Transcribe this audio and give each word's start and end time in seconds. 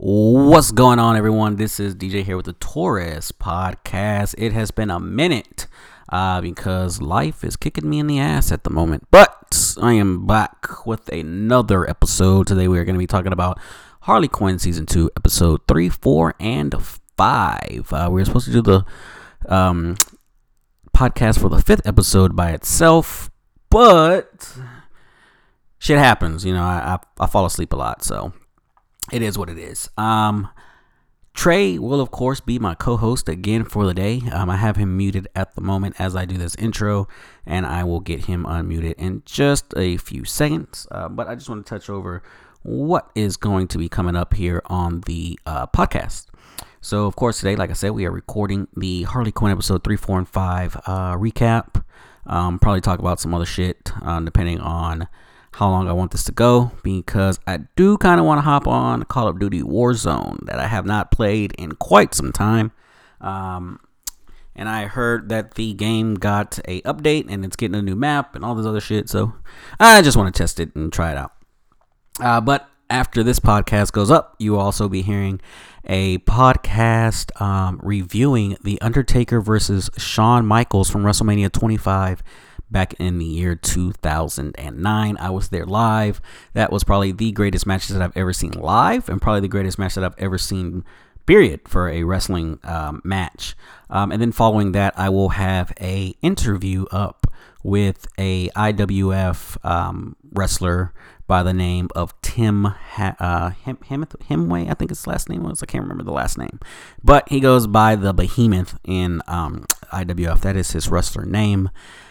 What's 0.00 0.70
going 0.70 1.00
on, 1.00 1.16
everyone? 1.16 1.56
This 1.56 1.80
is 1.80 1.96
DJ 1.96 2.22
here 2.22 2.36
with 2.36 2.46
the 2.46 2.52
Torres 2.52 3.32
podcast. 3.32 4.32
It 4.38 4.52
has 4.52 4.70
been 4.70 4.90
a 4.90 5.00
minute 5.00 5.66
uh, 6.08 6.40
because 6.40 7.02
life 7.02 7.42
is 7.42 7.56
kicking 7.56 7.90
me 7.90 7.98
in 7.98 8.06
the 8.06 8.20
ass 8.20 8.52
at 8.52 8.62
the 8.62 8.70
moment, 8.70 9.08
but 9.10 9.74
I 9.82 9.94
am 9.94 10.24
back 10.24 10.86
with 10.86 11.08
another 11.08 11.90
episode. 11.90 12.46
Today, 12.46 12.68
we 12.68 12.78
are 12.78 12.84
going 12.84 12.94
to 12.94 13.00
be 13.00 13.08
talking 13.08 13.32
about 13.32 13.58
Harley 14.02 14.28
Quinn 14.28 14.60
season 14.60 14.86
two, 14.86 15.10
episode 15.16 15.62
three, 15.66 15.88
four, 15.88 16.36
and 16.38 16.80
five. 17.16 17.88
Uh, 17.90 18.08
we 18.08 18.20
were 18.20 18.24
supposed 18.24 18.46
to 18.46 18.52
do 18.52 18.62
the 18.62 18.84
um, 19.52 19.96
podcast 20.96 21.40
for 21.40 21.48
the 21.48 21.60
fifth 21.60 21.84
episode 21.84 22.36
by 22.36 22.52
itself, 22.52 23.32
but 23.68 24.58
shit 25.80 25.98
happens. 25.98 26.44
You 26.44 26.52
know, 26.52 26.62
I, 26.62 27.00
I, 27.18 27.24
I 27.24 27.26
fall 27.26 27.46
asleep 27.46 27.72
a 27.72 27.76
lot, 27.76 28.04
so 28.04 28.32
it 29.12 29.22
is 29.22 29.38
what 29.38 29.50
it 29.50 29.58
is. 29.58 29.88
Um, 29.96 30.48
Trey 31.38 31.78
will, 31.78 32.00
of 32.00 32.10
course, 32.10 32.40
be 32.40 32.58
my 32.58 32.74
co 32.74 32.96
host 32.96 33.28
again 33.28 33.62
for 33.64 33.86
the 33.86 33.94
day. 33.94 34.22
Um, 34.32 34.50
I 34.50 34.56
have 34.56 34.74
him 34.74 34.96
muted 34.96 35.28
at 35.36 35.54
the 35.54 35.60
moment 35.60 35.94
as 35.98 36.16
I 36.16 36.24
do 36.24 36.36
this 36.36 36.56
intro, 36.56 37.06
and 37.46 37.64
I 37.64 37.84
will 37.84 38.00
get 38.00 38.24
him 38.24 38.44
unmuted 38.44 38.94
in 38.94 39.22
just 39.24 39.72
a 39.76 39.98
few 39.98 40.24
seconds. 40.24 40.88
Uh, 40.90 41.08
but 41.08 41.28
I 41.28 41.36
just 41.36 41.48
want 41.48 41.64
to 41.64 41.70
touch 41.70 41.88
over 41.88 42.24
what 42.62 43.10
is 43.14 43.36
going 43.36 43.68
to 43.68 43.78
be 43.78 43.88
coming 43.88 44.16
up 44.16 44.34
here 44.34 44.62
on 44.66 45.02
the 45.02 45.38
uh, 45.46 45.68
podcast. 45.68 46.26
So, 46.80 47.06
of 47.06 47.14
course, 47.14 47.38
today, 47.38 47.54
like 47.54 47.70
I 47.70 47.74
said, 47.74 47.90
we 47.90 48.04
are 48.04 48.10
recording 48.10 48.66
the 48.76 49.04
Harley 49.04 49.30
Quinn 49.30 49.52
episode 49.52 49.84
3, 49.84 49.96
4, 49.96 50.18
and 50.18 50.28
5 50.28 50.76
uh, 50.76 50.80
recap. 51.16 51.84
Um, 52.26 52.58
probably 52.58 52.80
talk 52.80 52.98
about 52.98 53.20
some 53.20 53.32
other 53.32 53.46
shit, 53.46 53.92
uh, 54.02 54.18
depending 54.20 54.58
on 54.58 55.06
how 55.58 55.68
long 55.68 55.88
I 55.88 55.92
want 55.92 56.12
this 56.12 56.22
to 56.24 56.32
go 56.32 56.70
because 56.84 57.40
I 57.44 57.58
do 57.74 57.98
kind 57.98 58.20
of 58.20 58.26
want 58.26 58.38
to 58.38 58.42
hop 58.42 58.68
on 58.68 59.02
Call 59.02 59.26
of 59.26 59.40
Duty 59.40 59.60
Warzone 59.60 60.46
that 60.46 60.60
I 60.60 60.68
have 60.68 60.86
not 60.86 61.10
played 61.10 61.52
in 61.58 61.72
quite 61.72 62.14
some 62.14 62.30
time. 62.30 62.70
Um, 63.20 63.80
and 64.54 64.68
I 64.68 64.84
heard 64.86 65.30
that 65.30 65.54
the 65.54 65.74
game 65.74 66.14
got 66.14 66.60
a 66.66 66.80
update 66.82 67.26
and 67.28 67.44
it's 67.44 67.56
getting 67.56 67.74
a 67.74 67.82
new 67.82 67.96
map 67.96 68.36
and 68.36 68.44
all 68.44 68.54
this 68.54 68.66
other 68.66 68.80
shit. 68.80 69.08
So 69.08 69.34
I 69.80 70.00
just 70.00 70.16
want 70.16 70.32
to 70.32 70.38
test 70.38 70.60
it 70.60 70.76
and 70.76 70.92
try 70.92 71.10
it 71.10 71.18
out. 71.18 71.32
Uh, 72.20 72.40
but 72.40 72.68
after 72.88 73.24
this 73.24 73.40
podcast 73.40 73.90
goes 73.90 74.12
up, 74.12 74.36
you 74.38 74.52
will 74.52 74.60
also 74.60 74.88
be 74.88 75.02
hearing 75.02 75.40
a 75.86 76.18
podcast 76.18 77.40
um, 77.42 77.80
reviewing 77.82 78.56
The 78.62 78.80
Undertaker 78.80 79.40
versus 79.40 79.90
Shawn 79.98 80.46
Michaels 80.46 80.88
from 80.88 81.02
WrestleMania 81.02 81.50
25 81.50 82.22
back 82.70 82.94
in 82.94 83.18
the 83.18 83.24
year 83.24 83.54
2009. 83.54 85.16
I 85.18 85.30
was 85.30 85.48
there 85.48 85.66
live. 85.66 86.20
That 86.54 86.72
was 86.72 86.84
probably 86.84 87.12
the 87.12 87.32
greatest 87.32 87.66
matches 87.66 87.90
that 87.90 88.02
I've 88.02 88.16
ever 88.16 88.32
seen 88.32 88.52
live, 88.52 89.08
and 89.08 89.20
probably 89.20 89.40
the 89.40 89.48
greatest 89.48 89.78
match 89.78 89.94
that 89.94 90.04
I've 90.04 90.18
ever 90.18 90.38
seen, 90.38 90.84
period, 91.26 91.68
for 91.68 91.88
a 91.88 92.04
wrestling 92.04 92.58
um, 92.64 93.00
match. 93.04 93.56
Um, 93.90 94.12
and 94.12 94.20
then 94.20 94.32
following 94.32 94.72
that, 94.72 94.98
I 94.98 95.08
will 95.08 95.30
have 95.30 95.72
a 95.80 96.14
interview 96.22 96.86
up 96.90 97.26
with 97.62 98.06
a 98.18 98.48
IWF 98.50 99.64
um, 99.64 100.16
wrestler 100.32 100.92
by 101.26 101.42
the 101.42 101.52
name 101.52 101.88
of 101.94 102.18
Tim 102.22 102.64
ha- 102.64 103.14
uh, 103.20 103.50
Hem- 103.64 103.76
Hemway, 103.84 104.70
I 104.70 104.74
think 104.74 104.90
his 104.90 105.06
last 105.06 105.28
name 105.28 105.42
was. 105.42 105.62
I 105.62 105.66
can't 105.66 105.82
remember 105.82 106.02
the 106.02 106.10
last 106.10 106.38
name, 106.38 106.58
but 107.04 107.28
he 107.28 107.38
goes 107.38 107.66
by 107.66 107.96
the 107.96 108.14
Behemoth 108.14 108.78
in 108.84 109.20
um, 109.26 109.66
IWF. 109.92 110.40
That 110.40 110.56
is 110.56 110.72
his 110.72 110.88
wrestler 110.88 111.26
name. 111.26 111.68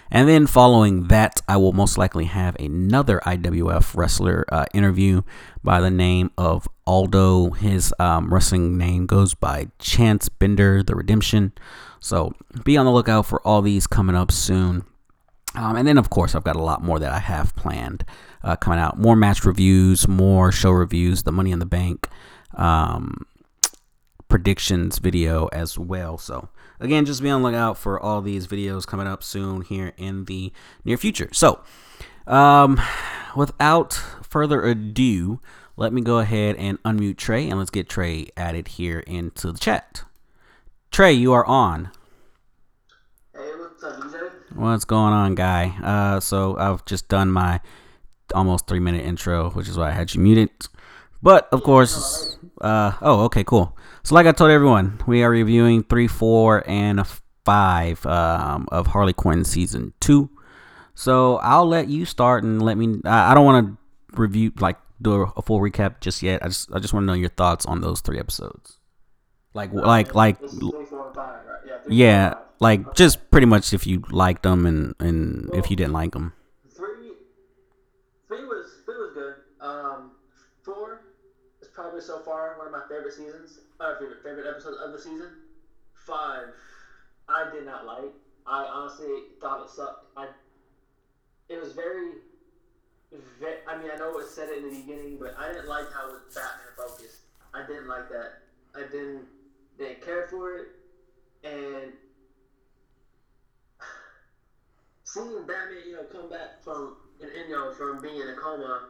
And 0.10 0.28
then 0.28 0.48
following 0.48 1.08
that, 1.10 1.42
I 1.48 1.58
will 1.58 1.74
most 1.74 1.98
likely 1.98 2.26
have 2.26 2.56
another 2.60 3.20
IWF 3.26 3.96
wrestler 3.96 4.46
uh, 4.50 4.66
interview 4.74 5.22
by 5.64 5.82
the 5.82 5.92
name 5.92 6.32
of 6.38 6.68
Aldo. 6.86 7.52
His 7.52 7.94
um, 8.00 8.34
wrestling 8.34 8.78
name 8.78 9.06
goes 9.06 9.34
by 9.34 9.68
Chance 9.80 10.30
Bender, 10.30 10.82
The 10.82 10.96
Redemption. 10.96 11.52
So 12.00 12.34
be 12.64 12.78
on 12.78 12.86
the 12.86 12.92
lookout 12.92 13.26
for 13.26 13.42
all 13.42 13.62
these 13.62 13.88
coming 13.88 14.16
up 14.16 14.32
soon. 14.32 14.86
Um, 15.56 15.76
and 15.76 15.88
then, 15.88 15.98
of 15.98 16.10
course, 16.10 16.36
I've 16.36 16.44
got 16.44 16.56
a 16.56 16.62
lot 16.62 16.84
more 16.84 17.00
that 17.00 17.12
I 17.12 17.20
have 17.20 17.56
planned 17.56 18.06
uh, 18.44 18.56
coming 18.56 18.80
out. 18.80 19.00
More 19.00 19.16
match 19.16 19.44
reviews, 19.44 20.08
more 20.08 20.52
show 20.52 20.72
reviews, 20.72 21.24
the 21.24 21.32
Money 21.32 21.52
in 21.52 21.60
the 21.60 21.66
Bank 21.66 22.08
um, 22.54 23.26
predictions 24.30 25.00
video 25.00 25.48
as 25.48 25.80
well. 25.80 26.18
So 26.18 26.50
again, 26.80 27.06
just 27.06 27.22
be 27.22 27.30
on 27.30 27.42
the 27.42 27.48
lookout 27.50 27.78
for 27.78 28.00
all 28.00 28.22
these 28.22 28.48
videos 28.48 28.86
coming 28.86 29.08
up 29.08 29.24
soon 29.24 29.62
here 29.62 29.94
in 29.98 30.26
the 30.26 30.52
near 30.84 30.98
future. 30.98 31.30
So, 31.32 31.62
um, 32.26 32.80
without 33.36 33.94
further 34.22 34.64
ado, 34.64 35.40
let 35.76 35.94
me 35.94 36.02
go 36.02 36.20
ahead 36.20 36.56
and 36.58 36.82
unmute 36.84 37.18
Trey 37.18 37.50
and 37.50 37.60
let's 37.60 37.70
get 37.70 37.90
Trey 37.90 38.30
added 38.36 38.68
here 38.68 39.00
into 39.00 39.52
the 39.52 39.60
chat. 39.60 40.04
Trey, 40.92 41.14
you 41.14 41.34
are 41.34 41.46
on. 41.46 41.92
Hey, 43.34 43.52
what's 43.58 43.84
up, 43.84 44.00
DJ? 44.00 44.32
What's 44.56 44.86
going 44.86 45.14
on, 45.14 45.36
guy? 45.36 45.76
Uh, 45.84 46.20
so 46.20 46.58
I've 46.58 46.84
just 46.86 47.08
done 47.10 47.32
my 47.32 47.60
almost 48.34 48.68
three 48.68 48.80
minute 48.80 49.06
intro, 49.06 49.52
which 49.52 49.68
is 49.68 49.78
why 49.78 49.90
I 49.90 49.92
had 49.92 50.14
you 50.14 50.22
muted. 50.22 50.50
But 51.22 51.48
of 51.52 51.64
course, 51.64 52.38
uh, 52.62 52.94
oh, 53.02 53.26
okay, 53.26 53.44
cool. 53.44 53.78
So, 54.08 54.16
like 54.16 54.26
I 54.26 54.32
told 54.32 54.52
everyone, 54.52 55.02
we 55.06 55.22
are 55.24 55.30
reviewing 55.30 55.84
three, 55.84 56.08
four, 56.08 56.64
and 56.66 57.06
five 57.44 58.06
um, 58.06 58.70
of 58.72 58.88
Harley 58.88 59.12
Quinn 59.12 59.44
season 59.44 59.92
two. 60.00 60.30
So 60.96 61.40
I'll 61.40 61.68
let 61.68 61.90
you 61.90 62.06
start 62.06 62.46
and 62.46 62.62
let 62.62 62.78
me. 62.78 63.02
I, 63.04 63.32
I 63.32 63.34
don't 63.34 63.44
want 63.44 63.68
to 63.68 63.78
review 64.18 64.54
like 64.62 64.78
do 65.02 65.24
a, 65.24 65.34
a 65.36 65.42
full 65.42 65.60
recap 65.60 66.00
just 66.00 66.24
yet. 66.24 66.42
I 66.42 66.48
just 66.48 66.72
I 66.74 66.80
just 66.80 66.94
want 66.94 67.04
to 67.04 67.08
know 67.08 67.16
your 67.16 67.28
thoughts 67.28 67.66
on 67.66 67.82
those 67.82 68.00
three 68.00 68.18
episodes. 68.18 68.78
Like 69.54 69.74
like 69.74 70.16
like 70.16 70.40
This 70.40 70.54
is 70.54 70.60
three, 70.60 70.86
four, 70.86 71.08
and 71.08 71.14
five, 71.14 71.46
right? 71.46 71.60
Yeah. 71.68 71.78
Three, 71.84 71.96
yeah, 71.98 72.30
four, 72.30 72.38
and 72.38 72.46
five. 72.46 72.62
like 72.62 72.96
just 72.96 73.30
pretty 73.30 73.48
much 73.48 73.74
if 73.74 73.86
you 73.86 74.06
liked 74.10 74.44
them 74.44 74.66
and 74.66 74.96
and 75.02 75.50
if 75.54 75.70
you 75.70 75.76
didn't 75.76 75.92
like 75.92 76.14
them. 76.14 76.32
Three, 76.74 77.12
three 78.30 78.46
was 78.46 78.72
three 78.86 78.96
was 79.00 79.12
good. 79.14 79.34
Um, 79.60 80.12
four 80.64 81.02
so 82.02 82.20
far 82.20 82.58
one 82.58 82.68
of 82.68 82.72
my 82.72 82.82
favorite 82.90 83.14
seasons. 83.14 83.60
Uh, 83.80 83.94
favorite 84.00 84.24
favorite 84.24 84.48
episodes 84.48 84.78
of 84.84 84.92
the 84.92 85.00
season. 85.00 85.30
Five, 85.94 86.48
I 87.28 87.50
did 87.52 87.66
not 87.66 87.86
like. 87.86 88.14
I 88.46 88.66
honestly 88.66 89.24
thought 89.42 89.62
it 89.64 89.70
sucked. 89.70 90.06
I, 90.16 90.28
it 91.50 91.60
was 91.60 91.74
very, 91.74 92.14
ve- 93.12 93.62
I 93.68 93.78
mean, 93.78 93.90
I 93.92 93.98
know 93.98 94.18
it 94.20 94.28
said 94.28 94.50
it 94.50 94.64
in 94.64 94.70
the 94.70 94.76
beginning, 94.80 95.18
but 95.20 95.36
I 95.38 95.48
didn't 95.48 95.68
like 95.68 95.92
how 95.92 96.08
it 96.08 96.14
was 96.14 96.36
Batman 96.36 96.72
focused. 96.76 97.22
I 97.54 97.66
didn't 97.66 97.88
like 97.88 98.08
that. 98.10 98.34
I 98.76 98.84
didn't 98.84 99.26
didn't 99.78 100.02
care 100.02 100.24
for 100.30 100.54
it, 100.54 100.68
and 101.44 101.94
seeing 105.04 105.46
Batman, 105.46 105.84
you 105.86 105.94
know, 105.94 106.04
come 106.04 106.30
back 106.30 106.62
from 106.64 106.94
you 107.20 107.50
know 107.50 107.72
from 107.72 108.02
being 108.02 108.20
in 108.20 108.28
a 108.30 108.34
coma, 108.34 108.84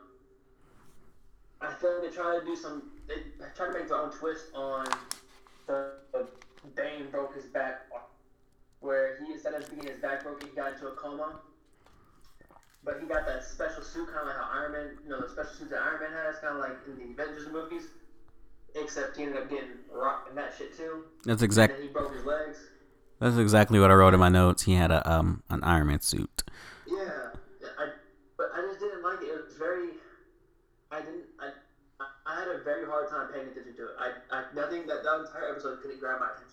I 1.62 1.74
feel 1.74 1.94
like 1.94 2.02
they 2.04 2.10
tried 2.10 2.40
to 2.40 2.46
do 2.46 2.56
some. 2.56 2.84
They 3.08 3.16
tried 3.56 3.68
to 3.68 3.74
make 3.74 3.88
their 3.88 3.98
own 3.98 4.12
twist 4.12 4.46
on 4.54 4.86
the, 5.68 5.92
the 6.14 6.28
Bane 6.76 7.10
broke 7.10 7.36
his 7.36 7.46
back, 7.46 7.88
where 8.80 9.18
he 9.24 9.32
instead 9.34 9.54
of 9.54 9.70
being 9.70 9.88
his 9.92 10.00
back 10.02 10.24
broken, 10.24 10.48
he 10.50 10.56
got 10.56 10.74
into 10.74 10.88
a 10.88 10.92
coma. 10.92 11.40
But 12.84 13.00
he 13.02 13.08
got 13.08 13.26
that 13.26 13.44
special 13.44 13.84
suit, 13.84 14.08
kind 14.08 14.20
of 14.22 14.28
like 14.28 14.36
how 14.38 14.50
Iron 14.60 14.72
Man, 14.72 14.90
you 15.04 15.10
know, 15.10 15.20
the 15.22 15.30
special 15.30 15.52
suit 15.54 15.70
that 15.72 15.82
Iron 15.82 16.00
Man 16.02 16.12
has, 16.12 16.40
kind 16.40 16.54
of 16.56 16.60
like 16.60 16.78
in 16.88 16.96
the 16.98 17.12
Avengers 17.22 17.48
movies. 17.52 17.84
Except 18.76 19.18
he 19.18 19.24
ended 19.24 19.42
up 19.42 19.50
getting 19.50 19.70
rocked 19.92 20.30
in 20.30 20.36
that 20.36 20.54
shit 20.58 20.78
too. 20.78 21.06
That's 21.26 21.42
And 21.42 21.48
exact. 21.50 21.74
then 21.74 21.82
he 21.82 21.88
broke 21.88 22.14
his 22.14 22.26
legs. 22.26 22.58
That's 23.20 23.38
exactly 23.38 23.80
what 23.80 23.90
I 23.90 23.96
wrote 23.96 24.14
in 24.14 24.20
my 24.20 24.30
notes. 24.30 24.64
He 24.64 24.74
had 24.76 24.92
a 24.92 25.10
um 25.12 25.42
an 25.50 25.64
Iron 25.64 25.88
Man 25.88 26.02
suit. 26.02 26.44
Yeah, 26.88 27.30
I, 27.80 27.90
but 28.38 28.52
I 28.56 28.62
just 28.68 28.80
didn't 28.80 29.02
like 29.04 29.22
it. 29.22 29.26
It 29.30 29.46
was 29.48 29.56
very, 29.58 29.90
I 30.92 31.00
didn't, 31.00 31.26
I, 31.40 31.48
I- 32.00 32.06
I 32.28 32.37
had 32.52 32.62
a 32.62 32.64
very 32.64 32.86
hard 32.86 33.10
time 33.10 33.28
paying 33.34 33.48
attention 33.48 33.76
to 33.76 33.84
it. 33.84 33.96
I, 34.00 34.36
I 34.38 34.44
nothing 34.56 34.88
that 34.88 35.04
that 35.04 35.20
entire 35.26 35.52
episode 35.52 35.82
couldn't 35.82 36.00
grab 36.00 36.20
my 36.20 36.28
attention. 36.28 36.44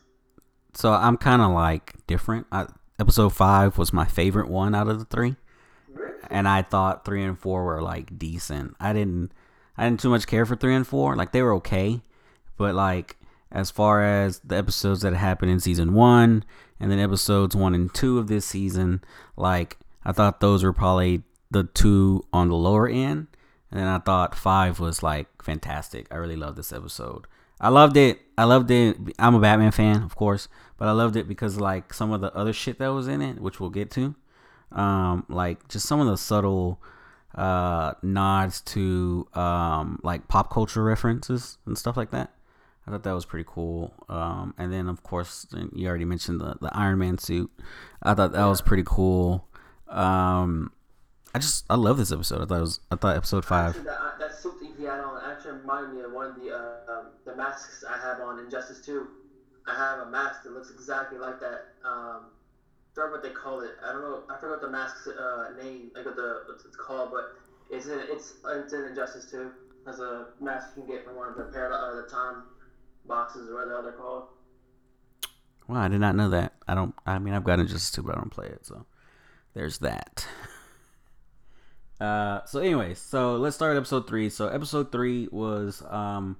So 0.75 0.93
I'm 0.93 1.17
kind 1.17 1.41
of 1.43 1.53
like 1.53 1.95
different. 2.07 2.47
I, 2.53 2.67
episode 2.99 3.31
five 3.31 3.79
was 3.79 3.93
my 3.93 4.05
favorite 4.05 4.49
one 4.49 4.75
out 4.75 4.89
of 4.89 4.99
the 4.99 5.05
three, 5.05 5.37
Really? 5.93 6.13
and 6.31 6.47
I 6.49 6.63
thought 6.63 7.05
three 7.05 7.23
and 7.25 7.39
four 7.39 7.65
were 7.65 7.83
like 7.83 8.19
decent. 8.19 8.75
I 8.81 8.93
didn't, 8.93 9.33
I 9.77 9.85
didn't 9.85 10.01
too 10.01 10.11
much 10.11 10.27
care 10.27 10.45
for 10.47 10.57
three 10.57 10.75
and 10.75 10.87
four. 10.87 11.17
Like 11.17 11.33
they 11.33 11.43
were 11.43 11.55
okay, 11.55 12.01
but 12.57 12.75
like 12.75 13.17
as 13.53 13.71
far 13.71 14.03
as 14.05 14.41
the 14.41 14.57
episodes 14.57 15.03
that 15.03 15.15
happened 15.15 15.51
in 15.53 15.61
season 15.61 15.95
one, 15.95 16.45
and 16.81 16.91
then 16.91 16.99
episodes 16.99 17.55
one 17.55 17.75
and 17.75 17.93
two 17.95 18.19
of 18.19 18.27
this 18.27 18.45
season, 18.45 19.03
like 19.37 19.79
I 20.05 20.13
thought 20.13 20.41
those 20.41 20.65
were 20.65 20.73
probably 20.73 21.23
the 21.51 21.65
two 21.65 22.25
on 22.33 22.49
the 22.49 22.57
lower 22.57 22.89
end. 22.89 23.29
And 23.75 23.83
then 23.83 23.89
I 23.89 23.99
thought 23.99 24.37
five 24.37 24.79
was 24.79 25.03
like 25.03 25.43
fantastic. 25.43 26.07
I 26.13 26.15
really 26.15 26.37
loved 26.37 26.57
this 26.57 26.73
episode. 26.73 27.27
I 27.61 27.71
loved 27.71 27.97
it. 27.97 28.21
I 28.39 28.45
loved 28.45 28.71
it. 28.71 28.97
I'm 29.19 29.35
a 29.35 29.41
Batman 29.41 29.73
fan, 29.73 30.05
of 30.05 30.15
course, 30.15 30.47
but 30.79 30.87
I 30.87 30.93
loved 30.93 31.17
it 31.17 31.27
because 31.27 31.59
like 31.59 31.93
some 31.93 32.13
of 32.13 32.21
the 32.21 32.33
other 32.37 32.53
shit 32.53 32.79
that 32.79 32.89
was 32.89 33.09
in 33.09 33.21
it, 33.21 33.41
which 33.41 33.59
we'll 33.59 33.71
get 33.71 33.91
to, 33.93 34.15
um, 34.71 35.27
like 35.29 35.67
just 35.67 35.87
some 35.87 35.99
of 35.99 36.07
the 36.07 36.17
subtle 36.17 36.81
uh, 37.35 37.95
nods 38.01 38.61
to 38.61 39.27
um, 39.35 39.99
like 40.05 40.29
pop 40.29 40.53
culture 40.53 40.85
references 40.85 41.59
and 41.67 41.77
stuff 41.77 41.97
like 41.97 42.13
that. 42.13 42.33
I 42.87 42.93
thought 42.93 43.03
that 43.03 43.13
was 43.13 43.25
pretty 43.25 43.47
cool. 43.49 43.93
Um, 44.09 44.55
and 44.57 44.73
then 44.73 44.87
of 44.87 45.03
course 45.03 45.47
you 45.73 45.89
already 45.89 46.05
mentioned 46.05 46.41
the, 46.41 46.55
the 46.61 46.71
Iron 46.77 47.01
Man 47.01 47.19
suit. 47.19 47.51
I 48.05 48.15
thought 48.15 48.35
that 48.35 48.47
was 48.47 48.63
pretty 48.63 48.85
cool. 48.87 49.49
Um, 49.89 50.71
I 51.35 51.39
just 51.41 51.65
I 51.69 51.75
love 51.75 51.99
this 51.99 52.13
episode. 52.13 52.43
I 52.43 52.47
thought 52.47 52.59
it 52.59 52.61
was 52.61 52.81
I 52.93 52.97
thought 52.97 53.17
episode 53.17 53.45
five. 53.45 53.71
Actually, 53.71 53.85
that, 53.85 54.19
that 54.21 54.35
suit 54.35 54.55
he 54.79 54.85
had 54.85 55.01
on 55.01 55.21
actually 55.25 55.59
reminded 55.59 55.95
me 55.95 56.03
of 56.03 56.13
one 56.13 56.27
of 56.27 56.37
the 56.37 56.55
uh, 56.55 56.93
um, 56.93 57.07
the 57.25 57.35
masks 57.35 57.85
I 57.89 57.99
have 57.99 58.21
on 58.21 58.39
Injustice 58.39 58.87
Two. 58.87 59.09
I 59.67 59.75
have 59.75 60.07
a 60.07 60.11
mask 60.11 60.45
that 60.45 60.53
looks 60.53 60.71
exactly 60.71 61.19
like 61.19 61.41
that. 61.41 61.75
Um, 61.85 62.27
I 62.27 62.95
forgot 62.95 63.11
what 63.11 63.23
they 63.25 63.31
call 63.31 63.61
it. 63.61 63.73
I 63.85 63.93
don't 63.93 64.03
know. 64.03 64.23
I 64.31 64.39
forgot 64.39 64.61
the 64.61 64.71
mask's 64.71 65.09
uh, 65.09 65.51
name, 65.61 65.91
like 65.97 66.07
what 66.07 66.15
the 66.15 66.43
what 66.47 66.61
it's 66.65 66.77
called, 66.77 67.11
but 67.11 67.33
it's 67.69 67.87
in 67.87 67.99
it's 68.09 68.35
it's 68.47 68.73
in 68.73 68.85
Injustice 68.85 69.29
Two. 69.29 69.51
As 69.89 69.99
a 69.99 70.27
mask 70.41 70.69
you 70.77 70.85
can 70.85 70.93
get 70.93 71.05
from 71.05 71.17
one 71.17 71.29
of 71.29 71.37
the 71.37 71.45
Paradise 71.45 71.81
uh, 71.83 71.97
the 71.97 72.09
Time 72.09 72.45
boxes 73.07 73.51
or 73.51 73.55
whatever 73.55 73.83
they're 73.83 73.93
called. 73.93 74.29
Wow, 75.67 75.81
I 75.81 75.89
did 75.89 76.01
not 76.01 76.15
know 76.15 76.31
that. 76.31 76.55
I 76.69 76.75
don't. 76.75 76.95
I 77.05 77.19
mean, 77.19 77.35
I've 77.35 77.45
got 77.45 77.59
Injustice 77.59 77.91
Two, 77.91 78.05
but 78.05 78.15
I 78.15 78.19
don't 78.19 78.31
play 78.31 78.47
it. 78.47 78.65
So 78.65 78.87
there's 79.55 79.79
that. 79.79 80.29
Uh, 82.01 82.45
so 82.45 82.61
anyway, 82.61 82.95
so 82.95 83.37
let's 83.37 83.57
start 83.57 83.77
episode 83.77 84.07
three. 84.07 84.29
So 84.29 84.49
episode 84.49 84.91
three 84.91 85.29
was 85.31 85.83
um, 85.89 86.37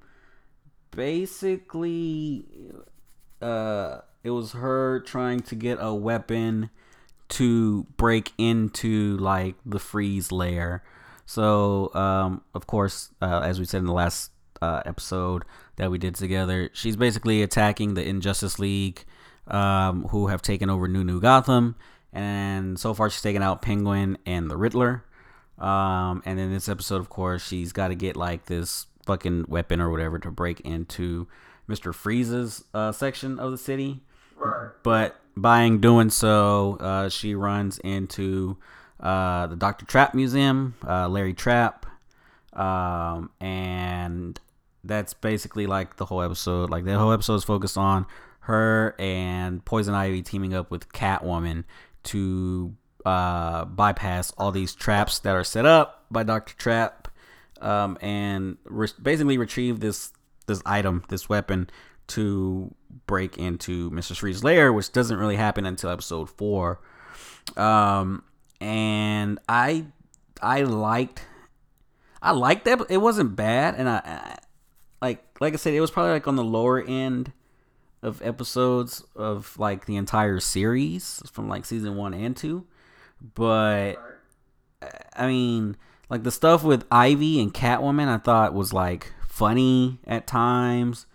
basically 0.91 2.45
uh, 3.41 3.99
it 4.23 4.31
was 4.31 4.53
her 4.53 5.01
trying 5.01 5.41
to 5.41 5.55
get 5.55 5.79
a 5.81 5.95
weapon 5.95 6.71
to 7.29 7.85
break 7.97 8.33
into 8.39 9.17
like 9.19 9.55
the 9.65 9.79
freeze 9.79 10.33
layer. 10.33 10.83
So 11.27 11.95
um, 11.95 12.43
of 12.55 12.67
course, 12.67 13.11
uh, 13.23 13.41
as 13.45 13.59
we 13.59 13.65
said 13.65 13.79
in 13.79 13.87
the 13.87 13.93
last 13.93 14.31
uh, 14.61 14.83
episode 14.85 15.45
that 15.77 15.91
we 15.91 15.99
did 15.99 16.15
together, 16.15 16.71
she's 16.73 16.97
basically 16.97 17.43
attacking 17.43 17.95
the 17.95 18.07
Injustice 18.07 18.59
League, 18.59 19.05
um, 19.47 20.05
who 20.09 20.29
have 20.29 20.43
taken 20.43 20.71
over 20.71 20.89
New 20.89 21.05
New 21.05 21.21
Gotham, 21.21 21.77
and 22.13 22.79
so 22.79 22.95
far 22.95 23.11
she's 23.11 23.23
taken 23.23 23.43
out 23.43 23.63
Penguin 23.63 24.19
and 24.27 24.51
the 24.51 24.57
Riddler. 24.57 25.05
Um, 25.59 26.23
and 26.25 26.41
in 26.41 26.53
this 26.53 26.69
episode, 26.69 27.01
of 27.01 27.09
course, 27.09 27.47
she's 27.47 27.73
got 27.73 27.89
to 27.89 27.95
get 27.95 28.17
like 28.17 28.47
this 28.47 28.87
fucking 29.07 29.47
weapon 29.49 29.81
or 29.81 29.91
whatever 29.91 30.19
to 30.19 30.31
break 30.31 30.61
into 30.61 31.29
Mister 31.67 31.93
Freeze's 31.93 32.65
uh, 32.75 32.93
section 32.93 33.39
of 33.39 33.51
the 33.51 33.59
city. 33.59 34.01
Right. 34.37 34.71
But 34.83 35.21
by 35.37 35.69
doing 35.71 36.11
so, 36.11 36.77
uh, 36.81 37.09
she 37.09 37.35
runs 37.35 37.79
into 37.79 38.57
uh, 39.01 39.47
the 39.47 39.57
Doctor 39.57 39.87
Trap 39.87 40.15
Museum, 40.15 40.75
uh, 40.87 41.09
Larry 41.09 41.35
Trap, 41.35 41.87
um, 42.53 43.31
and 43.41 44.39
that's 44.83 45.15
basically 45.15 45.67
like 45.67 45.97
the 45.97 46.07
whole 46.07 46.23
episode. 46.23 46.71
Like 46.71 46.85
the 46.85 46.99
whole 46.99 47.13
episode 47.13 47.37
is 47.37 47.45
focused 47.45 47.79
on 47.79 48.07
her 48.41 48.95
and 48.99 49.65
Poison 49.65 49.95
Ivy 49.95 50.23
teaming 50.23 50.53
up 50.53 50.71
with 50.71 50.93
Catwoman 50.93 51.65
to 52.05 52.75
uh, 53.05 53.65
bypass 53.65 54.33
all 54.39 54.53
these 54.53 54.75
traps 54.75 55.19
that 55.21 55.35
are 55.35 55.45
set 55.45 55.67
up 55.67 56.07
by 56.11 56.23
Doctor 56.23 56.55
Trap, 56.55 57.09
um, 57.61 57.99
and 58.01 58.57
re- 58.65 58.89
basically 59.01 59.39
retrieve 59.39 59.81
this 59.81 60.13
this 60.47 60.63
item, 60.67 61.05
this 61.09 61.29
weapon, 61.29 61.71
to 62.09 62.75
break 63.07 63.39
into 63.39 63.91
Mister 63.91 64.15
Freeze's 64.15 64.45
lair, 64.45 64.73
which 64.73 64.93
doesn't 64.93 65.19
really 65.19 65.37
happen 65.37 65.67
until 65.67 65.91
episode 65.91 66.31
four. 66.31 66.81
Um, 67.57 68.23
and 68.61 69.39
I 69.49 69.87
I 70.43 70.63
liked 70.63 71.23
I 72.23 72.33
liked 72.33 72.65
that. 72.65 72.87
It 72.89 72.99
wasn't 72.99 73.37
bad, 73.37 73.75
and 73.77 73.89
I, 73.89 74.01
I 74.05 74.37
like 75.03 75.25
like 75.41 75.53
I 75.53 75.57
said, 75.57 75.75
it 75.75 75.81
was 75.81 75.91
probably 75.91 76.13
like 76.13 76.27
on 76.27 76.37
the 76.37 76.45
lower 76.45 76.83
end 76.83 77.33
of 78.03 78.21
episodes 78.23 79.03
of 79.17 79.59
like 79.59 79.87
the 79.87 79.97
entire 79.97 80.41
series 80.41 81.23
from 81.33 81.49
like 81.49 81.65
season 81.65 81.97
one 81.97 82.13
and 82.15 82.37
two. 82.37 82.67
But 83.35 83.95
I 85.17 85.27
mean, 85.27 85.77
like 86.11 86.25
the 86.25 86.31
stuff 86.31 86.63
with 86.63 86.85
Ivy 86.91 87.41
and 87.41 87.55
Catwoman, 87.55 88.09
I 88.09 88.19
thought 88.19 88.55
was 88.55 88.73
like 88.73 89.13
funny 89.27 89.99
at 90.07 90.27
times. 90.27 91.07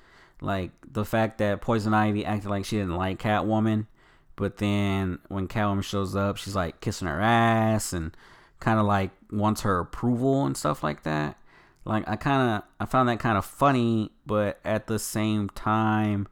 Like 0.42 0.72
the 0.90 1.06
fact 1.06 1.38
that 1.40 1.62
Poison 1.62 1.94
Ivy 1.94 2.26
acted 2.26 2.50
like 2.50 2.66
she 2.66 2.78
didn't 2.78 2.96
like 2.96 3.20
Catwoman, 3.20 3.88
but 4.36 4.58
then 4.58 5.20
when 5.28 5.48
Catwoman 5.48 5.84
shows 5.84 6.16
up, 6.16 6.38
she's 6.38 6.56
like 6.56 6.80
kissing 6.80 7.08
her 7.08 7.22
ass 7.22 7.94
and 7.94 8.16
kind 8.60 8.80
of 8.80 8.86
like 8.86 9.12
wants 9.32 9.62
her 9.62 9.80
approval 9.80 10.46
and 10.46 10.58
stuff 10.58 10.82
like 10.82 11.04
that. 11.04 11.38
Like 11.86 12.08
I 12.08 12.16
kind 12.16 12.50
of 12.52 12.64
I 12.80 12.86
found 12.86 13.10
that 13.10 13.20
kind 13.20 13.38
of 13.38 13.46
funny, 13.46 14.12
but 14.26 14.60
at 14.64 14.88
the 14.88 14.98
same 15.00 15.50
time, 15.50 16.28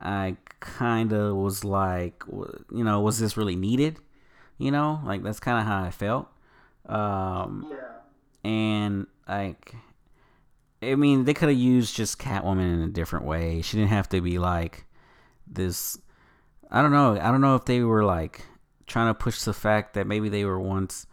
I 0.00 0.36
kind 0.60 1.12
of 1.12 1.36
was 1.36 1.64
like, 1.64 2.22
you 2.72 2.84
know, 2.84 3.00
was 3.00 3.18
this 3.18 3.36
really 3.36 3.56
needed? 3.56 3.98
You 4.60 4.70
know, 4.70 5.00
like 5.04 5.22
that's 5.22 5.40
kind 5.40 5.58
of 5.58 5.64
how 5.66 5.82
I 5.82 5.90
felt. 5.90 6.28
Um, 6.86 7.66
Yeah. 7.70 8.50
and 8.50 9.06
like, 9.28 9.74
I 10.82 10.94
mean, 10.94 11.24
they 11.24 11.34
could 11.34 11.48
have 11.48 11.58
used 11.58 11.94
just 11.94 12.18
Catwoman 12.18 12.72
in 12.74 12.80
a 12.82 12.88
different 12.88 13.24
way. 13.26 13.62
She 13.62 13.76
didn't 13.76 13.90
have 13.90 14.08
to 14.10 14.20
be 14.20 14.38
like 14.38 14.84
this. 15.46 15.98
I 16.70 16.82
don't 16.82 16.92
know. 16.92 17.18
I 17.20 17.30
don't 17.30 17.40
know 17.40 17.56
if 17.56 17.64
they 17.64 17.80
were 17.82 18.04
like 18.04 18.42
trying 18.86 19.08
to 19.08 19.14
push 19.14 19.42
the 19.42 19.52
fact 19.54 19.94
that 19.94 20.06
maybe 20.06 20.28
they 20.28 20.44
were 20.44 20.60
once 20.60 21.06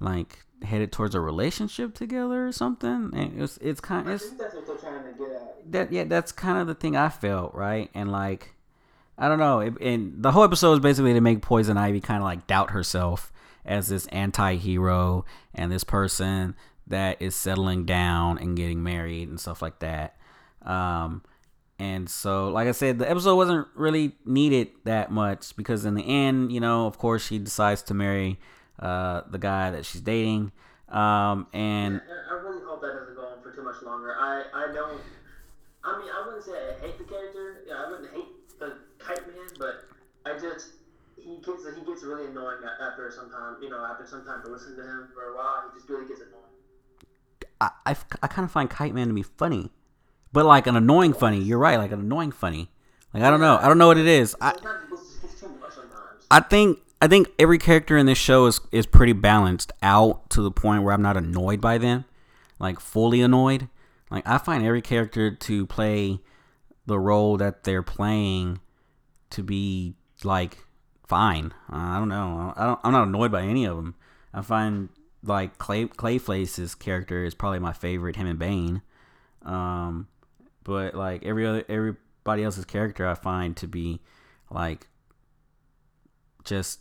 like 0.00 0.44
headed 0.62 0.92
towards 0.92 1.14
a 1.14 1.20
relationship 1.20 1.94
together 1.94 2.46
or 2.46 2.52
something. 2.52 3.10
And 3.14 3.40
it's 3.42 3.58
it's 3.58 3.80
kind 3.80 4.08
it's 4.08 4.30
that's 4.30 4.54
what 4.54 4.66
they're 4.66 4.76
trying 4.76 5.04
to 5.04 5.18
get 5.18 5.30
at. 5.30 5.72
that 5.72 5.92
yeah, 5.92 6.04
that's 6.04 6.32
kind 6.32 6.58
of 6.58 6.66
the 6.66 6.74
thing 6.74 6.96
I 6.96 7.08
felt, 7.10 7.54
right? 7.54 7.90
And 7.94 8.10
like, 8.10 8.53
I 9.16 9.28
don't 9.28 9.38
know. 9.38 9.60
It, 9.60 9.74
and 9.80 10.22
the 10.22 10.32
whole 10.32 10.44
episode 10.44 10.72
is 10.74 10.80
basically 10.80 11.12
to 11.12 11.20
make 11.20 11.42
Poison 11.42 11.76
Ivy 11.76 12.00
kind 12.00 12.18
of 12.18 12.24
like 12.24 12.46
doubt 12.46 12.70
herself 12.70 13.32
as 13.64 13.88
this 13.88 14.06
anti-hero 14.08 15.24
and 15.54 15.70
this 15.70 15.84
person 15.84 16.54
that 16.86 17.20
is 17.22 17.34
settling 17.34 17.84
down 17.86 18.38
and 18.38 18.56
getting 18.56 18.82
married 18.82 19.28
and 19.28 19.40
stuff 19.40 19.62
like 19.62 19.78
that. 19.78 20.16
Um, 20.62 21.22
and 21.78 22.08
so, 22.08 22.48
like 22.48 22.68
I 22.68 22.72
said, 22.72 22.98
the 22.98 23.10
episode 23.10 23.36
wasn't 23.36 23.66
really 23.74 24.12
needed 24.24 24.68
that 24.84 25.10
much 25.10 25.56
because 25.56 25.84
in 25.84 25.94
the 25.94 26.06
end, 26.06 26.52
you 26.52 26.60
know, 26.60 26.86
of 26.86 26.98
course, 26.98 27.26
she 27.26 27.38
decides 27.38 27.82
to 27.84 27.94
marry 27.94 28.38
uh, 28.78 29.22
the 29.30 29.38
guy 29.38 29.70
that 29.70 29.84
she's 29.84 30.00
dating. 30.00 30.52
Um, 30.88 31.46
and 31.52 32.00
I 32.00 32.34
I 32.34 32.38
really 32.38 32.62
hope 32.64 32.80
that 32.82 32.92
doesn't 32.92 33.16
go 33.16 33.22
on 33.22 33.42
for 33.42 33.50
too 33.50 33.62
much 33.64 33.82
longer. 33.82 34.14
I, 34.18 34.44
I 34.54 34.72
don't. 34.72 35.00
I 35.82 35.98
mean, 35.98 36.08
I 36.10 36.26
wouldn't 36.26 36.44
say 36.44 36.52
I 36.52 36.86
hate 36.86 36.98
the 36.98 37.04
character. 37.04 37.64
Yeah, 37.66 37.84
I 37.86 37.90
wouldn't 37.90 38.12
hate 38.12 38.43
the 38.68 39.04
Kite 39.04 39.26
Man, 39.26 39.48
but 39.58 39.84
I 40.26 40.38
just 40.38 40.68
he 41.16 41.36
gets 41.36 41.64
he 41.76 41.84
gets 41.84 42.02
really 42.02 42.26
annoying 42.26 42.58
after 42.80 43.10
some 43.10 43.30
time. 43.30 43.56
You 43.62 43.70
know, 43.70 43.84
after 43.84 44.06
some 44.06 44.24
time 44.24 44.42
to 44.44 44.50
listen 44.50 44.76
to 44.76 44.82
him 44.82 45.08
for 45.14 45.32
a 45.32 45.36
while, 45.36 45.64
he 45.72 45.78
just 45.78 45.88
really 45.88 46.06
gets 46.06 46.20
annoying. 46.20 46.42
I, 47.60 47.70
I, 47.86 47.96
I 48.22 48.26
kind 48.26 48.44
of 48.44 48.50
find 48.50 48.68
Kite 48.68 48.94
Man 48.94 49.08
to 49.08 49.14
be 49.14 49.22
funny, 49.22 49.70
but 50.32 50.44
like 50.44 50.66
an 50.66 50.76
annoying 50.76 51.12
funny. 51.12 51.40
You're 51.40 51.58
right, 51.58 51.78
like 51.78 51.92
an 51.92 52.00
annoying 52.00 52.32
funny. 52.32 52.70
Like 53.12 53.22
I 53.22 53.30
don't 53.30 53.40
know, 53.40 53.58
I 53.60 53.68
don't 53.68 53.78
know 53.78 53.86
what 53.86 53.98
it 53.98 54.06
is. 54.06 54.36
I 54.40 54.52
Sometimes 54.52 54.84
he 54.84 54.90
gets, 54.90 55.14
he 55.14 55.28
gets 55.28 55.40
too 55.40 55.48
much. 55.60 55.72
Sometimes. 55.72 56.26
I 56.30 56.40
think 56.40 56.78
I 57.00 57.06
think 57.06 57.28
every 57.38 57.58
character 57.58 57.96
in 57.96 58.06
this 58.06 58.18
show 58.18 58.46
is 58.46 58.60
is 58.72 58.86
pretty 58.86 59.12
balanced 59.12 59.72
out 59.82 60.28
to 60.30 60.42
the 60.42 60.50
point 60.50 60.82
where 60.82 60.92
I'm 60.92 61.02
not 61.02 61.16
annoyed 61.16 61.60
by 61.60 61.78
them, 61.78 62.04
like 62.58 62.80
fully 62.80 63.20
annoyed. 63.20 63.68
Like 64.10 64.26
I 64.26 64.38
find 64.38 64.64
every 64.64 64.82
character 64.82 65.30
to 65.30 65.66
play 65.66 66.20
the 66.86 66.98
role 66.98 67.36
that 67.38 67.64
they're 67.64 67.82
playing 67.82 68.60
to 69.30 69.42
be 69.42 69.94
like 70.22 70.58
fine. 71.06 71.52
Uh, 71.72 71.76
I 71.76 71.98
don't 71.98 72.08
know. 72.08 72.52
I 72.56 72.66
don't. 72.66 72.80
I'm 72.82 72.92
not 72.92 73.08
annoyed 73.08 73.32
by 73.32 73.42
any 73.42 73.64
of 73.64 73.76
them. 73.76 73.94
I 74.32 74.42
find 74.42 74.88
like 75.22 75.58
Clay 75.58 75.86
Clayface's 75.86 76.74
character 76.74 77.24
is 77.24 77.34
probably 77.34 77.58
my 77.58 77.72
favorite. 77.72 78.16
Him 78.16 78.26
and 78.26 78.38
Bane. 78.38 78.82
Um, 79.42 80.08
but 80.62 80.94
like 80.94 81.24
every 81.24 81.46
other 81.46 81.64
everybody 81.68 82.44
else's 82.44 82.64
character, 82.64 83.06
I 83.06 83.14
find 83.14 83.56
to 83.58 83.66
be 83.66 84.00
like 84.50 84.86
just 86.44 86.80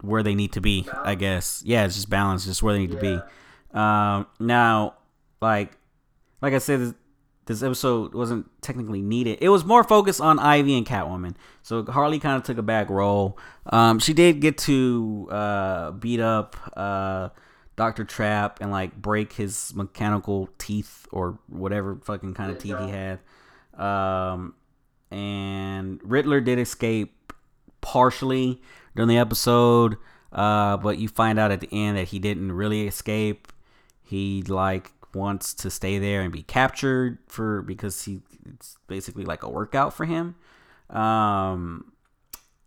where 0.00 0.22
they 0.22 0.34
need 0.34 0.52
to 0.52 0.60
be. 0.60 0.86
I 1.02 1.14
guess. 1.14 1.62
Yeah, 1.64 1.84
it's 1.84 1.94
just 1.94 2.10
balance, 2.10 2.44
just 2.44 2.62
where 2.62 2.74
they 2.74 2.80
need 2.80 2.92
to 2.92 3.00
be. 3.00 3.20
Um, 3.76 4.26
now, 4.40 4.94
like, 5.40 5.76
like 6.40 6.54
I 6.54 6.58
said, 6.58 6.94
this, 7.48 7.62
episode 7.62 8.14
wasn't 8.14 8.46
technically 8.62 9.02
needed. 9.02 9.38
It 9.40 9.48
was 9.48 9.64
more 9.64 9.82
focused 9.82 10.20
on 10.20 10.38
Ivy 10.38 10.76
and 10.76 10.86
Catwoman. 10.86 11.34
So 11.62 11.84
Harley 11.84 12.18
kind 12.18 12.36
of 12.36 12.44
took 12.44 12.58
a 12.58 12.62
back 12.62 12.90
role. 12.90 13.38
Um, 13.66 13.98
she 13.98 14.12
did 14.12 14.40
get 14.40 14.58
to 14.58 15.28
uh, 15.30 15.90
beat 15.92 16.20
up 16.20 16.56
uh, 16.76 17.30
Doctor 17.76 18.04
Trap 18.04 18.58
and 18.60 18.70
like 18.70 18.94
break 18.94 19.32
his 19.32 19.72
mechanical 19.74 20.48
teeth 20.58 21.06
or 21.10 21.38
whatever 21.48 21.96
fucking 22.04 22.34
kind 22.34 22.50
of 22.50 22.58
teeth 22.58 22.78
he 22.78 22.90
had. 22.90 23.18
Um, 23.74 24.54
and 25.10 26.00
Riddler 26.02 26.40
did 26.40 26.58
escape 26.58 27.32
partially 27.80 28.60
during 28.94 29.08
the 29.08 29.18
episode, 29.18 29.96
uh, 30.32 30.76
but 30.76 30.98
you 30.98 31.08
find 31.08 31.38
out 31.38 31.50
at 31.50 31.60
the 31.60 31.68
end 31.72 31.96
that 31.96 32.08
he 32.08 32.18
didn't 32.18 32.52
really 32.52 32.86
escape. 32.86 33.48
he 34.02 34.42
like 34.42 34.92
wants 35.14 35.54
to 35.54 35.70
stay 35.70 35.98
there 35.98 36.20
and 36.22 36.32
be 36.32 36.42
captured 36.42 37.18
for 37.26 37.62
because 37.62 38.04
he 38.04 38.20
it's 38.54 38.76
basically 38.86 39.24
like 39.24 39.42
a 39.42 39.48
workout 39.48 39.92
for 39.94 40.04
him. 40.06 40.34
Um, 40.90 41.92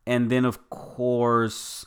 and 0.05 0.29
then 0.29 0.45
of 0.45 0.69
course, 0.69 1.85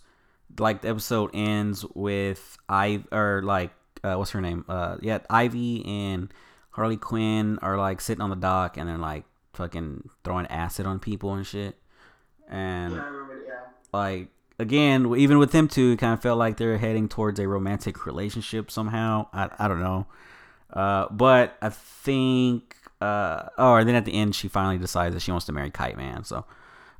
like 0.58 0.82
the 0.82 0.88
episode 0.88 1.30
ends 1.34 1.84
with 1.94 2.58
I 2.68 3.04
or 3.12 3.42
like 3.44 3.70
uh, 4.02 4.14
what's 4.16 4.32
her 4.32 4.40
name? 4.40 4.64
Uh, 4.68 4.96
yeah, 5.00 5.18
Ivy 5.30 5.84
and 5.87 6.32
Harley 6.70 6.96
Quinn 6.96 7.58
are 7.62 7.76
like 7.78 8.00
sitting 8.00 8.23
on 8.23 8.30
the 8.30 8.37
dock 8.37 8.76
and 8.76 8.88
they're 8.88 8.99
like 8.99 9.25
fucking 9.54 10.08
throwing 10.25 10.46
acid 10.49 10.87
on 10.87 10.99
people 10.99 11.34
and 11.34 11.46
shit. 11.46 11.76
And 12.49 12.94
Yeah, 12.94 13.06
remember. 13.06 13.42
Yeah. 13.46 13.54
like 13.92 14.28
again, 14.58 15.14
even 15.16 15.38
with 15.38 15.52
them 15.52 15.68
two, 15.68 15.92
it 15.92 15.99
kind 15.99 16.12
of 16.12 16.20
felt 16.20 16.38
like 16.38 16.56
they're 16.56 16.78
heading 16.78 17.08
towards 17.08 17.38
a 17.40 17.49
romantic 17.49 18.04
relationship 18.06 18.70
somehow. 18.70 19.28
I 19.32 19.49
I 19.58 19.68
don't 19.68 19.80
know, 19.80 20.06
uh, 20.75 21.07
but 21.11 21.57
I 21.62 21.71
think. 21.71 22.76
Uh, 23.00 23.49
oh, 23.59 23.75
and 23.75 23.88
then 23.88 23.97
at 23.97 24.04
the 24.04 24.14
end, 24.14 24.35
she 24.35 24.49
finally 24.49 24.78
decides 24.78 25.14
that 25.14 25.21
she 25.21 25.31
wants 25.31 25.45
to 25.47 25.52
marry 25.52 25.71
Kite 25.71 25.97
Man. 25.97 26.25
So, 26.25 26.45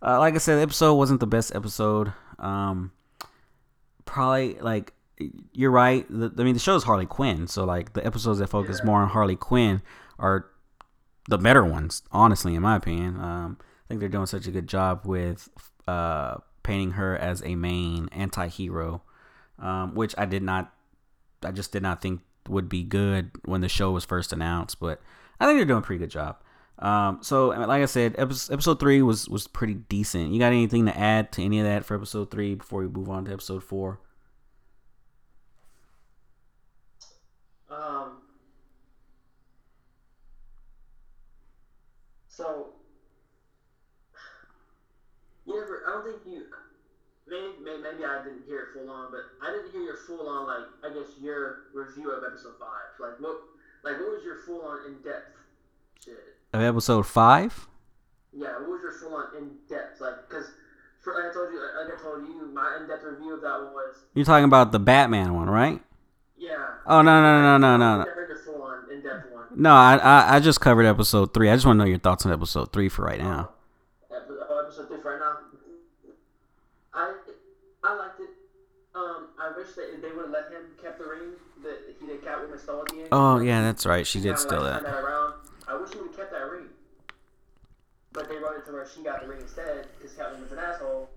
uh, 0.03 0.19
like 0.19 0.35
I 0.35 0.39
said, 0.39 0.57
the 0.57 0.63
episode 0.63 0.95
wasn't 0.97 1.21
the 1.21 1.27
best 1.27 1.55
episode. 1.55 2.13
Um, 2.39 2.93
probably 4.05 4.55
like 4.61 4.93
you're 5.53 5.71
right. 5.71 6.07
The, 6.11 6.33
I 6.39 6.43
mean, 6.43 6.55
the 6.55 6.61
show 6.61 6.75
is 6.77 6.85
Harley 6.85 7.07
Quinn, 7.07 7.47
so 7.47 7.65
like 7.65 7.93
the 7.95 8.05
episodes 8.07 8.39
that 8.41 8.49
focus 8.49 8.81
Yeah. 8.81 8.87
more 8.87 9.01
on 9.03 9.09
Harley 9.11 9.37
Quinn 9.37 9.81
are 10.19 10.47
the 11.29 11.39
better 11.39 11.65
ones, 11.65 12.03
honestly, 12.13 12.55
in 12.55 12.63
my 12.63 12.77
opinion. 12.77 13.19
Um, 13.21 13.57
I 13.61 13.85
think 13.89 14.01
they're 14.01 14.09
doing 14.09 14.27
such 14.27 14.47
a 14.47 14.51
good 14.51 14.67
job 14.67 15.03
with 15.05 15.49
uh, 15.87 16.37
painting 16.63 16.93
her 16.93 17.17
as 17.17 17.43
a 17.45 17.55
main 17.55 18.09
anti-hero, 18.13 19.03
um, 19.59 19.95
which 19.95 20.15
I 20.19 20.27
did 20.27 20.43
not, 20.43 20.73
I 21.43 21.51
just 21.53 21.73
did 21.73 21.83
not 21.83 22.03
think 22.03 22.21
would 22.49 22.69
be 22.69 22.83
good 22.83 23.31
when 23.45 23.61
the 23.61 23.69
show 23.69 23.91
was 23.91 24.05
first 24.05 24.33
announced. 24.33 24.81
But 24.81 25.01
I 25.41 25.47
think 25.47 25.59
they're 25.59 25.65
doing 25.65 25.79
a 25.79 25.83
pretty 25.83 26.01
good 26.01 26.11
job. 26.11 26.37
Um, 26.79 27.19
so 27.23 27.49
like 27.49 27.83
I 27.83 27.87
said, 27.87 28.15
episode, 28.19 28.53
episode 28.53 28.81
three 28.81 29.01
was 29.01 29.29
was 29.29 29.47
pretty 29.47 29.75
decent. 29.75 30.33
You 30.33 30.39
got 30.39 30.49
anything 30.53 30.87
to 30.87 30.99
add 30.99 31.31
to 31.33 31.43
any 31.43 31.61
of 31.61 31.67
that 31.67 31.85
for 31.85 31.95
episode 31.95 32.31
three 32.31 32.55
before 32.57 32.81
we 32.81 32.89
move 32.89 33.09
on 33.09 33.25
to 33.27 33.33
episode 33.33 33.63
four? 33.63 34.01
Um. 37.71 38.19
So. 42.29 42.71
Never. 45.47 45.85
I 45.87 45.93
don't 45.93 46.05
think. 46.05 46.24
Maybe, 47.35 47.83
maybe 47.83 48.05
I 48.05 48.23
didn't 48.23 48.45
hear 48.47 48.61
it 48.61 48.69
full 48.79 48.91
on, 48.91 49.11
but 49.11 49.27
I 49.43 49.51
didn't 49.51 49.73
hear 49.73 49.83
your 49.83 49.97
full 50.07 50.29
on 50.29 50.47
like 50.47 50.67
I 50.85 50.95
guess 50.95 51.19
your 51.21 51.67
review 51.75 52.11
of 52.13 52.23
episode 52.23 52.55
five. 52.61 52.95
Like 53.01 53.19
what? 53.19 53.41
Like 53.83 53.99
what 53.99 54.13
was 54.15 54.23
your 54.25 54.39
full 54.47 54.63
on 54.63 54.87
in 54.87 55.03
depth 55.03 55.35
shit? 56.05 56.39
Of 56.53 56.63
episode 56.63 57.07
five? 57.07 57.67
Yeah, 58.33 58.53
what 58.61 58.71
was 58.71 58.81
your 58.83 58.93
full 58.93 59.15
on 59.17 59.37
in 59.37 59.51
depth? 59.69 60.01
Like, 60.01 60.29
because 60.29 60.47
like 61.07 61.31
I 61.31 61.35
told 61.35 61.53
you, 61.53 61.61
like 61.61 61.99
I 61.99 62.03
told 62.03 62.23
you, 62.29 62.51
my 62.55 62.79
in 62.81 62.87
depth 62.89 63.03
review 63.05 63.35
of 63.35 63.43
that 63.43 63.59
one 63.63 63.75
was 63.75 63.97
You're 64.15 64.25
talking 64.25 64.45
about 64.45 64.73
the 64.73 64.79
Batman 64.79 65.35
one, 65.35 65.51
right? 65.51 65.81
yeah. 66.39 66.57
Oh 66.87 67.03
no 67.03 67.23
no 67.23 67.43
no 67.43 67.59
no 67.59 67.77
no 67.77 67.85
I 67.85 67.99
no. 67.99 68.05
heard 68.05 68.39
full 68.45 68.63
on 68.63 68.91
in 68.93 69.03
depth 69.03 69.33
one. 69.33 69.45
No, 69.57 69.73
I, 69.75 69.97
I 69.97 70.37
I 70.37 70.41
just 70.41 70.61
covered 70.61 70.87
episode 70.87 71.33
three. 71.35 71.51
I 71.51 71.55
just 71.55 71.67
want 71.67 71.79
to 71.79 71.85
know 71.85 71.89
your 71.89 71.99
thoughts 71.99 72.25
on 72.27 72.33
episode 72.33 72.73
three 72.73 72.89
for 72.89 73.05
right 73.05 73.19
now. 73.21 73.51
Oh. 74.11 74.17
Epi- 74.17 74.35
oh, 74.49 74.65
episode 74.65 74.89
three 74.89 75.01
for 75.01 75.11
right 75.13 75.21
now. 75.21 75.39
I 76.93 77.13
I 77.83 77.95
liked 77.97 78.21
it. 78.21 78.31
Um, 78.95 79.29
I 79.39 79.53
wish 79.65 79.75
that 79.77 80.03
they 80.03 80.09
would 80.09 80.27
have 80.27 80.31
let 80.31 80.53
him 80.53 80.63
kept 80.81 80.99
the 80.99 81.05
ring 81.05 81.33
that 81.63 81.79
he 81.99 82.07
did 82.07 82.23
Catwoman 82.23 82.61
stole 82.61 82.81
at 82.81 82.89
the 82.89 83.01
end. 83.01 83.09
Oh 83.13 83.39
yeah, 83.41 83.63
that's 83.63 83.87
right. 83.87 84.07
She 84.07 84.21
did 84.21 84.39
steal 84.39 84.61
like, 84.61 84.83
that. 84.83 84.95
around. 84.95 85.35
I 85.67 85.77
wish 85.77 85.91
he 85.91 85.99
would 85.99 86.09
have 86.09 86.17
kept 86.17 86.33
that 86.33 86.51
ring. 86.51 86.69
But 88.13 88.29
they 88.29 88.37
wrote 88.37 88.59
it 88.59 88.67
to 88.67 88.73
where 88.73 88.87
she 88.87 89.03
got 89.03 89.23
the 89.23 89.29
ring 89.29 89.41
instead 89.41 89.89
because 89.99 90.15
Catwoman's 90.17 90.53
an 90.53 90.59
asshole. 90.59 91.11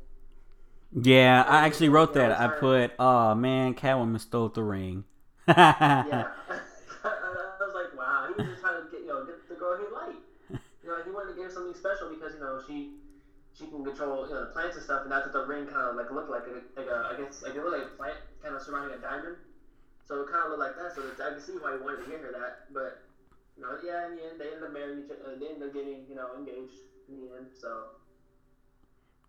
Yeah, 0.93 1.43
I 1.47 1.65
actually 1.65 1.89
wrote 1.89 2.13
that. 2.13 2.39
I 2.39 2.47
put, 2.47 2.93
oh 2.97 3.35
man, 3.35 3.73
Catwoman 3.73 4.19
stole 4.19 4.49
the 4.49 4.63
ring. 4.63 5.03
Yeah. 5.47 6.27
I 7.03 7.65
was 7.65 7.73
like, 7.73 7.97
wow, 7.97 8.27
he 8.27 8.41
was 8.41 8.51
just 8.51 8.61
trying 8.61 8.83
to 8.83 8.91
get 8.91 9.01
you 9.01 9.07
know 9.07 9.25
get 9.25 9.47
the 9.49 9.55
girl 9.55 9.77
he 9.77 9.93
liked. 9.93 10.23
You 10.83 10.89
know, 10.89 11.03
he 11.03 11.11
wanted 11.11 11.31
to 11.31 11.35
give 11.35 11.45
her 11.45 11.51
something 11.51 11.73
special 11.73 12.09
because 12.09 12.33
you 12.33 12.39
know 12.39 12.61
she 12.65 12.91
she 13.57 13.65
can 13.65 13.83
control 13.83 14.27
you 14.27 14.33
know 14.33 14.45
the 14.45 14.51
plants 14.53 14.75
and 14.75 14.85
stuff, 14.85 15.03
and 15.03 15.11
that's 15.11 15.25
what 15.25 15.33
the 15.33 15.45
ring 15.45 15.65
kind 15.65 15.89
of 15.89 15.95
like 15.95 16.11
looked 16.11 16.29
like. 16.29 16.45
Like 16.75 16.87
a, 16.87 17.09
I 17.09 17.17
guess 17.17 17.41
like 17.41 17.55
it 17.55 17.63
looked 17.63 17.77
like 17.77 17.87
a 17.87 17.95
plant 17.97 18.17
kind 18.43 18.55
of 18.55 18.61
surrounding 18.61 18.97
a 18.97 19.01
diamond. 19.01 19.37
So 20.05 20.21
it 20.21 20.31
kind 20.31 20.45
of 20.45 20.49
looked 20.51 20.61
like 20.61 20.77
that. 20.77 20.95
So 20.95 21.01
it's, 21.09 21.19
I 21.19 21.33
can 21.33 21.41
see 21.41 21.57
why 21.59 21.75
he 21.75 21.83
wanted 21.83 22.05
to 22.05 22.09
get 22.09 22.21
her 22.21 22.31
that. 22.31 22.71
But 22.71 23.01
you 23.57 23.63
know, 23.63 23.73
yeah, 23.83 24.07
in 24.07 24.15
the 24.15 24.23
end, 24.29 24.39
they 24.39 24.53
ended 24.53 24.63
up 24.63 24.73
marrying 24.73 25.03
each 25.03 25.11
other. 25.11 25.35
They 25.35 25.47
ended 25.47 25.67
up 25.67 25.73
getting 25.73 26.05
you 26.07 26.15
know 26.15 26.37
engaged 26.37 26.85
in 27.09 27.17
the 27.17 27.35
end. 27.35 27.47
So 27.57 27.97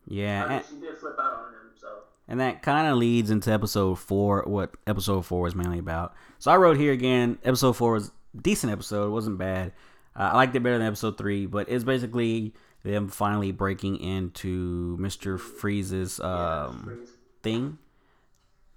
yeah, 0.06 0.44
I 0.44 0.49
mean, 0.49 0.58
and, 0.58 0.66
she 0.68 0.76
did 0.76 0.99
flip 0.99 1.16
out 1.18 1.32
on 1.32 1.52
him. 1.56 1.73
So 1.75 1.88
and 2.28 2.40
that 2.40 2.61
kind 2.61 2.87
of 2.87 2.99
leads 2.99 3.30
into 3.30 3.50
episode 3.50 3.99
four. 3.99 4.44
What 4.47 4.76
episode 4.87 5.25
four 5.25 5.40
was 5.40 5.54
mainly 5.54 5.78
about. 5.78 6.14
So 6.38 6.50
I 6.50 6.56
wrote 6.56 6.76
here 6.76 6.92
again. 6.92 7.38
Episode 7.44 7.73
four 7.73 7.94
was 7.94 8.12
decent 8.37 8.73
episode. 8.73 9.06
It 9.06 9.11
wasn't 9.11 9.38
bad. 9.38 9.73
Uh, 10.14 10.30
I 10.32 10.37
liked 10.37 10.54
it 10.54 10.61
better 10.61 10.76
than 10.76 10.87
episode 10.87 11.16
three, 11.16 11.47
but 11.47 11.68
it's 11.70 11.85
basically 11.85 12.52
them 12.82 13.08
finally 13.08 13.52
breaking 13.52 13.97
into 13.97 14.97
Mister 14.99 15.38
Freeze's 15.38 16.20
um, 16.20 17.06
thing. 17.42 17.78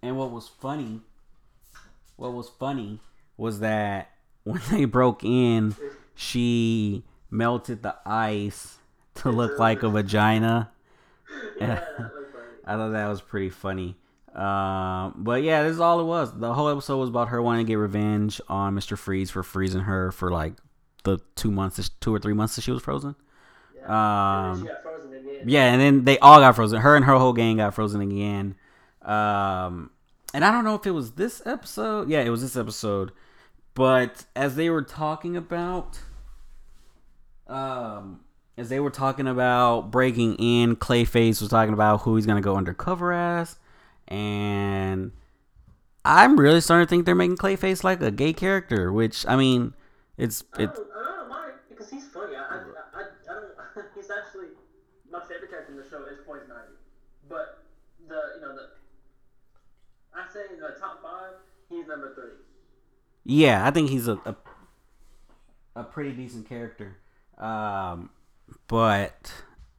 And 0.01 0.17
what 0.17 0.31
was 0.31 0.47
funny, 0.47 1.01
what 2.15 2.33
was 2.33 2.49
funny 2.49 2.99
was 3.37 3.59
that 3.59 4.11
when 4.43 4.61
they 4.71 4.85
broke 4.85 5.23
in, 5.23 5.75
she 6.15 7.03
melted 7.29 7.83
the 7.83 7.95
ice 8.05 8.77
to 9.15 9.31
look 9.31 9.59
like 9.59 9.83
a 9.83 9.89
vagina. 9.89 10.71
yeah, 11.59 11.75
that 11.97 11.99
was 11.99 12.25
funny. 12.31 12.45
I 12.65 12.75
thought 12.75 12.91
that 12.91 13.07
was 13.07 13.21
pretty 13.21 13.49
funny. 13.49 13.95
Um, 14.33 15.15
but 15.17 15.43
yeah, 15.43 15.63
this 15.63 15.73
is 15.73 15.79
all 15.79 15.99
it 15.99 16.05
was. 16.05 16.37
The 16.37 16.53
whole 16.53 16.69
episode 16.69 16.97
was 16.97 17.09
about 17.09 17.29
her 17.29 17.41
wanting 17.41 17.65
to 17.65 17.69
get 17.69 17.75
revenge 17.75 18.39
on 18.47 18.75
Mr. 18.75 18.97
Freeze 18.97 19.29
for 19.29 19.43
freezing 19.43 19.81
her 19.81 20.11
for 20.11 20.31
like 20.31 20.53
the 21.03 21.19
two 21.35 21.51
months, 21.51 21.89
two 21.99 22.13
or 22.13 22.19
three 22.19 22.33
months 22.33 22.55
that 22.55 22.61
she 22.61 22.71
was 22.71 22.81
frozen. 22.81 23.15
Yeah. 23.81 24.45
And 24.45 24.45
then 24.45 24.51
Um, 24.51 24.61
she 24.61 24.67
got 24.67 24.83
frozen 24.83 25.13
in 25.13 25.25
the 25.25 25.39
end. 25.39 25.49
yeah, 25.49 25.71
and 25.73 25.81
then 25.81 26.03
they 26.05 26.19
all 26.19 26.39
got 26.39 26.55
frozen. 26.55 26.81
Her 26.81 26.95
and 26.95 27.05
her 27.05 27.15
whole 27.15 27.33
gang 27.33 27.57
got 27.57 27.73
frozen 27.73 28.01
again. 28.01 28.55
Um, 29.01 29.89
and 30.33 30.45
I 30.45 30.51
don't 30.51 30.63
know 30.63 30.75
if 30.75 30.85
it 30.85 30.91
was 30.91 31.11
this 31.13 31.41
episode. 31.45 32.09
Yeah, 32.09 32.21
it 32.21 32.29
was 32.29 32.41
this 32.41 32.55
episode. 32.55 33.11
But 33.73 34.25
as 34.35 34.55
they 34.55 34.69
were 34.69 34.81
talking 34.83 35.35
about, 35.35 35.99
um, 37.47 38.21
as 38.57 38.69
they 38.69 38.79
were 38.79 38.89
talking 38.91 39.27
about 39.27 39.91
breaking 39.91 40.35
in, 40.35 40.75
Clayface 40.75 41.41
was 41.41 41.49
talking 41.49 41.73
about 41.73 42.01
who 42.01 42.15
he's 42.15 42.25
gonna 42.25 42.41
go 42.41 42.55
undercover 42.57 43.11
as, 43.13 43.57
and 44.07 45.11
I'm 46.05 46.39
really 46.39 46.61
starting 46.61 46.85
to 46.85 46.89
think 46.89 47.05
they're 47.05 47.15
making 47.15 47.37
Clayface 47.37 47.83
like 47.83 48.01
a 48.01 48.11
gay 48.11 48.33
character. 48.33 48.91
Which 48.91 49.25
I 49.27 49.35
mean, 49.35 49.73
it's 50.17 50.41
it. 50.59 50.73
don't, 50.75 50.87
I 50.95 51.15
don't 51.17 51.29
mind 51.29 51.53
because 51.69 51.89
he's 51.89 52.05
funny. 52.07 52.35
I, 52.35 52.39
I, 52.41 52.55
I, 52.55 53.01
I 53.01 53.03
don't. 53.25 53.85
He's 53.95 54.09
actually 54.11 54.47
my 55.11 55.21
favorite 55.21 55.49
character 55.49 55.71
in 55.71 55.77
the 55.77 55.89
show 55.89 56.03
is 56.05 56.19
Poison 56.25 56.51
Ivy, 56.51 56.73
but 57.29 57.63
the 58.07 58.21
you 58.35 58.41
know 58.41 58.53
the 58.55 58.67
The 60.33 60.79
top 60.79 61.01
five, 61.01 61.33
he's 61.69 61.87
number 61.87 62.13
three. 62.15 62.31
Yeah, 63.25 63.65
I 63.65 63.71
think 63.71 63.89
he's 63.89 64.07
a 64.07 64.13
a, 64.25 64.35
a 65.75 65.83
pretty 65.83 66.11
decent 66.11 66.47
character. 66.47 66.97
Um, 67.37 68.09
but 68.67 69.33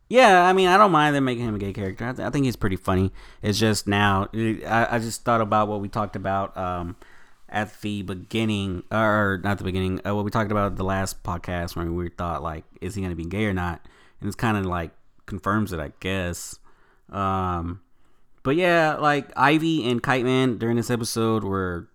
yeah, 0.08 0.44
I 0.44 0.52
mean, 0.52 0.68
I 0.68 0.76
don't 0.76 0.92
mind 0.92 1.16
them 1.16 1.24
making 1.24 1.44
him 1.44 1.54
a 1.54 1.58
gay 1.58 1.72
character. 1.72 2.06
I, 2.06 2.12
th- 2.12 2.26
I 2.26 2.30
think 2.30 2.44
he's 2.44 2.56
pretty 2.56 2.76
funny. 2.76 3.12
It's 3.40 3.58
just 3.58 3.86
now, 3.86 4.28
I, 4.34 4.88
I 4.90 4.98
just 4.98 5.24
thought 5.24 5.40
about 5.40 5.68
what 5.68 5.80
we 5.80 5.88
talked 5.88 6.16
about 6.16 6.54
um, 6.56 6.96
at 7.48 7.80
the 7.80 8.02
beginning, 8.02 8.82
or 8.90 9.40
not 9.42 9.58
the 9.58 9.64
beginning, 9.64 10.06
uh, 10.06 10.14
what 10.14 10.24
we 10.24 10.30
talked 10.30 10.50
about 10.50 10.76
the 10.76 10.84
last 10.84 11.22
podcast 11.22 11.76
when 11.76 11.94
we 11.94 12.10
thought 12.10 12.42
like, 12.42 12.64
is 12.80 12.94
he 12.94 13.00
going 13.00 13.10
to 13.10 13.16
be 13.16 13.24
gay 13.24 13.46
or 13.46 13.54
not? 13.54 13.80
And 14.20 14.28
it's 14.28 14.36
kind 14.36 14.56
of 14.56 14.66
like 14.66 14.90
confirms 15.24 15.72
it, 15.72 15.80
I 15.80 15.92
guess. 16.00 16.58
Um, 17.10 17.80
but 18.42 18.56
yeah, 18.56 18.94
like 18.96 19.30
Ivy 19.36 19.88
and 19.88 20.02
Kite 20.02 20.24
Man 20.24 20.58
during 20.58 20.76
this 20.76 20.90
episode 20.90 21.44
were 21.44 21.88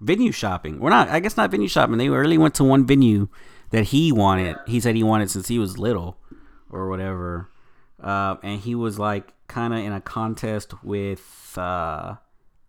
venue 0.00 0.32
shopping. 0.32 0.80
We're 0.80 0.90
not, 0.90 1.08
I 1.08 1.20
guess, 1.20 1.36
not 1.36 1.50
venue 1.50 1.68
shopping. 1.68 1.98
They 1.98 2.08
really 2.08 2.38
went 2.38 2.54
to 2.56 2.64
one 2.64 2.86
venue 2.86 3.28
that 3.70 3.84
he 3.84 4.12
wanted. 4.12 4.56
He 4.66 4.80
said 4.80 4.94
he 4.96 5.02
wanted 5.02 5.30
since 5.30 5.48
he 5.48 5.58
was 5.58 5.78
little, 5.78 6.18
or 6.70 6.88
whatever. 6.88 7.48
Uh, 8.02 8.36
and 8.42 8.60
he 8.60 8.74
was 8.74 8.98
like 8.98 9.32
kind 9.48 9.72
of 9.72 9.80
in 9.80 9.92
a 9.92 10.00
contest 10.00 10.74
with 10.82 11.56
uh, 11.56 12.16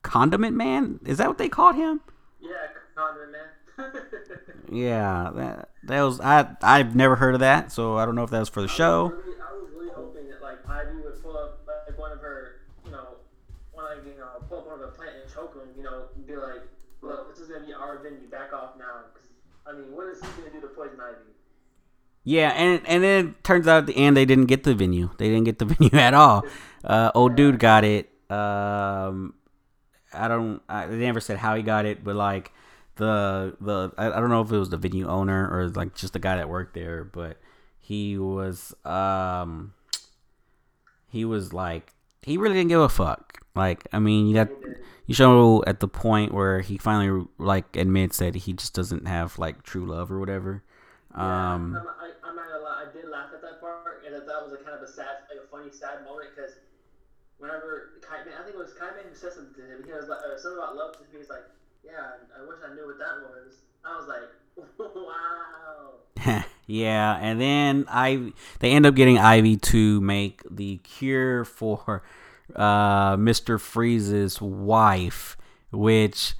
Condiment 0.03 0.55
Man. 0.55 0.99
Is 1.05 1.17
that 1.17 1.27
what 1.27 1.37
they 1.37 1.49
called 1.49 1.75
him? 1.75 2.01
Yeah, 2.39 2.49
Condor 2.95 3.29
Man. 3.31 3.91
Yeah, 4.71 5.29
that 5.35 5.69
that 5.83 6.01
was 6.01 6.19
I. 6.19 6.55
I've 6.63 6.95
never 6.95 7.15
heard 7.15 7.35
of 7.35 7.41
that, 7.41 7.71
so 7.71 7.97
I 7.97 8.05
don't 8.05 8.15
know 8.15 8.23
if 8.23 8.31
that 8.31 8.39
was 8.39 8.49
for 8.49 8.61
the 8.61 8.67
show. 8.67 9.07
I 9.07 9.15
really 9.15 9.37
and 16.15 16.27
be 16.27 16.35
like, 16.35 16.61
look, 17.01 17.29
this 17.29 17.39
is 17.39 17.47
gonna 17.49 17.65
be 17.65 17.73
our 17.73 17.99
venue. 17.99 18.27
Back 18.29 18.53
off 18.53 18.77
now. 18.77 19.05
I 19.67 19.73
mean, 19.73 19.91
what 19.95 20.07
is 20.07 20.21
he 20.21 20.27
gonna 20.37 20.51
do 20.51 20.61
to 20.61 20.67
Poison 20.67 20.99
Ivy? 20.99 21.31
Yeah, 22.23 22.49
and 22.49 22.81
and 22.87 23.03
then 23.03 23.27
it 23.27 23.43
turns 23.43 23.67
out 23.67 23.79
at 23.79 23.85
the 23.85 23.97
end 23.97 24.17
they 24.17 24.25
didn't 24.25 24.45
get 24.45 24.63
the 24.63 24.73
venue. 24.73 25.09
They 25.17 25.29
didn't 25.29 25.45
get 25.45 25.59
the 25.59 25.65
venue 25.65 25.97
at 25.97 26.13
all. 26.13 26.45
Uh, 26.83 27.11
old 27.13 27.35
dude 27.35 27.59
got 27.59 27.83
it. 27.83 28.09
Um, 28.29 29.35
I 30.13 30.27
don't. 30.27 30.61
I, 30.67 30.87
they 30.87 30.97
never 30.97 31.19
said 31.19 31.37
how 31.37 31.55
he 31.55 31.63
got 31.63 31.85
it, 31.85 32.03
but 32.03 32.15
like 32.15 32.51
the 32.95 33.55
the 33.59 33.91
I, 33.97 34.07
I 34.07 34.19
don't 34.19 34.29
know 34.29 34.41
if 34.41 34.51
it 34.51 34.57
was 34.57 34.69
the 34.69 34.77
venue 34.77 35.07
owner 35.07 35.49
or 35.51 35.69
like 35.69 35.95
just 35.95 36.13
the 36.13 36.19
guy 36.19 36.35
that 36.37 36.49
worked 36.49 36.73
there, 36.73 37.03
but 37.03 37.37
he 37.79 38.17
was 38.17 38.73
um 38.83 39.73
he 41.09 41.25
was 41.25 41.53
like 41.53 41.93
he 42.25 42.37
really 42.37 42.55
didn't 42.55 42.69
give 42.69 42.81
a 42.81 42.89
fuck. 42.89 43.37
Like 43.53 43.87
I 43.93 43.99
mean, 43.99 44.25
you 44.25 44.33
got 44.33 44.49
you 45.05 45.13
show 45.13 45.63
at 45.67 45.79
the 45.79 45.87
point 45.87 46.33
where 46.33 46.61
he 46.61 46.77
finally 46.77 47.27
like 47.37 47.77
admits 47.77 48.17
that 48.17 48.33
he 48.33 48.53
just 48.53 48.73
doesn't 48.73 49.07
have 49.07 49.37
like 49.37 49.61
true 49.61 49.85
love 49.85 50.11
or 50.11 50.19
whatever. 50.19 50.63
Um, 51.13 51.21
I'm, 51.21 51.77
I, 51.77 52.11
I'm 52.25 52.35
not 52.35 52.49
gonna 52.49 52.63
lie. 52.65 52.85
I 52.89 52.91
did 52.91 53.07
laugh 53.07 53.29
at 53.31 53.41
that 53.43 53.61
part, 53.61 54.03
and 54.05 54.15
that, 54.15 54.25
that 54.25 54.41
was 54.43 54.51
a 54.53 54.57
kind 54.57 54.75
of 54.75 54.81
a 54.81 54.91
sad, 54.91 55.29
like 55.29 55.37
a 55.37 55.47
funny, 55.47 55.69
sad 55.71 56.03
moment 56.03 56.33
because 56.35 56.57
whenever 57.37 58.01
Kite 58.01 58.25
Man, 58.25 58.33
I 58.41 58.43
think 58.43 58.55
it 58.55 58.59
was 58.59 58.73
Kite 58.73 58.97
Man 58.97 59.05
who 59.07 59.15
said 59.15 59.31
something 59.31 59.53
to 59.53 59.61
him. 59.61 59.85
He 59.85 59.93
was 59.93 60.09
like, 60.09 60.25
uh, 60.25 60.35
something 60.41 60.57
about 60.57 60.75
love 60.75 60.97
to 60.97 61.05
me. 61.05 61.21
He's 61.21 61.29
like, 61.29 61.45
yeah, 61.85 62.25
I 62.33 62.41
wish 62.41 62.57
I 62.65 62.73
knew 62.73 62.89
what 62.89 62.97
that 62.97 63.21
was. 63.21 63.61
I 63.85 63.93
was 63.93 64.09
like, 64.09 64.33
wow. 64.81 66.41
yeah, 66.67 67.17
and 67.21 67.39
then 67.39 67.85
I 67.87 68.33
they 68.59 68.71
end 68.71 68.85
up 68.85 68.95
getting 68.95 69.19
Ivy 69.19 69.57
to 69.57 70.01
make 70.01 70.41
the 70.49 70.77
cure 70.77 71.45
for 71.45 72.03
uh, 72.55 73.15
Mister 73.19 73.59
Freeze's 73.59 74.41
wife, 74.41 75.37
which 75.71 76.33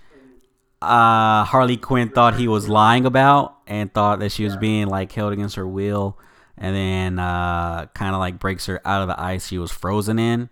uh, 0.82 1.44
Harley 1.44 1.78
Quinn 1.78 2.10
thought 2.10 2.36
he 2.36 2.48
was 2.48 2.68
lying 2.68 3.06
about 3.06 3.58
and 3.68 3.94
thought 3.94 4.20
that 4.20 4.32
she 4.32 4.44
was 4.44 4.58
being 4.58 4.88
like 4.88 5.12
held 5.12 5.32
against 5.32 5.56
her 5.58 5.68
will, 5.68 6.18
and 6.58 6.76
then 6.76 7.20
uh, 7.20 7.86
kind 7.94 8.16
of 8.16 8.20
like 8.20 8.40
breaks 8.40 8.66
her 8.66 8.82
out 8.86 9.04
of 9.04 9.08
the 9.08 9.20
ice 9.20 9.48
she 9.48 9.58
was 9.58 9.72
frozen 9.72 10.20
in, 10.20 10.50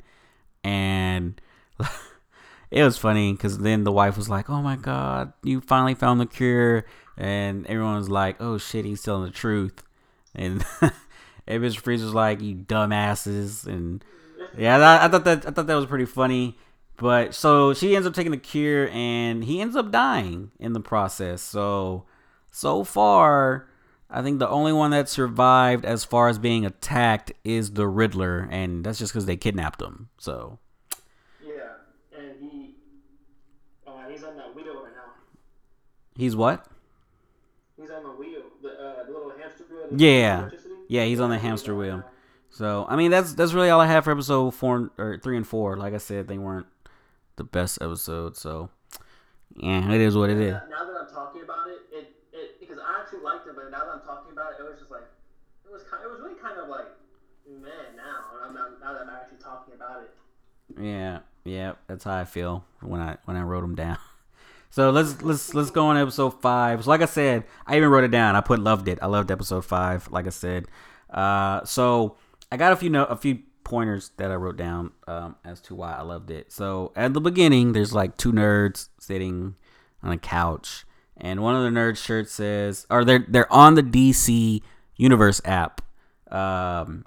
and. 0.63 1.39
it 2.71 2.83
was 2.83 2.97
funny 2.97 3.31
because 3.31 3.59
then 3.59 3.83
the 3.83 3.91
wife 3.91 4.17
was 4.17 4.29
like, 4.29 4.49
"Oh 4.49 4.61
my 4.61 4.75
god, 4.75 5.33
you 5.43 5.61
finally 5.61 5.93
found 5.95 6.19
the 6.19 6.25
cure," 6.25 6.85
and 7.17 7.65
everyone's 7.67 8.09
like, 8.09 8.37
"Oh 8.39 8.57
shit, 8.57 8.85
he's 8.85 9.01
telling 9.01 9.25
the 9.25 9.31
truth," 9.31 9.83
and 10.35 10.65
and 10.81 11.63
Mr. 11.63 11.79
Freeze 11.79 12.03
was 12.03 12.13
like, 12.13 12.41
"You 12.41 12.55
dumbasses," 12.55 13.65
and 13.65 14.03
yeah, 14.57 14.77
I, 14.77 15.05
I 15.05 15.07
thought 15.07 15.25
that 15.25 15.45
I 15.47 15.51
thought 15.51 15.67
that 15.67 15.75
was 15.75 15.85
pretty 15.85 16.05
funny. 16.05 16.57
But 16.97 17.33
so 17.33 17.73
she 17.73 17.95
ends 17.95 18.07
up 18.07 18.13
taking 18.13 18.31
the 18.31 18.37
cure, 18.37 18.87
and 18.89 19.43
he 19.43 19.61
ends 19.61 19.75
up 19.75 19.91
dying 19.91 20.51
in 20.59 20.73
the 20.73 20.79
process. 20.79 21.41
So 21.41 22.05
so 22.51 22.83
far, 22.83 23.67
I 24.09 24.21
think 24.21 24.37
the 24.37 24.47
only 24.47 24.71
one 24.71 24.91
that 24.91 25.09
survived 25.09 25.85
as 25.85 26.05
far 26.05 26.29
as 26.29 26.37
being 26.37 26.65
attacked 26.67 27.33
is 27.43 27.71
the 27.71 27.87
Riddler, 27.87 28.47
and 28.51 28.85
that's 28.85 28.99
just 28.99 29.11
because 29.11 29.25
they 29.25 29.35
kidnapped 29.35 29.81
him. 29.81 30.09
So 30.19 30.59
Yeah, 31.43 31.53
and 32.15 32.35
he, 32.39 32.75
uh, 33.87 34.07
he's 34.07 34.23
on 34.23 34.37
that 34.37 34.55
wheel 34.55 34.75
right 34.83 34.93
now. 34.93 35.13
he's 36.15 36.35
what? 36.35 36.67
He's 37.75 37.89
on 37.89 38.03
the 38.03 38.11
wheel, 38.11 38.43
the, 38.61 38.69
uh, 38.69 39.03
the 39.05 39.11
little 39.11 39.31
hamster 39.31 39.63
wheel. 39.67 39.72
that 39.72 39.72
Yeah. 39.91 40.49
Yeah, 40.87 41.05
he's 41.05 41.19
on 41.19 41.29
the 41.29 41.39
hamster 41.39 41.75
wheel. 41.75 42.03
So 42.49 42.85
I 42.87 42.95
mean, 42.95 43.09
that's 43.11 43.33
that's 43.33 43.53
really 43.53 43.69
all 43.69 43.79
I 43.81 43.87
have 43.87 44.03
for 44.03 44.11
episode 44.11 44.51
four 44.53 44.91
or 44.97 45.17
three 45.17 45.37
and 45.37 45.47
four. 45.47 45.75
Like 45.77 45.93
I 45.93 45.97
said, 45.97 46.27
they 46.27 46.37
weren't 46.37 46.67
the 47.35 47.43
best 47.43 47.81
episodes. 47.81 48.39
So 48.39 48.69
yeah, 49.55 49.91
it 49.91 50.01
is 50.01 50.15
what 50.15 50.29
it 50.29 50.37
is. 50.37 50.53
Now, 50.53 50.85
that 50.85 51.07
I'm 51.07 51.13
talking 51.13 51.41
about 51.41 51.67
it, 51.67 51.81
it, 51.91 52.13
it 52.31 52.59
because 52.59 52.77
I 52.77 53.01
actually 53.01 53.21
liked 53.21 53.47
it, 53.47 53.55
but 53.55 53.71
now 53.71 53.85
that 53.85 53.93
I'm 53.95 54.01
talking 54.01 54.31
about 54.31 54.53
it, 54.53 54.61
it 54.61 54.69
was 54.69 54.79
just 54.79 54.91
like 54.91 55.05
it 55.65 55.71
was 55.71 55.81
kind, 55.89 56.03
it 56.03 56.09
was 56.11 56.19
really 56.21 56.39
kind 56.39 56.59
of 56.59 56.69
like 56.69 56.87
man 57.47 57.95
now. 57.97 58.25
and 58.35 58.49
I'm 58.49 58.53
not, 58.53 58.79
now 58.79 58.93
that 58.93 59.01
I'm 59.01 59.09
actually 59.09 59.39
talking 59.39 59.73
about 59.73 60.03
it. 60.03 60.11
Yeah, 60.79 61.19
yeah, 61.45 61.73
that's 61.87 62.03
how 62.03 62.15
I 62.15 62.25
feel 62.25 62.65
when 62.81 63.01
I 63.01 63.17
when 63.25 63.37
I 63.37 63.41
wrote 63.41 63.61
them 63.61 63.75
down. 63.75 63.97
So 64.73 64.89
let's 64.89 65.21
let's 65.21 65.53
let's 65.53 65.69
go 65.69 65.85
on 65.85 65.97
episode 65.97 66.41
five. 66.41 66.83
So 66.83 66.89
like 66.89 67.03
I 67.03 67.05
said, 67.05 67.43
I 67.67 67.77
even 67.77 67.89
wrote 67.89 68.05
it 68.05 68.07
down. 68.09 68.35
I 68.35 68.41
put 68.41 68.57
loved 68.57 68.87
it. 68.87 68.97
I 69.03 69.05
loved 69.05 69.29
episode 69.29 69.63
five. 69.63 70.11
Like 70.11 70.25
I 70.25 70.31
said, 70.31 70.65
uh, 71.11 71.63
so 71.63 72.17
I 72.51 72.57
got 72.57 72.73
a 72.73 72.75
few 72.75 72.89
no- 72.89 73.05
a 73.05 73.15
few 73.15 73.43
pointers 73.63 74.09
that 74.17 74.31
I 74.31 74.35
wrote 74.35 74.57
down 74.57 74.89
um, 75.05 75.35
as 75.45 75.61
to 75.61 75.75
why 75.75 75.93
I 75.93 76.01
loved 76.01 76.31
it. 76.31 76.51
So 76.51 76.91
at 76.95 77.13
the 77.13 77.21
beginning, 77.21 77.73
there's 77.73 77.93
like 77.93 78.17
two 78.17 78.31
nerds 78.31 78.89
sitting 78.99 79.57
on 80.01 80.11
a 80.11 80.17
couch, 80.17 80.85
and 81.17 81.43
one 81.43 81.55
of 81.55 81.61
the 81.61 81.79
nerd 81.79 81.95
shirts 81.95 82.31
says, 82.31 82.87
or 82.89 83.05
they're 83.05 83.27
they're 83.27 83.53
on 83.53 83.75
the 83.75 83.83
DC 83.83 84.63
Universe 84.95 85.39
app, 85.45 85.81
um, 86.31 87.05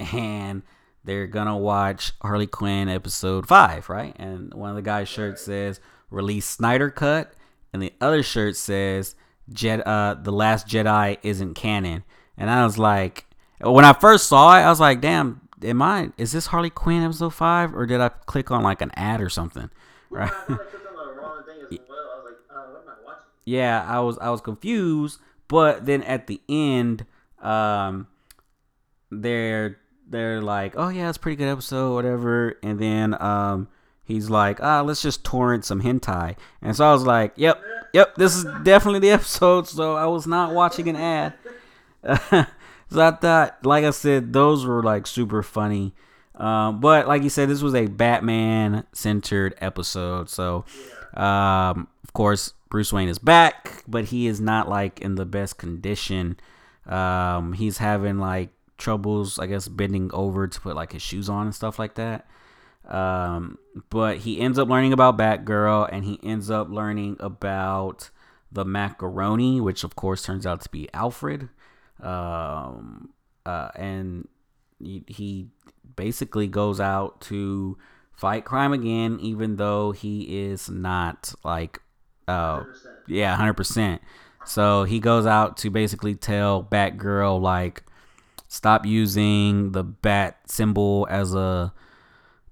and 0.00 0.64
they're 1.04 1.28
gonna 1.28 1.56
watch 1.56 2.14
Harley 2.20 2.48
Quinn 2.48 2.88
episode 2.88 3.46
five, 3.46 3.88
right? 3.88 4.12
And 4.18 4.52
one 4.52 4.70
of 4.70 4.74
the 4.74 4.82
guys' 4.82 5.08
shirts 5.08 5.42
says 5.42 5.78
release 6.10 6.46
Snyder 6.46 6.90
cut, 6.90 7.32
and 7.72 7.82
the 7.82 7.92
other 8.00 8.22
shirt 8.22 8.56
says 8.56 9.14
Jed 9.50 9.80
uh 9.82 10.14
the 10.14 10.32
Last 10.32 10.66
Jedi 10.66 11.18
isn't 11.22 11.54
canon. 11.54 12.04
And 12.36 12.50
I 12.50 12.64
was 12.64 12.78
like, 12.78 13.26
when 13.60 13.84
I 13.84 13.92
first 13.92 14.28
saw 14.28 14.56
it, 14.56 14.62
I 14.62 14.68
was 14.68 14.80
like, 14.80 15.00
damn, 15.00 15.40
am 15.62 15.82
I 15.82 16.10
is 16.16 16.32
this 16.32 16.46
Harley 16.46 16.70
Quinn 16.70 17.02
episode 17.02 17.34
five, 17.34 17.74
or 17.74 17.86
did 17.86 18.00
I 18.00 18.08
click 18.08 18.50
on 18.50 18.62
like 18.62 18.80
an 18.82 18.90
ad 18.94 19.20
or 19.20 19.28
something? 19.28 19.70
Right? 20.10 20.30
I 20.30 20.46
feel 20.46 20.56
like 20.56 20.60
I 20.60 20.70
clicked 20.70 20.86
on 20.86 21.06
the 21.06 21.20
wrong 21.20 21.42
thing 21.44 21.60
as 21.62 21.78
well. 21.88 21.98
I 21.98 22.16
was 22.16 22.24
like, 22.24 22.56
uh, 22.56 22.70
what 22.72 22.82
am 22.82 22.88
I 22.88 23.04
watching? 23.04 23.26
yeah, 23.44 23.84
I 23.86 24.00
was 24.00 24.18
I 24.18 24.30
was 24.30 24.40
confused, 24.40 25.20
but 25.48 25.86
then 25.86 26.02
at 26.02 26.26
the 26.26 26.40
end, 26.48 27.06
um, 27.40 28.08
they're 29.10 29.78
they're 30.08 30.40
like, 30.40 30.74
oh 30.76 30.88
yeah, 30.88 31.08
it's 31.08 31.18
pretty 31.18 31.36
good 31.36 31.50
episode, 31.50 31.94
whatever, 31.94 32.58
and 32.62 32.78
then 32.78 33.20
um, 33.20 33.68
he's 34.06 34.30
like, 34.30 34.62
ah, 34.62 34.80
let's 34.80 35.02
just 35.02 35.24
torrent 35.24 35.64
some 35.64 35.82
hentai, 35.82 36.36
and 36.62 36.74
so 36.74 36.88
I 36.88 36.92
was 36.92 37.04
like, 37.04 37.32
yep, 37.36 37.62
yep, 37.92 38.14
this 38.14 38.36
is 38.36 38.44
definitely 38.62 39.00
the 39.00 39.10
episode. 39.18 39.68
So 39.68 39.96
I 39.96 40.06
was 40.06 40.26
not 40.26 40.54
watching 40.54 40.88
an 40.88 40.96
ad. 40.96 41.34
so 42.90 43.00
I 43.00 43.10
thought, 43.10 43.64
like 43.64 43.84
I 43.84 43.90
said, 43.90 44.32
those 44.32 44.64
were 44.64 44.82
like 44.82 45.06
super 45.06 45.42
funny. 45.42 45.92
Um, 46.36 46.80
but 46.80 47.08
like 47.08 47.22
you 47.22 47.30
said, 47.30 47.48
this 47.48 47.62
was 47.62 47.74
a 47.74 47.86
Batman 47.86 48.84
centered 48.92 49.54
episode. 49.58 50.28
So, 50.28 50.64
um, 51.14 51.88
of 52.04 52.12
course, 52.12 52.52
Bruce 52.68 52.92
Wayne 52.92 53.08
is 53.08 53.18
back, 53.18 53.82
but 53.88 54.06
he 54.06 54.26
is 54.26 54.40
not 54.40 54.68
like 54.68 55.00
in 55.00 55.14
the 55.14 55.24
best 55.24 55.56
condition. 55.56 56.38
Um, 56.84 57.54
he's 57.54 57.78
having 57.78 58.18
like 58.18 58.50
troubles, 58.76 59.38
I 59.38 59.46
guess, 59.46 59.68
bending 59.68 60.10
over 60.12 60.46
to 60.46 60.60
put 60.60 60.76
like 60.76 60.92
his 60.92 61.02
shoes 61.02 61.28
on 61.28 61.46
and 61.46 61.54
stuff 61.54 61.78
like 61.78 61.94
that. 61.94 62.26
Um, 62.86 63.58
but 63.90 64.18
he 64.18 64.40
ends 64.40 64.58
up 64.58 64.68
learning 64.68 64.92
about 64.92 65.18
Batgirl 65.18 65.88
and 65.90 66.04
he 66.04 66.20
ends 66.22 66.50
up 66.50 66.70
learning 66.70 67.16
about 67.18 68.10
the 68.50 68.64
macaroni, 68.64 69.60
which 69.60 69.84
of 69.84 69.96
course 69.96 70.22
turns 70.22 70.46
out 70.46 70.60
to 70.62 70.70
be 70.70 70.88
Alfred. 70.94 71.48
Um, 72.00 73.10
uh, 73.44 73.70
and 73.74 74.28
he, 74.78 75.48
basically 75.94 76.46
goes 76.46 76.78
out 76.78 77.22
to 77.22 77.78
fight 78.12 78.44
crime 78.44 78.72
again, 78.74 79.18
even 79.20 79.56
though 79.56 79.92
he 79.92 80.44
is 80.44 80.68
not 80.68 81.32
like, 81.42 81.80
uh, 82.28 82.60
100%. 82.60 82.66
yeah, 83.06 83.34
hundred 83.34 83.54
percent. 83.54 84.02
So 84.44 84.84
he 84.84 85.00
goes 85.00 85.24
out 85.24 85.56
to 85.58 85.70
basically 85.70 86.14
tell 86.14 86.62
Batgirl 86.62 87.40
like, 87.40 87.82
stop 88.48 88.84
using 88.84 89.72
the 89.72 89.82
bat 89.82 90.38
symbol 90.46 91.06
as 91.08 91.34
a 91.34 91.72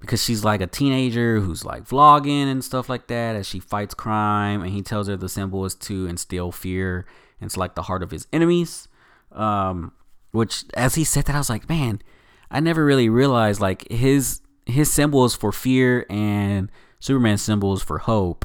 because 0.04 0.22
she's 0.22 0.44
like 0.44 0.60
a 0.60 0.66
teenager 0.66 1.40
who's 1.40 1.64
like 1.64 1.84
vlogging 1.84 2.50
and 2.50 2.62
stuff 2.62 2.88
like 2.88 3.06
that 3.06 3.36
as 3.36 3.46
she 3.46 3.58
fights 3.58 3.94
crime 3.94 4.62
and 4.62 4.70
he 4.70 4.82
tells 4.82 5.08
her 5.08 5.16
the 5.16 5.28
symbol 5.28 5.64
is 5.64 5.74
to 5.74 6.06
instill 6.06 6.52
fear 6.52 7.06
It's 7.40 7.56
like 7.56 7.74
the 7.74 7.82
heart 7.82 8.02
of 8.02 8.10
his 8.10 8.26
enemies. 8.32 8.88
Um 9.32 9.92
which 10.30 10.64
as 10.74 10.96
he 10.96 11.04
said 11.04 11.24
that 11.26 11.34
i 11.36 11.38
was 11.38 11.48
like 11.48 11.68
man 11.68 12.02
i 12.50 12.58
never 12.58 12.84
really 12.84 13.08
realized 13.08 13.60
like 13.60 13.88
his 13.90 14.40
his 14.66 14.92
symbol 14.92 15.24
is 15.24 15.34
for 15.34 15.52
fear 15.52 16.04
and 16.10 16.70
superman's 16.98 17.42
symbol 17.42 17.72
is 17.72 17.82
for 17.82 17.98
hope. 17.98 18.44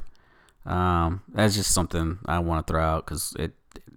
Um 0.65 1.21
that's 1.29 1.55
just 1.55 1.73
something 1.73 2.19
i 2.25 2.39
want 2.39 2.65
to 2.65 2.71
throw 2.71 2.83
out 2.83 3.05
because 3.05 3.35
it 3.39 3.53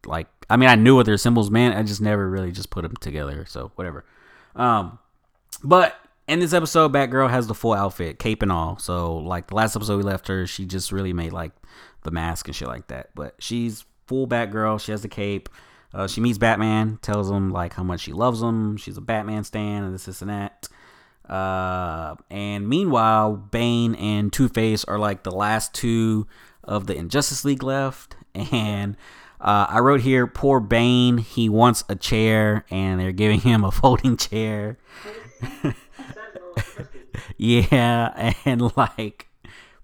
like 0.06 0.26
i 0.50 0.56
mean 0.56 0.68
i 0.68 0.74
knew 0.74 0.96
what 0.96 1.06
their 1.06 1.16
symbols 1.18 1.50
meant 1.50 1.76
i 1.76 1.82
just 1.82 2.00
never 2.00 2.28
really 2.28 2.50
just 2.50 2.70
put 2.70 2.82
them 2.82 2.96
together 2.96 3.44
so 3.46 3.70
whatever. 3.76 4.04
Um 4.56 4.98
but 5.62 5.94
in 6.32 6.40
this 6.40 6.54
episode, 6.54 6.92
Batgirl 6.92 7.28
has 7.28 7.46
the 7.46 7.54
full 7.54 7.74
outfit, 7.74 8.18
cape 8.18 8.42
and 8.42 8.50
all. 8.50 8.78
So, 8.78 9.16
like 9.16 9.48
the 9.48 9.54
last 9.54 9.76
episode 9.76 9.98
we 9.98 10.02
left 10.02 10.28
her, 10.28 10.46
she 10.46 10.64
just 10.64 10.90
really 10.90 11.12
made 11.12 11.32
like 11.32 11.52
the 12.04 12.10
mask 12.10 12.48
and 12.48 12.56
shit 12.56 12.68
like 12.68 12.88
that. 12.88 13.10
But 13.14 13.34
she's 13.38 13.84
full 14.06 14.26
Batgirl. 14.26 14.80
She 14.80 14.92
has 14.92 15.02
the 15.02 15.08
cape. 15.08 15.50
Uh, 15.92 16.06
she 16.06 16.22
meets 16.22 16.38
Batman, 16.38 16.98
tells 17.02 17.30
him 17.30 17.50
like 17.50 17.74
how 17.74 17.82
much 17.82 18.00
she 18.00 18.14
loves 18.14 18.40
him. 18.40 18.78
She's 18.78 18.96
a 18.96 19.02
Batman 19.02 19.44
stan, 19.44 19.84
and 19.84 19.94
this, 19.94 20.06
this, 20.06 20.22
and 20.22 20.30
that. 20.30 20.68
Uh, 21.28 22.16
and 22.30 22.66
meanwhile, 22.66 23.36
Bane 23.36 23.94
and 23.96 24.32
Two 24.32 24.48
Face 24.48 24.84
are 24.84 24.98
like 24.98 25.24
the 25.24 25.30
last 25.30 25.74
two 25.74 26.26
of 26.64 26.86
the 26.86 26.96
Injustice 26.96 27.44
League 27.44 27.62
left, 27.62 28.16
and 28.34 28.96
uh, 29.38 29.66
I 29.68 29.80
wrote 29.80 30.00
here, 30.00 30.26
poor 30.26 30.60
Bane. 30.60 31.18
He 31.18 31.50
wants 31.50 31.84
a 31.90 31.94
chair, 31.94 32.64
and 32.70 32.98
they're 32.98 33.12
giving 33.12 33.40
him 33.40 33.64
a 33.64 33.70
folding 33.70 34.16
chair. 34.16 34.78
yeah, 37.42 38.34
and 38.44 38.76
like, 38.76 39.28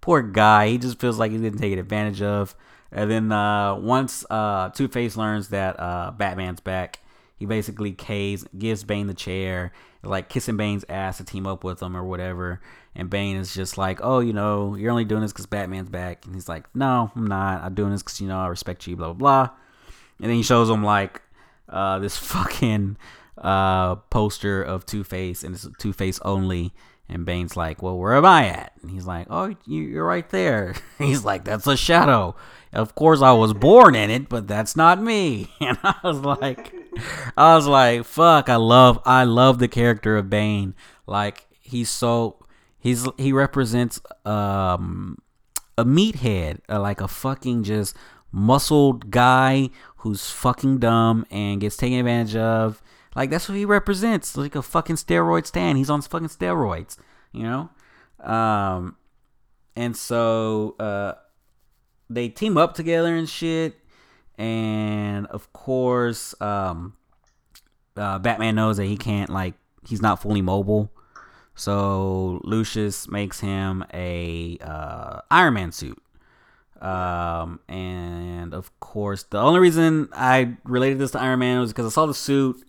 poor 0.01 0.23
guy. 0.23 0.69
He 0.69 0.79
just 0.79 1.01
feels 1.01 1.19
like 1.19 1.33
he's 1.33 1.41
getting 1.41 1.59
taken 1.59 1.79
advantage 1.79 2.23
of. 2.23 2.55
And 2.93 3.11
then 3.11 3.33
uh, 3.33 3.75
once 3.77 4.25
uh, 4.31 4.71
Two 4.71 4.89
Face 4.89 5.17
learns 5.17 5.49
that 5.49 5.79
uh, 5.79 6.13
Batman's 6.13 6.61
back, 6.61 7.01
he 7.37 7.47
basically 7.47 7.93
caves, 7.93 8.47
gives 8.57 8.85
Bane 8.85 9.09
the 9.09 9.15
chair, 9.15 9.73
like 10.03 10.29
kissing 10.29 10.57
Bane's 10.57 10.85
ass 10.89 11.19
to 11.19 11.25
team 11.25 11.47
up 11.47 11.65
with 11.65 11.83
him 11.83 11.97
or 11.97 12.05
whatever. 12.05 12.61
And 12.95 13.11
Bane 13.11 13.37
is 13.37 13.55
just 13.55 13.77
like, 13.77 13.99
oh, 14.03 14.21
you 14.21 14.33
know, 14.33 14.75
you're 14.75 14.91
only 14.91 15.05
doing 15.05 15.23
this 15.23 15.33
because 15.33 15.47
Batman's 15.47 15.89
back. 15.89 16.25
And 16.27 16.35
he's 16.35 16.49
like, 16.49 16.65
no, 16.75 17.11
I'm 17.15 17.27
not. 17.27 17.63
I'm 17.63 17.75
doing 17.75 17.91
this 17.91 18.03
because, 18.03 18.21
you 18.21 18.29
know, 18.29 18.39
I 18.39 18.47
respect 18.47 18.87
you, 18.87 18.97
blah, 18.97 19.13
blah, 19.13 19.15
blah. 19.15 19.51
And 20.21 20.31
then 20.31 20.37
he 20.37 20.43
shows 20.43 20.71
him, 20.71 20.83
like, 20.83 21.21
uh, 21.69 21.99
this 21.99 22.17
fucking 22.19 22.97
uh, 23.37 23.97
poster 23.97 24.63
of 24.63 24.87
Two 24.87 25.05
Face, 25.05 25.43
and 25.45 25.55
it's 25.55 25.67
Two 25.79 25.93
Face 25.93 26.21
only. 26.21 26.73
And 27.09 27.25
Bane's 27.25 27.57
like, 27.57 27.83
well, 27.83 27.97
where 27.97 28.15
am 28.15 28.27
I 28.27 28.49
at? 28.49 28.73
And 28.83 28.91
he's 28.91 29.07
like, 29.07 29.29
oh, 29.31 29.55
you're 29.65 30.05
right 30.05 30.29
there. 30.29 30.75
he's 30.99 31.25
like, 31.25 31.45
that's 31.45 31.67
a 31.67 31.77
shadow. 31.77 32.37
Of 32.73 32.95
course, 32.95 33.23
I 33.23 33.33
was 33.33 33.55
born 33.55 33.95
in 33.95 34.11
it, 34.11 34.29
but 34.29 34.47
that's 34.47 34.77
not 34.77 35.03
me. 35.03 35.51
And 35.61 35.79
I 35.83 35.95
was 36.05 36.19
like, 36.19 36.75
I 37.37 37.55
was 37.55 37.67
like, 37.67 38.05
fuck, 38.05 38.49
I 38.51 38.57
love, 38.57 39.01
I 39.07 39.25
love 39.25 39.59
the 39.59 39.69
character 39.69 40.17
of 40.19 40.29
Bane. 40.29 40.75
Like, 41.07 41.47
he's 41.63 41.89
so 41.89 42.39
He's 42.79 43.07
he 43.17 43.33
represents 43.33 44.01
um 44.25 45.19
a 45.77 45.85
meathead, 45.85 46.61
uh, 46.69 46.81
like 46.81 47.01
a 47.01 47.09
fucking 47.09 47.65
just 47.65 47.97
muscled 48.31 49.11
guy 49.11 49.71
who's 49.99 50.31
fucking 50.31 50.79
dumb 50.79 51.27
and 51.31 51.61
gets 51.61 51.77
taken 51.77 51.99
advantage 51.99 52.37
of. 52.37 52.83
Like 53.19 53.31
that's 53.31 53.49
what 53.49 53.59
he 53.59 53.65
represents, 53.65 54.37
like 54.37 54.55
a 54.55 54.63
fucking 54.63 54.95
steroid 54.95 55.45
stand. 55.45 55.77
He's 55.77 55.91
on 55.91 56.03
fucking 56.03 56.29
steroids, 56.29 56.97
you 57.33 57.43
know. 57.43 57.69
Um, 58.21 58.95
and 59.75 59.97
so 59.97 60.77
uh, 60.79 61.15
they 62.09 62.29
team 62.29 62.57
up 62.57 62.75
together 62.75 63.17
and 63.17 63.29
shit. 63.29 63.75
And 64.39 65.27
of 65.27 65.53
course, 65.53 66.41
um, 66.41 66.95
uh, 67.97 68.21
Batman 68.21 68.55
knows 68.55 68.77
that 68.77 68.85
he 68.85 68.97
can't 68.97 69.31
like 69.31 69.55
he's 69.85 70.01
not 70.01 70.23
fully 70.23 70.41
mobile. 70.41 70.93
So 71.57 72.41
Lucius 72.45 73.09
makes 73.09 73.41
him 73.41 73.85
a 73.93 74.59
uh, 74.61 75.23
Iron 75.29 75.55
Man 75.55 75.73
suit. 75.73 76.01
Um, 76.81 77.59
and 77.67 78.55
of 78.55 78.79
course, 78.79 79.25
the 79.25 79.39
only 79.39 79.59
reason 79.59 80.09
I 80.13 80.57
related 80.63 81.01
this 81.01 81.11
to 81.11 81.21
Iron 81.21 81.41
Man 81.41 81.59
was 81.59 81.73
because 81.73 81.87
I 81.87 81.91
saw 81.91 82.07
the 82.07 82.15
suit, 82.15 82.63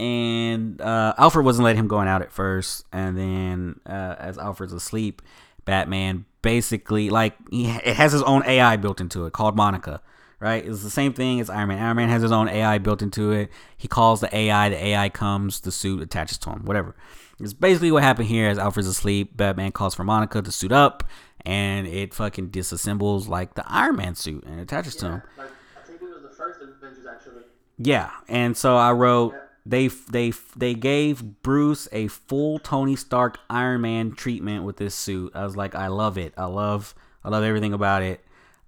and 0.00 0.80
uh, 0.80 1.14
Alfred 1.18 1.44
wasn't 1.44 1.64
letting 1.64 1.80
him 1.80 1.88
going 1.88 2.08
out 2.08 2.22
at 2.22 2.32
first, 2.32 2.84
and 2.92 3.16
then 3.16 3.80
uh, 3.86 4.16
as 4.18 4.38
Alfred's 4.38 4.72
asleep, 4.72 5.22
Batman 5.64 6.24
basically 6.42 7.10
like 7.10 7.34
he 7.50 7.66
it 7.70 7.96
has 7.96 8.12
his 8.12 8.22
own 8.22 8.44
AI 8.44 8.76
built 8.76 9.00
into 9.00 9.26
it 9.26 9.32
called 9.32 9.56
Monica. 9.56 10.00
Right, 10.40 10.66
it's 10.66 10.82
the 10.82 10.90
same 10.90 11.14
thing 11.14 11.40
as 11.40 11.48
Iron 11.48 11.68
Man. 11.68 11.82
Iron 11.82 11.96
Man 11.96 12.08
has 12.10 12.20
his 12.20 12.32
own 12.32 12.48
AI 12.48 12.76
built 12.76 13.00
into 13.00 13.32
it. 13.32 13.50
He 13.78 13.88
calls 13.88 14.20
the 14.20 14.36
AI. 14.36 14.68
The 14.68 14.84
AI 14.84 15.08
comes. 15.08 15.60
The 15.60 15.72
suit 15.72 16.02
attaches 16.02 16.36
to 16.38 16.50
him. 16.50 16.66
Whatever. 16.66 16.94
It's 17.40 17.54
basically 17.54 17.90
what 17.90 18.02
happened 18.02 18.28
here 18.28 18.48
as 18.48 18.58
Alfred's 18.58 18.88
asleep. 18.88 19.36
Batman 19.36 19.72
calls 19.72 19.94
for 19.94 20.04
Monica 20.04 20.42
to 20.42 20.52
suit 20.52 20.72
up, 20.72 21.02
and 21.46 21.86
it 21.86 22.12
fucking 22.12 22.50
disassembles 22.50 23.26
like 23.26 23.54
the 23.54 23.64
Iron 23.66 23.96
Man 23.96 24.16
suit 24.16 24.44
and 24.44 24.60
attaches 24.60 24.96
yeah, 24.96 25.00
to 25.00 25.06
him. 25.06 25.22
Like, 25.38 25.48
I 25.78 25.86
think 25.86 26.02
it 26.02 26.12
was 26.12 26.22
the 26.22 26.28
first 26.28 26.60
Avengers 26.60 27.06
actually. 27.10 27.44
Yeah, 27.78 28.10
and 28.28 28.54
so 28.54 28.76
I 28.76 28.92
wrote 28.92 29.34
they 29.66 29.88
they 29.88 30.32
they 30.56 30.74
gave 30.74 31.22
Bruce 31.42 31.88
a 31.90 32.08
full 32.08 32.58
Tony 32.58 32.96
Stark 32.96 33.38
Iron 33.48 33.80
Man 33.80 34.12
treatment 34.12 34.64
with 34.64 34.76
this 34.76 34.94
suit. 34.94 35.32
I 35.34 35.44
was 35.44 35.56
like, 35.56 35.74
I 35.74 35.88
love 35.88 36.18
it. 36.18 36.34
I 36.36 36.44
love 36.46 36.94
I 37.24 37.30
love 37.30 37.44
everything 37.44 37.72
about 37.72 38.02
it. 38.02 38.20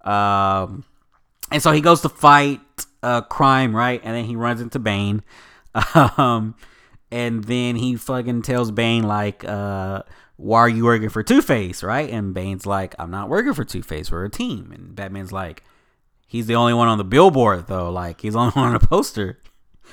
Um, 0.07 0.85
and 1.53 1.63
so 1.63 1.73
he 1.73 1.81
goes 1.81 2.01
to 2.03 2.09
fight 2.09 2.61
uh, 3.03 3.21
crime, 3.23 3.77
right? 3.77 4.01
And 4.03 4.17
then 4.17 4.25
he 4.25 4.37
runs 4.37 4.61
into 4.61 4.79
Bane. 4.79 5.23
Um, 5.95 6.55
and 7.11 7.45
then 7.45 7.77
he 7.77 7.97
fucking 7.97 8.43
tells 8.43 8.71
Bane 8.71 9.03
like, 9.03 9.45
uh, 9.45 10.03
"Why 10.37 10.61
are 10.61 10.69
you 10.69 10.85
working 10.85 11.11
for 11.11 11.23
Two 11.23 11.43
Face?" 11.43 11.83
Right? 11.83 12.11
And 12.11 12.35
Bane's 12.35 12.67
like, 12.67 12.95
"I'm 12.99 13.11
not 13.11 13.29
working 13.29 13.53
for 13.53 13.65
Two 13.65 13.83
Face. 13.83 14.11
We're 14.11 14.25
a 14.25 14.31
team." 14.31 14.73
And 14.73 14.97
Batman's 14.97 15.33
like, 15.33 15.63
"He's 16.27 16.47
the 16.47 16.57
only 16.57 16.73
one 16.75 16.89
on 16.89 16.99
the 16.99 17.05
billboard 17.05 17.67
though. 17.67 17.91
Like 17.91 18.23
he's 18.23 18.33
the 18.33 18.39
only 18.39 18.53
one 18.55 18.69
on 18.69 18.79
the 18.81 18.87
poster." 18.87 19.39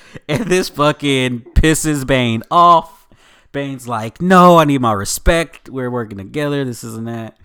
And 0.28 0.44
this 0.44 0.68
fucking 0.68 1.40
pisses 1.54 2.06
Bane 2.06 2.42
off. 2.50 3.08
Bane's 3.52 3.88
like, 3.88 4.22
"No, 4.22 4.58
I 4.58 4.64
need 4.64 4.80
my 4.80 4.92
respect. 4.92 5.68
We're 5.68 5.90
working 5.90 6.18
together. 6.18 6.64
This 6.64 6.84
isn't 6.84 7.06
that." 7.06 7.36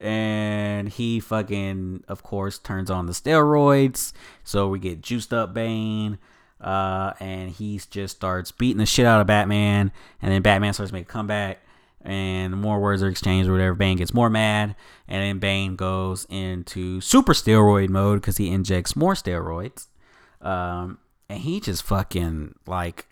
And 0.00 0.88
he 0.88 1.20
fucking, 1.20 2.04
of 2.08 2.22
course, 2.22 2.58
turns 2.58 2.90
on 2.90 3.06
the 3.06 3.12
steroids. 3.12 4.12
So 4.44 4.68
we 4.68 4.78
get 4.78 5.00
juiced 5.00 5.32
up 5.32 5.54
Bane. 5.54 6.18
Uh, 6.60 7.12
and 7.20 7.50
he 7.50 7.80
just 7.90 8.16
starts 8.16 8.50
beating 8.50 8.78
the 8.78 8.86
shit 8.86 9.04
out 9.04 9.20
of 9.20 9.26
Batman, 9.26 9.92
and 10.22 10.32
then 10.32 10.40
Batman 10.40 10.72
starts 10.72 10.90
making 10.90 11.08
a 11.08 11.12
comeback, 11.12 11.58
and 12.02 12.54
more 12.54 12.80
words 12.80 13.02
are 13.02 13.08
exchanged 13.08 13.48
or 13.48 13.52
whatever. 13.52 13.74
Bane 13.74 13.98
gets 13.98 14.14
more 14.14 14.30
mad, 14.30 14.74
and 15.06 15.22
then 15.22 15.38
Bane 15.38 15.76
goes 15.76 16.26
into 16.30 17.00
super 17.02 17.34
steroid 17.34 17.90
mode 17.90 18.20
because 18.20 18.38
he 18.38 18.50
injects 18.50 18.96
more 18.96 19.12
steroids, 19.12 19.88
um, 20.40 20.98
and 21.28 21.40
he 21.40 21.60
just 21.60 21.82
fucking 21.82 22.54
like 22.66 23.06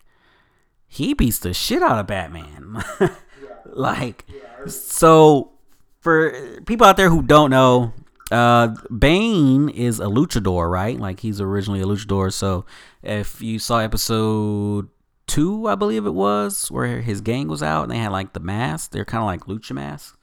he 0.87 1.13
beats 1.13 1.39
the 1.39 1.53
shit 1.53 1.83
out 1.83 1.99
of 1.99 2.07
Batman, 2.07 2.83
like 3.65 4.25
so. 4.67 5.51
For 5.99 6.61
people 6.67 6.85
out 6.85 6.97
there 6.97 7.09
who 7.09 7.23
don't 7.23 7.49
know, 7.49 7.91
uh, 8.31 8.75
Bane 8.95 9.69
is 9.69 9.99
a 9.99 10.05
luchador, 10.05 10.69
right? 10.69 10.99
Like 10.99 11.21
he's 11.21 11.41
originally 11.41 11.81
a 11.81 11.85
luchador. 11.85 12.31
So 12.31 12.65
if 13.01 13.41
you 13.41 13.57
saw 13.57 13.79
episode 13.79 14.87
two, 15.27 15.67
I 15.67 15.73
believe 15.73 16.05
it 16.05 16.13
was, 16.13 16.69
where 16.71 17.01
his 17.01 17.21
gang 17.21 17.47
was 17.47 17.63
out 17.63 17.83
and 17.83 17.91
they 17.91 17.97
had 17.97 18.11
like 18.11 18.33
the 18.33 18.39
mask, 18.39 18.91
they're 18.91 19.03
kind 19.03 19.21
of 19.21 19.25
like 19.25 19.45
lucha 19.45 19.71
masks. 19.71 20.17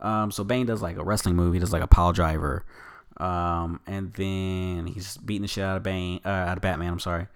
Um, 0.00 0.30
so 0.30 0.44
Bane 0.44 0.66
does 0.66 0.82
like 0.82 0.96
a 0.96 1.04
wrestling 1.04 1.36
move. 1.36 1.54
He 1.54 1.60
does 1.60 1.72
like 1.72 1.82
a 1.82 1.88
pile 1.88 2.12
driver. 2.12 2.64
Um, 3.18 3.80
and 3.86 4.12
then 4.14 4.86
he's 4.86 5.16
beating 5.16 5.42
the 5.42 5.48
shit 5.48 5.64
out 5.64 5.78
of 5.78 5.82
Bane, 5.82 6.20
uh, 6.24 6.28
out 6.28 6.58
of 6.58 6.62
Batman. 6.62 6.92
I'm 6.92 7.00
sorry. 7.00 7.26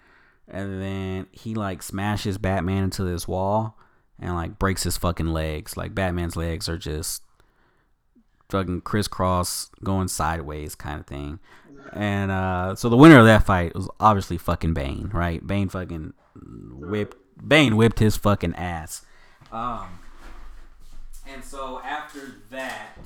And 0.48 0.82
then 0.82 1.26
he 1.32 1.54
like 1.54 1.82
smashes 1.82 2.38
Batman 2.38 2.84
into 2.84 3.04
this 3.04 3.28
wall 3.28 3.78
and 4.18 4.34
like 4.34 4.58
breaks 4.58 4.82
his 4.82 4.96
fucking 4.96 5.28
legs. 5.28 5.76
Like 5.76 5.94
Batman's 5.94 6.36
legs 6.36 6.68
are 6.68 6.78
just 6.78 7.22
fucking 8.50 8.82
crisscross 8.82 9.70
going 9.82 10.08
sideways 10.08 10.74
kind 10.74 11.00
of 11.00 11.06
thing. 11.06 11.38
And 11.92 12.30
uh, 12.30 12.74
so 12.74 12.88
the 12.88 12.96
winner 12.96 13.18
of 13.18 13.26
that 13.26 13.46
fight 13.46 13.74
was 13.74 13.88
obviously 13.98 14.38
fucking 14.38 14.74
Bane, 14.74 15.10
right? 15.12 15.44
Bane 15.44 15.68
fucking 15.68 16.12
whipped 16.72 17.16
Bane 17.46 17.76
whipped 17.76 17.98
his 18.00 18.16
fucking 18.16 18.54
ass. 18.54 19.04
Um, 19.50 19.98
and 21.26 21.42
so 21.42 21.80
after 21.82 22.36
that, 22.50 22.98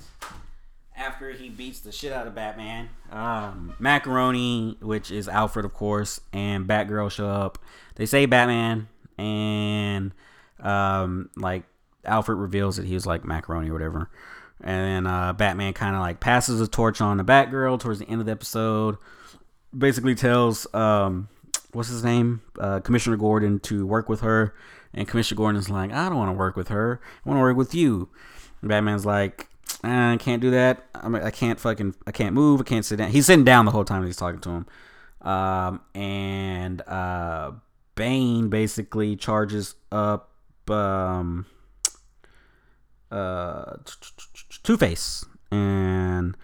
after 0.96 1.30
he 1.32 1.48
beats 1.48 1.80
the 1.80 1.92
shit 1.92 2.12
out 2.12 2.26
of 2.26 2.34
Batman, 2.34 2.88
um, 3.10 3.74
Macaroni, 3.78 4.76
which 4.80 5.10
is 5.10 5.28
Alfred, 5.28 5.64
of 5.64 5.74
course, 5.74 6.20
and 6.32 6.66
Batgirl 6.66 7.10
show 7.10 7.28
up. 7.28 7.58
They 7.96 8.06
say 8.06 8.26
Batman, 8.26 8.88
and 9.18 10.12
um, 10.60 11.30
like 11.36 11.64
Alfred 12.04 12.38
reveals 12.38 12.76
that 12.76 12.86
he 12.86 12.94
was 12.94 13.06
like 13.06 13.24
Macaroni 13.24 13.70
or 13.70 13.72
whatever. 13.72 14.10
And 14.60 15.06
then 15.06 15.12
uh, 15.12 15.32
Batman 15.32 15.72
kind 15.72 15.94
of 15.94 16.00
like 16.00 16.20
passes 16.20 16.60
the 16.60 16.68
torch 16.68 17.00
on 17.00 17.18
to 17.18 17.24
Batgirl 17.24 17.80
towards 17.80 17.98
the 17.98 18.08
end 18.08 18.20
of 18.20 18.26
the 18.26 18.32
episode. 18.32 18.96
Basically 19.76 20.14
tells 20.14 20.72
um, 20.72 21.28
what's 21.72 21.88
his 21.88 22.04
name, 22.04 22.42
uh, 22.60 22.80
Commissioner 22.80 23.16
Gordon, 23.16 23.58
to 23.60 23.84
work 23.84 24.08
with 24.08 24.20
her. 24.20 24.54
And 24.92 25.08
Commissioner 25.08 25.38
Gordon's 25.38 25.68
like, 25.68 25.92
I 25.92 26.08
don't 26.08 26.16
want 26.16 26.30
to 26.30 26.38
work 26.38 26.56
with 26.56 26.68
her. 26.68 27.00
I 27.02 27.28
want 27.28 27.38
to 27.38 27.42
work 27.42 27.56
with 27.56 27.74
you. 27.74 28.08
And 28.62 28.68
Batman's 28.68 29.04
like, 29.04 29.48
I 29.84 30.16
can't 30.16 30.40
do 30.40 30.50
that. 30.52 30.86
I, 30.94 31.08
mean, 31.08 31.22
I 31.22 31.30
can't 31.30 31.58
fucking, 31.60 31.94
I 32.06 32.12
can't 32.12 32.34
move. 32.34 32.60
I 32.60 32.64
can't 32.64 32.84
sit 32.84 32.96
down. 32.96 33.10
He's 33.10 33.26
sitting 33.26 33.44
down 33.44 33.64
the 33.64 33.70
whole 33.70 33.84
time 33.84 34.04
he's 34.04 34.16
talking 34.16 34.40
to 34.40 34.50
him. 34.50 34.66
Um, 35.22 35.80
and 35.94 36.82
uh, 36.82 37.52
Bane 37.94 38.48
basically 38.48 39.16
charges 39.16 39.74
up 39.90 40.30
um, 40.70 41.46
uh, 43.10 43.76
Two 44.62 44.76
Face, 44.76 45.24
and 45.50 46.36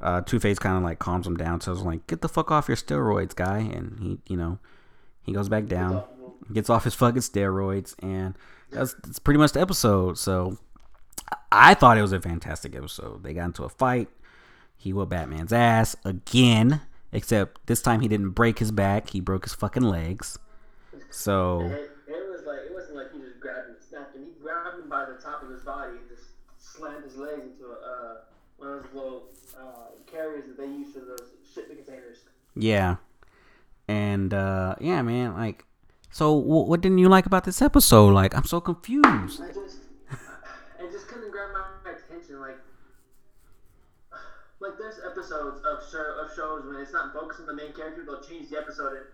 uh, 0.00 0.20
Two 0.22 0.38
Face 0.38 0.58
kind 0.58 0.76
of 0.76 0.82
like 0.82 0.98
calms 0.98 1.26
him 1.26 1.36
down. 1.36 1.60
So 1.60 1.72
I 1.72 1.74
was 1.74 1.82
like, 1.82 2.06
"Get 2.06 2.20
the 2.20 2.28
fuck 2.28 2.50
off 2.50 2.68
your 2.68 2.76
steroids, 2.76 3.34
guy!" 3.34 3.58
And 3.58 3.98
he, 4.00 4.18
you 4.28 4.36
know, 4.36 4.58
he 5.22 5.32
goes 5.32 5.48
back 5.48 5.66
down, 5.66 6.04
gets 6.52 6.70
off 6.70 6.84
his 6.84 6.94
fucking 6.94 7.22
steroids, 7.22 7.94
and 8.00 8.36
that's, 8.70 8.94
that's 8.94 9.18
pretty 9.18 9.38
much 9.38 9.52
the 9.52 9.60
episode. 9.60 10.18
So 10.18 10.58
I 11.52 11.74
thought 11.74 11.98
it 11.98 12.02
was 12.02 12.12
a 12.12 12.20
fantastic 12.20 12.74
episode. 12.74 13.22
They 13.22 13.34
got 13.34 13.46
into 13.46 13.64
a 13.64 13.68
fight. 13.68 14.08
He 14.76 14.92
whooped 14.92 15.10
Batman's 15.10 15.52
ass 15.52 15.94
again, 16.04 16.80
except 17.12 17.66
this 17.66 17.82
time 17.82 18.00
he 18.00 18.08
didn't 18.08 18.30
break 18.30 18.58
his 18.58 18.70
back. 18.72 19.10
He 19.10 19.20
broke 19.20 19.44
his 19.44 19.54
fucking 19.54 19.82
legs. 19.82 20.38
So 21.10 21.60
It, 21.62 21.90
it 22.08 22.30
was 22.30 22.46
like 22.46 22.60
it 22.66 22.72
wasn't 22.74 22.96
like 22.96 23.12
he 23.12 23.18
just 23.20 23.40
grabbed 23.40 23.68
him 23.68 23.74
and 23.74 23.84
snapped 23.84 24.14
him. 24.16 24.22
He 24.24 24.42
grabbed 24.42 24.80
him 24.82 24.88
by 24.88 25.04
the 25.06 25.14
top 25.22 25.42
of 25.42 25.50
his 25.50 25.60
body 25.62 25.90
and 25.98 26.08
just 26.08 26.28
slammed 26.58 27.04
his 27.04 27.16
legs 27.16 27.42
into 27.44 27.66
a, 27.66 27.74
uh, 27.74 28.14
one 28.56 28.68
of 28.72 28.82
those 28.84 28.94
little 28.94 29.22
uh, 29.58 29.90
carriers 30.06 30.44
that 30.46 30.56
they 30.56 30.66
use 30.66 30.92
for 30.92 31.00
those 31.00 31.28
shipping 31.54 31.76
containers. 31.76 32.18
yeah, 32.56 32.96
and 33.88 34.32
uh, 34.32 34.76
yeah, 34.80 35.02
man. 35.02 35.34
Like, 35.34 35.64
so 36.10 36.40
wh- 36.40 36.68
what 36.68 36.80
didn't 36.80 36.98
you 36.98 37.08
like 37.08 37.26
about 37.26 37.44
this 37.44 37.60
episode? 37.60 38.14
Like, 38.14 38.34
I'm 38.36 38.44
so 38.44 38.60
confused. 38.60 39.42
I 39.42 39.52
just, 39.52 39.76
episodes 44.98 45.60
of 45.64 45.78
show 45.90 46.18
of 46.20 46.34
shows 46.34 46.66
when 46.66 46.76
it's 46.76 46.92
not 46.92 47.12
focused 47.12 47.40
on 47.40 47.46
the 47.46 47.54
main 47.54 47.72
character, 47.72 48.02
they'll 48.04 48.20
change 48.20 48.50
the 48.50 48.58
episode 48.58 48.92
and 48.96 49.06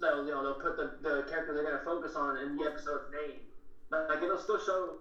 they'll 0.00 0.24
you 0.24 0.30
know 0.30 0.42
they'll 0.42 0.60
put 0.62 0.76
the, 0.76 0.92
the 1.02 1.22
character 1.28 1.54
they're 1.54 1.64
gonna 1.64 1.82
focus 1.84 2.14
on 2.14 2.36
in 2.38 2.56
the 2.56 2.64
episode's 2.64 3.10
name. 3.10 3.40
But 3.90 4.08
like 4.08 4.22
it'll 4.22 4.38
still 4.38 4.58
show, 4.60 4.98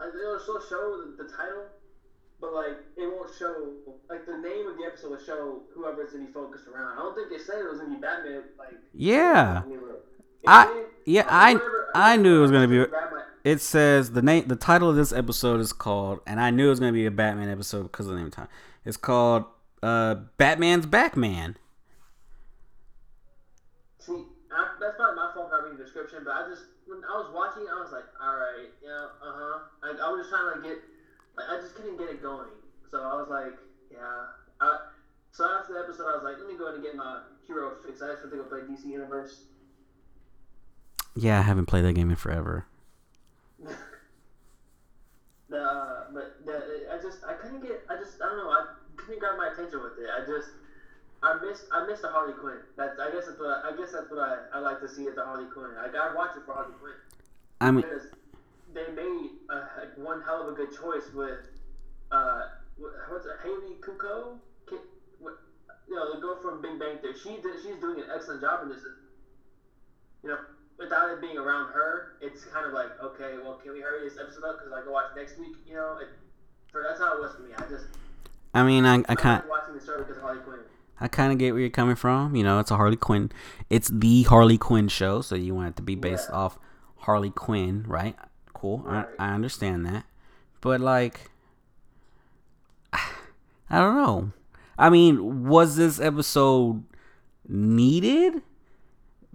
like 0.00 0.10
it'll 0.14 0.38
still 0.40 0.60
show 0.68 1.02
the, 1.16 1.22
the 1.24 1.28
title, 1.30 1.66
but 2.40 2.52
like 2.54 2.76
it 2.96 3.06
won't 3.06 3.30
show 3.38 3.72
like 4.08 4.26
the 4.26 4.36
name 4.38 4.66
of 4.68 4.76
the 4.76 4.84
episode 4.86 5.10
will 5.10 5.18
show 5.24 5.62
whoever's 5.74 6.12
gonna 6.12 6.26
be 6.26 6.32
focused 6.32 6.66
around. 6.68 6.98
I 6.98 7.02
don't 7.02 7.14
think 7.14 7.30
they 7.30 7.38
said 7.38 7.60
it 7.60 7.68
was 7.70 7.78
gonna 7.80 7.94
be 7.94 8.00
Batman. 8.00 8.42
Like 8.58 8.74
Yeah. 8.94 9.62
I- 10.46 10.84
yeah, 11.04 11.26
I- 11.28 11.54
I 11.94 12.16
knew 12.16 12.38
it 12.38 12.42
was 12.42 12.50
gonna 12.50 12.66
be- 12.68 12.78
it 13.44 13.60
says 13.60 14.12
the 14.12 14.22
name, 14.22 14.46
the 14.46 14.56
title 14.56 14.88
of 14.88 14.96
this 14.96 15.12
episode 15.12 15.60
is 15.60 15.72
called, 15.72 16.20
and 16.26 16.40
I 16.40 16.50
knew 16.50 16.66
it 16.66 16.70
was 16.70 16.80
gonna 16.80 16.92
be 16.92 17.06
a 17.06 17.10
Batman 17.10 17.48
episode 17.48 17.84
because 17.84 18.06
of 18.06 18.12
the 18.12 18.18
name 18.18 18.26
of 18.26 18.32
time. 18.32 18.48
It's 18.84 18.96
called 18.96 19.44
uh, 19.82 20.16
Batman's 20.36 20.86
Back 20.86 21.16
Man. 21.16 21.56
See, 23.98 24.24
I, 24.52 24.66
that's 24.80 24.96
probably 24.96 25.16
my 25.16 25.30
fault 25.34 25.50
for 25.50 25.56
not 25.56 25.64
reading 25.64 25.78
the 25.78 25.84
description, 25.84 26.20
but 26.24 26.34
I 26.34 26.48
just 26.48 26.62
when 26.86 27.02
I 27.04 27.18
was 27.18 27.32
watching, 27.34 27.66
I 27.70 27.80
was 27.80 27.90
like, 27.92 28.06
all 28.20 28.36
right, 28.36 28.70
yeah, 28.82 29.10
uh 29.22 29.32
huh. 29.34 29.58
Like 29.82 30.00
I 30.00 30.08
was 30.10 30.26
just 30.26 30.30
trying 30.30 30.54
to 30.54 30.62
get, 30.62 30.78
like 31.36 31.46
I 31.50 31.60
just 31.60 31.74
couldn't 31.74 31.98
get 31.98 32.10
it 32.10 32.22
going. 32.22 32.50
So 32.90 32.98
I 33.02 33.14
was 33.16 33.28
like, 33.30 33.58
yeah. 33.90 34.30
I, 34.60 34.78
so 35.32 35.48
after 35.48 35.74
the 35.74 35.80
episode, 35.80 36.06
I 36.06 36.14
was 36.14 36.24
like, 36.24 36.36
let 36.38 36.46
me 36.46 36.58
go 36.58 36.66
ahead 36.66 36.76
and 36.76 36.84
get 36.84 36.94
my 36.94 37.22
hero 37.46 37.72
fix. 37.84 38.02
I 38.02 38.12
just 38.12 38.22
want 38.22 38.36
to 38.36 38.42
go 38.42 38.44
play 38.44 38.60
DC 38.60 38.84
Universe. 38.86 39.44
Yeah, 41.16 41.38
I 41.38 41.42
haven't 41.42 41.66
played 41.66 41.84
that 41.84 41.94
game 41.94 42.10
in 42.10 42.16
forever. 42.16 42.66
The, 45.48 45.58
uh, 45.58 46.04
but 46.14 46.40
the, 46.46 46.88
I 46.90 46.96
just 47.02 47.24
I 47.28 47.34
couldn't 47.34 47.60
get 47.60 47.84
I 47.90 47.96
just 47.96 48.16
I 48.22 48.28
don't 48.28 48.38
know 48.38 48.48
I 48.50 48.64
couldn't 48.96 49.20
grab 49.20 49.36
my 49.36 49.48
attention 49.52 49.82
with 49.82 49.98
it. 50.00 50.08
I 50.08 50.24
just 50.24 50.48
I 51.22 51.36
missed 51.44 51.66
I 51.70 51.84
missed 51.86 52.02
the 52.02 52.08
Harley 52.08 52.32
Quinn. 52.32 52.56
That's 52.76 52.98
I 52.98 53.10
guess 53.10 53.26
that's 53.26 53.38
what 53.38 53.60
I, 53.60 53.68
I 53.68 53.76
guess 53.76 53.92
that's 53.92 54.08
what 54.10 54.20
I, 54.20 54.36
I 54.54 54.58
like 54.60 54.80
to 54.80 54.88
see 54.88 55.06
at 55.08 55.14
the 55.14 55.24
Harley 55.24 55.44
Quinn. 55.52 55.76
I 55.76 55.92
I 55.94 56.14
watch 56.14 56.30
it 56.36 56.46
for 56.46 56.54
Harley 56.54 56.72
Quinn. 56.80 56.96
I 57.60 57.70
mean, 57.70 57.82
because 57.84 58.08
they 58.72 58.88
made 58.96 59.30
a, 59.50 59.54
a- 59.84 60.00
one 60.00 60.22
hell 60.22 60.40
of 60.40 60.48
a 60.48 60.56
good 60.56 60.72
choice 60.72 61.12
with 61.12 61.44
uh 62.10 62.48
what- 62.78 62.96
what's 63.10 63.26
it 63.26 63.36
Haley 63.42 63.76
Cuoco 63.84 64.38
what, 65.20 65.36
you 65.86 65.94
know 65.94 66.14
the 66.14 66.20
girl 66.20 66.38
from 66.40 66.62
Big 66.62 66.78
Bang 66.78 66.96
Theory 66.98 67.12
she 67.12 67.36
did, 67.42 67.60
she's 67.62 67.76
doing 67.76 68.00
an 68.00 68.06
excellent 68.14 68.40
job 68.40 68.62
in 68.62 68.70
this 68.70 68.80
you 70.24 70.30
know 70.30 70.38
without 70.82 71.10
it 71.10 71.20
being 71.20 71.38
around 71.38 71.72
her 71.72 72.12
it's 72.20 72.44
kind 72.44 72.66
of 72.66 72.72
like 72.72 72.90
okay 73.02 73.36
well 73.42 73.54
can 73.54 73.72
we 73.72 73.80
hurry 73.80 74.08
this 74.08 74.18
episode 74.18 74.44
up 74.44 74.58
because 74.58 74.72
I 74.72 74.84
go 74.84 74.92
watch 74.92 75.06
next 75.16 75.38
week 75.38 75.56
you 75.66 75.74
know 75.74 75.98
it, 76.02 76.08
for 76.70 76.82
that's 76.86 77.00
how 77.00 77.16
it 77.16 77.20
was 77.20 77.34
for 77.34 77.42
me 77.42 77.50
I 77.56 77.62
just 77.70 77.86
I 78.54 78.62
mean, 78.64 78.84
I, 78.84 78.96
I 79.08 79.14
kind, 79.14 79.42
watching 79.48 79.72
the 79.78 79.84
show 79.84 79.96
because 79.96 80.16
of 80.18 80.22
Harley 80.22 80.40
Quinn 80.40 80.58
I 81.00 81.08
kind 81.08 81.32
of 81.32 81.38
get 81.38 81.52
where 81.52 81.60
you're 81.60 81.70
coming 81.70 81.96
from. 81.96 82.36
You 82.36 82.44
know, 82.44 82.60
it's 82.60 82.70
a 82.70 82.76
Harley 82.76 82.96
Quinn. 82.96 83.32
It's 83.70 83.88
the 83.88 84.22
Harley 84.24 84.56
Quinn 84.56 84.86
show, 84.86 85.20
so 85.20 85.34
you 85.34 85.52
want 85.52 85.68
it 85.70 85.76
to 85.76 85.82
be 85.82 85.96
based 85.96 86.28
Yeah. 86.30 86.36
off 86.36 86.58
Harley 86.98 87.30
Quinn, 87.30 87.84
right? 87.88 88.14
Cool. 88.54 88.78
Right. 88.80 89.06
I, 89.18 89.30
I 89.30 89.34
understand 89.34 89.84
that, 89.86 90.04
but 90.60 90.80
like, 90.80 91.30
I 92.92 93.00
don't 93.80 93.96
know. 93.96 94.32
I 94.78 94.90
mean, 94.90 95.48
was 95.48 95.76
this 95.76 95.98
episode 95.98 96.84
needed? 97.48 98.42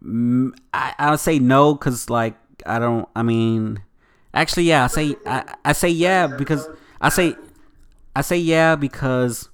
Mm, 0.03 0.51
I 0.73 0.93
I 0.97 1.12
would 1.12 1.19
say 1.19 1.39
no, 1.39 1.75
cause 1.75 2.10
like 2.10 2.36
I 2.65 2.79
don't. 2.79 3.07
I 3.15 3.23
mean, 3.23 3.81
actually, 4.33 4.63
yeah. 4.65 4.83
I 4.83 4.88
say 4.88 5.15
I, 5.25 5.55
I 5.65 5.73
say 5.73 5.89
yeah 5.89 6.27
because 6.27 6.67
I 7.01 7.10
say 7.10 7.36
I 8.15 8.21
say 8.21 8.38
yeah 8.38 8.75
because 8.75 9.49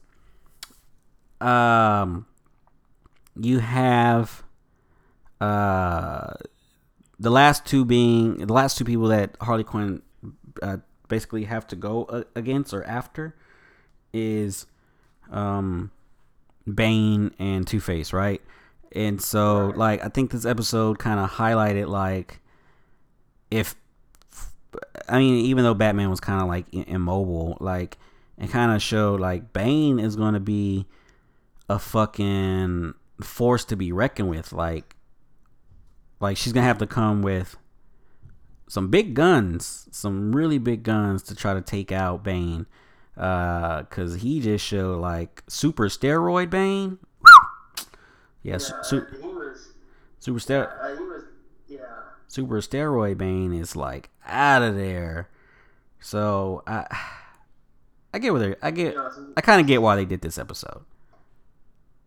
um 1.41 2.25
you 3.39 3.59
have 3.59 4.43
uh 5.41 6.33
the 7.19 7.29
last 7.29 7.65
two 7.65 7.85
being 7.85 8.37
the 8.37 8.53
last 8.53 8.77
two 8.77 8.85
people 8.85 9.07
that 9.07 9.35
Harley 9.41 9.63
Quinn 9.63 10.01
uh, 10.61 10.77
basically 11.07 11.45
have 11.45 11.67
to 11.67 11.75
go 11.75 12.05
uh, 12.05 12.23
against 12.35 12.73
or 12.73 12.83
after 12.85 13.35
is 14.13 14.65
um 15.31 15.91
Bane 16.71 17.33
and 17.39 17.67
Two 17.67 17.79
Face, 17.79 18.13
right? 18.13 18.41
And 18.95 19.21
so 19.21 19.67
Right. 19.67 19.77
like 19.77 20.05
I 20.05 20.09
think 20.09 20.31
this 20.31 20.45
episode 20.45 20.99
kind 20.99 21.19
of 21.19 21.31
highlighted 21.31 21.87
like 21.87 22.39
if 23.49 23.75
I 25.09 25.19
mean 25.19 25.45
even 25.45 25.63
though 25.63 25.73
Batman 25.73 26.09
was 26.09 26.19
kind 26.19 26.41
of 26.41 26.47
like 26.47 26.65
immobile, 26.71 27.57
like 27.59 27.97
it 28.37 28.49
kind 28.49 28.71
of 28.71 28.81
showed 28.81 29.19
like 29.19 29.53
Bane 29.53 29.99
is 29.99 30.15
going 30.15 30.33
to 30.33 30.39
be 30.39 30.85
a 31.69 31.79
fucking 31.79 32.93
force 33.21 33.65
to 33.65 33.75
be 33.75 33.91
reckoned 33.91 34.29
with 34.29 34.51
like 34.53 34.95
like 36.19 36.37
she's 36.37 36.53
going 36.53 36.63
to 36.63 36.67
have 36.67 36.77
to 36.79 36.87
come 36.87 37.21
with 37.21 37.57
some 38.67 38.89
big 38.89 39.13
guns, 39.13 39.87
some 39.91 40.35
really 40.35 40.57
big 40.57 40.83
guns 40.83 41.21
to 41.23 41.35
try 41.35 41.53
to 41.53 41.61
take 41.61 41.91
out 41.91 42.23
Bane 42.23 42.65
uh 43.15 43.83
cuz 43.83 44.15
he 44.21 44.39
just 44.39 44.65
showed 44.65 44.99
like 44.99 45.43
super 45.47 45.85
steroid 45.85 46.49
Bane. 46.49 46.97
Yeah, 48.43 48.57
su- 48.57 48.73
yeah, 48.75 48.81
su- 48.83 49.07
he 49.21 49.27
was 49.27 49.71
super 50.19 50.39
steroid 50.39 50.79
uh, 50.81 50.95
he 50.95 51.03
was 51.03 51.23
yeah 51.67 51.85
super 52.27 52.61
steroid 52.61 53.17
Bane 53.17 53.53
is 53.53 53.75
like 53.75 54.09
out 54.25 54.61
of 54.61 54.75
there. 54.75 55.29
So 55.99 56.63
I 56.67 56.85
I 58.13 58.19
get 58.19 58.33
what 58.33 58.39
they 58.39 58.55
I 58.61 58.71
get 58.71 58.95
know 58.95 59.09
I 59.37 59.41
kind 59.41 59.61
of 59.61 59.67
get 59.67 59.81
why 59.81 59.95
they 59.95 60.05
did 60.05 60.21
this 60.21 60.37
episode. 60.37 60.83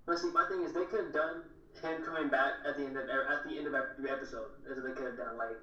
But 0.07 0.19
see, 0.19 0.31
my 0.31 0.47
thing 0.49 0.63
is, 0.63 0.73
they 0.73 0.85
could 0.85 1.05
have 1.05 1.13
done 1.13 1.43
him 1.83 2.03
coming 2.05 2.29
back 2.29 2.53
at 2.67 2.77
the 2.77 2.85
end 2.85 2.97
of 2.97 3.09
at 3.09 3.49
the 3.49 3.59
end 3.59 3.67
of 3.67 3.75
every 3.75 4.11
episode. 4.11 4.47
Is 4.69 4.77
what 4.77 4.87
they 4.87 4.95
could 4.95 5.07
have 5.07 5.17
done. 5.17 5.37
Like 5.37 5.57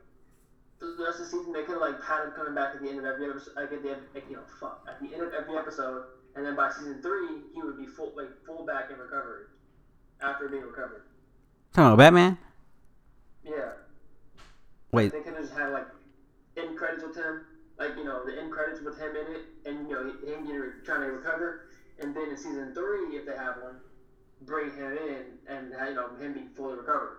the 0.80 0.96
rest 1.00 1.20
of 1.20 1.26
the 1.26 1.32
season, 1.32 1.54
they 1.54 1.64
could 1.64 1.80
have 1.80 1.82
like 1.82 2.04
had 2.04 2.26
him 2.26 2.32
coming 2.32 2.56
back 2.56 2.76
at 2.76 2.82
the 2.82 2.90
end 2.90 3.00
of 3.00 3.06
every 3.06 3.30
episode. 3.30 3.56
Like 3.56 3.72
at 3.72 3.84
the 3.84 3.92
end, 3.92 4.02
like, 4.14 4.26
you 4.30 4.36
know, 4.36 4.44
fuck 4.60 4.86
at 4.90 5.00
the 5.00 5.14
end 5.14 5.24
of 5.24 5.34
every 5.34 5.56
episode, 5.58 6.04
and 6.36 6.46
then 6.46 6.56
by 6.56 6.72
season 6.72 7.02
three, 7.02 7.48
he 7.54 7.62
would 7.62 7.78
be 7.78 7.86
full 7.88 8.12
like 8.16 8.30
full 8.46 8.66
back 8.66 8.92
in 8.92 8.98
recovered 9.00 9.48
after 10.24 10.48
being 10.48 10.64
recovered. 10.64 11.04
Talking 11.74 11.94
about 11.94 11.98
Batman? 11.98 12.38
Yeah, 13.44 13.72
Wait, 14.92 15.12
they 15.12 15.22
could 15.22 15.34
have 15.34 15.44
just 15.44 15.58
had 15.58 15.70
like 15.70 15.88
end 16.56 16.78
credits 16.78 17.04
with 17.04 17.16
him, 17.16 17.46
like 17.80 17.98
you 17.98 18.04
know 18.04 18.24
the 18.26 18.40
end 18.40 18.52
credits 18.52 18.80
with 18.82 18.98
him 19.00 19.16
in 19.16 19.36
it, 19.36 19.42
and 19.66 19.90
you 19.90 19.96
know 19.96 20.04
him 20.04 20.46
getting, 20.46 20.72
trying 20.86 21.02
to 21.02 21.08
recover, 21.08 21.68
and 22.00 22.16
then 22.16 22.30
in 22.30 22.38
season 22.38 22.74
three, 22.74 23.18
if 23.18 23.26
they 23.26 23.36
have 23.36 23.56
one, 23.62 23.78
bring 24.42 24.72
him 24.72 24.92
in 24.92 25.24
and 25.48 25.72
you 25.72 25.96
know 25.96 26.10
him 26.20 26.34
be 26.34 26.44
fully 26.56 26.78
recovered. 26.78 27.18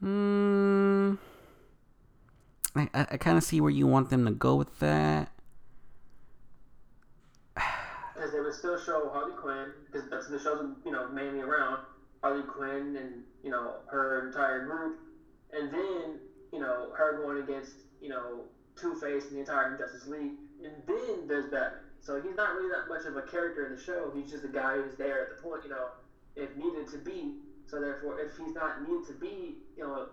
Hmm. 0.00 1.14
I, 2.76 2.88
I, 2.92 3.06
I 3.12 3.16
kind 3.16 3.38
of 3.38 3.44
see 3.44 3.60
where 3.60 3.70
you 3.70 3.86
want 3.86 4.10
them 4.10 4.24
to 4.26 4.32
go 4.32 4.56
with 4.56 4.80
that. 4.80 5.30
because 7.54 8.32
they 8.32 8.40
would 8.40 8.43
still 8.54 8.76
show 8.76 9.08
Harley 9.10 9.32
Quinn 9.32 9.72
because 9.86 10.08
that's 10.08 10.26
the 10.26 10.38
show's 10.38 10.64
you 10.84 10.92
know 10.92 11.08
mainly 11.08 11.40
around 11.40 11.80
Harley 12.22 12.42
Quinn 12.44 12.96
and 12.96 13.22
you 13.42 13.50
know 13.50 13.82
her 13.86 14.26
entire 14.26 14.60
group, 14.60 14.96
and 15.52 15.72
then 15.72 16.18
you 16.52 16.60
know 16.60 16.90
her 16.96 17.12
going 17.12 17.38
against 17.38 17.74
you 18.00 18.08
know 18.08 18.46
Two 18.76 18.94
Face 18.94 19.26
and 19.28 19.36
the 19.36 19.40
entire 19.40 19.76
Justice 19.76 20.06
League, 20.06 20.32
and 20.62 20.82
then 20.86 21.26
there's 21.26 21.46
Batman. 21.46 21.80
So 22.00 22.20
he's 22.20 22.36
not 22.36 22.54
really 22.54 22.70
that 22.70 22.88
much 22.88 23.04
of 23.04 23.16
a 23.16 23.22
character 23.22 23.64
in 23.64 23.70
the 23.70 23.78
show. 23.78 24.10
He's 24.14 24.28
just 24.28 24.44
a 24.44 24.48
guy 24.48 24.76
who's 24.76 24.96
there 24.96 25.20
at 25.20 25.28
the 25.28 25.34
point 25.34 25.64
you 25.64 25.70
know 25.70 25.88
if 26.36 26.54
needed 26.54 26.86
to 26.88 26.98
be. 26.98 27.32
So 27.66 27.80
therefore, 27.80 28.18
if 28.18 28.36
he's 28.36 28.54
not 28.54 28.78
needed 28.78 29.04
to 29.06 29.14
be, 29.14 29.54
you 29.76 29.82
know, 29.84 30.06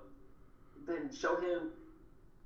then 0.86 1.10
show 1.12 1.36
him 1.36 1.70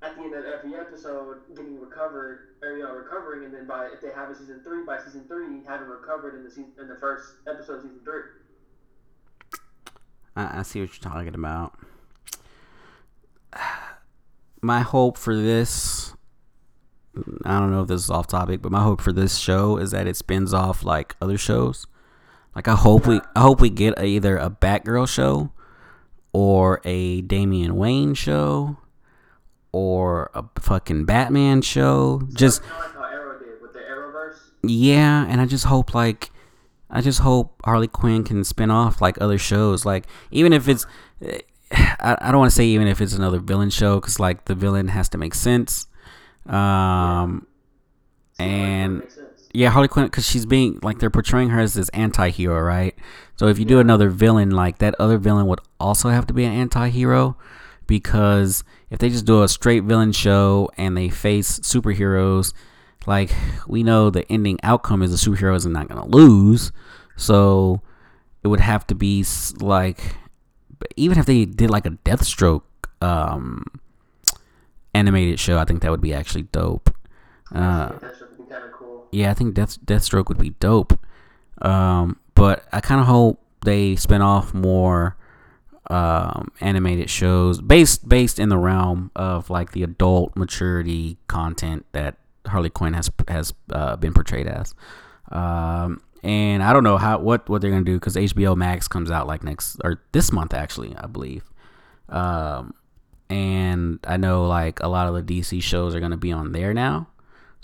at 0.06 0.16
the 0.16 0.22
end 0.22 0.34
of 0.34 0.44
every 0.44 0.74
episode 0.74 1.38
getting 1.54 1.80
recovered 1.80 2.56
or 2.62 2.76
you 2.76 2.84
know 2.84 2.94
recovering 2.94 3.44
and 3.44 3.52
then 3.52 3.66
by 3.66 3.86
if 3.86 4.00
they 4.00 4.10
have 4.14 4.30
a 4.30 4.34
season 4.34 4.60
three 4.62 4.84
by 4.84 4.98
season 4.98 5.24
three 5.26 5.62
having 5.66 5.88
recovered 5.88 6.34
in 6.36 6.44
the 6.44 6.80
in 6.80 6.88
the 6.88 6.96
first 7.00 7.34
episode 7.48 7.78
of 7.78 7.82
season 7.82 8.00
three 8.04 8.22
I, 10.36 10.60
I 10.60 10.62
see 10.62 10.80
what 10.80 10.90
you're 10.90 11.12
talking 11.12 11.34
about. 11.34 11.78
My 14.62 14.80
hope 14.80 15.16
for 15.16 15.36
this 15.36 16.14
I 17.44 17.58
don't 17.58 17.70
know 17.70 17.82
if 17.82 17.88
this 17.88 18.02
is 18.02 18.10
off 18.10 18.26
topic, 18.26 18.60
but 18.60 18.70
my 18.70 18.82
hope 18.82 19.00
for 19.00 19.10
this 19.10 19.38
show 19.38 19.78
is 19.78 19.92
that 19.92 20.06
it 20.06 20.16
spins 20.16 20.52
off 20.52 20.84
like 20.84 21.16
other 21.18 21.38
shows. 21.38 21.86
Like 22.54 22.68
I 22.68 22.74
hope 22.74 23.06
we 23.06 23.20
I 23.34 23.40
hope 23.40 23.60
we 23.60 23.70
get 23.70 23.98
either 23.98 24.36
a 24.36 24.50
Batgirl 24.50 25.08
show 25.08 25.50
or 26.34 26.82
a 26.84 27.22
Damian 27.22 27.76
Wayne 27.76 28.12
show 28.12 28.76
or 29.76 30.30
a 30.34 30.42
fucking 30.58 31.04
Batman 31.04 31.60
show. 31.60 32.22
Just 32.32 32.62
Kind 32.62 32.72
of 32.72 32.78
like 32.80 32.94
how 32.94 33.04
Arrow 33.14 33.38
did 33.38 33.60
with 33.60 33.74
the 33.74 33.80
Arrowverse. 33.80 34.38
yeah, 34.62 35.26
and 35.28 35.40
I 35.40 35.44
just 35.46 35.66
hope 35.66 35.94
like 35.94 36.30
I 36.88 37.02
just 37.02 37.18
hope 37.20 37.60
Harley 37.64 37.88
Quinn 37.88 38.24
can 38.24 38.42
spin 38.42 38.70
off 38.70 39.02
like 39.02 39.20
other 39.20 39.36
shows. 39.38 39.84
Like 39.84 40.06
even 40.30 40.52
if 40.54 40.66
it's 40.66 40.86
I, 41.20 42.16
I 42.20 42.30
don't 42.30 42.38
want 42.38 42.50
to 42.50 42.56
say 42.56 42.64
even 42.64 42.86
if 42.88 43.00
it's 43.00 43.12
another 43.12 43.38
villain 43.38 43.70
show 43.70 44.00
cuz 44.00 44.18
like 44.18 44.46
the 44.46 44.54
villain 44.54 44.88
has 44.88 45.08
to 45.10 45.18
make 45.18 45.34
sense. 45.34 45.86
Um 46.46 47.46
and 48.38 49.02
sense. 49.10 49.48
yeah, 49.52 49.70
Harley 49.70 49.88
Quinn, 49.88 50.06
because 50.06 50.26
she's 50.26 50.46
being 50.46 50.78
like 50.82 51.00
they're 51.00 51.10
portraying 51.10 51.48
her 51.50 51.60
as 51.60 51.74
this 51.74 51.88
anti-hero, 51.90 52.60
right? 52.60 52.94
So 53.36 53.48
if 53.48 53.58
you 53.58 53.64
do 53.64 53.78
another 53.80 54.08
villain, 54.10 54.50
like 54.50 54.78
that 54.78 54.94
other 54.98 55.18
villain 55.18 55.46
would 55.46 55.60
also 55.80 56.08
have 56.10 56.26
to 56.28 56.34
be 56.34 56.44
an 56.44 56.52
anti-hero, 56.52 57.36
because 57.86 58.62
if 58.90 58.98
they 58.98 59.08
just 59.08 59.24
do 59.24 59.42
a 59.42 59.48
straight 59.48 59.84
villain 59.84 60.12
show 60.12 60.70
and 60.76 60.96
they 60.96 61.08
face 61.08 61.58
superheroes, 61.60 62.52
like 63.06 63.30
we 63.66 63.82
know 63.82 64.10
the 64.10 64.30
ending 64.30 64.58
outcome 64.62 65.02
is 65.02 65.10
the 65.10 65.30
superheroes 65.30 65.66
are 65.66 65.70
not 65.70 65.88
gonna 65.88 66.06
lose, 66.06 66.72
so 67.16 67.80
it 68.42 68.48
would 68.48 68.60
have 68.60 68.86
to 68.88 68.94
be 68.94 69.24
like, 69.60 70.16
even 70.96 71.18
if 71.18 71.26
they 71.26 71.44
did 71.44 71.70
like 71.70 71.86
a 71.86 71.90
Deathstroke 71.90 72.62
um, 73.00 73.64
animated 74.94 75.38
show, 75.38 75.58
I 75.58 75.64
think 75.64 75.82
that 75.82 75.90
would 75.90 76.00
be 76.00 76.14
actually 76.14 76.42
dope. 76.42 76.94
Uh, 77.54 77.90
that 77.98 78.14
should 78.18 78.36
be 78.36 78.44
kind 78.44 78.64
of 78.64 78.72
cool. 78.72 79.08
yeah, 79.12 79.30
I 79.30 79.34
think 79.34 79.54
Death 79.54 79.78
Deathstroke 79.84 80.28
would 80.28 80.38
be 80.38 80.50
dope. 80.60 80.98
Um, 81.62 82.18
but 82.34 82.66
I 82.72 82.80
kind 82.80 83.00
of 83.00 83.06
hope 83.06 83.40
they 83.64 83.96
spin 83.96 84.22
off 84.22 84.52
more 84.52 85.16
um, 85.90 86.50
animated 86.60 87.10
shows 87.10 87.60
based 87.60 88.08
based 88.08 88.38
in 88.38 88.48
the 88.48 88.58
realm 88.58 89.10
of 89.14 89.50
like 89.50 89.72
the 89.72 89.82
adult 89.82 90.36
maturity 90.36 91.18
content 91.28 91.86
that 91.92 92.16
Harley 92.46 92.70
Quinn 92.70 92.94
has 92.94 93.10
has 93.28 93.52
uh, 93.72 93.96
been 93.96 94.14
portrayed 94.14 94.46
as. 94.46 94.74
Um, 95.30 96.02
and 96.22 96.62
I 96.62 96.72
don't 96.72 96.84
know 96.84 96.96
how 96.96 97.18
what 97.18 97.48
what 97.48 97.60
they're 97.60 97.70
gonna 97.70 97.84
do 97.84 97.94
because 97.94 98.16
HBO 98.16 98.56
Max 98.56 98.88
comes 98.88 99.10
out 99.10 99.26
like 99.26 99.44
next 99.44 99.76
or 99.84 100.00
this 100.12 100.32
month 100.32 100.54
actually, 100.54 100.94
I 100.96 101.06
believe. 101.06 101.44
Um, 102.08 102.74
and 103.28 103.98
I 104.06 104.16
know 104.16 104.46
like 104.46 104.80
a 104.80 104.88
lot 104.88 105.08
of 105.08 105.26
the 105.26 105.40
DC 105.40 105.62
shows 105.62 105.94
are 105.94 106.00
gonna 106.00 106.16
be 106.16 106.32
on 106.32 106.52
there 106.52 106.72
now. 106.74 107.08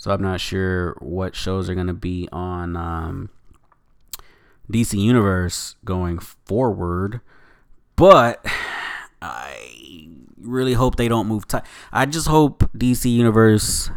So 0.03 0.11
I'm 0.11 0.21
not 0.21 0.41
sure 0.41 0.97
what 0.99 1.33
shows 1.33 1.69
are 1.69 1.75
going 1.75 1.87
to 1.87 1.93
be 1.93 2.27
on 2.29 2.75
um, 2.75 3.29
DC 4.69 4.99
Universe 4.99 5.77
going 5.85 6.19
forward, 6.19 7.21
but 7.95 8.45
I 9.21 10.07
really 10.37 10.73
hope 10.73 10.95
they 10.95 11.07
don't 11.07 11.27
move. 11.27 11.45
I 11.91 12.05
just 12.05 12.27
hope 12.27 12.63
DC 12.75 13.11
Universe. 13.11 13.89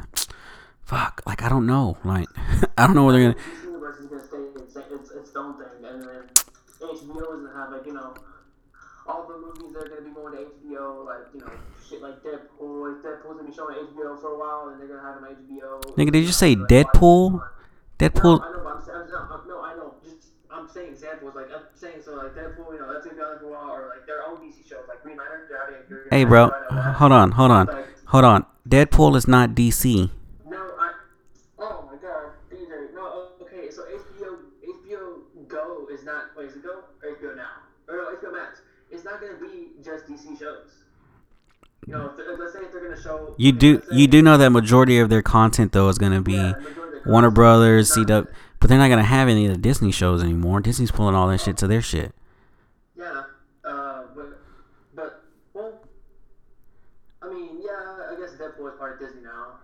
Fuck, 0.83 1.23
like 1.27 1.43
I 1.43 1.49
don't 1.49 1.67
know, 1.67 1.99
like 2.05 2.29
I 2.79 2.87
don't 2.87 2.95
know 2.95 3.05
where 3.05 3.13
they're 3.15 3.33
gonna. 3.33 3.45
DC 3.45 3.65
Universe 3.65 3.99
is 3.99 4.07
gonna 4.07 4.23
stay 4.23 4.39
its, 4.39 4.77
its, 4.77 5.11
its 5.11 5.37
own 5.37 5.59
thing, 5.59 5.85
and 5.85 6.03
then 6.03 6.31
HBO 6.81 7.35
is 7.35 7.43
gonna 7.43 7.53
have 7.57 7.73
like 7.73 7.87
you 7.87 7.93
know 7.93 8.15
all 9.07 9.27
the 9.27 9.39
movies 9.39 9.73
that 9.75 9.85
are 9.85 9.89
gonna 9.89 10.03
be 10.03 10.15
going 10.15 10.33
to 10.33 10.39
HBO, 10.39 11.05
like 11.07 11.27
you 11.35 11.41
know 11.41 11.51
shit 11.89 12.03
like 12.03 12.23
Deadpool. 12.23 13.03
Deadpool's 13.03 13.37
gonna 13.37 13.49
be 13.49 13.55
showing 13.55 13.77
HBO 13.77 14.21
for 14.21 14.35
a 14.35 14.39
while, 14.39 14.69
and 14.71 14.81
they're 14.81 14.89
gonna 14.89 15.03
have 15.03 15.17
on 15.17 15.25
HBO. 15.25 15.83
Nigga, 15.97 16.13
did 16.13 16.25
you 16.25 16.33
say 16.33 16.55
Deadpool? 16.55 17.43
Deadpool. 17.99 18.41
I 18.43 18.53
know, 18.53 18.61
but 18.63 18.95
I'm, 18.95 19.03
I'm, 19.11 19.33
I'm, 19.33 19.49
no, 19.49 19.56
I 19.56 19.56
know. 19.56 19.56
Just 19.56 19.56
I'm 20.57 20.69
saying 20.69 20.93
examples. 20.93 21.35
Like 21.35 21.47
I'm 21.55 21.63
saying, 21.75 22.03
so 22.05 22.15
like 22.17 22.35
Deadpool, 22.35 22.73
you 22.73 22.79
know, 22.81 22.93
that's 22.93 23.05
gonna 23.07 23.17
be 23.17 23.23
on 23.23 23.39
for 23.39 23.47
a 23.47 23.51
while, 23.51 23.71
or 23.71 23.89
like 23.95 24.07
their 24.07 24.23
own 24.27 24.37
DC 24.39 24.67
shows, 24.69 24.85
like 24.89 25.03
Green 25.03 25.17
Lantern. 25.17 25.43
They're 25.49 25.59
having 25.61 25.81
a 25.81 25.85
Green 25.89 26.01
Hey, 26.11 26.25
bro, 26.25 26.49
show, 26.49 26.55
I 26.55 26.61
know 26.75 26.83
that. 26.83 26.95
hold 26.97 27.13
on, 27.13 27.31
hold 27.33 27.51
on, 27.51 27.67
Like, 27.67 27.87
hold 28.07 28.25
on. 28.25 28.47
Deadpool 28.69 29.17
is 29.17 29.29
not 29.29 29.51
DC. 29.51 30.11
no, 30.49 30.57
I. 30.57 30.93
Oh 31.59 31.89
my 31.91 31.97
God, 31.99 32.31
DJ. 32.51 32.95
No, 32.95 33.29
okay. 33.43 33.71
So 33.71 33.83
HBO, 33.85 34.39
HBO 34.65 35.49
Go 35.49 35.87
is 35.93 36.05
not. 36.05 36.25
Wait, 36.37 36.49
is 36.49 36.57
it 36.57 36.63
Go 36.63 36.71
or 37.03 37.09
HBO 37.17 37.37
Now? 37.37 37.47
Or 37.89 37.97
no, 37.97 38.17
HBO 38.17 38.33
Max. 38.33 38.61
It's 38.91 39.05
not 39.05 39.21
gonna 39.21 39.35
be 39.41 39.73
just 39.85 40.07
DC 40.07 40.39
shows. 40.39 40.83
You 41.87 41.93
know, 41.95 42.07
if 42.11 42.17
they're- 42.17 42.37
let's 42.37 42.53
say 42.53 42.61
if 42.61 42.73
they're 42.73 42.83
gonna 42.89 43.01
show. 43.01 43.35
You 43.39 43.53
do 43.53 43.77
say- 43.81 43.87
you 43.97 44.07
do 44.09 44.21
know 44.23 44.37
that 44.37 44.51
majority 44.51 44.99
of 44.99 45.09
their 45.09 45.23
content 45.23 45.71
though 45.73 45.89
is 45.89 45.99
gonna 45.99 46.21
be 46.21 46.33
Yeah, 46.33 46.53
majority 46.59 46.99
of 46.99 47.05
the 47.05 47.11
Warner 47.11 47.31
Brothers, 47.31 47.93
CW, 47.93 48.27
but 48.61 48.69
they're 48.69 48.79
not 48.79 48.89
gonna 48.89 49.03
have 49.05 49.29
any 49.29 49.47
of 49.47 49.53
the 49.53 49.59
Disney 49.59 49.91
shows 49.93 50.23
anymore. 50.23 50.61
Disney's 50.61 50.91
pulling 50.91 51.15
all 51.15 51.29
that 51.29 51.41
shit 51.41 51.57
to 51.59 51.67
their 51.67 51.83
shit. 51.83 52.15
Yeah, 52.97 53.23
uh, 53.65 54.03
but, 54.15 54.41
but, 54.95 55.23
well, 55.53 55.81
I 57.23 57.29
mean, 57.29 57.61
yeah, 57.63 58.11
I 58.11 58.17
guess 58.19 58.31
Deadpool 58.33 58.73
is 58.73 58.79
part 58.79 58.95
of 58.95 59.07
Disney 59.07 59.23
now. 59.23 59.59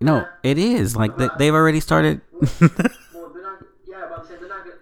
No, 0.00 0.26
it 0.42 0.58
is 0.58 0.96
like 0.96 1.16
they, 1.16 1.28
they've 1.38 1.54
already 1.54 1.80
started. 1.80 2.20
Well, 3.14 3.30
they're 3.32 3.42
not, 3.42 3.58
yeah, 3.86 4.06
but 4.08 4.20
I'm 4.20 4.26
saying 4.26 4.40
they're 4.40 4.48
not 4.48 4.64
gonna, 4.64 4.76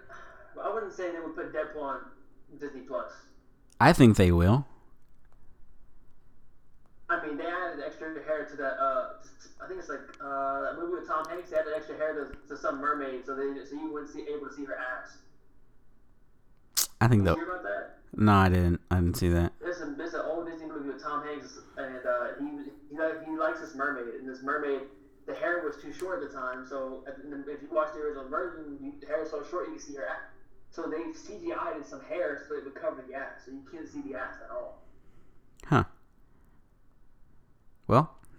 I 0.63 0.73
wouldn't 0.73 0.93
say 0.93 1.11
they 1.11 1.19
would 1.19 1.35
put 1.35 1.53
Deadpool 1.53 1.81
on 1.81 1.99
Disney 2.59 2.81
Plus. 2.81 3.11
I 3.79 3.93
think 3.93 4.15
they 4.17 4.31
will. 4.31 4.65
I 7.09 7.25
mean, 7.25 7.37
they 7.37 7.45
added 7.45 7.83
extra 7.85 8.09
hair 8.25 8.45
to 8.45 8.55
that, 8.57 8.77
uh, 8.79 9.09
I 9.63 9.67
think 9.67 9.79
it's 9.79 9.89
like, 9.89 9.99
uh, 10.37 10.61
that 10.61 10.79
movie 10.79 10.93
with 10.99 11.07
Tom 11.07 11.27
Hanks, 11.27 11.49
they 11.49 11.57
added 11.57 11.73
extra 11.75 11.97
hair 11.97 12.13
to, 12.13 12.47
to 12.47 12.61
some 12.61 12.79
mermaid, 12.79 13.25
so 13.25 13.35
they, 13.35 13.65
so 13.65 13.75
you 13.75 13.91
wouldn't 13.91 14.11
see, 14.11 14.25
able 14.29 14.47
to 14.47 14.53
see 14.53 14.65
her 14.65 14.77
ass. 14.77 15.17
I 17.01 17.07
think 17.07 17.23
Did 17.23 17.27
though. 17.27 17.39
you 17.39 17.45
hear 17.45 17.49
about 17.55 17.63
that? 17.63 17.97
No, 18.15 18.33
I 18.33 18.49
didn't. 18.49 18.81
I 18.89 18.95
didn't 18.95 19.17
see 19.17 19.29
that. 19.29 19.53
There's, 19.59 19.81
a, 19.81 19.93
there's 19.97 20.13
an 20.13 20.21
old 20.25 20.47
Disney 20.47 20.67
movie 20.67 20.89
with 20.89 21.01
Tom 21.01 21.25
Hanks, 21.25 21.59
and 21.77 22.05
uh, 22.05 22.27
he, 22.39 22.45
he 22.89 22.97
he 23.29 23.37
likes 23.37 23.59
this 23.59 23.75
mermaid, 23.75 24.15
and 24.19 24.27
this 24.27 24.41
mermaid, 24.41 24.81
the 25.27 25.35
hair 25.35 25.61
was 25.63 25.81
too 25.81 25.91
short 25.91 26.23
at 26.23 26.29
the 26.29 26.35
time. 26.35 26.65
So 26.67 27.03
if 27.07 27.61
you 27.61 27.67
watch 27.71 27.93
the 27.93 27.99
original 27.99 28.29
version, 28.29 28.93
the 28.99 29.07
hair 29.07 29.19
was 29.19 29.29
so 29.29 29.43
short 29.49 29.67
you 29.67 29.73
can 29.73 29.81
see 29.81 29.95
her 29.95 30.07
ass. 30.07 30.21
So 30.71 30.83
they 30.83 30.97
CGI'd 30.97 31.77
in 31.77 31.83
some 31.83 32.01
hair 32.05 32.43
so 32.47 32.55
it 32.55 32.63
would 32.63 32.75
cover 32.75 33.03
the 33.07 33.15
ass, 33.15 33.45
so 33.45 33.51
you 33.51 33.63
can't 33.71 33.87
see 33.87 34.01
the 34.01 34.17
ass 34.17 34.35
at 34.43 34.51
all. 34.51 34.81
Huh. 35.65 35.83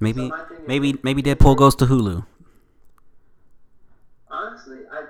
Maybe 0.01 0.29
So 0.29 0.37
thing 0.47 0.59
is- 0.63 0.69
maybe 0.69 0.99
maybe 1.03 1.23
Deadpool 1.23 1.57
goes 1.57 1.75
to 1.77 1.87
Hulu. 1.87 2.25
Honestly, 4.31 4.79
I, 4.93 5.05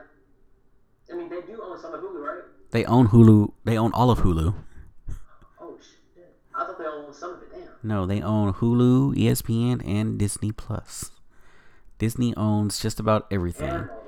I 1.13 1.17
mean 1.17 1.29
they 1.29 1.41
do 1.43 1.61
own 1.63 1.79
some 1.81 1.93
of 1.95 2.01
Hulu, 2.01 2.21
right? 2.25 2.43
They 2.71 2.85
own 2.85 3.09
Hulu. 3.09 3.53
They 3.65 3.77
own 3.79 3.93
all 3.93 4.11
of 4.11 4.21
Hulu. 4.21 4.55
Oh 5.61 5.77
shit! 5.81 6.35
I 6.55 6.65
thought 6.65 6.79
they 6.79 6.85
owned 6.87 7.15
some 7.15 7.33
of 7.35 7.43
it. 7.43 7.51
Damn. 7.53 7.69
No, 7.83 8.07
they 8.07 8.21
own 8.23 8.53
Hulu, 8.55 9.15
ESPN, 9.17 9.83
and 9.87 10.19
Disney 10.19 10.53
Plus. 10.53 11.11
Disney 11.99 12.35
owns 12.37 12.79
just 12.79 13.01
about 13.01 13.27
everything. 13.31 13.69
Damn. 13.71 13.91
Oh, 13.91 14.03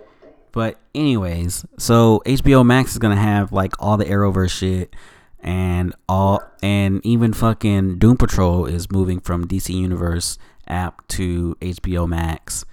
but 0.53 0.79
anyways, 0.95 1.64
so 1.79 2.23
HBO 2.25 2.64
Max 2.64 2.93
is 2.93 2.99
gonna 2.99 3.16
have 3.16 3.53
like 3.53 3.73
all 3.79 3.97
the 3.97 4.05
Arrowverse 4.05 4.51
shit, 4.51 4.95
and 5.40 5.93
all 6.09 6.40
and 6.62 7.05
even 7.05 7.33
fucking 7.33 7.99
Doom 7.99 8.16
Patrol 8.16 8.66
is 8.66 8.90
moving 8.93 9.19
from 9.21 9.47
DC 9.47 9.75
Universe 9.75 10.38
app 10.70 11.06
to 11.09 11.56
HBO 11.61 12.09
Max. 12.09 12.64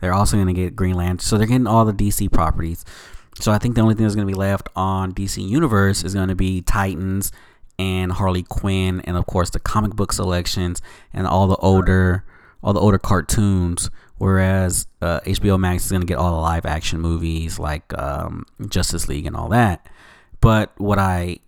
They're 0.00 0.14
also 0.14 0.36
gonna 0.36 0.52
get 0.52 0.76
Green 0.76 0.94
Lantern, 0.94 1.18
so 1.20 1.38
they're 1.38 1.46
getting 1.46 1.66
all 1.66 1.84
the 1.84 1.92
DC 1.92 2.30
properties. 2.30 2.84
So 3.40 3.52
I 3.52 3.58
think 3.58 3.74
the 3.74 3.80
only 3.80 3.94
thing 3.94 4.04
that's 4.04 4.14
gonna 4.14 4.26
be 4.26 4.34
left 4.34 4.68
on 4.76 5.12
DC 5.12 5.46
Universe 5.46 6.04
is 6.04 6.14
gonna 6.14 6.34
be 6.34 6.62
Titans 6.62 7.32
and 7.78 8.12
Harley 8.12 8.42
Quinn, 8.42 9.00
and 9.02 9.16
of 9.16 9.26
course 9.26 9.50
the 9.50 9.60
comic 9.60 9.94
book 9.94 10.12
selections 10.12 10.80
and 11.12 11.26
all 11.26 11.46
the 11.46 11.56
older 11.56 12.24
all 12.62 12.72
the 12.72 12.80
older 12.80 12.98
cartoons. 12.98 13.90
Whereas 14.18 14.86
uh, 15.02 15.20
HBO 15.20 15.58
Max 15.58 15.84
is 15.84 15.92
gonna 15.92 16.06
get 16.06 16.18
all 16.18 16.30
the 16.30 16.40
live 16.40 16.66
action 16.66 17.00
movies 17.00 17.58
like 17.58 17.96
um, 17.98 18.46
Justice 18.68 19.08
League 19.08 19.26
and 19.26 19.36
all 19.36 19.48
that. 19.50 19.86
But 20.40 20.72
what 20.78 20.98
I 20.98 21.38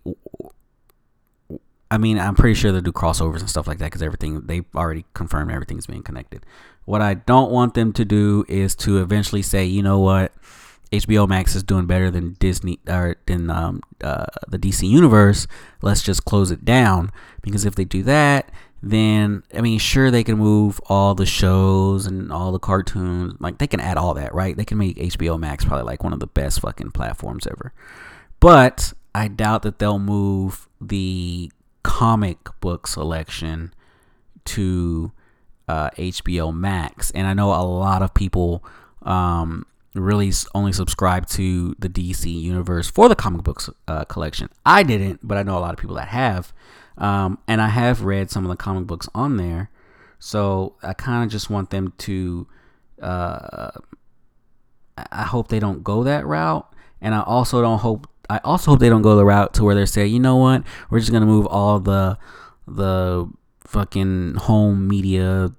I 1.91 1.97
mean, 1.97 2.19
I'm 2.19 2.35
pretty 2.35 2.53
sure 2.53 2.71
they'll 2.71 2.81
do 2.81 2.91
crossovers 2.91 3.39
and 3.39 3.49
stuff 3.49 3.67
like 3.67 3.79
that 3.79 3.85
because 3.85 4.03
everything 4.03 4.45
they've 4.45 4.65
already 4.75 5.05
confirmed 5.13 5.51
everything's 5.51 5.87
being 5.87 6.03
connected. 6.03 6.45
What 6.85 7.01
I 7.01 7.15
don't 7.15 7.51
want 7.51 7.73
them 7.73 7.93
to 7.93 8.05
do 8.05 8.45
is 8.47 8.75
to 8.77 9.01
eventually 9.01 9.41
say, 9.41 9.65
you 9.65 9.81
know 9.81 9.99
what, 9.99 10.31
HBO 10.91 11.27
Max 11.27 11.55
is 11.55 11.63
doing 11.63 11.85
better 11.85 12.09
than 12.09 12.33
Disney 12.39 12.79
or 12.87 13.17
than 13.25 13.49
um, 13.49 13.81
uh, 14.03 14.25
the 14.47 14.57
DC 14.57 14.87
universe. 14.87 15.47
Let's 15.81 16.01
just 16.01 16.25
close 16.25 16.51
it 16.51 16.65
down 16.65 17.11
because 17.41 17.65
if 17.65 17.75
they 17.75 17.85
do 17.85 18.03
that, 18.03 18.51
then 18.81 19.43
I 19.53 19.61
mean, 19.61 19.77
sure 19.79 20.09
they 20.09 20.23
can 20.23 20.37
move 20.37 20.79
all 20.87 21.13
the 21.15 21.25
shows 21.25 22.05
and 22.05 22.31
all 22.31 22.51
the 22.51 22.59
cartoons. 22.59 23.35
Like 23.39 23.57
they 23.57 23.67
can 23.67 23.79
add 23.79 23.97
all 23.97 24.13
that, 24.15 24.33
right? 24.33 24.55
They 24.55 24.65
can 24.65 24.77
make 24.77 24.97
HBO 24.97 25.39
Max 25.39 25.65
probably 25.65 25.85
like 25.85 26.03
one 26.03 26.13
of 26.13 26.19
the 26.19 26.27
best 26.27 26.61
fucking 26.61 26.91
platforms 26.91 27.45
ever. 27.45 27.73
But 28.39 28.93
I 29.13 29.27
doubt 29.27 29.63
that 29.63 29.79
they'll 29.79 29.99
move 29.99 30.67
the 30.79 31.51
comic 31.83 32.37
book 32.59 32.87
selection 32.87 33.73
to 34.45 35.11
uh, 35.67 35.89
HBO 35.91 36.53
Max, 36.53 37.11
and 37.11 37.27
I 37.27 37.33
know 37.33 37.49
a 37.49 37.61
lot 37.63 38.01
of 38.01 38.13
people 38.13 38.63
um, 39.03 39.65
really 39.93 40.31
only 40.53 40.73
subscribe 40.73 41.27
to 41.27 41.75
the 41.79 41.89
DC 41.89 42.25
universe 42.41 42.89
for 42.89 43.09
the 43.09 43.15
comic 43.15 43.43
books 43.43 43.69
uh, 43.87 44.05
collection. 44.05 44.49
I 44.65 44.83
didn't, 44.83 45.19
but 45.23 45.37
I 45.37 45.43
know 45.43 45.57
a 45.57 45.59
lot 45.59 45.73
of 45.73 45.79
people 45.79 45.95
that 45.95 46.09
have, 46.09 46.53
um, 46.97 47.37
and 47.47 47.61
I 47.61 47.69
have 47.69 48.03
read 48.03 48.29
some 48.29 48.45
of 48.45 48.49
the 48.49 48.57
comic 48.57 48.87
books 48.87 49.07
on 49.13 49.37
there. 49.37 49.69
So 50.19 50.75
I 50.83 50.93
kind 50.93 51.23
of 51.23 51.29
just 51.29 51.49
want 51.49 51.69
them 51.69 51.93
to. 51.99 52.47
Uh, 53.01 53.71
I 55.11 55.23
hope 55.23 55.47
they 55.47 55.59
don't 55.59 55.83
go 55.83 56.03
that 56.03 56.25
route, 56.25 56.67
and 56.99 57.15
I 57.15 57.21
also 57.21 57.61
don't 57.61 57.79
hope. 57.79 58.07
I 58.29 58.39
also 58.43 58.71
hope 58.71 58.79
they 58.79 58.89
don't 58.89 59.01
go 59.01 59.15
the 59.15 59.25
route 59.25 59.53
to 59.55 59.63
where 59.63 59.75
they 59.75 59.85
say, 59.85 60.05
you 60.05 60.19
know 60.19 60.35
what, 60.35 60.63
we're 60.89 60.99
just 60.99 61.11
gonna 61.11 61.25
move 61.25 61.45
all 61.47 61.79
the 61.79 62.17
the 62.67 63.27
fucking 63.61 64.35
home 64.35 64.87
media, 64.87 65.51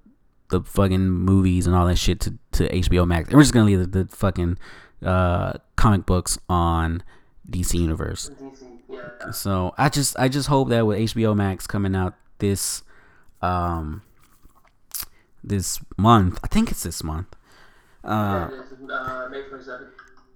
the 0.50 0.60
fucking 0.62 1.08
movies 1.10 1.66
and 1.66 1.74
all 1.74 1.86
that 1.86 1.96
shit 1.98 2.20
to, 2.20 2.34
to 2.52 2.68
HBO 2.68 3.06
Max. 3.06 3.28
And 3.28 3.36
we're 3.36 3.42
just 3.42 3.52
gonna 3.54 3.66
leave 3.66 3.90
the, 3.90 4.04
the 4.04 4.16
fucking 4.16 4.58
uh, 5.04 5.54
comic 5.76 6.06
books 6.06 6.38
on 6.48 7.02
DC 7.50 7.74
Universe. 7.78 8.30
DC, 8.40 8.78
yeah. 8.88 9.30
So 9.32 9.74
I 9.78 9.88
just 9.88 10.16
I 10.18 10.28
just 10.28 10.48
hope 10.48 10.68
that 10.68 10.86
with 10.86 10.98
HBO 10.98 11.34
Max 11.36 11.66
coming 11.66 11.96
out 11.96 12.14
this 12.38 12.82
um 13.42 14.02
this 15.42 15.80
month, 15.96 16.38
I 16.44 16.48
think 16.48 16.70
it's 16.70 16.82
this 16.82 17.02
month. 17.02 17.34
Uh, 18.04 18.48
Yeah, 18.50 18.58
it 18.58 18.82
is, 18.82 18.90
uh, 18.90 19.28
May 19.30 19.42
27th. 19.42 19.88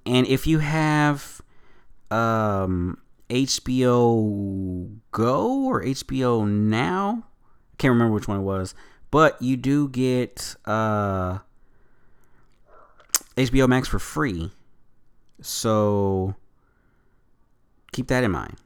and 0.07 0.27
if 0.27 0.47
you 0.47 0.59
have 0.61 1.41
um 2.15 2.99
HBO 3.29 4.99
Go 5.11 5.65
or 5.65 5.83
HBO 5.83 6.49
Now, 6.49 7.25
I 7.73 7.77
can't 7.79 7.93
remember 7.93 8.15
which 8.15 8.29
one 8.29 8.39
it 8.39 8.43
was, 8.43 8.75
but 9.11 9.41
you 9.43 9.57
do 9.57 9.89
get 9.89 10.55
uh 10.65 11.39
HBO 13.37 13.69
Max 13.69 13.89
for 13.89 13.99
free. 13.99 14.53
So 15.41 16.35
keep 17.93 18.07
that 18.09 18.23
in 18.23 18.31
mind. 18.31 18.57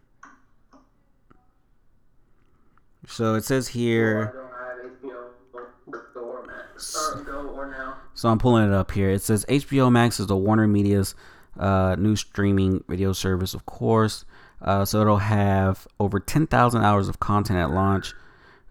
So 3.07 3.35
it 3.35 3.45
says 3.45 3.69
here 3.69 4.35
I 4.35 4.83
don't 4.83 4.85
have 4.85 5.01
HBO 5.01 6.13
Go 6.13 6.21
or 6.21 6.47
Max. 6.47 7.15
Or 7.15 7.23
Go 7.23 7.49
or 7.49 7.71
Now. 7.71 7.97
So 8.13 8.29
I'm 8.29 8.39
pulling 8.39 8.69
it 8.69 8.75
up 8.75 8.91
here. 8.91 9.09
It 9.11 9.23
says 9.23 9.47
HBO 9.49 9.91
Max 9.91 10.21
is 10.21 10.27
the 10.27 10.37
Warner 10.37 10.67
Media's 10.67 11.15
uh, 11.59 11.97
new 11.99 12.17
streaming 12.17 12.85
video 12.89 13.13
service, 13.13 13.55
of 13.55 13.67
course. 13.67 14.25
Uh, 14.61 14.85
so 14.85 15.01
it'll 15.01 15.19
have 15.19 15.87
over 16.01 16.19
10,000 16.19 16.83
hours 16.83 17.09
of 17.09 17.21
content 17.21 17.59
at 17.59 17.71
launch, 17.71 18.15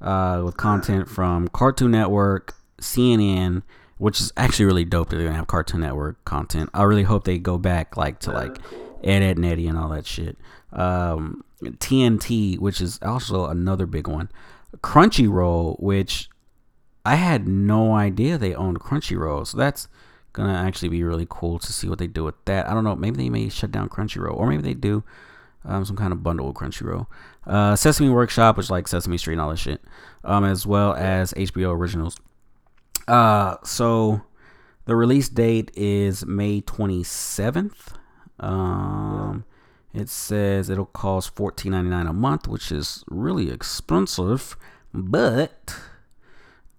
uh, 0.02 0.42
with 0.44 0.58
content 0.58 1.08
from 1.08 1.48
Cartoon 1.48 1.92
Network, 1.92 2.56
CNN, 2.82 3.64
which 3.98 4.20
is 4.20 4.32
actually 4.38 4.66
really 4.66 4.86
dope 4.86 5.10
that 5.10 5.16
they're 5.16 5.26
gonna 5.26 5.38
have 5.38 5.48
Cartoon 5.48 5.82
Network 5.82 6.24
content. 6.26 6.70
I 6.74 6.84
really 6.84 7.04
hope 7.04 7.24
they 7.24 7.40
go 7.40 7.58
back 7.58 7.98
like 7.98 8.20
to 8.20 8.32
like 8.32 8.58
Ed, 9.04 9.24
Edd, 9.24 9.38
and 9.38 9.46
Eddy 9.46 9.68
and 9.68 9.78
all 9.78 9.90
that 9.90 10.06
shit. 10.06 10.38
Um, 10.72 11.44
TNT, 11.64 12.60
which 12.60 12.82
is 12.82 13.00
also 13.02 13.48
another 13.48 13.86
big 13.86 14.08
one. 14.08 14.30
Crunchyroll, 14.82 15.80
which 15.80 16.30
I 17.06 17.16
had 17.16 17.48
no 17.48 17.96
idea 17.96 18.38
they 18.38 18.54
owned 18.54 18.80
Crunchyroll, 18.80 19.48
so 19.48 19.58
that's 19.58 19.88
gonna 20.34 20.54
actually 20.54 20.90
be 20.90 21.04
really 21.04 21.28
cool 21.30 21.60
to 21.60 21.74
see 21.74 21.88
what 21.88 22.00
they 22.00 22.08
do 22.08 22.24
with 22.24 22.36
that. 22.46 22.70
I 22.70 22.74
don't 22.74 22.84
know, 22.84 22.96
maybe 22.96 23.18
they 23.18 23.30
may 23.30 23.50
shut 23.50 23.72
down 23.72 23.90
Crunchyroll, 23.90 24.36
or 24.36 24.48
maybe 24.48 24.62
they 24.62 24.74
do 24.74 25.04
um, 25.66 25.86
some 25.86 25.96
kind 25.96 26.14
of 26.14 26.24
bundle 26.24 26.48
with 26.48 26.56
Crunchyroll. 26.56 27.08
Uh, 27.46 27.76
Sesame 27.76 28.10
Workshop, 28.10 28.58
which 28.58 28.70
like 28.70 28.88
Sesame 28.88 29.18
Street 29.18 29.34
and 29.34 29.42
all 29.42 29.50
that 29.50 29.58
shit, 29.58 29.82
um, 30.24 30.44
as 30.44 30.66
well 30.66 30.94
as 30.94 31.34
HBO 31.34 31.72
originals. 31.76 32.18
Uh, 33.08 33.56
so 33.64 34.22
the 34.86 34.96
release 34.96 35.30
date 35.30 35.72
is 35.76 36.26
May 36.26 36.62
twenty 36.62 37.04
seventh. 37.04 37.94
Um, 38.40 39.46
it 39.94 40.10
says 40.10 40.70
it'll 40.70 40.86
cost 40.86 41.36
fourteen 41.36 41.72
ninety 41.72 41.90
nine 41.90 42.08
a 42.08 42.14
month, 42.14 42.48
which 42.48 42.72
is 42.72 43.04
really 43.10 43.50
expensive, 43.50 44.58
but 44.94 45.76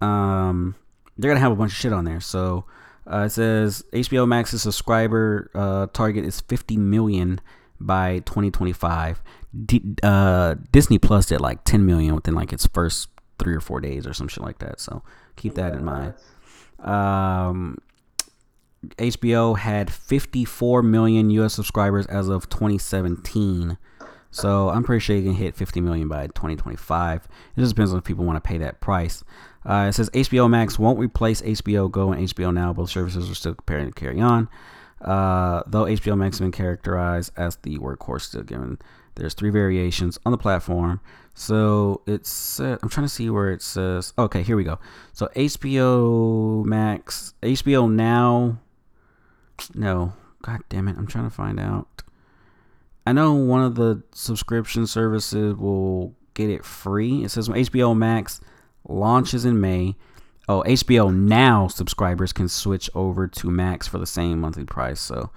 um, 0.01 0.75
they're 1.17 1.31
gonna 1.31 1.41
have 1.41 1.53
a 1.53 1.57
bunch 1.57 1.73
of 1.73 1.79
shit 1.79 1.93
on 1.93 2.05
there. 2.05 2.21
So 2.21 2.65
uh, 3.11 3.25
it 3.27 3.31
says 3.31 3.85
HBO 3.93 4.29
Max's 4.29 4.63
subscriber 4.63 5.51
uh, 5.55 5.87
target 5.93 6.25
is 6.25 6.41
50 6.43 6.77
million 6.77 7.41
by 7.81 8.19
2025. 8.21 9.23
D- 9.65 9.83
uh, 10.03 10.57
Disney 10.73 10.99
Plus 10.99 11.27
did 11.27 11.41
like 11.41 11.65
10 11.65 11.87
million 11.87 12.15
within 12.15 12.35
like 12.35 12.53
its 12.53 12.67
first 12.67 13.09
three 13.39 13.55
or 13.55 13.61
four 13.61 13.81
days 13.81 14.07
or 14.07 14.13
some 14.13 14.29
shit 14.29 14.43
like 14.43 14.59
that. 14.59 14.81
So 14.81 15.03
keep 15.37 15.55
that 15.55 15.75
in 15.75 15.85
mind. 15.85 16.15
Um, 16.81 17.79
HBO 18.97 19.59
had 19.59 19.91
54 19.91 20.83
million 20.83 21.31
US 21.31 21.55
subscribers 21.55 22.07
as 22.07 22.29
of 22.29 22.49
2017. 22.49 23.79
So 24.31 24.69
I'm 24.69 24.85
pretty 24.85 25.01
sure 25.01 25.17
you 25.17 25.23
can 25.23 25.35
hit 25.35 25.57
50 25.57 25.81
million 25.81 26.09
by 26.09 26.27
2025. 26.29 27.29
It 27.57 27.61
just 27.61 27.75
depends 27.75 27.93
on 27.93 27.99
if 27.99 28.05
people 28.05 28.25
want 28.25 28.43
to 28.43 28.47
pay 28.47 28.59
that 28.59 28.81
price. 28.81 29.25
Uh, 29.65 29.87
it 29.89 29.93
says 29.93 30.11
HBO 30.11 30.49
Max 30.49 30.79
won't 30.79 30.99
replace 30.99 31.43
HBO 31.43 31.91
Go 31.91 32.13
and 32.13 32.27
HBO 32.29 32.53
Now. 32.53 32.73
Both 32.73 32.91
services 32.91 33.31
are 33.31 33.35
still 33.35 33.55
preparing 33.55 33.87
to 33.87 33.93
carry 33.93 34.21
on. 34.21 34.49
Uh, 35.01 35.63
though 35.67 35.85
HBO 35.85 36.17
Max 36.17 36.37
has 36.37 36.41
been 36.41 36.53
characterized 36.53 37.33
as 37.37 37.57
the 37.57 37.79
workhorse, 37.79 38.23
still 38.23 38.43
given 38.43 38.79
there's 39.15 39.35
three 39.35 39.51
variations 39.51 40.19
on 40.25 40.33
the 40.33 40.39
platform. 40.39 41.01
So 41.35 42.03
it's 42.07 42.59
uh, 42.61 42.79
I'm 42.83 42.89
trying 42.89 43.07
to 43.07 43.13
see 43.13 43.31
where 43.31 43.51
it 43.51 43.63
says. 43.63 44.13
Okay, 44.19 44.43
here 44.43 44.57
we 44.57 44.65
go. 44.65 44.79
So 45.13 45.29
HBO 45.37 46.65
Max, 46.65 47.35
HBO 47.43 47.93
Now. 47.93 48.59
No, 49.75 50.15
god 50.43 50.61
damn 50.69 50.89
it! 50.89 50.97
I'm 50.97 51.07
trying 51.07 51.29
to 51.29 51.35
find 51.35 51.61
out. 51.61 52.03
I 53.07 53.13
know 53.13 53.35
one 53.35 53.63
of 53.63 53.75
the 53.75 54.03
subscription 54.13 54.87
services 54.87 55.57
will 55.57 56.15
get 56.35 56.51
it 56.51 56.65
free. 56.65 57.25
It 57.25 57.31
says 57.31 57.49
HBO 57.49 57.97
Max 57.97 58.41
launches 58.89 59.45
in 59.45 59.61
May. 59.61 59.95
Oh, 60.49 60.63
HBO 60.67 61.15
Now 61.15 61.69
subscribers 61.69 62.33
can 62.33 62.49
switch 62.49 62.89
over 62.95 63.29
to 63.29 63.51
Max 63.51 63.87
for 63.87 63.99
the 63.99 64.07
same 64.07 64.41
monthly 64.41 64.65
price. 64.65 65.01
So 65.01 65.31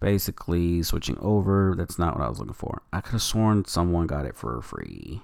basically, 0.00 0.82
switching 0.82 1.18
over, 1.18 1.74
that's 1.76 1.98
not 1.98 2.16
what 2.16 2.24
I 2.24 2.28
was 2.28 2.38
looking 2.38 2.54
for. 2.54 2.82
I 2.92 3.00
could 3.00 3.12
have 3.12 3.22
sworn 3.22 3.64
someone 3.64 4.06
got 4.06 4.24
it 4.24 4.36
for 4.36 4.60
free. 4.62 5.22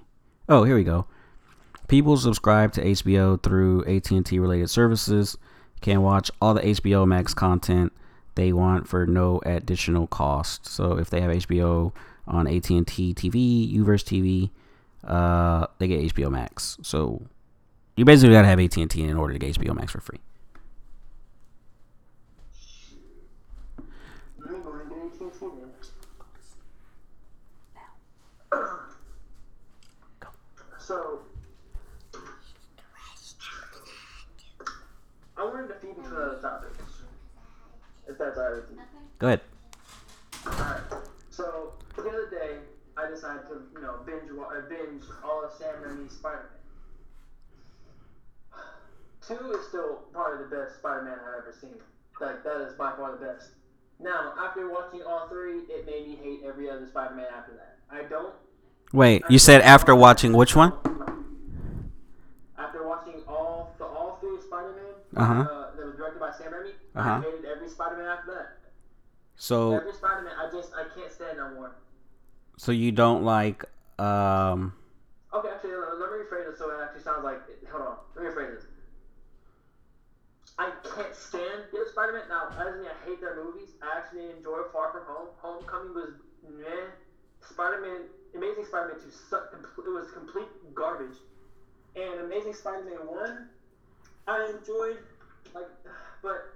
Oh, 0.49 0.65
here 0.65 0.75
we 0.75 0.85
go. 0.85 1.07
People 1.87 2.17
subscribe 2.17 2.73
to 2.73 2.85
HBO 2.85 3.43
through 3.43 3.85
AT&T 3.87 4.39
related 4.39 4.69
services 4.69 5.39
can 5.81 6.03
watch 6.03 6.31
all 6.41 6.55
the 6.55 6.61
HBO 6.61 7.07
Max 7.07 7.35
content 7.35 7.93
they 8.35 8.53
want 8.53 8.87
for 8.89 9.07
no 9.07 9.41
additional 9.45 10.07
cost. 10.07 10.67
So 10.67 10.99
if 10.99 11.11
they 11.11 11.21
have 11.21 11.31
HBO 11.31 11.93
on 12.27 12.47
AT&T 12.47 12.85
TV, 13.15 13.77
Uverse 13.77 14.05
TV, 14.05 14.51
uh, 15.05 15.67
they 15.79 15.89
get 15.89 16.15
HBO 16.15 16.31
Max. 16.31 16.79
So 16.83 17.23
you 17.99 18.05
basically 18.05 18.33
gotta 18.33 18.47
have 18.47 18.61
AT&T 18.61 19.03
in 19.03 19.17
order 19.17 19.33
to 19.33 19.41
get 19.41 19.59
HBO 19.59 19.75
Max 19.75 19.91
for 19.91 20.01
free. 20.01 20.21
Go 24.41 24.55
and 24.55 24.89
get 24.89 24.99
AT&T 25.27 25.47
then. 25.59 25.73
So, 30.79 31.23
I 35.37 35.45
wanted 35.45 35.67
to 35.67 35.75
feed 35.75 35.97
into 35.97 36.09
the 36.09 36.39
topics. 36.41 36.79
If 38.09 38.17
that's 38.17 38.39
alright 38.39 38.63
with 38.63 38.71
you. 38.71 38.79
Go 39.19 39.27
ahead. 39.27 39.41
Alright. 40.47 40.81
So, 41.31 41.73
the 41.97 42.03
other 42.03 42.31
day, 42.31 42.59
I 42.97 43.11
decided 43.11 43.43
to, 43.49 43.63
you 43.75 43.83
know, 43.83 43.97
binge, 44.07 44.31
wa- 44.31 44.45
uh, 44.57 44.61
binge 44.69 45.03
all 45.25 45.45
of 45.45 45.51
Sam 45.53 45.75
Raimi's 45.83 46.13
Spider-Man. 46.13 46.58
Two 49.29 49.53
is 49.53 49.69
still 49.69 50.01
probably 50.13 50.45
the 50.49 50.57
best 50.57 50.77
Spider-Man 50.79 51.13
I've 51.21 51.43
ever 51.45 51.55
seen. 51.61 51.75
Like, 52.21 52.43
that 52.45 52.61
is 52.63 52.73
by 52.75 52.93
far 52.97 53.13
the 53.13 53.25
best. 53.25 53.51
Now, 54.01 54.33
after 54.39 54.71
watching 54.71 55.03
all 55.03 55.29
three, 55.29 55.59
it 55.69 55.85
made 55.85 56.09
me 56.09 56.17
hate 56.17 56.41
every 56.49 56.71
other 56.71 56.87
Spider-Man 56.87 57.27
after 57.37 57.53
that. 57.53 57.77
I 57.91 58.03
don't 58.09 58.35
Wait, 58.93 59.23
you 59.29 59.39
said 59.39 59.61
after 59.61 59.95
watching 59.95 60.33
which 60.33 60.57
one? 60.57 60.73
After 62.59 62.87
watching 62.87 63.23
all 63.29 63.75
the 63.79 63.85
all 63.85 64.17
three 64.21 64.41
Spider-Man 64.41 64.95
Uh-huh. 65.17 65.33
uh, 65.43 65.77
that 65.77 65.85
was 65.87 65.97
directed 65.97 66.21
by 66.21 66.31
Sam 66.33 66.53
Raimi, 66.53 66.73
Uh-huh. 66.97 67.11
I 67.11 67.21
hated 67.21 67.45
every 67.45 67.69
Spider-Man 67.69 68.07
after 68.07 68.33
that. 68.35 68.57
So 69.37 69.75
Every 69.75 69.93
Spider-Man, 69.93 70.33
I 70.39 70.51
just 70.51 70.73
I 70.75 70.85
can't 70.99 71.13
stand 71.13 71.37
no 71.39 71.51
more. 71.55 71.73
so 72.57 72.73
you 72.73 72.93
don't 72.93 73.25
like 73.25 73.65
um 73.99 74.73
Okay, 75.35 75.49
actually, 75.55 75.73
let, 75.73 75.99
let 76.01 76.11
me 76.13 76.19
rephrase 76.25 76.49
it 76.51 76.57
so 76.59 76.71
it 76.71 76.83
actually 76.83 77.03
sounds 77.03 77.23
like. 77.25 77.41
Hold 77.71 77.83
on, 77.83 77.97
let 78.17 78.25
me 78.25 78.31
rephrase 78.31 78.55
this. 78.57 78.65
I 80.59 80.73
can't 80.83 81.15
stand 81.15 81.71
the 81.73 81.87
Spider-Man. 81.93 82.29
Now, 82.29 82.49
that 82.51 82.59
doesn't 82.65 82.81
mean 82.83 82.91
I 82.91 83.09
hate 83.09 83.21
their 83.21 83.37
movies. 83.37 83.71
I 83.83 83.99
actually 83.99 84.31
enjoy 84.31 84.67
Far 84.73 84.91
From 84.91 85.05
Home. 85.07 85.29
Homecoming 85.39 85.95
was 85.95 86.15
meh. 86.43 86.91
Spider-Man, 87.49 88.11
Amazing 88.35 88.67
Spider-Man 88.67 88.99
2 88.99 89.11
sucked. 89.31 89.55
It 89.55 89.89
was 89.91 90.11
complete 90.13 90.49
garbage. 90.75 91.17
And 91.95 92.21
Amazing 92.27 92.55
Spider-Man 92.55 93.07
1, 93.07 93.49
I 94.27 94.51
enjoyed 94.59 94.99
like, 95.55 95.69
but 96.23 96.51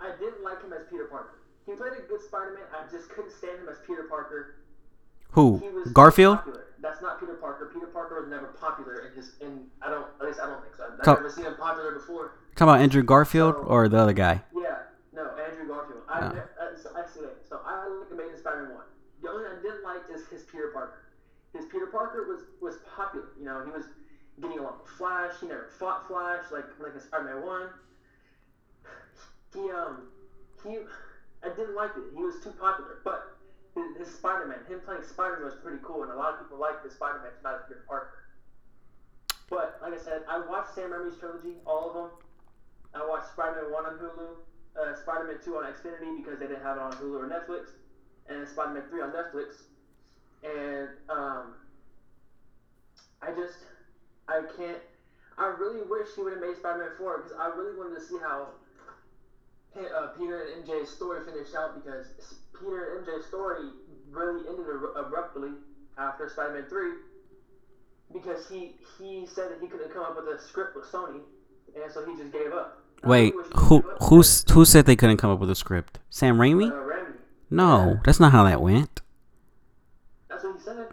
I 0.00 0.12
didn't 0.20 0.44
like 0.44 0.62
him 0.62 0.72
as 0.72 0.82
Peter 0.90 1.04
Parker. 1.06 1.40
He 1.64 1.72
played 1.72 1.92
a 1.92 2.02
good 2.02 2.20
Spider-Man. 2.20 2.64
I 2.76 2.90
just 2.92 3.08
couldn't 3.08 3.32
stand 3.32 3.60
him 3.60 3.68
as 3.68 3.76
Peter 3.86 4.04
Parker. 4.04 4.56
Who? 5.32 5.58
He 5.58 5.68
was 5.70 5.88
Garfield? 5.92 6.38
Popular. 6.38 6.66
That's 6.80 7.00
not 7.00 7.20
Peter 7.20 7.34
Parker. 7.34 7.70
Peter 7.72 7.86
Parker 7.86 8.20
was 8.20 8.28
never 8.28 8.48
popular 8.58 9.06
in 9.06 9.14
his. 9.14 9.32
In 9.40 9.66
I 9.80 9.88
don't. 9.88 10.06
At 10.20 10.26
least 10.26 10.40
I 10.40 10.46
don't 10.46 10.60
think 10.62 10.74
so. 10.74 10.84
I've 10.98 11.04
So- 11.04 11.14
never 11.14 11.30
seen 11.30 11.44
him 11.44 11.54
popular 11.56 11.92
before. 11.92 12.32
Talking 12.56 12.72
about 12.74 12.80
Andrew 12.82 13.02
Garfield 13.02 13.54
or 13.66 13.88
the 13.88 13.98
other 13.98 14.12
guy? 14.12 14.42
Yeah, 14.54 14.78
no, 15.12 15.30
Andrew 15.36 15.66
Garfield. 15.68 16.02
I, 16.08 16.20
Oh. 16.20 16.26
uh, 16.60 16.76
so 16.76 16.90
it. 17.24 17.46
So 17.48 17.60
I 17.64 17.86
like 17.88 18.10
Amazing 18.12 18.38
Spider-Man 18.38 18.74
one. 18.74 18.84
The 19.22 19.28
only 19.30 19.44
thing 19.44 19.58
I 19.58 19.62
didn't 19.62 19.82
like 19.84 20.02
is 20.14 20.26
his 20.28 20.42
Peter 20.44 20.68
Parker. 20.72 20.98
His 21.54 21.66
Peter 21.66 21.86
Parker 21.86 22.26
was 22.28 22.40
was 22.60 22.76
popular. 22.94 23.28
You 23.38 23.44
know, 23.46 23.64
he 23.64 23.70
was 23.70 23.84
getting 24.40 24.58
along 24.58 24.78
with 24.82 24.90
Flash. 24.92 25.32
He 25.40 25.46
never 25.48 25.68
fought 25.78 26.06
Flash 26.06 26.44
like 26.52 26.64
like 26.80 26.94
in 26.94 27.00
Spider-Man 27.00 27.44
one. 27.46 27.68
He 29.54 29.70
um 29.70 30.08
he 30.62 30.78
I 31.42 31.48
didn't 31.56 31.74
like 31.74 31.90
it. 31.96 32.04
He 32.14 32.22
was 32.22 32.36
too 32.44 32.50
popular. 32.52 33.00
But 33.04 33.36
his, 33.74 33.96
his 34.06 34.14
Spider-Man, 34.14 34.58
him 34.68 34.80
playing 34.84 35.02
Spider-Man 35.02 35.44
was 35.44 35.54
pretty 35.54 35.78
cool, 35.82 36.02
and 36.02 36.12
a 36.12 36.16
lot 36.16 36.34
of 36.34 36.40
people 36.40 36.58
liked 36.58 36.84
his 36.84 36.92
Spider-Man, 36.94 37.32
not 37.42 37.66
Peter 37.68 37.84
Parker. 37.88 38.10
But 39.48 39.78
like 39.82 39.94
I 39.94 39.98
said, 39.98 40.22
I 40.28 40.38
watched 40.46 40.74
Sam 40.74 40.90
Raimi's 40.90 41.18
trilogy, 41.18 41.56
all 41.66 41.88
of 41.88 41.94
them. 41.94 42.10
I 42.94 43.04
watched 43.04 43.28
Spider-Man 43.28 43.70
1 43.70 43.86
on 43.86 43.96
Hulu, 43.98 44.36
uh, 44.76 44.94
Spider-Man 44.94 45.38
2 45.44 45.56
on 45.56 45.64
Xfinity 45.64 46.14
because 46.14 46.38
they 46.38 46.46
didn't 46.46 46.62
have 46.62 46.76
it 46.76 46.82
on 46.82 46.92
Hulu 46.92 47.22
or 47.22 47.26
Netflix, 47.26 47.72
and 48.28 48.46
Spider-Man 48.48 48.82
3 48.88 49.00
on 49.02 49.12
Netflix. 49.12 49.62
And 50.42 50.90
um, 51.08 51.54
I 53.22 53.30
just, 53.32 53.64
I 54.28 54.42
can't, 54.42 54.80
I 55.38 55.46
really 55.46 55.82
wish 55.82 56.14
he 56.14 56.22
would 56.22 56.32
have 56.32 56.40
made 56.40 56.56
Spider-Man 56.56 56.90
4 56.96 57.18
because 57.18 57.32
I 57.38 57.46
really 57.46 57.72
wanted 57.72 57.94
to 57.94 58.00
see 58.00 58.16
how 58.18 58.54
uh, 59.76 60.06
Peter 60.08 60.40
and 60.40 60.64
MJ's 60.66 60.88
story 60.90 61.20
finished 61.20 61.54
out 61.54 61.74
because 61.74 62.12
Peter 62.58 62.96
and 62.96 63.06
MJ's 63.06 63.24
story 63.24 63.72
really 64.10 64.46
ended 64.48 64.66
ab- 64.68 64.90
abruptly 64.96 65.54
after 65.96 66.26
Spider-Man 66.26 66.64
3 66.68 66.94
because 68.12 68.48
he 68.48 68.72
he 68.98 69.26
said 69.26 69.50
that 69.50 69.58
he 69.58 69.68
couldn't 69.68 69.90
come 69.90 70.02
up 70.02 70.16
with 70.16 70.26
a 70.26 70.36
script 70.38 70.74
with 70.74 70.84
Sony, 70.84 71.22
and 71.74 71.90
so 71.90 72.02
he 72.02 72.14
just 72.14 72.32
gave 72.32 72.52
up. 72.52 72.79
Wait, 73.04 73.32
who 73.56 73.78
up 73.78 74.50
who 74.52 74.64
said 74.64 74.84
they 74.86 74.96
couldn't 74.96 75.16
come 75.16 75.30
up 75.30 75.38
with 75.40 75.50
a 75.50 75.54
script? 75.54 75.98
Sam 76.10 76.36
Raimi? 76.38 76.70
No, 77.50 77.98
that's 78.04 78.20
not 78.20 78.32
how 78.32 78.44
that 78.44 78.60
went. 78.60 79.00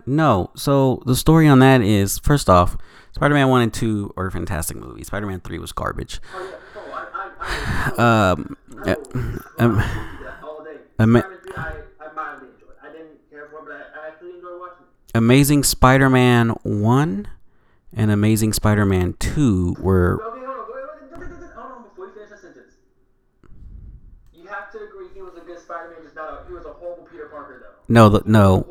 No. 0.06 0.52
So 0.56 1.04
the 1.06 1.16
story 1.16 1.48
on 1.48 1.60
that 1.60 1.82
is 1.82 2.18
first 2.20 2.50
off, 2.50 2.78
Spider-Man 3.12 3.50
one 3.50 3.62
and 3.62 3.74
two 3.74 4.14
are 4.16 4.32
fantastic 4.32 4.78
movies. 4.78 5.08
Spider-Man 5.08 5.42
three 5.42 5.60
was 5.60 5.72
garbage. 5.74 6.22
Um, 7.98 8.58
will- 8.86 8.96
um, 9.58 9.58
I 9.60 9.66
will 9.68 9.76
do 9.76 10.24
that 10.24 10.44
all 10.44 10.64
day. 10.64 10.78
ama- 11.00 11.20
Spider-Man 11.20 11.40
3, 11.44 11.54
I, 11.56 11.74
I 12.10 12.14
mildly 12.14 12.48
enjoyed. 12.54 12.70
I 12.84 12.92
didn't 12.92 13.30
care 13.30 13.48
for 13.52 13.60
it, 13.60 13.66
but 13.66 13.74
I, 13.74 14.06
I 14.06 14.08
actually 14.08 14.32
enjoyed 14.36 14.60
watching 14.60 14.84
it. 14.86 15.12
Amazing 15.18 15.64
Spider-Man 15.64 16.50
one 16.64 17.28
and 17.94 18.10
Amazing 18.12 18.54
Spider-Man 18.54 19.14
two 19.20 19.76
were 19.80 20.22
Okay, 20.24 20.46
hold 20.46 20.58
on. 20.60 20.66
Wait, 20.68 20.76
wait, 20.76 21.20
wait, 21.20 21.30
wait, 21.30 21.40
wait, 21.42 21.52
Hold 21.56 21.72
on 21.72 21.84
before 21.84 22.08
you 22.08 22.14
finish 22.14 22.30
that 22.30 22.40
sentence. 22.40 22.74
You 24.34 24.48
have 24.48 24.72
to 24.72 24.80
agree 24.80 25.08
he 25.14 25.22
was 25.22 25.36
a 25.36 25.42
good 25.42 25.60
Spider-Man, 25.60 26.00
just 26.04 26.16
not 26.16 26.44
a, 26.44 26.48
he 26.48 26.54
was 26.54 26.66
a 26.66 26.74
horrible 26.74 27.08
Peter 27.12 27.28
Parker 27.28 27.60
though. 27.62 27.77
No 27.88 28.10
the, 28.10 28.24
no 28.26 28.66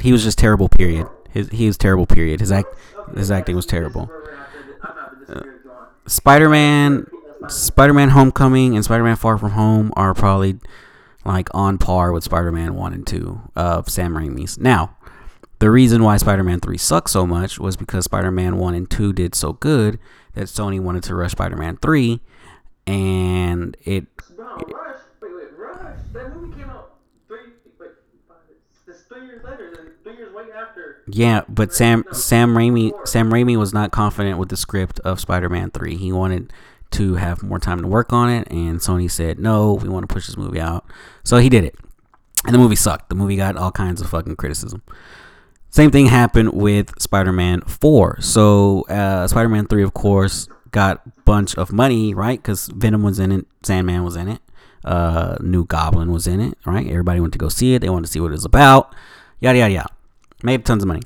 he 0.00 0.12
was 0.12 0.22
just 0.22 0.38
terrible. 0.38 0.68
Period. 0.68 1.08
His 1.30 1.48
he 1.50 1.66
was 1.66 1.76
terrible. 1.76 2.06
Period. 2.06 2.40
His 2.40 2.52
act 2.52 2.74
his 3.16 3.30
acting 3.30 3.56
was 3.56 3.66
terrible. 3.66 4.10
with 5.20 5.28
you 5.28 5.70
on. 5.70 5.86
Spider-Man 6.06 7.06
Spider-Man 7.48 8.10
Homecoming 8.10 8.74
and 8.74 8.84
Spider-Man 8.84 9.16
Far 9.16 9.38
From 9.38 9.52
Home 9.52 9.92
are 9.96 10.14
probably 10.14 10.58
like 11.24 11.48
on 11.54 11.78
par 11.78 12.12
with 12.12 12.24
Spider-Man 12.24 12.74
1 12.74 12.92
and 12.92 13.06
2 13.06 13.40
of 13.54 13.88
Sam 13.88 14.14
Raimi's. 14.14 14.58
Now, 14.58 14.96
the 15.58 15.70
reason 15.70 16.02
why 16.02 16.16
Spider-Man 16.16 16.60
3 16.60 16.78
sucked 16.78 17.10
so 17.10 17.26
much 17.26 17.58
was 17.58 17.76
because 17.76 18.04
Spider-Man 18.04 18.56
1 18.56 18.74
and 18.74 18.90
2 18.90 19.12
did 19.12 19.34
so 19.34 19.52
good 19.52 19.98
that 20.34 20.44
Sony 20.44 20.80
wanted 20.80 21.02
to 21.04 21.14
rush 21.14 21.32
Spider-Man 21.32 21.78
3 21.78 22.20
and 22.86 23.76
it 23.84 24.06
Bro, 24.34 24.56
Rush. 24.56 25.00
Wait, 25.20 25.30
wait, 25.34 25.58
Rush. 25.58 25.98
That 26.12 26.34
movie 26.34 26.56
came 26.56 26.70
out 26.70 26.94
three. 27.26 27.52
Wait, 27.78 27.90
five, 28.26 28.36
it's 28.86 29.02
three 29.02 29.26
years 29.26 29.44
later. 29.44 29.74
Than 29.76 29.92
three 30.02 30.16
years 30.16 30.32
way 30.34 30.44
after. 30.56 30.97
Yeah, 31.10 31.42
but 31.48 31.72
Sam 31.72 32.04
Sam 32.12 32.54
Raimi 32.54 32.92
Sam 33.06 33.30
Raimi 33.30 33.56
was 33.56 33.72
not 33.72 33.90
confident 33.90 34.38
with 34.38 34.48
the 34.48 34.56
script 34.56 35.00
of 35.00 35.20
Spider-Man 35.20 35.70
3. 35.70 35.96
He 35.96 36.12
wanted 36.12 36.52
to 36.92 37.14
have 37.16 37.42
more 37.42 37.58
time 37.58 37.80
to 37.82 37.86
work 37.86 38.12
on 38.12 38.30
it 38.30 38.48
and 38.50 38.78
Sony 38.78 39.10
said, 39.10 39.38
"No, 39.38 39.74
we 39.74 39.88
want 39.88 40.08
to 40.08 40.12
push 40.12 40.26
this 40.26 40.36
movie 40.36 40.60
out." 40.60 40.84
So 41.24 41.38
he 41.38 41.48
did 41.48 41.64
it. 41.64 41.76
And 42.44 42.54
the 42.54 42.58
movie 42.58 42.76
sucked. 42.76 43.08
The 43.08 43.14
movie 43.14 43.36
got 43.36 43.56
all 43.56 43.72
kinds 43.72 44.00
of 44.00 44.08
fucking 44.08 44.36
criticism. 44.36 44.82
Same 45.70 45.90
thing 45.90 46.06
happened 46.06 46.52
with 46.52 47.00
Spider-Man 47.00 47.62
4. 47.62 48.20
So 48.20 48.86
uh, 48.88 49.26
Spider-Man 49.26 49.66
3, 49.66 49.82
of 49.82 49.92
course, 49.92 50.48
got 50.70 51.02
bunch 51.24 51.56
of 51.56 51.72
money, 51.72 52.14
right? 52.14 52.40
Because 52.40 52.68
Venom 52.68 53.02
was 53.02 53.18
in 53.18 53.32
it, 53.32 53.46
Sandman 53.62 54.04
was 54.04 54.16
in 54.16 54.28
it, 54.28 54.40
uh, 54.84 55.36
New 55.40 55.64
Goblin 55.66 56.10
was 56.10 56.26
in 56.26 56.40
it, 56.40 56.56
right? 56.64 56.86
Everybody 56.86 57.20
went 57.20 57.32
to 57.34 57.38
go 57.38 57.48
see 57.48 57.74
it. 57.74 57.80
They 57.80 57.90
wanted 57.90 58.06
to 58.06 58.12
see 58.12 58.20
what 58.20 58.28
it 58.28 58.32
was 58.32 58.44
about. 58.44 58.94
Yada 59.40 59.58
yada 59.58 59.74
yada. 59.74 59.97
Made 60.42 60.64
tons 60.64 60.82
of 60.82 60.88
money. 60.88 61.02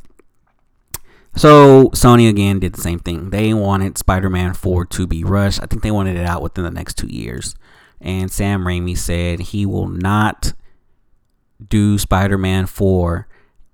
So 1.34 1.88
Sony 1.90 2.28
again 2.28 2.58
did 2.58 2.74
the 2.74 2.80
same 2.80 2.98
thing. 2.98 3.30
They 3.30 3.54
wanted 3.54 3.96
Spider-Man 3.96 4.54
4 4.54 4.84
to 4.86 5.06
be 5.06 5.24
rushed. 5.24 5.62
I 5.62 5.66
think 5.66 5.82
they 5.82 5.90
wanted 5.90 6.16
it 6.16 6.26
out 6.26 6.42
within 6.42 6.64
the 6.64 6.70
next 6.70 6.98
two 6.98 7.06
years. 7.06 7.54
And 8.00 8.30
Sam 8.30 8.64
Raimi 8.64 8.96
said 8.96 9.40
he 9.40 9.64
will 9.64 9.88
not 9.88 10.52
do 11.66 11.98
Spider-Man 11.98 12.66
4 12.66 13.26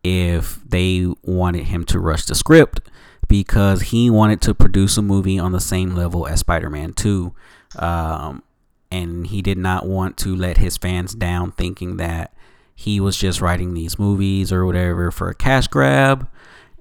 if 0.04 0.60
they 0.64 1.06
wanted 1.22 1.64
him 1.64 1.84
to 1.84 1.98
rush 1.98 2.26
the 2.26 2.34
script 2.34 2.80
because 3.26 3.82
he 3.82 4.08
wanted 4.08 4.40
to 4.42 4.54
produce 4.54 4.96
a 4.96 5.02
movie 5.02 5.38
on 5.38 5.52
the 5.52 5.60
same 5.60 5.94
level 5.94 6.26
as 6.26 6.40
Spider-Man 6.40 6.92
2. 6.92 7.34
Um, 7.76 8.42
and 8.90 9.26
he 9.26 9.42
did 9.42 9.58
not 9.58 9.86
want 9.86 10.16
to 10.18 10.34
let 10.34 10.58
his 10.58 10.76
fans 10.76 11.14
down 11.14 11.52
thinking 11.52 11.96
that 11.96 12.32
he 12.78 13.00
was 13.00 13.16
just 13.16 13.40
writing 13.40 13.74
these 13.74 13.98
movies 13.98 14.52
or 14.52 14.64
whatever 14.64 15.10
for 15.10 15.28
a 15.28 15.34
cash 15.34 15.66
grab 15.66 16.28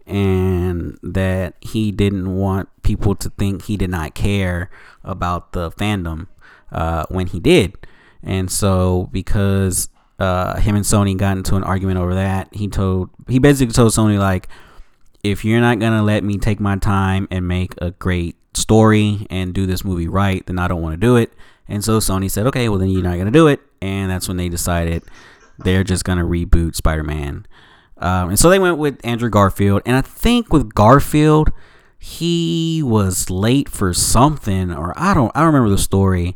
and 0.05 0.95
that 1.01 1.55
he 1.59 1.91
didn't 1.91 2.35
want 2.35 2.69
people 2.83 3.15
to 3.15 3.31
think 3.31 3.63
he 3.63 3.77
did 3.77 3.89
not 3.89 4.13
care 4.13 4.69
about 5.03 5.53
the 5.53 5.71
fandom 5.71 6.27
uh, 6.71 7.03
when 7.09 7.25
he 7.25 7.39
did. 7.39 7.75
And 8.21 8.51
so, 8.51 9.09
because 9.11 9.89
uh, 10.19 10.59
him 10.59 10.75
and 10.75 10.85
Sony 10.85 11.17
got 11.17 11.35
into 11.35 11.55
an 11.55 11.63
argument 11.63 11.97
over 11.97 12.13
that, 12.13 12.53
he 12.53 12.67
told 12.67 13.09
he 13.27 13.39
basically 13.39 13.73
told 13.73 13.91
Sony 13.91 14.19
like, 14.19 14.47
if 15.23 15.43
you're 15.43 15.61
not 15.61 15.79
gonna 15.79 16.03
let 16.03 16.23
me 16.23 16.37
take 16.37 16.59
my 16.59 16.77
time 16.77 17.27
and 17.31 17.47
make 17.47 17.73
a 17.81 17.89
great 17.89 18.35
story 18.53 19.25
and 19.31 19.51
do 19.51 19.65
this 19.65 19.83
movie 19.83 20.07
right, 20.07 20.45
then 20.45 20.59
I 20.59 20.67
don't 20.67 20.83
want 20.83 20.93
to 20.93 20.97
do 20.97 21.15
it. 21.15 21.33
And 21.67 21.83
so 21.83 21.97
Sony 21.97 22.29
said, 22.29 22.45
okay, 22.45 22.69
well 22.69 22.77
then 22.77 22.89
you're 22.89 23.01
not 23.01 23.17
gonna 23.17 23.31
do 23.31 23.47
it. 23.47 23.61
And 23.81 24.11
that's 24.11 24.27
when 24.27 24.37
they 24.37 24.47
decided 24.47 25.01
they're 25.59 25.83
just 25.83 26.03
gonna 26.03 26.25
reboot 26.25 26.75
Spider-Man. 26.75 27.45
Um, 27.99 28.29
and 28.29 28.39
so 28.39 28.49
they 28.49 28.59
went 28.59 28.77
with 28.77 28.99
Andrew 29.03 29.29
Garfield. 29.29 29.81
And 29.85 29.95
I 29.95 30.01
think 30.01 30.53
with 30.53 30.73
Garfield, 30.75 31.51
he 31.97 32.83
was 32.83 33.29
late 33.29 33.69
for 33.69 33.93
something, 33.93 34.71
or 34.71 34.93
I 34.97 35.13
don't, 35.13 35.31
I 35.35 35.39
don't 35.39 35.47
remember 35.47 35.69
the 35.69 35.77
story. 35.77 36.35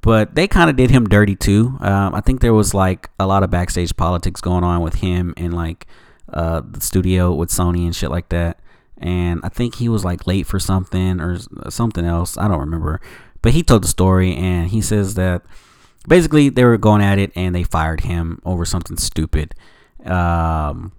But 0.00 0.34
they 0.36 0.46
kind 0.46 0.70
of 0.70 0.76
did 0.76 0.90
him 0.90 1.06
dirty 1.06 1.34
too. 1.34 1.76
Um, 1.80 2.14
I 2.14 2.20
think 2.20 2.40
there 2.40 2.54
was 2.54 2.74
like 2.74 3.10
a 3.18 3.26
lot 3.26 3.42
of 3.42 3.50
backstage 3.50 3.96
politics 3.96 4.40
going 4.40 4.62
on 4.62 4.80
with 4.80 4.96
him 4.96 5.34
and 5.36 5.52
like 5.52 5.86
uh, 6.32 6.62
the 6.64 6.80
studio 6.80 7.32
with 7.32 7.50
Sony 7.50 7.84
and 7.86 7.94
shit 7.94 8.10
like 8.10 8.28
that. 8.28 8.60
And 8.98 9.40
I 9.42 9.48
think 9.48 9.76
he 9.76 9.88
was 9.88 10.04
like 10.04 10.26
late 10.26 10.46
for 10.46 10.60
something 10.60 11.20
or 11.20 11.38
something 11.70 12.04
else. 12.04 12.38
I 12.38 12.46
don't 12.46 12.60
remember. 12.60 13.00
But 13.42 13.52
he 13.52 13.62
told 13.62 13.82
the 13.82 13.88
story 13.88 14.34
and 14.34 14.70
he 14.70 14.80
says 14.80 15.14
that 15.14 15.42
basically 16.06 16.48
they 16.48 16.64
were 16.64 16.78
going 16.78 17.02
at 17.02 17.18
it 17.18 17.32
and 17.34 17.54
they 17.54 17.62
fired 17.62 18.00
him 18.00 18.40
over 18.44 18.64
something 18.64 18.96
stupid. 18.96 19.54
Um, 20.04 20.92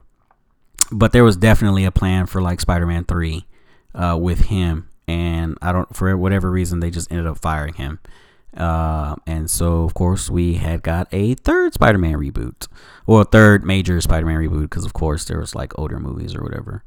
but 0.91 1.12
there 1.12 1.24
was 1.24 1.38
definitely 1.38 1.86
a 1.86 1.91
plan 1.91 2.26
for 2.26 2.41
like 2.41 2.62
Spider-Man 2.62 3.05
3 3.05 3.45
uh, 3.95 4.18
with 4.20 4.45
him. 4.45 4.89
And 5.08 5.58
I 5.62 5.72
don't, 5.72 5.95
for 5.95 6.16
whatever 6.18 6.51
reason, 6.51 6.80
they 6.80 6.89
just 6.89 7.12
ended 7.12 7.28
up 7.28 7.39
firing 7.39 7.76
him. 7.76 7.99
Uh, 8.55 9.16
and 9.26 9.49
so, 9.49 9.84
of 9.84 9.93
course, 9.93 10.30
we 10.30 10.55
had 10.55 10.82
got 10.82 11.08
a 11.12 11.36
third 11.36 11.74
Spider-Man 11.74 12.16
reboot, 12.16 12.68
or 13.05 13.22
a 13.22 13.26
third 13.26 13.64
major 13.64 14.01
Spider-Man 14.01 14.38
reboot, 14.38 14.64
because 14.64 14.86
of 14.86 14.93
course 14.93 15.26
there 15.26 15.39
was 15.39 15.53
like 15.53 15.78
older 15.78 15.99
movies 15.99 16.36
or 16.36 16.41
whatever. 16.41 16.84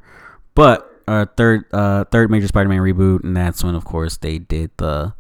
But 0.55 1.03
a 1.07 1.27
third, 1.27 1.65
uh, 1.73 2.05
third 2.05 2.31
major 2.31 2.49
Spider-Man 2.49 2.81
reboot, 2.81 3.23
and 3.25 3.37
that's 3.37 3.63
when, 3.63 3.75
of 3.75 3.85
course, 3.85 4.17
they 4.17 4.39
did 4.39 4.71
the 4.79 5.15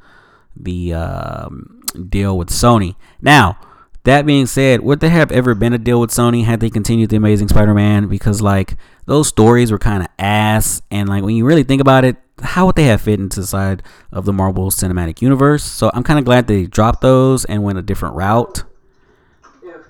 the 0.56 0.92
um, 0.92 1.79
deal 1.92 2.36
with 2.36 2.48
Sony. 2.48 2.96
Now, 3.20 3.58
that 4.04 4.24
being 4.24 4.46
said, 4.46 4.80
would 4.80 5.00
there 5.00 5.10
have 5.10 5.30
ever 5.30 5.54
been 5.54 5.74
a 5.74 5.78
deal 5.78 6.00
with 6.00 6.10
Sony 6.10 6.44
had 6.44 6.60
they 6.60 6.70
continued 6.70 7.10
the 7.10 7.16
Amazing 7.16 7.48
Spider-Man? 7.48 8.08
Because 8.08 8.40
like 8.40 8.76
those 9.04 9.28
stories 9.28 9.70
were 9.70 9.78
kind 9.78 10.02
of 10.02 10.08
ass, 10.18 10.80
and 10.90 11.08
like 11.08 11.22
when 11.22 11.36
you 11.36 11.44
really 11.44 11.64
think 11.64 11.80
about 11.82 12.04
it, 12.04 12.16
how 12.42 12.64
would 12.64 12.76
they 12.76 12.84
have 12.84 13.02
fit 13.02 13.20
into 13.20 13.40
the 13.40 13.46
side 13.46 13.82
of 14.10 14.24
the 14.24 14.32
Marvel 14.32 14.70
Cinematic 14.70 15.20
Universe? 15.20 15.64
So 15.64 15.90
I'm 15.92 16.02
kind 16.02 16.18
of 16.18 16.24
glad 16.24 16.46
they 16.46 16.64
dropped 16.64 17.02
those 17.02 17.44
and 17.44 17.62
went 17.62 17.78
a 17.78 17.82
different 17.82 18.14
route. 18.14 18.64
If 19.62 19.86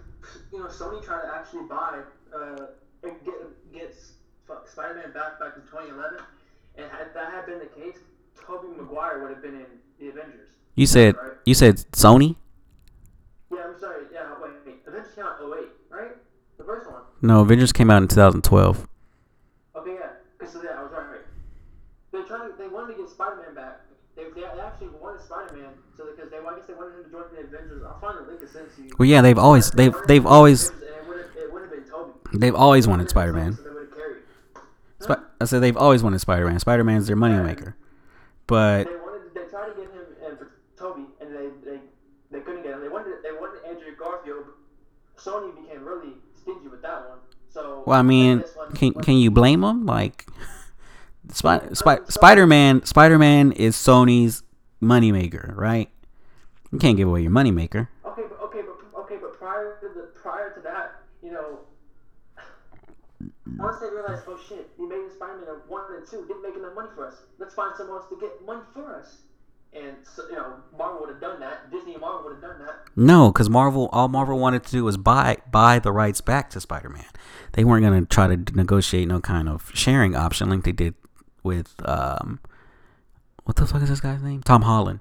you 0.53 0.59
know 0.59 0.67
Sony 0.67 1.05
tried 1.05 1.23
to 1.23 1.35
actually 1.35 1.69
buy 1.69 2.01
uh, 2.35 2.67
and 3.05 3.13
get 3.25 3.73
get 3.73 3.97
Spider-Man 4.67 5.13
back 5.13 5.39
back 5.39 5.53
in 5.55 5.63
2011, 5.63 6.19
and 6.79 6.91
had 6.91 7.15
that 7.15 7.33
had 7.33 7.47
been 7.47 7.61
the 7.61 7.67
case, 7.67 7.99
Tobey 8.45 8.77
Maguire 8.77 9.23
would 9.23 9.31
have 9.31 9.43
been 9.43 9.55
in 9.55 9.67
the 10.01 10.09
Avengers. 10.09 10.49
You 10.75 10.87
said. 10.87 11.15
You 11.45 11.55
said 11.55 11.77
Sony? 11.93 12.37
Yeah, 13.53 13.67
I'm 13.67 13.79
sorry. 13.79 14.05
Yeah, 14.13 14.35
wait, 14.43 14.53
wait. 14.67 14.77
Avengers 14.87 15.15
came 15.15 15.25
out 15.25 15.41
in 15.41 15.47
08, 15.47 15.69
right? 15.91 16.11
The 16.59 16.65
first 16.65 16.87
one. 16.91 17.03
No, 17.23 17.41
Avengers 17.41 17.73
came 17.73 17.91
out 17.91 18.03
in 18.03 18.09
2012. 18.09 18.89
Okay, 19.77 19.95
yeah. 19.95 20.47
so, 20.47 20.63
yeah, 20.63 20.79
I 20.79 20.83
was 20.83 20.93
right. 20.93 21.07
right. 21.11 21.21
They're 22.13 22.25
trying 22.25 22.51
to. 22.51 22.57
They 22.57 22.69
wanted 22.69 22.95
to 22.97 23.03
get 23.03 23.11
Spider-Man 23.11 23.55
back. 23.55 23.81
They, 24.17 24.45
actually 24.45 24.89
wanted 25.01 25.23
Spider-Man, 25.23 25.73
so 25.97 26.07
because 26.07 26.31
they, 26.31 26.37
I 26.37 26.55
guess 26.57 26.67
they 26.67 26.75
wanted 26.75 26.99
him 26.99 27.05
to 27.05 27.11
join 27.11 27.23
the 27.33 27.41
Avengers. 27.41 27.83
I'll 27.83 27.99
find 28.01 28.19
the 28.19 28.23
link 28.31 28.41
and 28.43 28.51
send 28.51 28.69
to 28.77 28.83
you. 28.83 28.91
Well, 28.99 29.09
yeah, 29.09 29.23
they've 29.23 29.39
always 29.39 29.71
they've 29.71 29.95
they've 30.07 30.27
always 30.27 30.69
And 30.69 30.83
it 30.83 31.09
would 31.09 31.17
have 31.19 31.27
it 31.37 31.53
would 31.53 31.63
have 31.63 31.71
been 31.71 31.85
Tobey. 31.85 32.13
they've 32.39 32.55
always 32.55 32.87
wanted 32.87 33.09
Spider-Man. 33.09 33.55
So 33.57 33.63
would 33.73 33.89
have 33.89 33.97
carried. 33.97 34.23
Sp- 35.01 35.25
I 35.41 35.45
said 35.47 35.61
they've 35.63 35.77
always 35.77 36.03
wanted 36.03 36.21
Spider-Man. 36.21 36.59
Spider-Man's 36.59 37.07
their 37.07 37.17
moneymaker. 37.17 37.75
But 38.47 38.85
They 38.85 38.97
wanted. 38.97 39.35
They 39.35 39.49
tried 39.51 39.69
to 39.69 39.75
get 39.75 39.91
him 39.91 40.05
and 40.27 40.39
for 40.39 40.51
Tobey, 40.77 41.07
and 41.21 41.35
they 41.35 41.49
they, 41.65 41.81
they 42.31 42.41
couldn't 42.41 42.63
get 42.63 42.73
him. 42.75 42.81
They 42.83 42.89
wanted. 42.89 43.23
They 43.23 43.33
wanted 43.33 43.65
Andrew 43.65 43.97
Garfield. 43.99 44.45
Sony 45.23 45.55
became 45.61 45.85
really 45.85 46.13
stingy 46.41 46.69
with 46.69 46.83
that 46.83 47.09
one. 47.09 47.19
So 47.51 47.83
well, 47.87 47.99
I 47.99 48.03
mean, 48.03 48.45
one- 48.55 48.73
can 48.73 48.93
can 48.95 49.15
you 49.17 49.31
blame 49.31 49.61
them? 49.61 49.85
Like, 49.87 50.27
Spi- 51.33 51.75
Spi- 51.75 52.05
Spider-Man 52.09 52.85
Spider-Man 52.85 53.53
is 53.53 53.77
Sony's 53.77 54.43
moneymaker, 54.83 55.55
right? 55.57 55.91
You 56.73 56.79
can't 56.79 56.97
give 56.97 57.09
away 57.09 57.23
your 57.23 57.33
moneymaker. 57.33 57.89
Okay, 58.07 58.23
but 58.29 58.41
okay, 58.45 58.61
but 58.63 59.01
okay, 59.01 59.17
but 59.21 59.37
prior 59.39 59.77
to 59.81 59.89
the 59.89 60.09
prior 60.21 60.55
to 60.55 60.61
that, 60.63 61.03
you 61.23 61.33
know, 61.33 61.59
once 63.59 63.79
they 63.81 63.91
realized, 63.91 64.23
oh 64.29 64.39
shit, 64.49 64.71
we 64.79 64.87
made 64.87 65.11
Spider-Man 65.15 65.49
of 65.49 65.69
one 65.69 65.83
and 65.97 66.07
two 66.07 66.25
didn't 66.27 66.43
make 66.43 66.57
enough 66.57 66.75
money 66.75 66.89
for 66.95 67.07
us. 67.07 67.17
Let's 67.39 67.55
find 67.55 67.75
someone 67.77 67.99
else 67.99 68.09
to 68.11 68.17
get 68.21 68.45
money 68.47 68.63
for 68.73 68.95
us. 68.95 69.19
And 69.73 69.97
so, 70.03 70.29
you 70.29 70.35
know, 70.37 70.55
Marvel 70.77 71.01
would 71.01 71.11
have 71.11 71.21
done 71.21 71.41
that. 71.41 71.71
Disney 71.71 71.93
and 71.93 72.01
Marvel 72.01 72.25
would 72.25 72.43
have 72.43 72.43
done 72.43 72.67
that. 72.67 72.81
No, 72.97 73.31
because 73.31 73.49
Marvel, 73.49 73.89
all 73.93 74.09
Marvel 74.09 74.39
wanted 74.39 74.65
to 74.65 74.73
do 74.73 74.85
was 74.85 74.97
buy 74.97 75.37
buy 75.51 75.79
the 75.79 75.93
rights 75.93 76.21
back 76.21 76.51
to 76.51 76.61
Spider-Man. 76.61 77.05
They 77.53 77.65
weren't 77.65 77.85
gonna 77.85 78.05
try 78.05 78.35
to 78.35 78.37
negotiate 78.55 79.09
no 79.09 79.21
kind 79.21 79.49
of 79.49 79.71
sharing 79.75 80.17
option 80.17 80.51
like 80.51 80.65
they 80.65 80.73
did 80.73 80.95
with 81.43 81.75
um, 81.85 82.41
what 83.45 83.57
the 83.57 83.67
fuck 83.67 83.83
is 83.83 83.89
this 83.89 84.01
guy's 84.01 84.23
name? 84.23 84.43
Tom 84.43 84.63
Holland. 84.63 85.01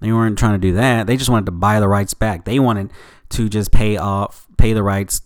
They 0.00 0.12
weren't 0.12 0.38
trying 0.38 0.52
to 0.52 0.58
do 0.58 0.74
that. 0.74 1.06
They 1.06 1.16
just 1.16 1.30
wanted 1.30 1.46
to 1.46 1.52
buy 1.52 1.78
the 1.78 1.88
rights 1.88 2.14
back. 2.14 2.44
They 2.44 2.58
wanted 2.58 2.90
to 3.30 3.48
just 3.48 3.70
pay 3.70 3.96
off, 3.96 4.46
pay 4.56 4.72
the 4.72 4.82
rights 4.82 5.22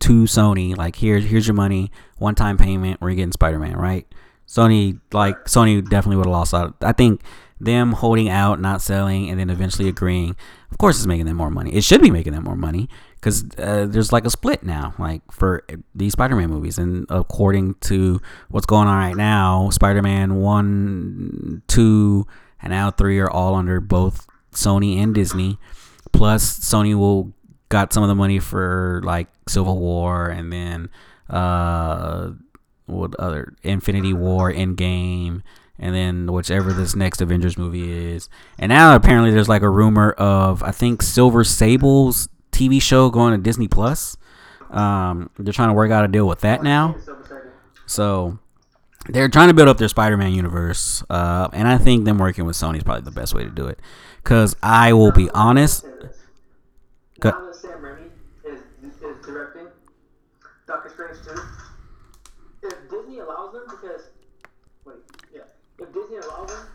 to 0.00 0.24
Sony. 0.24 0.76
Like 0.76 0.96
here, 0.96 1.18
here's 1.18 1.46
your 1.46 1.54
money, 1.54 1.90
one 2.18 2.34
time 2.34 2.56
payment. 2.56 3.00
We're 3.00 3.14
getting 3.14 3.32
Spider-Man, 3.32 3.76
right? 3.76 4.06
Sony, 4.46 5.00
like 5.12 5.44
Sony, 5.46 5.82
definitely 5.82 6.16
would 6.16 6.26
have 6.26 6.32
lost 6.32 6.54
out. 6.54 6.76
I 6.82 6.92
think 6.92 7.22
them 7.62 7.92
holding 7.92 8.28
out, 8.28 8.60
not 8.60 8.82
selling, 8.82 9.30
and 9.30 9.38
then 9.38 9.48
eventually 9.48 9.88
agreeing. 9.88 10.36
Of 10.70 10.78
course, 10.78 10.96
it's 10.96 11.06
making 11.06 11.26
them 11.26 11.36
more 11.36 11.50
money. 11.50 11.72
It 11.72 11.84
should 11.84 12.02
be 12.02 12.10
making 12.10 12.32
them 12.32 12.44
more 12.44 12.56
money 12.56 12.88
because 13.14 13.44
uh, 13.56 13.86
there's 13.88 14.12
like 14.12 14.24
a 14.24 14.30
split 14.30 14.64
now, 14.64 14.94
like 14.98 15.22
for 15.30 15.64
these 15.94 16.12
Spider-Man 16.12 16.50
movies. 16.50 16.78
And 16.78 17.06
according 17.08 17.74
to 17.82 18.20
what's 18.48 18.66
going 18.66 18.88
on 18.88 18.98
right 18.98 19.16
now, 19.16 19.70
Spider-Man 19.70 20.34
one, 20.36 21.62
two, 21.68 22.26
and 22.60 22.72
now 22.72 22.90
three 22.90 23.20
are 23.20 23.30
all 23.30 23.54
under 23.54 23.80
both 23.80 24.26
Sony 24.52 24.98
and 24.98 25.14
Disney. 25.14 25.58
Plus, 26.12 26.58
Sony 26.58 26.96
will 26.96 27.32
got 27.68 27.92
some 27.92 28.02
of 28.02 28.08
the 28.08 28.14
money 28.14 28.38
for 28.38 29.00
like 29.04 29.28
Civil 29.48 29.78
War, 29.78 30.28
and 30.28 30.52
then 30.52 30.90
uh, 31.30 32.32
what 32.86 33.14
other 33.16 33.54
Infinity 33.62 34.12
War, 34.12 34.52
Endgame, 34.52 35.42
and 35.78 35.94
then 35.94 36.32
whichever 36.32 36.72
this 36.72 36.94
next 36.94 37.20
Avengers 37.20 37.56
movie 37.58 38.12
is. 38.12 38.28
And 38.58 38.70
now 38.70 38.94
apparently 38.94 39.30
there's 39.30 39.48
like 39.48 39.62
a 39.62 39.68
rumor 39.70 40.12
of 40.12 40.62
I 40.62 40.70
think 40.70 41.02
Silver 41.02 41.44
Sable's 41.44 42.28
TV 42.52 42.80
show 42.80 43.10
going 43.10 43.32
to 43.32 43.38
Disney 43.42 43.68
Plus. 43.68 44.16
Um, 44.70 45.30
they're 45.38 45.52
trying 45.52 45.68
to 45.68 45.74
work 45.74 45.90
out 45.90 46.04
a 46.04 46.08
deal 46.08 46.26
with 46.26 46.40
that 46.40 46.62
now. 46.62 46.96
So, 47.86 48.38
they're 49.08 49.28
trying 49.28 49.48
to 49.48 49.54
build 49.54 49.68
up 49.68 49.76
their 49.78 49.88
Spider-Man 49.88 50.32
universe, 50.32 51.02
uh, 51.10 51.48
and 51.52 51.66
I 51.68 51.76
think 51.76 52.04
them 52.04 52.18
working 52.18 52.46
with 52.46 52.56
Sony 52.56 52.76
is 52.78 52.84
probably 52.84 53.02
the 53.02 53.10
best 53.10 53.34
way 53.34 53.42
to 53.44 53.50
do 53.50 53.66
it. 53.66 53.80
Cause 54.24 54.54
I 54.62 54.92
will 54.92 55.10
be 55.12 55.28
honest. 55.30 55.84
Go- 57.20 57.52
Doctor 60.66 60.88
Strange 60.90 61.18
2, 61.24 61.42
if 62.68 62.90
Disney 62.90 63.18
allows 63.18 63.52
them, 63.52 63.64
because, 63.68 64.02
if 65.82 65.92
Disney 65.92 66.16
allows 66.18 66.48
them, 66.48 66.66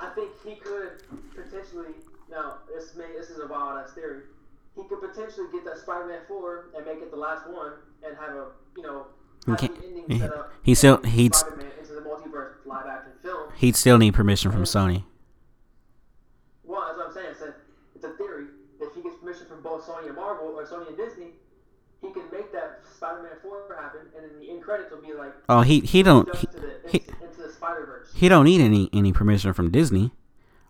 I 0.00 0.08
think 0.14 0.30
he 0.44 0.56
could 0.56 1.02
potentially, 1.34 1.94
now, 2.30 2.58
this 2.72 2.94
may, 2.96 3.06
this 3.16 3.30
is 3.30 3.38
a 3.40 3.46
wild 3.46 3.78
ass 3.78 3.92
theory, 3.92 4.22
he 4.76 4.82
could 4.84 5.00
potentially 5.00 5.46
get 5.52 5.64
that 5.64 5.78
Spider-Man 5.78 6.20
4 6.26 6.70
and 6.76 6.84
make 6.86 6.98
it 6.98 7.10
the 7.10 7.16
last 7.16 7.48
one 7.48 7.72
and 8.04 8.16
have 8.16 8.34
a, 8.34 8.46
you 8.76 8.82
know, 8.82 9.06
have 9.46 9.60
He 9.60 9.66
ending 9.86 10.04
he- 10.08 10.18
set 10.18 10.32
up. 10.32 10.52
he 10.62 10.74
still- 10.74 10.96
he'd- 11.02 11.34
Spider-Man 11.36 11.70
into 11.78 11.92
the 11.94 12.00
multiverse 12.00 12.54
live 12.64 12.86
action 12.86 13.12
film. 13.22 13.50
he'd 13.56 13.76
still 13.76 13.98
need 13.98 14.14
permission 14.14 14.50
from 14.50 14.62
Sony. 14.64 15.04
Well, 16.64 16.82
that's 16.86 16.96
what 16.98 17.08
I'm 17.08 17.12
saying. 17.14 17.28
I 17.30 17.38
said 17.38 17.54
it's 17.94 18.04
a 18.04 18.10
theory. 18.16 18.46
If 18.80 18.94
he 18.94 19.02
gets 19.02 19.16
permission 19.16 19.46
from 19.46 19.62
both 19.62 19.86
Sony 19.86 20.06
and 20.06 20.16
Marvel 20.16 20.48
or 20.48 20.66
Sony 20.66 20.88
and 20.88 20.96
Disney, 20.96 21.34
he 22.06 22.12
can 22.12 22.22
make 22.32 22.52
that 22.52 22.80
Spider-Man 22.96 23.32
4 23.42 23.76
happen, 23.80 24.00
and 24.16 24.24
then 24.24 24.38
the 24.40 24.50
end 24.50 24.62
credits 24.62 24.90
will 24.90 25.02
be 25.02 25.12
like 25.14 25.32
Oh, 25.48 25.62
he 25.62 25.80
he 25.80 26.02
don't 26.02 26.28
he, 26.36 26.48
he, 26.88 26.98
into, 26.98 27.24
into 27.24 27.42
the 27.42 27.52
Spider-Verse. 27.52 28.10
he 28.14 28.28
don't 28.28 28.44
need 28.44 28.60
any 28.60 28.88
any 28.92 29.12
permission 29.12 29.52
from 29.52 29.70
Disney. 29.70 30.12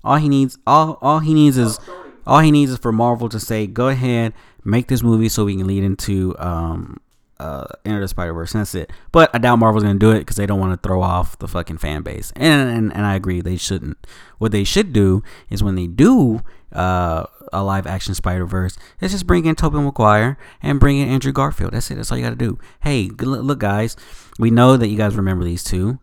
All 0.02 0.16
he 0.16 0.28
needs 0.28 0.58
all 0.66 0.98
all 1.00 1.20
he 1.20 1.32
needs 1.34 1.56
is 1.56 1.78
Sony. 1.78 2.12
all 2.26 2.40
he 2.40 2.50
needs 2.50 2.70
is 2.72 2.78
for 2.78 2.92
Marvel 2.92 3.28
to 3.28 3.40
say, 3.40 3.66
"Go 3.66 3.88
ahead, 3.88 4.32
make 4.64 4.88
this 4.88 5.02
movie 5.02 5.28
so 5.28 5.44
we 5.44 5.56
can 5.56 5.66
lead 5.66 5.82
into 5.84 6.34
um 6.38 6.98
uh 7.40 7.66
Enter 7.84 8.00
the 8.00 8.08
Spider 8.08 8.32
Verse." 8.32 8.52
That's 8.52 8.74
it. 8.74 8.90
But 9.12 9.30
I 9.34 9.38
doubt 9.38 9.58
Marvel's 9.58 9.84
gonna 9.84 9.98
do 9.98 10.10
it 10.10 10.20
because 10.20 10.36
they 10.36 10.46
don't 10.46 10.60
want 10.60 10.80
to 10.80 10.88
throw 10.88 11.02
off 11.02 11.38
the 11.38 11.48
fucking 11.48 11.78
fan 11.78 12.02
base. 12.02 12.32
And, 12.36 12.70
and 12.70 12.92
and 12.92 13.06
I 13.06 13.14
agree, 13.14 13.40
they 13.40 13.56
shouldn't. 13.56 13.98
What 14.38 14.52
they 14.52 14.64
should 14.64 14.92
do 14.92 15.22
is 15.50 15.62
when 15.62 15.74
they 15.74 15.86
do 15.86 16.42
uh 16.72 17.26
a 17.52 17.62
live 17.62 17.86
action 17.86 18.14
Spider 18.14 18.46
Verse, 18.46 18.76
let's 19.00 19.14
just 19.14 19.26
bring 19.26 19.44
in 19.44 19.54
Tobey 19.54 19.78
Maguire 19.78 20.36
and 20.60 20.80
bring 20.80 20.98
in 20.98 21.08
Andrew 21.08 21.32
Garfield. 21.32 21.72
That's 21.72 21.90
it. 21.90 21.94
That's 21.94 22.10
all 22.10 22.18
you 22.18 22.24
got 22.24 22.30
to 22.30 22.36
do. 22.36 22.58
Hey, 22.82 23.10
look, 23.20 23.42
look, 23.44 23.58
guys, 23.60 23.96
we 24.38 24.50
know 24.50 24.76
that 24.76 24.88
you 24.88 24.96
guys 24.96 25.14
remember 25.14 25.44
these 25.44 25.62
two. 25.62 26.00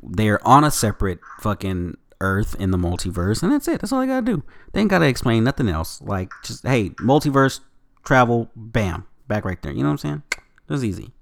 They're 0.00 0.46
on 0.46 0.62
a 0.62 0.70
separate 0.70 1.18
fucking 1.40 1.96
Earth 2.22 2.54
in 2.58 2.70
the 2.70 2.78
multiverse, 2.78 3.42
and 3.42 3.52
that's 3.52 3.68
it. 3.68 3.80
That's 3.80 3.92
all 3.92 4.00
I 4.00 4.06
gotta 4.06 4.24
do. 4.24 4.44
They 4.72 4.80
ain't 4.80 4.90
gotta 4.90 5.06
explain 5.06 5.44
nothing 5.44 5.68
else. 5.68 6.00
Like, 6.00 6.30
just 6.44 6.64
hey, 6.64 6.90
multiverse 6.90 7.60
travel, 8.04 8.50
bam, 8.54 9.06
back 9.28 9.44
right 9.44 9.60
there. 9.60 9.72
You 9.72 9.82
know 9.82 9.88
what 9.88 9.92
I'm 9.92 9.98
saying? 9.98 10.22
That's 10.72 10.84
easy. 10.84 11.12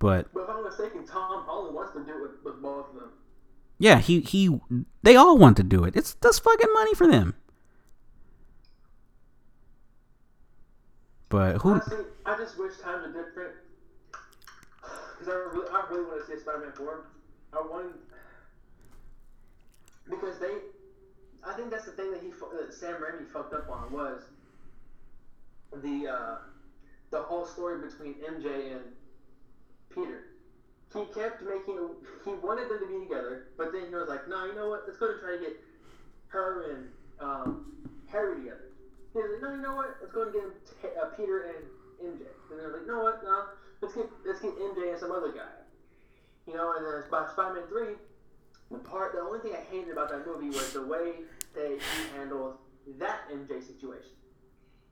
But 0.00 0.32
But 0.34 0.42
if 0.42 0.48
I'm 0.50 0.64
mistaken, 0.64 1.06
Tom 1.06 1.44
Holland 1.46 1.74
wants 1.76 1.92
to 1.92 2.00
do 2.04 2.24
it 2.24 2.30
with, 2.44 2.60
both 2.60 2.88
of 2.88 2.94
them. 2.94 3.10
yeah, 3.78 3.98
he 4.00 4.20
he, 4.20 4.58
they 5.02 5.14
all 5.14 5.38
want 5.38 5.56
to 5.58 5.62
do 5.62 5.84
it. 5.84 5.94
It's 5.94 6.14
that's 6.14 6.38
fucking 6.40 6.72
money 6.74 6.94
for 6.94 7.06
them. 7.06 7.34
But 11.28 11.58
who? 11.58 11.70
Honestly, 11.70 11.98
I 12.26 12.36
just 12.36 12.58
wish 12.58 12.78
times 12.78 13.06
were 13.06 13.22
different. 13.22 13.54
Because 14.82 15.28
I 15.28 15.36
really, 15.54 15.68
I 15.70 15.84
really 15.90 16.04
want 16.04 16.26
to 16.26 16.32
see 16.34 16.40
Spider-Man 16.40 16.72
4. 16.72 17.04
I 17.52 17.60
want 17.60 17.94
because 20.08 20.38
they, 20.40 20.54
I 21.46 21.52
think 21.54 21.70
that's 21.70 21.84
the 21.84 21.92
thing 21.92 22.10
that 22.10 22.20
he 22.20 22.30
that 22.30 22.74
Sam 22.74 22.94
Raimi 22.94 23.30
fucked 23.30 23.54
up 23.54 23.68
on 23.70 23.92
was 23.92 24.22
the 25.72 26.08
uh, 26.08 26.36
the 27.10 27.20
whole 27.22 27.44
story 27.44 27.80
between 27.86 28.14
MJ 28.14 28.72
and 28.72 28.84
Peter. 29.90 30.26
He 30.92 31.04
kept 31.14 31.42
making 31.42 31.78
he 32.24 32.32
wanted 32.34 32.68
them 32.68 32.80
to 32.80 32.86
be 32.86 33.04
together, 33.06 33.48
but 33.56 33.72
then 33.72 33.86
he 33.88 33.94
was 33.94 34.08
like, 34.08 34.28
no, 34.28 34.44
you 34.46 34.54
know 34.54 34.68
what? 34.70 34.82
Let's 34.86 34.98
go 34.98 35.10
and 35.10 35.20
try 35.20 35.36
to 35.36 35.38
get 35.38 35.56
her 36.28 36.72
and 36.72 36.88
um, 37.20 37.66
Harry 38.10 38.36
together. 38.36 38.70
He 39.12 39.18
was 39.18 39.30
like, 39.34 39.42
no, 39.42 39.56
you 39.56 39.62
know 39.62 39.74
what? 39.76 39.96
Let's 40.00 40.12
go 40.12 40.22
and 40.22 40.32
get 40.32 40.42
him 40.42 40.52
t- 40.82 40.88
uh, 41.00 41.06
Peter 41.16 41.54
and 41.54 42.10
MJ. 42.10 42.26
And 42.50 42.58
they're 42.58 42.72
like, 42.72 42.86
no, 42.86 43.02
what? 43.02 43.22
No, 43.22 43.44
let's 43.80 43.94
get 43.94 44.06
let's 44.26 44.40
get 44.40 44.56
MJ 44.58 44.90
and 44.90 44.98
some 44.98 45.12
other 45.12 45.30
guy. 45.30 45.50
You 46.46 46.54
know, 46.54 46.74
and 46.76 46.84
then 46.84 47.10
by 47.10 47.28
Spider-Man 47.30 47.68
three, 47.68 47.94
the 48.70 48.78
part 48.78 49.12
the 49.12 49.20
only 49.20 49.40
thing 49.40 49.52
I 49.54 49.62
hated 49.70 49.92
about 49.92 50.10
that 50.10 50.26
movie 50.26 50.48
was 50.48 50.72
the 50.72 50.86
way 50.86 51.22
they 51.54 51.78
handled 52.16 52.54
that 52.98 53.30
MJ 53.30 53.62
situation. 53.62 54.10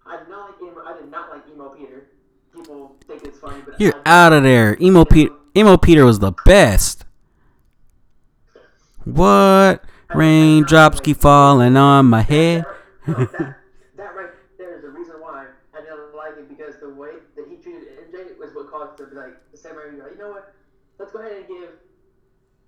I 0.09 0.19
did 0.19 0.29
not 0.29 0.51
like 0.51 0.63
emo. 0.63 0.83
I 0.85 0.97
did 0.97 1.11
not 1.11 1.31
like 1.31 1.43
emo 1.53 1.69
Peter. 1.71 2.07
People 2.55 2.97
think 3.07 3.25
it's 3.25 3.39
funny, 3.39 3.61
but 3.65 3.81
You're 3.81 3.95
I, 4.07 4.27
out 4.27 4.33
of 4.33 4.43
there. 4.43 4.77
Emo 4.81 5.05
Peter. 5.05 5.35
Emo 5.57 5.77
Peter 5.77 6.05
was 6.05 6.19
the 6.19 6.33
best. 6.45 7.05
What? 9.05 9.85
Raindrops 10.15 11.01
keep 11.01 11.19
falling 11.19 11.77
on 11.77 12.07
my 12.07 12.23
head. 12.23 12.65
No, 13.07 13.15
that, 13.15 13.31
that 13.97 14.15
right 14.15 14.31
there 14.57 14.77
is 14.77 14.83
the 14.83 14.89
reason 14.89 15.17
why 15.17 15.47
I 15.75 15.81
didn't 15.81 16.15
like 16.15 16.39
it 16.39 16.49
because 16.49 16.81
the 16.81 16.89
way 16.89 17.13
that 17.37 17.47
he 17.49 17.57
treated 17.57 17.89
MJ 18.11 18.39
was 18.39 18.55
what 18.55 18.71
caused 18.71 19.01
it 19.01 19.05
to 19.05 19.11
be 19.11 19.17
like 19.17 19.51
the 19.53 19.59
same 19.59 19.77
way. 19.77 19.85
Like, 20.03 20.13
you 20.13 20.19
know 20.19 20.31
what? 20.31 20.55
Let's 20.99 21.13
go 21.13 21.21
ahead 21.21 21.33
and 21.33 21.47
give 21.47 21.71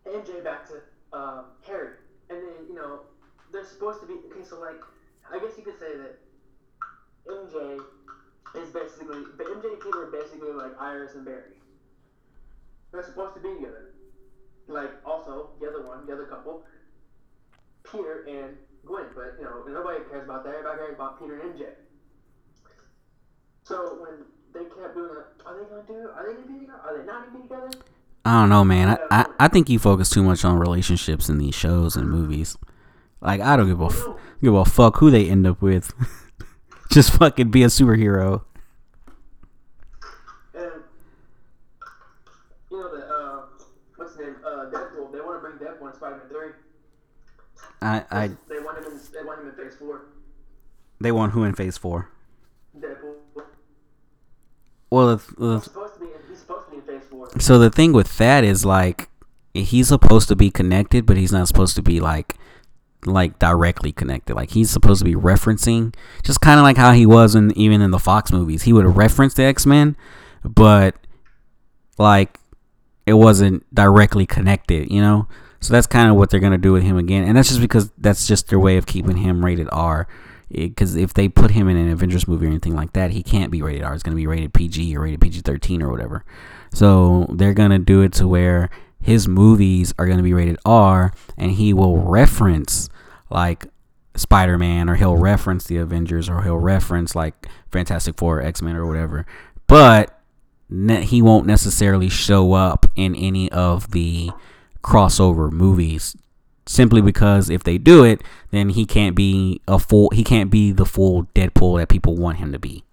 MJ 0.07 0.45
back 0.45 0.69
to 0.69 0.81
um, 1.17 1.45
Harry, 1.67 1.95
and 2.29 2.39
then 2.39 2.69
you 2.69 2.75
know 2.75 3.01
they're 3.53 3.65
supposed 3.65 4.01
to 4.01 4.07
be 4.07 4.15
okay. 4.31 4.45
So 4.45 4.61
like, 4.61 4.81
I 5.31 5.39
guess 5.39 5.57
you 5.57 5.65
could 5.65 5.79
say 5.79 5.97
that 5.97 6.19
MJ 7.29 7.81
is 8.55 8.71
basically, 8.71 9.23
but 9.37 9.47
MJ 9.47 9.73
and 9.73 9.81
Peter 9.81 10.03
are 10.05 10.11
basically 10.11 10.53
like 10.53 10.73
Iris 10.81 11.15
and 11.15 11.25
Barry. 11.25 11.55
They're 12.93 13.05
supposed 13.05 13.35
to 13.35 13.41
be 13.41 13.55
together. 13.55 13.93
Like 14.69 14.91
also 15.05 15.51
the 15.61 15.69
other 15.69 15.87
one, 15.87 16.07
the 16.07 16.13
other 16.13 16.27
couple, 16.27 16.65
Peter 17.91 18.25
and 18.29 18.57
Gwen. 18.87 19.07
But 19.15 19.37
you 19.39 19.45
know 19.45 19.65
nobody 19.67 20.05
cares 20.11 20.25
about 20.25 20.45
that. 20.45 20.55
Everybody 20.55 20.79
cares 20.79 20.95
about 20.95 21.21
Peter 21.21 21.41
and 21.41 21.55
MJ. 21.55 21.67
So 23.65 23.99
when 24.01 24.25
they 24.53 24.69
kept 24.71 24.95
doing 24.95 25.11
it, 25.11 25.43
are 25.47 25.59
they 25.59 25.69
gonna 25.69 25.83
do? 25.87 26.09
Are 26.15 26.27
they 26.27 26.35
gonna 26.35 26.47
be 26.47 26.61
together? 26.61 26.81
Are 26.85 26.99
they 26.99 27.05
not 27.05 27.27
gonna 27.27 27.39
be 27.39 27.43
together? 27.49 27.71
I 28.25 28.41
don't 28.41 28.49
know, 28.51 28.65
man. 28.65 28.99
I, 29.11 29.21
I, 29.23 29.27
I 29.41 29.49
think 29.49 29.69
you 29.71 29.79
focus 29.79 30.11
too 30.11 30.23
much 30.23 30.45
on 30.45 30.59
relationships 30.59 31.29
in 31.29 31.39
these 31.39 31.55
shows 31.55 31.97
and 31.97 32.09
movies. 32.09 32.57
Like 33.21 33.41
I 33.41 33.57
don't 33.57 33.67
give 33.69 33.81
a 33.81 33.87
f- 33.87 34.09
give 34.43 34.55
a 34.55 34.65
fuck 34.65 34.99
who 34.99 35.11
they 35.11 35.29
end 35.29 35.47
up 35.47 35.63
with. 35.63 35.93
Just 36.91 37.13
fucking 37.13 37.51
be 37.51 37.63
a 37.63 37.67
superhero. 37.67 38.43
And 40.55 40.65
you 42.71 42.79
know 42.81 42.97
the 42.97 43.07
uh, 43.07 43.43
what's 43.97 44.17
his 44.17 44.27
name? 44.27 44.37
Uh, 44.45 44.67
Deadpool. 44.71 45.13
They 45.13 45.21
want 45.21 45.43
to 45.43 45.49
bring 45.49 45.59
Deadpool 45.59 45.89
in 45.89 45.95
Spider-Man 45.95 46.29
Three. 46.29 46.51
I, 47.83 48.05
I 48.11 48.29
They 48.49 48.59
want 48.59 48.79
him 48.79 48.85
in. 48.93 48.99
They 49.13 49.23
want 49.25 49.41
him 49.41 49.49
in 49.49 49.55
Phase 49.55 49.77
Four. 49.79 50.03
they 51.01 51.13
want 51.13 51.33
who 51.33 51.45
in 51.45 51.55
Phase 51.55 51.79
Four? 51.79 52.11
Deadpool. 52.79 53.15
Well, 54.91 55.17
the, 55.17 55.55
He's 55.55 55.65
supposed 55.65 55.95
to 55.95 56.01
be. 56.01 56.07
In, 56.07 56.13
he's 56.29 56.39
supposed 56.41 56.65
to 56.67 56.71
be 56.73 56.77
in 56.79 56.83
Phase 56.83 57.09
Four. 57.09 57.29
so 57.39 57.59
the 57.61 57.71
thing 57.71 57.93
with 57.93 58.19
that 58.19 58.43
is 58.43 58.65
like 58.65 59.09
he's 59.55 59.89
supposed 59.89 60.27
to 60.29 60.35
be 60.37 60.51
connected, 60.51 61.07
but 61.07 61.17
he's 61.17 61.31
not 61.33 61.47
supposed 61.47 61.77
to 61.77 61.83
be 61.83 62.01
like 62.01 62.35
like 63.07 63.39
directly 63.39 63.93
connected. 63.93 64.35
Like 64.35 64.51
he's 64.51 64.71
supposed 64.71 65.01
to 65.01 65.05
be 65.05 65.15
referencing, 65.15 65.95
just 66.23 66.41
kind 66.41 66.59
of 66.59 66.65
like 66.65 66.77
how 66.77 66.93
he 66.93 67.07
was 67.07 67.35
in 67.35 67.57
even 67.57 67.81
in 67.81 67.91
the 67.91 67.99
Fox 67.99 68.33
movies. 68.33 68.63
He 68.63 68.73
would 68.73 68.97
reference 68.97 69.35
the 69.35 69.45
X 69.45 69.67
Men, 69.67 69.97
but 70.45 70.95
like 71.99 72.39
it 73.07 73.15
wasn't 73.15 73.73
directly 73.75 74.27
connected. 74.27 74.91
You 74.91 75.01
know, 75.01 75.29
so 75.61 75.73
that's 75.73 75.87
kind 75.87 76.11
of 76.11 76.17
what 76.17 76.31
they're 76.31 76.41
gonna 76.41 76.59
do 76.59 76.73
with 76.73 76.83
him 76.83 76.97
again, 76.97 77.25
and 77.25 77.37
that's 77.37 77.49
just 77.49 77.61
because 77.61 77.91
that's 77.99 78.27
just 78.27 78.49
their 78.49 78.61
way 78.61 78.77
of 78.77 78.87
keeping 78.87 79.19
him 79.19 79.45
rated 79.45 79.69
R. 79.73 80.07
Eh, 80.55 80.67
because 80.69 80.97
if 80.97 81.15
they 81.15 81.29
put 81.29 81.53
him 81.53 81.69
in 81.69 81.77
an 81.77 81.91
Avengers 81.91 82.27
movie 82.27 82.47
or 82.47 82.51
anything 82.51 82.75
like 82.75 82.93
that, 82.95 83.13
he 83.13 83.23
can't 83.23 83.51
be 83.51 83.63
rated 83.63 83.83
R. 83.83 83.95
It's 83.95 84.03
to 84.03 84.17
be 84.17 84.27
rated 84.27 84.53
PG 84.53 84.97
or 84.97 85.03
rated 85.03 85.21
PG 85.21 85.41
13 85.41 85.83
or 85.83 85.91
whatever. 85.91 86.25
So 86.73 87.27
they're 87.31 87.55
to 87.71 87.79
do 87.79 88.03
it 88.03 88.13
to 88.15 88.29
where 88.29 88.71
his 89.01 89.27
movies 89.27 89.95
are 89.99 90.07
going 90.07 90.19
to 90.19 90.23
be 90.23 90.35
rated 90.35 90.59
R 90.65 91.13
and 91.37 91.53
he 91.53 91.73
will 91.73 91.99
reference 91.99 92.89
like 93.31 93.67
Spider 94.15 94.59
Man 94.59 94.89
or 94.89 94.97
he'll 94.97 95.17
reference 95.17 95.65
the 95.65 95.79
Avengers 95.79 96.29
or 96.29 96.43
he'll 96.43 96.59
reference 96.59 97.15
like 97.15 97.49
Fantastic 97.71 98.17
Four, 98.17 98.43
X 98.43 98.61
Men 98.61 98.77
or 98.77 98.87
whatever. 98.87 99.27
But 99.67 100.21
ne- 100.69 101.05
he 101.05 101.23
won't 101.23 101.47
necessarily 101.47 102.09
show 102.09 102.53
up 102.53 102.87
in 102.97 103.15
any 103.15 103.51
of 103.51 103.93
the 103.93 104.31
crossover 104.83 105.51
movies 105.51 106.17
simply 106.67 107.01
because 107.03 107.51
if 107.51 107.65
they 107.65 107.79
do 107.79 108.05
it, 108.05 108.23
then 108.51 108.71
he 108.71 108.87
can't 108.87 109.17
be 109.17 109.61
a 109.67 109.79
full 109.79 110.11
he 110.11 110.23
can't 110.23 110.51
be 110.51 110.73
the 110.73 110.87
full 110.87 111.25
Deadpool 111.35 111.79
that 111.79 111.89
people 111.89 112.17
want 112.17 112.39
him 112.39 112.53
to 112.53 112.59
be. 112.59 112.85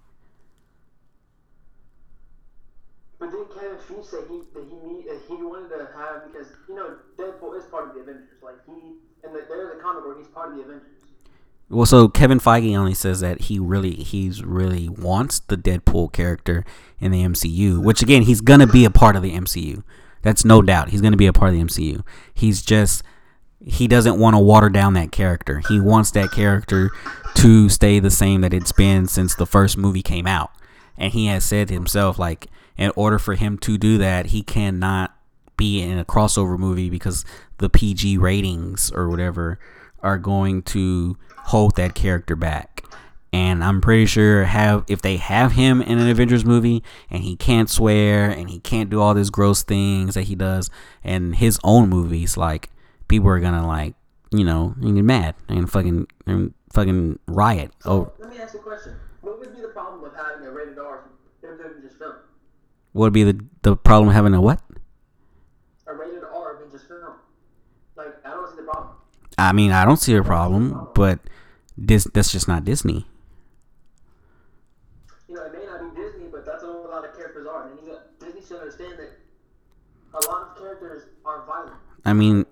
But 3.20 3.32
then 3.32 3.45
Kevin 3.53 3.78
Feige 3.78 4.05
said 4.05 4.24
he 4.30 4.41
he 5.38 5.44
wanted 5.44 5.70
to 5.70 5.88
have 5.96 6.32
because 6.32 6.48
you 6.68 6.76
know 6.76 6.98
Deadpool 7.18 7.58
is 7.58 7.66
part 7.66 7.90
of 7.90 7.94
the 7.94 8.02
Avengers. 8.02 8.42
Like 8.42 8.56
he 8.66 8.98
and 9.24 9.34
the, 9.34 9.46
there's 9.48 9.78
a 9.78 9.82
comic 9.82 10.06
where 10.06 10.18
he's 10.18 10.28
part 10.28 10.50
of 10.50 10.56
the 10.58 10.64
Avengers. 10.64 10.92
Well, 11.70 11.86
so 11.86 12.08
Kevin 12.08 12.40
Feige 12.40 12.78
only 12.78 12.94
says 12.94 13.20
that 13.20 13.42
he 13.42 13.60
really 13.60 13.96
he's 13.96 14.44
really 14.44 14.90
wants 14.90 15.40
the 15.40 15.58
Deadpool 15.58 16.14
character 16.14 16.66
in 17.00 17.12
the 17.12 17.24
MCU, 17.24 17.84
which 17.84 18.02
again 18.02 18.24
he's 18.24 18.42
gonna 18.42 18.68
be 18.68 18.86
a 18.86 18.90
part 18.90 19.16
of 19.16 19.22
the 19.22 19.34
MCU. 19.34 19.84
That's 20.22 20.44
no 20.44 20.62
doubt. 20.62 20.90
He's 20.90 21.02
gonna 21.02 21.18
be 21.18 21.28
a 21.28 21.34
part 21.34 21.54
of 21.54 21.60
the 21.60 21.64
MCU. 21.64 22.04
He's 22.34 22.62
just 22.62 23.04
he 23.64 23.88
doesn't 23.88 24.20
want 24.20 24.36
to 24.36 24.40
water 24.40 24.70
down 24.70 24.94
that 24.94 25.12
character. 25.12 25.62
He 25.68 25.80
wants 25.80 26.12
that 26.12 26.32
character 26.32 26.92
to 27.36 27.70
stay 27.70 28.00
the 28.00 28.12
same 28.12 28.42
that 28.42 28.54
it's 28.54 28.72
been 28.72 29.08
since 29.08 29.36
the 29.36 29.48
first 29.48 29.78
movie 29.78 30.04
came 30.04 30.28
out. 30.28 30.52
And 30.98 31.12
he 31.12 31.26
has 31.28 31.44
said 31.44 31.70
himself, 31.70 32.18
like, 32.18 32.48
in 32.78 32.92
order 32.96 33.20
for 33.20 33.36
him 33.36 33.58
to 33.60 33.78
do 33.78 33.98
that, 33.98 34.28
he 34.28 34.44
cannot 34.44 35.16
be 35.58 35.82
in 35.82 35.97
a 35.97 36.05
crossover 36.05 36.58
movie 36.58 36.89
because 36.89 37.26
the 37.58 37.70
PG 37.70 38.18
ratings 38.18 38.91
or 38.91 39.10
whatever 39.10 39.60
are 40.01 40.18
going 40.18 40.62
to 40.62 41.18
hold 41.38 41.76
that 41.76 41.95
character 41.95 42.36
back. 42.36 42.84
And 43.34 43.64
I'm 43.64 43.82
pretty 43.82 44.05
sure 44.05 44.45
have 44.45 44.86
if 44.88 45.01
they 45.01 45.18
have 45.18 45.51
him 45.51 45.82
in 45.82 45.99
an 45.99 46.08
Avengers 46.08 46.45
movie 46.45 46.82
and 47.10 47.24
he 47.24 47.36
can't 47.36 47.70
swear 47.70 48.30
and 48.30 48.49
he 48.49 48.60
can't 48.60 48.89
do 48.89 49.01
all 49.01 49.14
these 49.14 49.30
gross 49.30 49.64
things 49.64 50.14
that 50.16 50.24
he 50.24 50.36
does 50.36 50.70
in 51.03 51.34
his 51.34 51.60
own 51.64 51.89
movies, 51.89 52.38
like 52.38 52.70
people 53.08 53.30
are 53.30 53.39
gonna 53.39 53.68
like, 53.68 53.95
you 54.32 54.45
know, 54.45 54.76
get 54.82 55.03
mad 55.03 55.36
and 55.49 55.70
fucking 55.70 56.08
and 56.26 56.53
fucking 56.72 57.20
riot. 57.28 57.72
Oh, 57.86 58.12
Let 58.18 58.30
me 58.30 58.39
ask 58.39 58.53
you 58.53 58.62
a 58.62 58.64
question. 58.64 58.95
What 59.22 59.39
would 59.39 59.53
be 59.53 59.62
the 59.62 59.68
problem 59.70 60.01
with 60.01 60.14
having 60.16 60.47
a 60.47 60.51
rated 60.51 60.80
R 60.80 61.03
Avengers 61.43 61.93
film? 61.99 62.14
what 62.93 63.05
would 63.08 63.14
be 63.14 63.24
the 63.24 63.45
the 63.62 63.76
problem 63.76 64.10
of 64.10 64.16
having 64.16 64.34
a 64.34 64.41
what? 64.41 64.62
A 65.86 65.93
rated 65.93 66.24
R 66.24 66.55
Avengers 66.55 66.84
film. 66.84 67.14
Like 67.95 68.16
I 68.26 68.30
don't 68.30 68.49
see 68.49 68.55
the 68.55 68.64
problem. 68.64 68.95
I 69.38 69.52
mean, 69.54 69.72
I 69.72 69.86
don't 69.86 69.98
see 69.98 70.16
a 70.16 70.24
problem, 70.24 70.88
but 70.96 71.20
this 71.78 72.06
that's 72.14 72.32
just 72.32 72.48
not 72.48 72.66
Disney. 72.66 73.06
You 75.28 75.36
know, 75.36 75.44
it 75.46 75.54
may 75.54 75.66
not 75.66 75.94
be 75.96 76.02
Disney, 76.02 76.26
but 76.32 76.46
that's 76.46 76.64
what 76.64 76.72
a 76.76 76.90
lot 76.90 77.06
of 77.06 77.16
characters 77.16 77.46
are. 77.48 77.68
And 77.70 77.80
you 77.80 77.92
got, 77.92 78.20
Disney 78.20 78.42
should 78.42 78.58
understand 78.60 78.94
that 79.00 79.12
a 80.14 80.28
lot 80.32 80.50
of 80.52 80.58
characters 80.58 81.04
are 81.26 81.46
violent. 81.46 81.74
I 82.06 82.14
mean, 82.14 82.46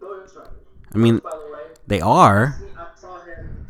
I 0.94 0.98
mean, 0.98 1.18
By 1.20 1.32
the 1.32 1.52
way, 1.54 1.62
they 1.88 2.02
are. 2.02 2.56
see, 2.60 2.66
I 2.78 2.88
saw 3.00 3.20
him. 3.24 3.68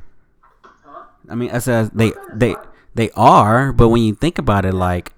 Huh? 0.63 1.03
I 1.29 1.35
mean, 1.35 1.51
I 1.51 1.59
said 1.59 1.91
they 1.93 2.11
they 2.33 2.55
they 2.95 3.11
are, 3.11 3.71
but 3.71 3.89
when 3.89 4.01
you 4.03 4.15
think 4.15 4.37
about 4.37 4.65
it, 4.65 4.73
like 4.73 5.13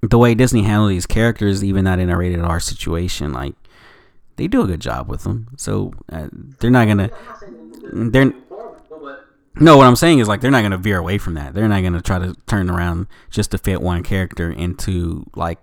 the 0.00 0.18
way 0.18 0.34
Disney 0.34 0.62
handled 0.62 0.90
these 0.92 1.06
characters, 1.06 1.62
even 1.64 1.84
not 1.84 1.98
in 1.98 2.08
a 2.08 2.16
rated 2.16 2.40
R 2.40 2.60
situation, 2.60 3.32
like 3.32 3.54
they 4.38 4.46
do 4.46 4.62
a 4.62 4.66
good 4.66 4.80
job 4.80 5.08
with 5.08 5.24
them. 5.24 5.48
So 5.56 5.92
uh, 6.10 6.28
they're 6.32 6.70
not 6.70 6.86
gonna. 6.86 7.10
They're 7.92 8.32
no. 9.56 9.76
What 9.76 9.86
I'm 9.86 9.96
saying 9.96 10.20
is 10.20 10.28
like 10.28 10.40
they're 10.40 10.50
not 10.50 10.62
gonna 10.62 10.78
veer 10.78 10.98
away 10.98 11.18
from 11.18 11.34
that. 11.34 11.52
They're 11.52 11.68
not 11.68 11.82
gonna 11.82 12.00
try 12.00 12.18
to 12.18 12.34
turn 12.46 12.70
around 12.70 13.08
just 13.28 13.50
to 13.50 13.58
fit 13.58 13.82
one 13.82 14.02
character 14.02 14.50
into 14.50 15.28
like 15.34 15.58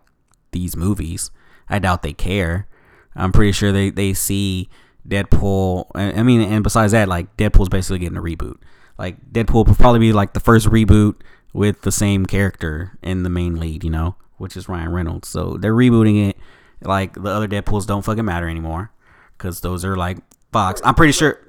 these 0.52 0.76
movies. 0.76 1.32
I 1.70 1.80
doubt 1.80 2.04
they 2.04 2.14
care. 2.14 2.68
I'm 3.16 3.32
pretty 3.32 3.54
sure 3.54 3.72
they 3.72 3.90
they 3.90 4.14
see 4.14 4.70
Deadpool. 5.08 5.88
I 5.96 6.22
mean, 6.24 6.42
and 6.42 6.64
besides 6.64 6.92
that, 6.92 7.08
like 7.08 7.36
Deadpool's 7.38 7.70
basically 7.70 8.00
getting 8.00 8.18
a 8.18 8.22
reboot. 8.22 8.58
Like 8.98 9.32
Deadpool 9.32 9.68
will 9.68 9.76
probably 9.76 10.00
be 10.00 10.14
like 10.14 10.34
the 10.34 10.40
first 10.40 10.68
reboot 10.68 11.16
with 11.54 11.82
the 11.82 11.92
same 11.92 12.26
character 12.26 12.98
in 13.02 13.24
the 13.24 13.30
main 13.30 13.56
lead, 13.56 13.84
you 13.84 13.90
know, 13.90 14.16
which 14.38 14.58
is 14.58 14.68
Ryan 14.68 14.92
Reynolds. 14.92 15.30
So 15.30 15.58
they're 15.58 15.74
rebooting 15.74 16.30
it. 16.30 16.38
Like 16.82 17.14
the 17.14 17.30
other 17.30 17.48
Deadpools 17.48 17.86
don't 17.88 18.04
fucking 18.04 18.26
matter 18.26 18.48
anymore 18.50 18.92
because 19.38 19.62
those 19.62 19.84
are 19.86 19.96
like 19.96 20.18
Fox. 20.52 20.82
I'm 20.84 20.96
pretty 20.96 21.14
sure. 21.14 21.40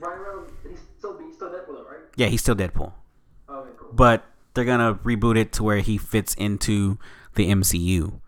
He's 0.68 0.79
still 0.99 1.18
he's 1.18 1.35
still 1.35 1.49
Deadpool, 1.51 1.85
right? 1.89 2.01
Yeah, 2.16 2.27
he's 2.29 2.41
still 2.41 2.55
Deadpool, 2.55 2.93
Okay, 3.51 3.70
cool. 3.79 3.89
but 3.93 4.24
they're 4.55 4.64
gonna 4.64 4.95
reboot 5.05 5.37
it 5.37 5.53
to 5.55 5.62
where 5.62 5.79
he 5.81 5.99
fits 5.99 6.35
into 6.35 6.99
the 7.35 7.49
MCU. 7.51 8.20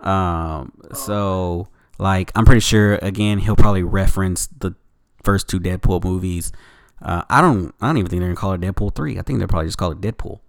Um, 0.00 0.72
so 0.92 1.68
like 1.98 2.30
I'm 2.34 2.44
pretty 2.44 2.60
sure 2.60 2.96
again 2.96 3.38
he'll 3.38 3.56
probably 3.56 3.82
reference 3.82 4.46
the 4.46 4.74
first 5.22 5.48
two 5.48 5.58
Deadpool 5.58 6.04
movies. 6.04 6.52
Uh, 7.02 7.22
I 7.28 7.40
don't 7.40 7.74
I 7.80 7.86
don't 7.88 7.96
even 7.98 8.10
think 8.10 8.20
they're 8.20 8.28
gonna 8.28 8.36
call 8.36 8.52
it 8.52 8.60
Deadpool 8.60 8.94
three. 8.94 9.18
I 9.18 9.22
think 9.22 9.38
they'll 9.38 9.48
probably 9.48 9.68
just 9.68 9.78
call 9.78 9.92
it 9.92 10.00
Deadpool. 10.00 10.40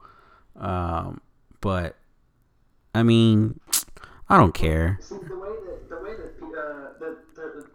Um, 0.57 1.21
but 1.61 1.95
I 2.93 3.03
mean, 3.03 3.59
I 4.29 4.37
don't 4.37 4.53
care. 4.53 4.97
See 5.01 5.15
the 5.15 5.35
way 5.37 5.49
that 5.67 5.74
the 6.99 7.17
the 7.35 7.67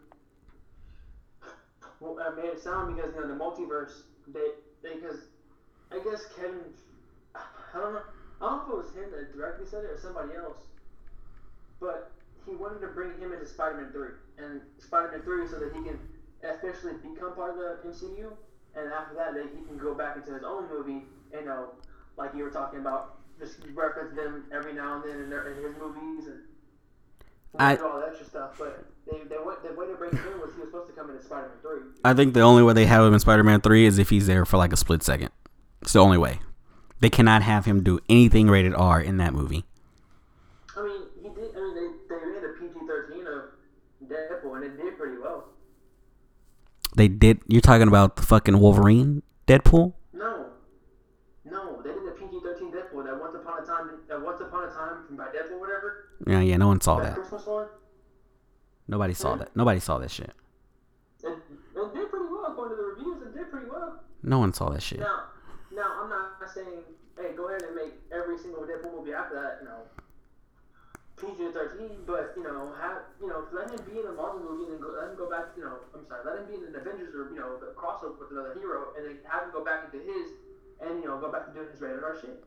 the, 2.01 2.23
I 2.23 2.35
made 2.35 2.47
it 2.47 2.61
sound 2.61 2.97
because 2.97 3.15
you 3.15 3.21
know 3.21 3.29
the 3.29 3.35
multiverse 3.35 4.03
they 4.29 4.51
because 4.83 5.19
I 5.93 5.99
guess 6.05 6.25
Kevin 6.37 6.61
I 7.35 7.79
don't 7.79 7.95
know. 7.95 8.03
I 8.41 8.49
don't 8.49 8.69
know 8.69 8.81
if 8.81 8.87
it 8.87 8.87
was 8.87 8.95
him 8.97 9.11
that 9.13 9.33
directly 9.37 9.67
said 9.67 9.85
it 9.85 9.91
or 9.91 9.99
somebody 10.01 10.35
else, 10.35 10.59
but 11.79 12.11
he 12.47 12.55
wanted 12.55 12.81
to 12.81 12.89
bring 12.89 13.19
him 13.21 13.33
into 13.33 13.47
Spider-Man 13.47 13.93
three 13.93 14.17
and 14.39 14.61
Spider-Man 14.79 15.23
three 15.23 15.47
so 15.47 15.59
that 15.61 15.73
he 15.75 15.83
can 15.85 15.99
officially 16.43 16.95
become 17.03 17.35
part 17.35 17.51
of 17.51 17.57
the 17.57 17.89
MCU, 17.89 18.33
and 18.75 18.93
after 18.93 19.15
that, 19.15 19.35
that 19.35 19.47
he 19.55 19.65
can 19.67 19.77
go 19.77 19.95
back 19.95 20.17
into 20.17 20.33
his 20.33 20.43
own 20.43 20.69
movie. 20.69 21.05
You 21.33 21.45
know, 21.45 21.71
like 22.17 22.35
you 22.35 22.43
were 22.43 22.51
talking 22.51 22.81
about, 22.81 23.21
just 23.39 23.59
reference 23.75 24.17
them 24.17 24.47
every 24.53 24.73
now 24.73 24.97
and 24.97 25.05
then 25.05 25.23
in, 25.23 25.31
their, 25.31 25.53
in 25.53 25.63
his 25.63 25.77
movies 25.79 26.27
and. 26.27 26.50
I- 27.59 27.77
all 27.77 28.01
that 28.01 28.09
extra 28.09 28.27
stuff, 28.27 28.51
but 28.59 28.85
they, 29.11 29.19
they 29.25 29.37
the 29.37 29.75
way 29.75 29.87
to 29.87 29.95
bring 29.95 30.13
him 30.13 30.25
in 30.33 30.41
was 30.41 30.55
he 30.55 30.61
was 30.61 30.69
supposed 30.71 30.89
to 30.89 30.95
come 30.95 31.11
into 31.11 31.23
Spider-Man 31.23 31.57
3. 31.63 31.79
I 32.05 32.15
think 32.15 32.35
the 32.35 32.41
only 32.41 32.63
way 32.63 32.73
they 32.75 32.87
have 32.87 33.05
him 33.05 33.13
in 33.15 33.21
Spider 33.21 33.43
Man 33.45 33.61
3 33.61 33.85
is 33.87 33.99
if 33.99 34.11
he's 34.11 34.27
there 34.27 34.45
for 34.45 34.57
like 34.57 34.73
a 34.73 34.77
split 34.77 35.03
second. 35.03 35.31
It's 35.83 35.93
the 35.93 35.99
only 36.01 36.19
way. 36.19 36.41
They 37.01 37.11
cannot 37.11 37.43
have 37.43 37.65
him 37.65 37.83
do 37.83 37.99
anything 38.09 38.49
rated 38.49 38.75
R 38.75 39.01
in 39.01 39.17
that 39.17 39.33
movie. 39.33 39.65
I 40.77 40.83
mean, 40.83 41.03
he 41.23 41.29
did. 41.29 41.57
I 41.57 41.61
mean, 41.61 41.75
they, 41.75 42.15
they 42.15 42.25
made 42.27 42.45
a 42.45 42.53
PG 42.61 42.87
thirteen 42.87 43.27
of 43.27 43.43
Deadpool, 44.07 44.57
and 44.57 44.65
it 44.65 44.77
did 44.77 44.97
pretty 44.99 45.17
well. 45.21 45.47
They 46.97 47.09
did. 47.09 47.41
You're 47.49 47.61
talking 47.63 47.89
about 47.89 48.17
the 48.17 48.23
fucking 48.23 48.59
Wolverine 48.61 49.23
Deadpool? 49.47 49.95
No, 50.13 50.47
no, 51.45 51.81
they 51.83 51.91
did 51.91 52.07
a 52.07 52.11
PG 52.13 52.41
thirteen 52.43 52.71
Deadpool. 52.71 53.05
That 53.05 53.19
once 53.19 53.35
upon 53.35 53.63
a 53.63 53.67
time, 53.67 53.91
that 54.09 54.21
once 54.21 54.41
upon 54.41 54.65
a 54.69 54.71
time 54.73 55.07
from 55.07 55.17
by 55.17 55.27
Deadpool, 55.27 55.59
whatever. 55.59 56.10
Yeah, 56.27 56.41
yeah. 56.41 56.57
No 56.57 56.69
one 56.69 56.81
saw 56.81 57.01
that 57.01 57.17
that. 57.17 57.69
Nobody 58.89 59.15
saw 59.15 59.37
that. 59.37 59.55
Nobody 59.55 59.81
saw 59.81 59.99
that 59.99 60.11
shit. 60.11 60.33
It, 61.23 61.39
it 61.77 61.95
did 61.95 62.11
pretty 62.11 62.27
well 62.31 62.47
according 62.49 62.77
to 62.77 62.83
the 62.83 62.89
reviews. 62.89 63.23
It 63.23 63.35
did 63.35 63.51
pretty 63.51 63.71
well. 63.71 64.03
No 64.23 64.39
one 64.39 64.53
saw 64.53 64.69
that 64.71 64.83
shit. 64.83 65.01
Now, 65.01 65.31
now 65.73 66.03
I'm 66.03 66.09
not 66.09 66.43
saying, 66.53 66.83
hey, 67.17 67.33
go 67.37 67.49
ahead 67.49 67.63
and 67.63 67.75
make 67.77 67.95
every 68.13 68.37
single 68.39 68.63
Deadpool 68.63 68.99
movie 68.99 69.15
after 69.15 69.35
that, 69.37 69.59
you 69.63 69.69
know, 69.69 69.87
PG 71.17 71.53
thirteen, 71.53 72.03
but 72.07 72.33
you 72.37 72.43
know, 72.43 72.73
have 72.81 73.05
you 73.21 73.29
know, 73.29 73.45
let 73.53 73.71
him 73.71 73.81
be 73.85 74.01
in 74.01 74.07
a 74.07 74.13
Marvel 74.13 74.41
movie 74.41 74.65
and 74.65 74.75
then 74.75 74.81
go, 74.81 74.97
let 74.99 75.11
him 75.11 75.17
go 75.17 75.29
back, 75.29 75.53
you 75.57 75.63
know, 75.63 75.77
I'm 75.95 76.07
sorry, 76.09 76.25
let 76.25 76.41
him 76.41 76.47
be 76.49 76.55
in 76.55 76.65
an 76.65 76.81
Avengers 76.81 77.15
or 77.15 77.31
you 77.31 77.39
know, 77.39 77.61
the 77.61 77.73
crossover 77.77 78.19
with 78.19 78.33
another 78.33 78.55
hero, 78.59 78.93
and 78.97 79.07
then 79.07 79.19
have 79.29 79.45
him 79.45 79.51
go 79.53 79.63
back 79.63 79.85
into 79.85 80.01
his, 80.05 80.33
and 80.81 81.01
you 81.03 81.09
know, 81.09 81.21
go 81.21 81.31
back 81.31 81.47
to 81.47 81.53
doing 81.53 81.69
his 81.71 81.81
rated 81.81 82.03
R 82.03 82.17
shit. 82.19 82.43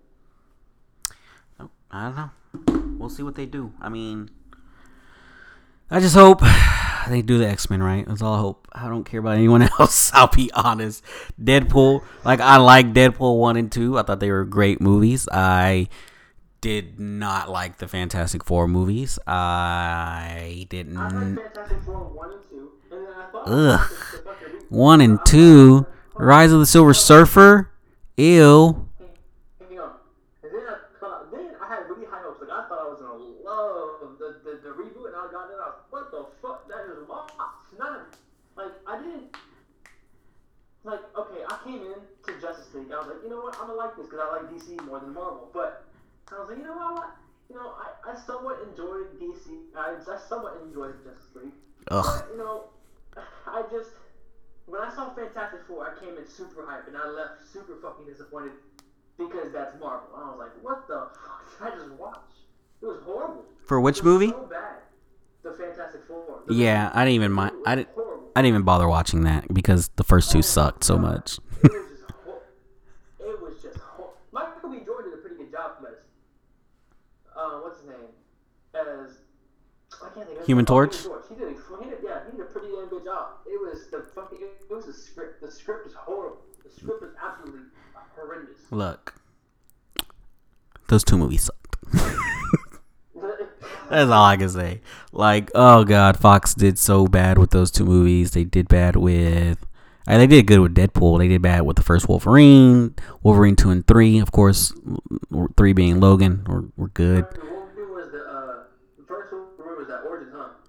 Oh, 1.60 1.70
I 1.92 2.04
don't 2.10 2.16
know. 2.18 2.73
We'll 3.04 3.10
see 3.10 3.22
what 3.24 3.36
they 3.36 3.46
do. 3.46 3.74
I 3.82 3.90
mean, 3.90 4.30
I 5.92 6.00
just 6.00 6.16
hope 6.16 6.42
they 7.10 7.22
do 7.22 7.38
the 7.38 7.46
X 7.50 7.70
Men 7.70 7.84
right. 7.84 8.08
That's 8.08 8.22
all 8.22 8.34
I 8.34 8.40
hope. 8.40 8.66
I 8.72 8.88
don't 8.88 9.04
care 9.04 9.20
about 9.20 9.36
anyone 9.36 9.62
else. 9.80 10.10
I'll 10.14 10.28
be 10.28 10.50
honest. 10.54 11.04
Deadpool, 11.42 12.02
like 12.24 12.40
I 12.40 12.56
like 12.58 12.94
Deadpool 12.94 13.38
one 13.40 13.58
and 13.58 13.70
two. 13.70 13.98
I 14.00 14.04
thought 14.04 14.22
they 14.22 14.32
were 14.32 14.46
great 14.46 14.80
movies. 14.80 15.28
I 15.30 15.90
did 16.62 16.98
not 16.98 17.50
like 17.50 17.80
the 17.80 17.90
Fantastic 17.90 18.46
Four 18.46 18.70
movies. 18.70 19.20
I 19.28 20.66
didn't. 20.70 20.96
I 20.96 21.10
Fantastic 21.10 21.82
Four 21.82 22.06
one 22.06 22.32
and 22.32 22.42
two, 22.50 22.72
and 22.90 23.06
then 23.06 23.14
I 23.14 23.32
thought 23.32 23.44
Ugh. 23.48 23.90
the, 23.90 24.18
the 24.18 24.24
fucking 24.24 24.54
re- 24.54 24.60
One 24.70 25.02
and 25.02 25.20
two. 25.26 25.86
Rise 26.16 26.54
of 26.54 26.62
the 26.62 26.66
Silver 26.66 26.94
Surfer. 26.94 27.70
Ew. 28.16 28.88
Hang 29.60 29.80
on. 29.80 29.92
And 30.44 30.52
then 30.54 30.62
I 30.70 30.78
thought, 31.00 31.32
then 31.32 31.50
I 31.60 31.68
had 31.68 31.90
really 31.90 32.06
high 32.06 32.22
hopes. 32.22 32.40
Like 32.40 32.52
I 32.52 32.70
thought 32.70 32.80
I 32.80 32.90
was 32.90 33.00
gonna 33.02 33.18
love 33.44 34.18
the, 34.20 34.38
the, 34.46 34.58
the 34.62 34.70
reboot, 34.78 35.08
and 35.08 35.16
I 35.18 35.32
got 35.32 35.50
it. 35.50 35.58
I 35.60 35.68
was, 35.74 35.80
what 35.90 36.12
the 36.12 36.26
fuck? 36.40 36.68
That 36.70 36.86
is 36.86 37.10
lost. 37.10 37.34
None. 37.80 38.06
Like 38.56 38.72
I 38.88 38.98
didn't. 39.02 39.36
Like 40.84 41.02
okay, 41.18 41.42
I 41.50 41.58
came 41.64 41.82
in 41.82 41.96
to 42.28 42.40
Justice 42.40 42.63
League. 42.74 42.92
I 42.92 42.98
was 43.00 43.08
like, 43.08 43.24
you 43.24 43.30
know 43.30 43.42
what? 43.42 43.56
I'm 43.60 43.68
gonna 43.68 43.74
like 43.74 43.96
this 43.98 44.06
because 44.08 44.20
I 44.22 44.32
like 44.38 44.50
DC 44.52 44.84
more 44.86 45.00
than 45.00 45.14
Marvel. 45.14 45.50
But 45.54 45.86
I 46.32 46.40
was 46.40 46.50
like, 46.50 46.58
you 46.58 46.64
know 46.64 46.74
what? 46.76 47.12
You 47.50 47.56
know, 47.56 47.74
I, 47.78 48.12
I 48.12 48.16
somewhat 48.16 48.60
enjoyed 48.70 49.20
DC. 49.20 49.46
I, 49.78 49.96
I 50.00 50.18
somewhat 50.28 50.62
enjoyed 50.66 50.96
Justice 51.04 51.30
League. 51.36 51.54
Ugh. 51.92 52.04
But, 52.06 52.28
you 52.32 52.38
know, 52.38 52.66
I 53.48 53.64
just 53.72 53.92
when 54.66 54.82
I 54.82 54.94
saw 54.96 55.14
Fantastic 55.14 55.60
Four, 55.68 55.86
I 55.86 56.00
came 56.04 56.18
in 56.18 56.26
super 56.28 56.66
hype 56.66 56.88
and 56.88 56.96
I 56.98 57.08
left 57.08 57.46
super 57.52 57.76
fucking 57.82 58.06
disappointed 58.06 58.54
because 59.18 59.52
that's 59.52 59.78
Marvel. 59.80 60.08
I 60.16 60.30
was 60.32 60.40
like, 60.40 60.64
what 60.64 60.88
the 60.88 61.08
fuck 61.26 61.44
did 61.60 61.68
I 61.74 61.76
just 61.84 61.92
watch? 62.00 62.18
It 62.82 62.86
was 62.88 63.02
horrible. 63.04 63.46
For 63.68 63.80
which 63.80 64.00
It 64.00 64.04
was 64.06 64.14
movie? 64.14 64.30
So 64.30 64.48
bad. 64.50 64.78
The 65.44 65.52
Fantastic 65.52 66.06
Four. 66.08 66.42
The 66.48 66.54
Yeah, 66.54 66.90
I 66.94 67.04
didn't 67.04 67.16
even 67.16 67.32
mind. 67.34 67.54
I 67.66 67.76
didn't. 67.76 67.90
horrible. 67.94 68.32
I 68.36 68.42
didn't 68.42 68.54
even 68.56 68.64
bother 68.64 68.88
watching 68.88 69.24
that 69.26 69.54
because 69.54 69.90
the 69.98 70.04
first 70.04 70.32
two 70.32 70.42
sucked 70.42 70.84
so 70.86 70.98
much. 70.98 71.38
It 71.64 71.72
was 71.72 71.90
just 71.92 72.12
hor- 72.26 72.42
It 73.20 73.42
was 73.42 73.62
just 73.62 73.78
hor- 73.78 74.14
Michael 74.32 74.70
B. 74.72 74.80
Jordan 74.86 75.12
did 75.12 75.20
a 75.20 75.22
pretty 75.22 75.36
good 75.36 75.52
job 75.52 75.74
as 75.88 75.98
uh, 77.36 77.60
what's 77.60 77.80
his 77.82 77.90
name 77.90 78.00
as 78.88 79.18
I 80.02 80.10
can't 80.14 80.28
think 80.28 80.40
of 80.40 80.46
Human 80.46 80.66
Torch? 80.66 80.98
He 81.30 81.36
did, 81.36 81.48
a, 81.48 81.84
he 81.84 81.90
did 81.90 82.00
yeah 82.04 82.20
he 82.30 82.38
did 82.38 82.42
a 82.42 82.50
pretty 82.50 82.68
damn 82.70 82.88
good 82.90 83.04
job. 83.04 83.28
It 83.46 83.60
was 83.60 83.88
the 83.90 84.06
fucking 84.16 84.40
it, 84.42 84.74
was 84.74 84.86
the 84.86 84.94
script. 84.94 85.42
The 85.42 85.52
script 85.52 85.86
was 85.86 85.94
horrible. 85.94 86.42
The 86.64 86.72
script 86.72 87.02
was 87.02 87.12
absolutely 87.22 87.68
horrendous. 88.16 88.60
Look, 88.72 89.16
those 90.88 91.04
two 91.04 91.18
movies 91.18 91.44
sucked. 91.44 91.78
That's 93.90 94.10
all 94.10 94.26
I 94.26 94.38
can 94.38 94.50
say. 94.50 94.82
Like, 95.12 95.52
oh 95.54 95.84
god, 95.84 96.18
Fox 96.18 96.54
did 96.56 96.80
so 96.80 97.06
bad 97.06 97.38
with 97.38 97.52
those 97.52 97.70
two 97.70 97.86
movies. 97.86 98.32
They 98.32 98.44
did 98.44 98.68
bad 98.68 98.96
with. 98.96 99.66
Uh, 100.08 100.18
they 100.18 100.28
did 100.28 100.48
good 100.48 100.60
with 100.60 100.76
Deadpool. 100.76 101.20
They 101.20 101.30
did 101.30 101.42
bad 101.42 101.62
with 101.62 101.78
the 101.78 101.84
first 101.84 102.10
Wolverine, 102.10 102.94
Wolverine 103.22 103.56
two 103.56 103.70
and 103.70 103.86
three, 103.88 104.20
of 104.20 104.32
course. 104.32 104.74
Three 105.56 105.74
being 105.74 106.00
Logan, 106.00 106.44
were, 106.46 106.66
were 106.76 106.90
good. 106.90 107.26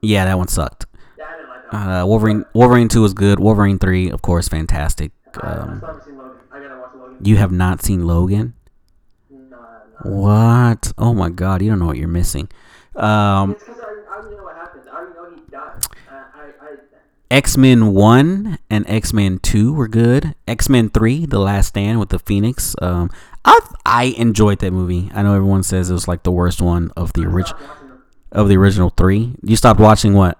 Yeah, 0.04 0.24
that 0.24 0.38
one 0.38 0.48
sucked. 0.48 0.86
One. 1.70 1.82
Uh, 1.82 2.06
Wolverine, 2.06 2.44
Wolverine 2.54 2.88
two 2.88 3.02
was 3.02 3.14
good. 3.14 3.40
Wolverine 3.40 3.78
three, 3.78 4.10
of 4.10 4.22
course, 4.22 4.48
fantastic. 4.48 5.12
Um, 5.42 5.82
you 7.22 7.36
have 7.36 7.50
not 7.50 7.82
seen 7.82 8.06
Logan? 8.06 8.54
What? 10.02 10.92
Oh 10.98 11.14
my 11.14 11.30
god, 11.30 11.62
you 11.62 11.70
don't 11.70 11.78
know 11.78 11.86
what 11.86 11.96
you're 11.96 12.08
missing. 12.08 12.48
Um, 12.94 13.56
X 17.30 17.56
Men 17.56 17.94
1 17.94 18.58
and 18.70 18.88
X 18.88 19.12
Men 19.12 19.38
2 19.38 19.72
were 19.72 19.88
good. 19.88 20.34
X 20.46 20.68
Men 20.68 20.90
3, 20.90 21.26
The 21.26 21.38
Last 21.40 21.68
Stand 21.68 21.98
with 21.98 22.10
the 22.10 22.18
Phoenix. 22.18 22.76
Um, 22.80 23.10
I 23.44 23.58
I 23.84 24.04
enjoyed 24.16 24.60
that 24.60 24.72
movie. 24.72 25.10
I 25.12 25.22
know 25.22 25.34
everyone 25.34 25.62
says 25.62 25.90
it 25.90 25.94
was 25.94 26.06
like 26.06 26.22
the 26.22 26.30
worst 26.30 26.60
one 26.60 26.92
of 26.96 27.12
the 27.14 27.22
original. 27.22 27.58
Of 28.34 28.48
the 28.48 28.56
original 28.56 28.90
three. 28.90 29.34
You 29.42 29.56
stopped 29.56 29.80
watching 29.80 30.14
what? 30.14 30.38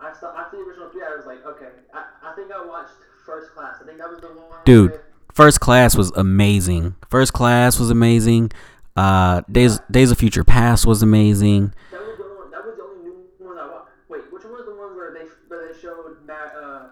I 0.00 0.12
stopped, 0.12 0.38
after 0.38 0.56
the 0.56 0.62
original 0.62 0.90
three, 0.90 1.02
I 1.02 1.16
was 1.16 1.26
like, 1.26 1.44
okay. 1.46 1.68
I, 1.92 2.04
I 2.22 2.34
think 2.34 2.50
I 2.52 2.64
watched 2.64 2.92
First 3.24 3.52
Class. 3.54 3.76
I 3.82 3.86
think 3.86 3.98
that 3.98 4.08
was 4.10 4.20
the 4.20 4.28
one. 4.28 4.60
Dude, 4.64 4.92
with- 4.92 5.00
First 5.34 5.60
Class 5.60 5.96
was 5.96 6.10
amazing. 6.16 6.94
First 7.10 7.32
Class 7.32 7.78
was 7.78 7.90
amazing. 7.90 8.52
Uh, 8.96 9.42
Days 9.52 9.78
Days 9.90 10.10
of 10.10 10.16
Future 10.18 10.44
Past 10.44 10.86
was 10.86 11.02
amazing. 11.02 11.74
That 11.92 12.00
was 12.00 12.16
the 12.16 12.24
only 12.24 12.36
one. 12.38 12.50
That 12.50 12.64
was 12.64 12.76
the 12.76 12.82
only 12.84 13.10
new 13.10 13.46
one 13.46 13.58
I 13.58 13.66
watched. 13.68 13.90
Wait, 14.08 14.22
which 14.32 14.44
one 14.44 14.52
was 14.54 14.64
the 14.64 14.74
one 14.74 14.96
where 14.96 15.12
they 15.12 15.26
where 15.48 15.68
they 15.68 15.78
showed 15.78 16.16
Matt, 16.24 16.54
uh, 16.56 16.86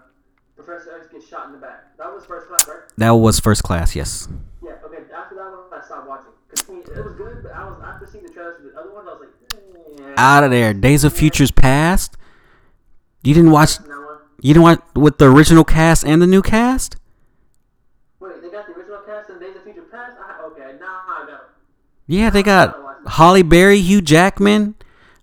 Professor 0.55 0.95
X 0.99 1.07
get 1.11 1.23
shot 1.23 1.47
in 1.47 1.53
the 1.53 1.57
back? 1.57 1.97
That 1.97 2.13
was 2.13 2.23
First 2.25 2.47
Class, 2.47 2.67
right? 2.67 2.81
That 2.97 3.09
was 3.11 3.39
First 3.39 3.63
Class, 3.63 3.95
yes. 3.95 4.27
Yeah. 4.63 4.73
Okay. 4.85 5.01
After 5.15 5.33
that 5.35 5.49
one, 5.49 5.65
I 5.73 5.83
stopped 5.83 6.07
watching. 6.07 6.29
Cause 6.53 6.69
I 6.69 6.73
mean, 6.73 6.81
it 6.83 7.03
was 7.03 7.15
good, 7.15 7.41
but 7.41 7.51
I 7.53 7.65
was 7.65 7.81
after 7.83 8.05
seeing 8.05 8.23
the 8.23 8.29
trailers 8.29 8.57
for 8.57 8.69
the 8.69 8.79
other 8.79 8.93
one, 8.93 9.07
I 9.09 9.13
was 9.13 9.21
like, 9.25 9.33
eh, 9.99 10.03
Out 10.17 10.43
of 10.43 10.51
there. 10.51 10.73
Days 10.73 11.03
of 11.03 11.13
Futures 11.13 11.51
Past. 11.51 12.17
You 13.23 13.33
didn't 13.33 13.51
watch. 13.51 13.77
You 14.41 14.53
didn't 14.53 14.63
watch 14.63 14.79
with 14.95 15.17
the 15.17 15.25
original 15.25 15.63
cast 15.63 16.05
and 16.05 16.21
the 16.21 16.27
new 16.27 16.41
cast. 16.41 16.97
Wait, 18.19 18.41
they 18.41 18.49
got 18.49 18.67
the 18.67 18.73
original 18.73 18.99
cast 19.05 19.29
and 19.29 19.39
Days 19.39 19.55
of 19.55 19.63
Future 19.63 19.81
Past. 19.91 20.17
I, 20.19 20.43
okay, 20.45 20.75
now 20.79 21.01
I 21.07 21.25
got. 21.27 21.49
Yeah, 22.07 22.29
they 22.29 22.43
got 22.43 22.77
Halle 23.07 23.41
Berry, 23.41 23.79
Hugh 23.79 24.01
Jackman, 24.01 24.75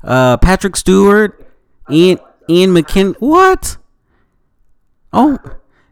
uh, 0.03 0.37
Patrick 0.39 0.77
Stewart, 0.77 1.47
Ian 1.91 2.19
Ian 2.49 2.71
McKellen. 2.71 3.15
What? 3.21 3.77
Oh, 5.13 5.39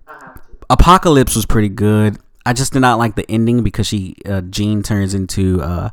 I 0.09 0.12
have 0.24 0.34
to. 0.34 0.40
Apocalypse 0.68 1.36
was 1.36 1.46
pretty 1.46 1.68
good. 1.68 2.18
I 2.44 2.53
just 2.53 2.72
did 2.72 2.80
not 2.80 2.98
like 2.98 3.14
the 3.14 3.30
ending 3.30 3.62
because 3.62 3.86
she 3.86 4.16
uh, 4.26 4.40
Jean 4.40 4.82
turns 4.82 5.14
into 5.14 5.61
uh, 5.62 5.90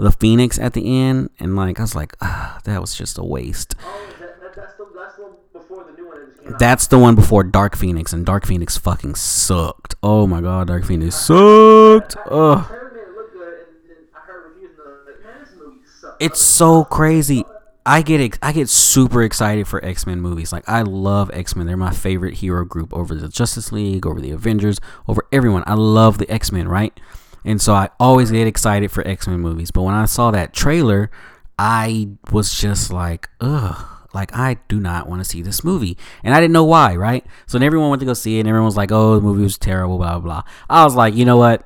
the 0.00 0.12
Phoenix 0.12 0.58
at 0.58 0.72
the 0.72 0.98
end, 0.98 1.30
and 1.38 1.56
like 1.56 1.78
I 1.78 1.82
was 1.82 1.94
like, 1.94 2.14
ah, 2.20 2.58
that 2.64 2.80
was 2.80 2.94
just 2.94 3.18
a 3.18 3.24
waste. 3.24 3.74
Oh, 3.84 4.06
that, 4.18 4.40
that, 4.40 4.54
that's 4.54 4.74
the 4.76 4.86
that's 4.94 5.16
the 5.16 5.22
one 5.22 5.36
before 5.52 5.84
the 5.84 5.92
new 5.92 6.08
one 6.08 6.20
that 6.20 6.26
just 6.28 6.42
came 6.42 6.52
out. 6.54 6.58
That's 6.58 6.86
the 6.86 6.98
one 6.98 7.14
before 7.14 7.44
Dark 7.44 7.76
Phoenix, 7.76 8.12
and 8.12 8.24
Dark 8.24 8.46
Phoenix 8.46 8.76
fucking 8.76 9.14
sucked. 9.14 9.94
Oh 10.02 10.26
my 10.26 10.40
god, 10.40 10.68
Dark 10.68 10.84
Phoenix 10.84 11.16
sucked. 11.16 12.16
Ugh. 12.26 12.58
heard 12.64 12.96
it 12.96 13.14
look 13.14 13.32
good, 13.32 13.52
and 13.52 13.88
then 13.88 13.96
I 14.14 14.20
heard 14.20 14.52
reviews 14.52 14.70
and 14.78 14.88
I 14.88 14.90
was 14.90 15.06
like, 15.06 15.24
man, 15.24 15.44
this 15.44 15.54
movie 15.58 15.80
sucks. 16.00 16.16
It's 16.18 16.40
so 16.40 16.84
crazy. 16.84 17.44
I 17.86 18.02
get 18.02 18.20
ex- 18.20 18.38
I 18.42 18.52
get 18.52 18.68
super 18.68 19.22
excited 19.22 19.66
for 19.66 19.84
X 19.84 20.06
Men 20.06 20.20
movies. 20.20 20.52
Like 20.52 20.68
I 20.68 20.82
love 20.82 21.30
X 21.32 21.56
Men. 21.56 21.66
They're 21.66 21.76
my 21.76 21.92
favorite 21.92 22.34
hero 22.34 22.64
group 22.64 22.92
over 22.94 23.14
the 23.14 23.28
Justice 23.28 23.72
League, 23.72 24.06
over 24.06 24.20
the 24.20 24.30
Avengers, 24.30 24.80
over 25.08 25.26
everyone. 25.32 25.64
I 25.66 25.74
love 25.74 26.18
the 26.18 26.30
X 26.30 26.52
Men, 26.52 26.68
right? 26.68 26.98
And 27.44 27.60
so 27.60 27.74
I 27.74 27.90
always 27.98 28.30
get 28.30 28.46
excited 28.46 28.90
for 28.90 29.06
X 29.06 29.26
Men 29.26 29.40
movies. 29.40 29.70
But 29.70 29.82
when 29.82 29.94
I 29.94 30.04
saw 30.04 30.30
that 30.30 30.52
trailer, 30.52 31.10
I 31.58 32.08
was 32.30 32.58
just 32.58 32.92
like, 32.92 33.28
ugh. 33.40 33.86
Like 34.12 34.34
I 34.34 34.58
do 34.68 34.80
not 34.80 35.08
want 35.08 35.20
to 35.20 35.24
see 35.24 35.40
this 35.40 35.62
movie, 35.62 35.96
and 36.24 36.34
I 36.34 36.40
didn't 36.40 36.52
know 36.52 36.64
why, 36.64 36.96
right? 36.96 37.24
So 37.46 37.58
then 37.58 37.64
everyone 37.64 37.90
went 37.90 38.00
to 38.00 38.06
go 38.06 38.14
see 38.14 38.38
it, 38.38 38.40
and 38.40 38.48
everyone 38.48 38.66
was 38.66 38.76
like, 38.76 38.90
"Oh, 38.90 39.14
the 39.14 39.20
movie 39.20 39.44
was 39.44 39.56
terrible," 39.56 39.98
blah 39.98 40.18
blah 40.18 40.42
blah. 40.42 40.52
I 40.68 40.84
was 40.84 40.96
like, 40.96 41.14
you 41.14 41.24
know 41.24 41.36
what? 41.36 41.64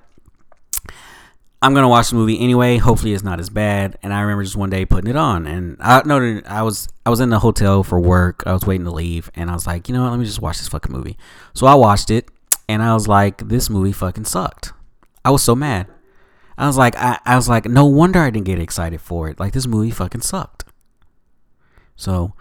I'm 1.63 1.73
gonna 1.73 1.89
watch 1.89 2.11
the 2.11 2.17
movie 2.17 2.39
anyway. 2.39 2.77
Hopefully, 2.77 3.15
it's 3.15 3.23
not 3.23 3.41
as 3.41 3.49
bad. 3.49 3.97
And 4.03 4.13
I 4.13 4.21
remember 4.21 4.43
just 4.43 4.57
one 4.57 4.69
day 4.69 4.85
putting 4.85 5.09
it 5.09 5.17
on, 5.17 5.47
and 5.47 5.79
I 5.81 6.03
no, 6.05 6.43
I 6.47 6.61
was 6.61 6.87
I 7.07 7.11
was 7.11 7.21
in 7.21 7.31
the 7.31 7.39
hotel 7.39 7.83
for 7.83 7.99
work. 7.99 8.43
I 8.45 8.53
was 8.53 8.67
waiting 8.67 8.85
to 8.85 8.93
leave, 8.93 9.31
and 9.35 9.51
I 9.51 9.55
was 9.55 9.67
like, 9.67 9.89
you 9.89 9.95
know 9.95 10.03
what? 10.03 10.11
Let 10.11 10.19
me 10.19 10.27
just 10.27 10.43
watch 10.43 10.59
this 10.59 10.69
fucking 10.69 10.93
movie. 10.93 11.17
So 11.55 11.67
I 11.67 11.75
watched 11.75 12.11
it, 12.11 12.29
and 12.69 12.83
I 12.83 12.93
was 12.93 13.09
like, 13.09 13.49
this 13.49 13.71
movie 13.71 13.93
fucking 13.93 14.27
sucked. 14.27 14.75
I 15.25 15.31
was 15.31 15.43
so 15.43 15.55
mad. 15.55 15.87
I 16.57 16.67
was 16.67 16.77
like, 16.77 16.95
I, 16.97 17.19
I 17.25 17.37
was 17.37 17.49
like, 17.49 17.65
no 17.67 17.85
wonder 17.87 18.21
I 18.21 18.31
didn't 18.31 18.47
get 18.47 18.61
excited 18.61 19.01
for 19.01 19.29
it. 19.29 19.41
Like 19.41 19.53
this 19.53 19.67
movie 19.67 19.91
fucking 19.91 20.21
sucked. 20.21 20.65
So 21.97 22.33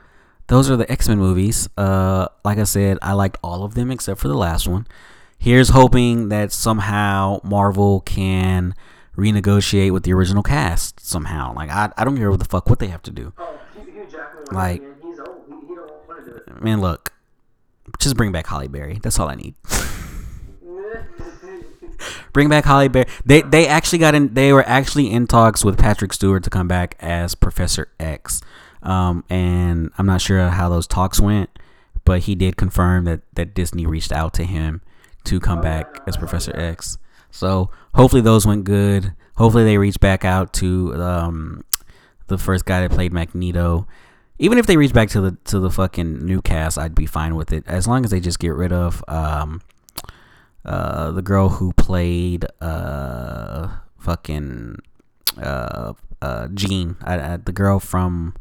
those 0.48 0.70
are 0.70 0.76
the 0.78 0.92
X 0.92 1.08
Men 1.08 1.18
movies. 1.18 1.68
Uh, 1.78 2.28
like 2.44 2.58
I 2.58 2.64
said, 2.64 2.98
I 3.02 3.14
liked 3.14 3.38
all 3.44 3.64
of 3.64 3.74
them 3.76 3.90
except 3.92 4.20
for 4.20 4.28
the 4.28 4.36
last 4.36 4.68
one. 4.68 4.86
Here's 5.38 5.70
hoping 5.70 6.30
that 6.30 6.52
somehow 6.52 7.40
Marvel 7.44 8.02
can 8.02 8.76
renegotiate 9.18 9.92
with 9.92 10.04
the 10.04 10.14
original 10.14 10.44
cast 10.44 11.00
somehow. 11.00 11.54
Like 11.56 11.70
I, 11.70 11.92
I 11.98 12.04
don't 12.04 12.18
care 12.18 12.30
what 12.30 12.40
the 12.40 12.46
fuck 12.46 12.70
what 12.70 12.80
they 12.80 12.88
have 12.88 13.02
to 13.04 13.12
do. 13.12 13.34
Oh, 13.38 13.58
Hugh, 13.76 13.84
Hugh 14.10 14.46
Like- 14.52 14.82
man, 14.82 14.96
he's 15.04 15.20
old. 15.20 15.44
He, 15.48 15.68
he 15.68 15.76
don't 15.76 15.92
want 16.08 16.24
to 16.26 16.32
do 16.32 16.38
it. 16.38 16.62
Man, 16.64 16.82
look, 16.82 17.14
just 18.00 18.16
bring 18.16 18.32
back 18.32 18.48
Halle 18.48 18.68
Berry. 18.68 19.00
That's 19.02 19.20
all 19.20 19.28
I 19.30 19.36
need. 19.36 19.56
Bring 22.34 22.50
back 22.50 22.66
Halle 22.66 22.88
Berry. 22.88 23.08
They 23.26 23.42
they 23.42 23.68
actually 23.68 24.00
got 24.00 24.16
in. 24.16 24.34
They 24.34 24.54
were 24.54 24.68
actually 24.68 25.12
in 25.12 25.28
talks 25.28 25.64
with 25.64 25.78
Patrick 25.78 26.14
Stewart 26.14 26.44
to 26.44 26.50
come 26.50 26.68
back 26.68 26.96
as 27.00 27.36
Professor 27.36 27.90
X. 28.00 28.42
Um, 28.82 29.24
and 29.30 29.92
I'm 29.98 30.06
not 30.06 30.22
sure 30.22 30.50
how 30.50 30.70
those 30.70 30.88
talks 30.88 31.20
went, 31.20 31.50
but 32.06 32.22
he 32.22 32.36
did 32.36 32.58
confirm 32.58 33.06
that 33.06 33.22
that 33.34 33.54
Disney 33.54 33.86
reached 33.86 34.12
out 34.12 34.34
to 34.36 34.44
him 34.44 34.82
to 35.26 35.40
come 35.40 35.62
back 35.62 36.02
as 36.08 36.18
Professor 36.18 36.56
X. 36.56 36.98
So 37.32 37.72
hopefully 37.96 38.22
those 38.22 38.46
went 38.46 38.64
good. 38.64 39.14
Hopefully 39.38 39.64
they 39.64 39.78
reach 39.78 40.00
back 40.00 40.24
out 40.24 40.54
to 40.54 40.94
um, 41.02 41.64
the 42.28 42.38
first 42.38 42.66
guy 42.66 42.82
that 42.82 42.92
played 42.92 43.14
Magneto. 43.14 43.88
Even 44.38 44.58
if 44.58 44.66
they 44.66 44.78
reach 44.78 44.94
back 44.94 45.10
to 45.10 45.22
the 45.22 45.38
to 45.46 45.60
the 45.60 45.70
fucking 45.70 46.26
new 46.26 46.42
cast, 46.42 46.78
I'd 46.78 46.96
be 46.96 47.06
fine 47.06 47.36
with 47.36 47.54
it 47.54 47.64
as 47.66 47.88
long 47.88 48.04
as 48.04 48.12
they 48.12 48.20
just 48.20 48.40
get 48.40 48.54
rid 48.54 48.72
of 48.72 49.04
um, 49.08 49.62
uh, 50.66 51.12
the 51.12 51.22
girl 51.22 51.50
who 51.50 51.74
played 51.74 52.46
uh, 52.62 53.68
fucking 54.00 54.78
uh, 55.42 55.94
uh, 56.22 56.48
Jean, 56.54 56.96
I, 57.04 57.34
I, 57.34 57.38
the 57.38 57.52
girl 57.52 57.80
from 57.80 58.36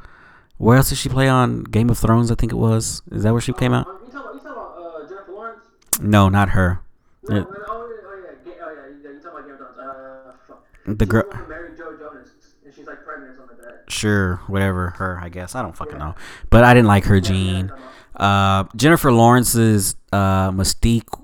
where 0.59 0.77
else 0.77 0.91
did 0.91 0.99
she 0.99 1.09
play 1.09 1.29
on 1.29 1.65
Game 1.65 1.91
of 1.91 1.99
Thrones? 1.99 2.31
I 2.31 2.37
think 2.37 2.53
it 2.53 2.57
was. 2.57 3.03
Is 3.11 3.25
that 3.25 3.33
where 3.33 3.41
she 3.41 3.53
came 3.53 3.73
out? 3.73 3.87
You 3.87 4.13
talking 4.13 4.19
about, 4.21 4.35
you 4.35 4.41
talking 4.41 4.53
about 4.53 5.05
uh, 5.05 5.09
Jennifer 5.09 5.33
Lawrence? 5.33 5.65
No, 6.01 6.29
not 6.29 6.51
her. 6.51 6.81
No, 7.29 7.41
no, 7.41 7.47
oh, 7.51 7.51
yeah, 7.51 7.57
oh, 7.67 8.23
yeah, 8.47 8.53
oh, 8.63 8.75
yeah, 9.03 9.11
you 9.11 9.21
talking 9.21 9.29
about 9.29 9.45
Game 9.45 9.53
of 9.55 9.75
Thrones. 9.75 9.79
Uh, 9.79 10.33
fuck. 10.47 10.65
The 10.99 11.07
girl. 11.07 11.25
one 11.29 11.37
who 11.37 11.49
married 11.49 11.77
Joe 11.77 11.97
Jonas, 11.99 12.31
and 12.65 12.73
she's 12.75 12.87
like 12.87 13.05
pregnant 13.05 13.39
like. 13.39 13.91
Sure, 13.91 14.37
whatever. 14.47 14.91
Her, 14.91 15.19
I 15.21 15.29
guess. 15.29 15.55
I 15.55 15.63
don't 15.63 15.77
fucking 15.77 15.99
know. 15.99 16.15
But 16.51 16.65
I 16.65 16.75
didn't 16.75 16.87
like 16.87 17.05
her 17.07 17.21
Jean. 17.21 17.73
Uh, 18.15 18.65
Jennifer 18.77 19.11
Lawrence's 19.11 19.97
uh, 20.13 20.51
Mystique, 20.51 21.22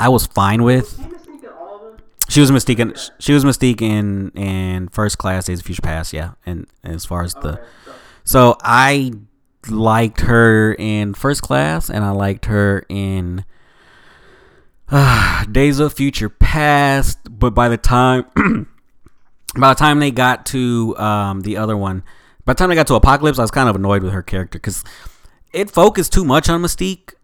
I 0.00 0.08
was 0.08 0.26
fine 0.26 0.62
with. 0.62 0.98
She 2.30 2.40
was 2.40 2.50
Mystique. 2.50 2.78
In, 2.78 2.94
she 3.18 3.34
was 3.34 3.44
Mystique 3.44 3.82
in 3.82 4.30
in 4.30 4.88
First 4.88 5.18
Class, 5.18 5.46
Days 5.46 5.60
of 5.60 5.66
Future 5.66 5.82
Past. 5.82 6.12
Yeah, 6.12 6.32
and, 6.46 6.66
as 6.82 7.04
far 7.04 7.22
as 7.22 7.34
the 7.34 7.56
so, 7.56 7.92
so 8.24 8.56
I 8.62 9.12
liked 9.68 10.22
her 10.22 10.72
in 10.72 11.12
First 11.12 11.42
Class, 11.42 11.90
and 11.90 12.02
I 12.02 12.10
liked 12.12 12.46
her 12.46 12.86
in 12.88 13.44
uh, 14.88 15.44
Days 15.44 15.80
of 15.80 15.92
Future 15.92 16.30
Past. 16.30 17.18
But 17.28 17.50
by 17.50 17.68
the 17.68 17.76
time 17.76 18.24
by 19.58 19.74
the 19.74 19.78
time 19.78 20.00
they 20.00 20.10
got 20.10 20.46
to 20.46 20.96
um, 20.96 21.42
the 21.42 21.58
other 21.58 21.76
one, 21.76 22.04
by 22.46 22.54
the 22.54 22.58
time 22.58 22.70
they 22.70 22.74
got 22.74 22.86
to 22.86 22.94
Apocalypse, 22.94 23.38
I 23.38 23.42
was 23.42 23.50
kind 23.50 23.68
of 23.68 23.76
annoyed 23.76 24.02
with 24.02 24.14
her 24.14 24.22
character 24.22 24.58
because 24.58 24.82
it 25.52 25.70
focused 25.70 26.12
too 26.12 26.24
much 26.24 26.48
on 26.48 26.62
Mystique. 26.62 27.14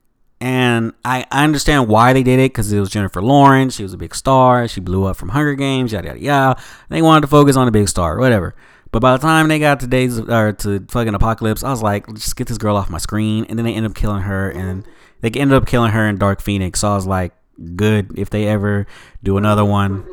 And 0.41 0.93
I, 1.05 1.25
I 1.31 1.45
understand 1.45 1.89
why 1.89 2.13
they 2.13 2.23
did 2.23 2.39
it 2.39 2.53
because 2.53 2.71
it 2.71 2.79
was 2.79 2.91
Jennifer 2.91 3.23
Lawrence. 3.23 3.77
She 3.77 3.83
was 3.83 3.95
a 3.95 3.97
big 3.97 4.15
star. 4.15 4.69
She 4.69 4.81
blew 4.81 5.05
up 5.05 5.17
from 5.17 5.31
Hunger 5.31 5.55
Games, 5.55 5.93
yada 5.93 6.09
yada 6.09 6.21
yada. 6.21 6.63
They 6.91 7.01
wanted 7.01 7.23
to 7.23 7.27
focus 7.27 7.57
on 7.57 7.69
a 7.69 7.71
big 7.71 7.89
star, 7.89 8.19
whatever. 8.19 8.55
But 8.93 9.01
by 9.01 9.13
the 9.13 9.19
time 9.19 9.49
they 9.49 9.59
got 9.59 9.81
to 9.81 9.87
days 9.87 10.19
or 10.19 10.53
to 10.53 10.87
fucking 10.91 11.15
apocalypse, 11.15 11.65
I 11.65 11.71
was 11.71 11.83
like, 11.83 12.07
just 12.15 12.37
get 12.37 12.49
this 12.49 12.59
girl 12.59 12.77
off 12.77 12.91
my 12.91 12.99
screen. 12.99 13.47
And 13.49 13.59
then 13.59 13.65
they 13.65 13.75
ended 13.75 13.91
up 13.91 13.97
killing 13.97 14.23
her, 14.23 14.51
and 14.51 14.87
they 15.23 15.31
ended 15.31 15.57
up 15.57 15.67
killing 15.67 15.93
her 15.93 16.07
in 16.07 16.17
Dark 16.17 16.43
Phoenix. 16.43 16.81
So 16.81 16.93
I 16.93 16.95
was 16.95 17.07
like, 17.07 17.33
good 17.75 18.19
if 18.19 18.31
they 18.31 18.47
ever 18.47 18.87
do 19.23 19.39
another 19.39 19.65
one. 19.65 20.07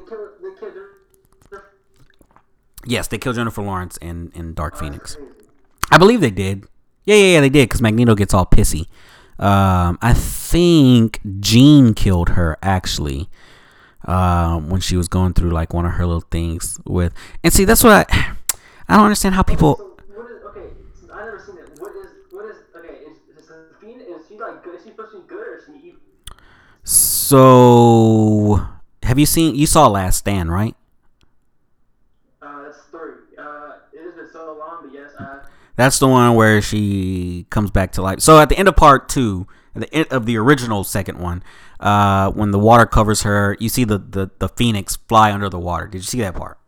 Yes, 2.86 3.08
they 3.08 3.18
killed 3.18 3.36
Jennifer 3.36 3.62
Lawrence 3.62 3.98
in 3.98 4.32
in 4.36 4.54
Dark 4.54 4.78
Phoenix. 4.78 5.18
I 5.92 5.98
believe 5.98 6.22
they 6.22 6.32
did. 6.32 6.66
Yeah, 7.06 7.16
yeah, 7.16 7.34
yeah, 7.34 7.42
they 7.42 7.50
did 7.50 7.68
because 7.68 7.82
Magneto 7.82 8.16
gets 8.16 8.34
all 8.34 8.46
pissy. 8.46 8.88
Um, 9.44 10.00
I 10.02 10.14
think 10.14 11.20
Jean 11.42 11.94
killed 11.94 12.30
her 12.30 12.58
actually 12.64 13.28
um, 14.06 14.70
when 14.70 14.80
she 14.80 14.96
was 14.96 15.10
going 15.10 15.34
through 15.34 15.52
like 15.52 15.74
one 15.74 15.86
of 15.86 15.92
her 15.94 16.06
little 16.06 16.24
things 16.32 16.80
with. 16.86 17.14
And 17.44 17.52
see, 17.52 17.66
that's 17.66 17.84
what 17.84 18.10
I 18.10 18.36
I 18.88 18.96
don't 18.96 19.04
understand 19.04 19.36
how 19.36 19.44
people. 19.44 19.76
So 19.76 19.98
what 20.16 20.32
is 20.32 20.44
okay? 20.46 20.70
Since 20.98 21.12
I 21.12 21.26
never 21.26 21.44
seen 21.46 21.58
it. 21.58 21.78
What 21.78 21.92
is 21.94 22.12
what 22.32 22.46
is 22.46 22.56
okay? 22.78 23.00
Is 23.04 23.18
is 23.38 24.28
she 24.30 24.40
like 24.40 24.64
good? 24.64 24.76
Is 24.76 24.84
she 24.84 24.92
supposed 24.92 25.12
to 25.12 25.20
be 25.20 25.28
good 25.28 25.46
or 25.46 25.58
is 25.58 25.66
she 25.66 25.88
evil? 25.90 26.00
So, 26.86 28.62
have 29.04 29.20
you 29.20 29.26
seen? 29.26 29.56
You 29.56 29.68
saw 29.68 29.88
Last 29.88 30.20
Stand, 30.20 30.54
right? 30.54 30.76
Uh, 32.42 32.64
that's 32.64 32.78
three. 32.92 33.36
Uh, 33.38 33.72
it 33.92 34.04
has 34.06 34.14
been 34.16 34.30
so 34.32 34.56
long, 34.58 34.73
but 34.73 34.73
yes, 34.73 34.73
I. 34.73 34.73
That's 35.76 35.98
the 35.98 36.08
one 36.08 36.36
where 36.36 36.62
she 36.62 37.48
comes 37.50 37.72
back 37.72 37.94
to 37.94 38.02
life. 38.02 38.20
So 38.20 38.40
at 38.40 38.50
the 38.50 38.58
end 38.58 38.68
of 38.68 38.76
part 38.76 39.10
two, 39.10 39.48
at 39.76 39.82
the 39.82 39.94
end 39.94 40.08
of 40.12 40.26
the 40.26 40.38
original 40.38 40.84
second 40.84 41.18
one, 41.18 41.44
uh, 41.80 42.32
when 42.32 42.52
the 42.52 42.60
water 42.60 42.86
covers 42.86 43.24
her, 43.24 43.58
you 43.60 43.70
see 43.70 43.84
the, 43.84 43.98
the, 43.98 44.30
the 44.38 44.50
phoenix 44.50 44.96
fly 44.96 45.32
under 45.32 45.50
the 45.50 45.60
water. 45.60 45.88
Did 45.88 45.98
you 45.98 46.04
see 46.04 46.20
that 46.20 46.36
part? 46.36 46.60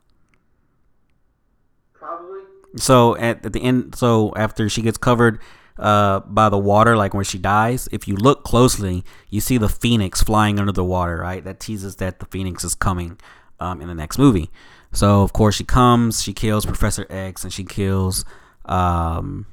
Probably. 1.93 2.41
So 2.78 3.16
at, 3.18 3.45
at 3.45 3.53
the 3.53 3.61
end, 3.61 3.95
so 3.95 4.34
after 4.36 4.68
she 4.70 4.82
gets 4.82 4.97
covered 4.97 5.39
uh, 5.78 6.22
by 6.22 6.49
the 6.49 6.57
water, 6.57 6.97
like 6.97 7.13
when 7.13 7.26
she 7.26 7.38
dies, 7.38 7.88
if 7.91 8.07
you 8.07 8.16
look 8.16 8.43
closely, 8.43 9.03
you 9.30 9.39
see 9.39 9.57
the 9.57 9.70
phoenix 9.70 10.24
flying 10.24 10.59
under 10.59 10.72
the 10.72 10.84
water. 10.84 11.18
Right, 11.18 11.43
that 11.43 11.59
teases 11.59 11.97
that 11.97 12.20
the 12.20 12.26
phoenix 12.26 12.63
is 12.63 12.74
coming 12.74 13.20
um, 13.59 13.82
in 13.82 13.88
the 13.88 13.95
next 13.95 14.18
movie. 14.18 14.49
So 14.96 15.22
of 15.22 15.34
course 15.34 15.56
she 15.56 15.64
comes, 15.64 16.24
she 16.24 16.34
kills 16.34 16.66
Professor 16.66 17.06
X, 17.10 17.43
and 17.43 17.54
she 17.54 17.64
kills 17.64 18.26
um, 18.66 19.46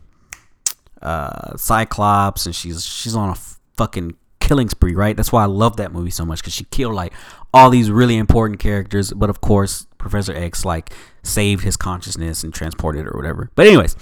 uh, 1.01 1.57
Cyclops, 1.57 2.47
and 2.47 2.55
she's 2.55 2.84
she's 2.84 3.14
on 3.14 3.30
a 3.30 3.34
fucking 3.76 4.14
killing 4.40 4.68
spree, 4.68 4.95
right? 4.95 5.16
That's 5.16 5.32
why 5.32 5.43
I 5.43 5.47
love 5.47 5.76
that 5.76 5.93
movie 5.93 6.11
so 6.11 6.24
much 6.24 6.40
because 6.40 6.53
she 6.53 6.64
killed 6.64 6.95
like 6.95 7.12
all 7.55 7.70
these 7.70 7.90
really 7.90 8.16
important 8.16 8.61
characters, 8.61 9.12
but 9.12 9.30
of 9.30 9.40
course 9.40 9.86
Professor 9.99 10.34
X 10.34 10.64
like 10.64 10.93
saved 11.22 11.64
his 11.64 11.76
consciousness 11.76 12.43
and 12.43 12.53
transported 12.53 13.07
or 13.07 13.12
whatever. 13.16 13.51
But 13.55 13.66
anyways, 13.66 13.97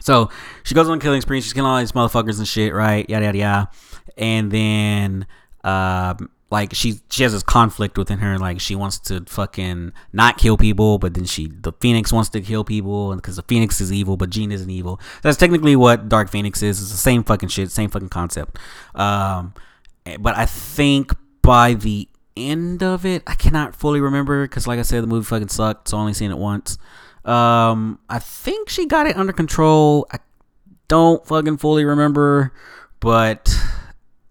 so 0.00 0.30
she 0.62 0.74
goes 0.74 0.88
on 0.88 0.98
a 0.98 1.00
killing 1.00 1.20
spree. 1.20 1.40
She's 1.40 1.52
killing 1.52 1.70
all 1.70 1.78
these 1.78 1.92
motherfuckers 1.92 2.38
and 2.38 2.46
shit, 2.46 2.72
right? 2.72 3.08
Yada 3.08 3.26
yada 3.26 3.38
yada. 3.38 3.70
And 4.16 4.50
then, 4.50 5.26
um, 5.64 6.30
like 6.50 6.74
she 6.74 7.00
she 7.10 7.24
has 7.24 7.32
this 7.32 7.42
conflict 7.42 7.98
within 7.98 8.18
her. 8.18 8.38
Like 8.38 8.60
she 8.60 8.74
wants 8.74 8.98
to 9.00 9.24
fucking 9.26 9.92
not 10.12 10.38
kill 10.38 10.56
people, 10.56 10.98
but 10.98 11.14
then 11.14 11.24
she 11.24 11.48
the 11.48 11.72
Phoenix 11.80 12.12
wants 12.12 12.28
to 12.30 12.40
kill 12.40 12.64
people, 12.64 13.14
because 13.16 13.36
the 13.36 13.42
Phoenix 13.42 13.80
is 13.80 13.92
evil, 13.92 14.16
but 14.16 14.30
Jean 14.30 14.52
isn't 14.52 14.70
evil. 14.70 15.00
That's 15.22 15.36
technically 15.36 15.74
what 15.76 16.08
Dark 16.08 16.30
Phoenix 16.30 16.62
is. 16.62 16.80
It's 16.80 16.90
the 16.90 16.96
same 16.96 17.24
fucking 17.24 17.48
shit, 17.48 17.70
same 17.70 17.90
fucking 17.90 18.10
concept. 18.10 18.58
Um, 18.94 19.54
but 20.20 20.36
I 20.36 20.46
think 20.46 21.12
by 21.42 21.74
the 21.74 22.08
end 22.36 22.82
of 22.82 23.04
it, 23.04 23.22
I 23.26 23.34
cannot 23.34 23.74
fully 23.74 24.00
remember 24.00 24.44
because, 24.44 24.66
like 24.66 24.78
I 24.78 24.82
said, 24.82 25.02
the 25.02 25.08
movie 25.08 25.24
fucking 25.24 25.48
sucked. 25.48 25.88
So 25.88 25.96
I 25.96 26.00
only 26.00 26.14
seen 26.14 26.30
it 26.30 26.38
once. 26.38 26.78
Um, 27.24 27.98
I 28.08 28.20
think 28.20 28.68
she 28.68 28.86
got 28.86 29.08
it 29.08 29.16
under 29.16 29.32
control. 29.32 30.06
I 30.12 30.20
don't 30.86 31.26
fucking 31.26 31.56
fully 31.56 31.84
remember, 31.84 32.52
but 33.00 33.52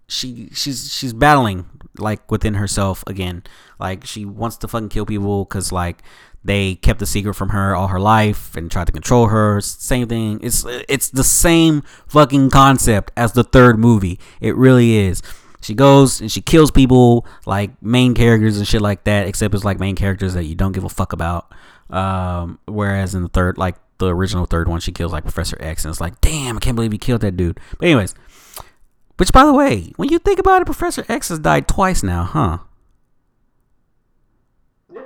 she 0.08 0.50
she's 0.54 0.94
she's 0.94 1.12
battling 1.12 1.66
like 2.00 2.30
within 2.32 2.56
herself 2.56 3.04
again. 3.08 3.44
Like 3.80 4.06
she 4.06 4.26
wants 4.26 4.58
to 4.58 4.68
fucking 4.68 4.90
kill 4.90 5.06
people 5.06 5.46
because 5.46 5.72
like 5.72 6.02
they 6.44 6.76
kept 6.76 7.00
the 7.00 7.06
secret 7.06 7.34
from 7.34 7.50
her 7.50 7.76
all 7.76 7.88
her 7.88 8.00
life 8.00 8.56
and 8.56 8.72
tried 8.72 8.88
to 8.88 8.94
control 8.94 9.28
her. 9.28 9.60
Same 9.62 10.08
thing. 10.08 10.40
It's 10.44 10.66
it's 10.88 11.10
the 11.10 11.24
same 11.24 11.82
fucking 12.08 12.52
concept 12.52 13.12
as 13.18 13.34
the 13.34 13.44
third 13.44 13.80
movie. 13.80 14.20
It 14.40 14.56
really 14.56 14.96
is. 14.98 15.22
She 15.62 15.74
goes 15.74 16.22
and 16.22 16.32
she 16.32 16.42
kills 16.42 16.70
people 16.70 17.26
like 17.48 17.82
main 17.82 18.14
characters 18.14 18.58
and 18.60 18.68
shit 18.68 18.82
like 18.82 19.04
that, 19.06 19.28
except 19.28 19.56
it's 19.56 19.64
like 19.64 19.80
main 19.80 19.96
characters 19.96 20.36
that 20.36 20.44
you 20.44 20.54
don't 20.54 20.74
give 20.74 20.84
a 20.84 20.90
fuck 20.90 21.12
about. 21.12 21.52
Um, 21.90 22.60
whereas 22.66 23.16
in 23.16 23.24
the 23.24 23.30
third, 23.30 23.58
like 23.58 23.76
the 23.98 24.14
original 24.14 24.46
third 24.46 24.68
one, 24.68 24.80
she 24.80 24.92
kills 24.92 25.12
like 25.12 25.24
Professor 25.24 25.58
X, 25.60 25.86
and 25.86 25.92
it's 25.92 26.02
like, 26.02 26.22
damn, 26.22 26.58
I 26.58 26.60
can't 26.60 26.76
believe 26.76 26.92
he 26.92 26.98
killed 26.98 27.22
that 27.22 27.38
dude. 27.38 27.60
But 27.80 27.86
anyways, 27.88 28.14
which 29.18 29.32
by 29.32 29.46
the 29.46 29.54
way, 29.54 29.94
when 29.96 30.10
you 30.10 30.20
think 30.20 30.40
about 30.40 30.62
it, 30.62 30.66
Professor 30.66 31.06
X 31.08 31.30
has 31.30 31.40
died 31.40 31.68
twice 31.68 32.04
now, 32.04 32.24
huh? 32.24 32.58
Yeah. 34.94 35.02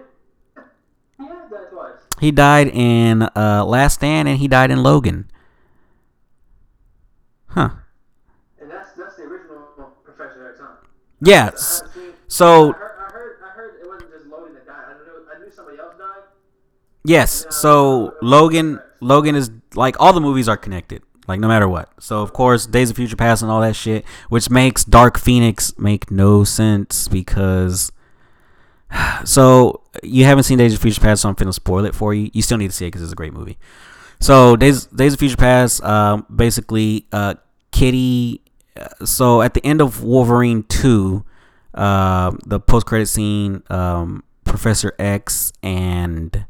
He 1.18 1.26
has 1.26 1.50
that 1.52 1.72
twice. 1.72 1.94
He 2.20 2.32
died 2.32 2.68
in 2.70 3.24
uh, 3.36 3.64
Last 3.66 3.96
Stand 3.96 4.28
and 4.28 4.38
he 4.40 4.48
died 4.48 4.72
in 4.72 4.82
Logan. 4.84 5.30
Huh. 7.48 7.70
And 8.62 8.70
that's 8.70 8.92
that's 8.94 9.16
the 9.16 9.24
original 9.24 9.58
Professor 10.04 10.50
X, 10.50 10.60
huh? 10.62 10.68
Yeah. 11.22 11.36
I 11.36 11.46
haven't 11.46 11.60
seen- 11.60 12.14
So 12.28 12.74
I 12.74 12.78
heard, 12.78 12.92
I 13.00 13.12
heard, 13.12 13.38
I 13.44 13.50
heard 13.50 13.76
it 13.82 13.88
wasn't 13.88 14.12
just 14.12 14.26
Logan 14.28 14.54
that 14.54 14.66
died. 14.68 14.86
I 14.90 14.94
knew, 14.94 15.26
I 15.36 15.40
knew 15.46 15.52
somebody 15.52 15.80
else 15.80 15.96
died. 15.98 16.24
yes. 17.06 17.46
So 17.50 18.14
Logan 18.22 18.80
Logan 19.02 19.36
is 19.36 19.50
like 19.76 19.96
all 20.00 20.14
the 20.14 20.22
movies 20.22 20.48
are 20.50 20.58
connected. 20.58 21.02
Like 21.30 21.40
no 21.40 21.48
matter 21.48 21.70
what. 21.70 21.90
So 22.00 22.22
of 22.22 22.34
course 22.34 22.66
Days 22.66 22.90
of 22.90 22.96
Future 22.96 23.16
Past 23.16 23.42
and 23.44 23.52
all 23.52 23.62
that 23.62 23.76
shit, 23.76 24.04
which 24.30 24.50
makes 24.50 24.84
Dark 24.84 25.20
Phoenix 25.20 25.78
make 25.78 26.10
no 26.12 26.44
sense 26.44 27.08
because 27.08 27.92
so 29.24 29.82
you 30.04 30.26
haven't 30.26 30.44
seen 30.44 30.58
Days 30.58 30.74
of 30.74 30.82
Future 30.82 31.02
Past, 31.02 31.22
so 31.22 31.30
I'm 31.30 31.36
finna 31.36 31.54
spoil 31.54 31.86
it 31.86 31.94
for 31.96 32.14
you. 32.14 32.32
You 32.34 32.42
still 32.42 32.58
need 32.58 32.72
to 32.72 32.76
see 32.76 32.86
it 32.86 32.90
because 32.90 33.04
it's 33.04 33.12
a 33.12 33.16
great 33.16 33.34
movie. 33.34 33.58
So 34.20 34.56
Days 34.56 34.88
Days 34.88 35.14
of 35.14 35.20
Future 35.20 35.38
Past, 35.38 35.84
um, 35.84 36.26
basically, 36.36 37.06
uh, 37.12 37.36
Kitty. 37.72 38.42
uh, 38.76 39.06
So 39.06 39.42
at 39.44 39.54
the 39.54 39.64
end 39.66 39.82
of 39.82 40.04
Wolverine 40.04 40.64
two, 40.64 41.24
uh, 41.76 42.32
the 42.46 42.60
post 42.60 42.88
credit 42.88 43.06
scene, 43.06 43.62
um, 43.70 44.24
Professor 44.46 44.94
X 44.98 45.54
and 45.62 46.46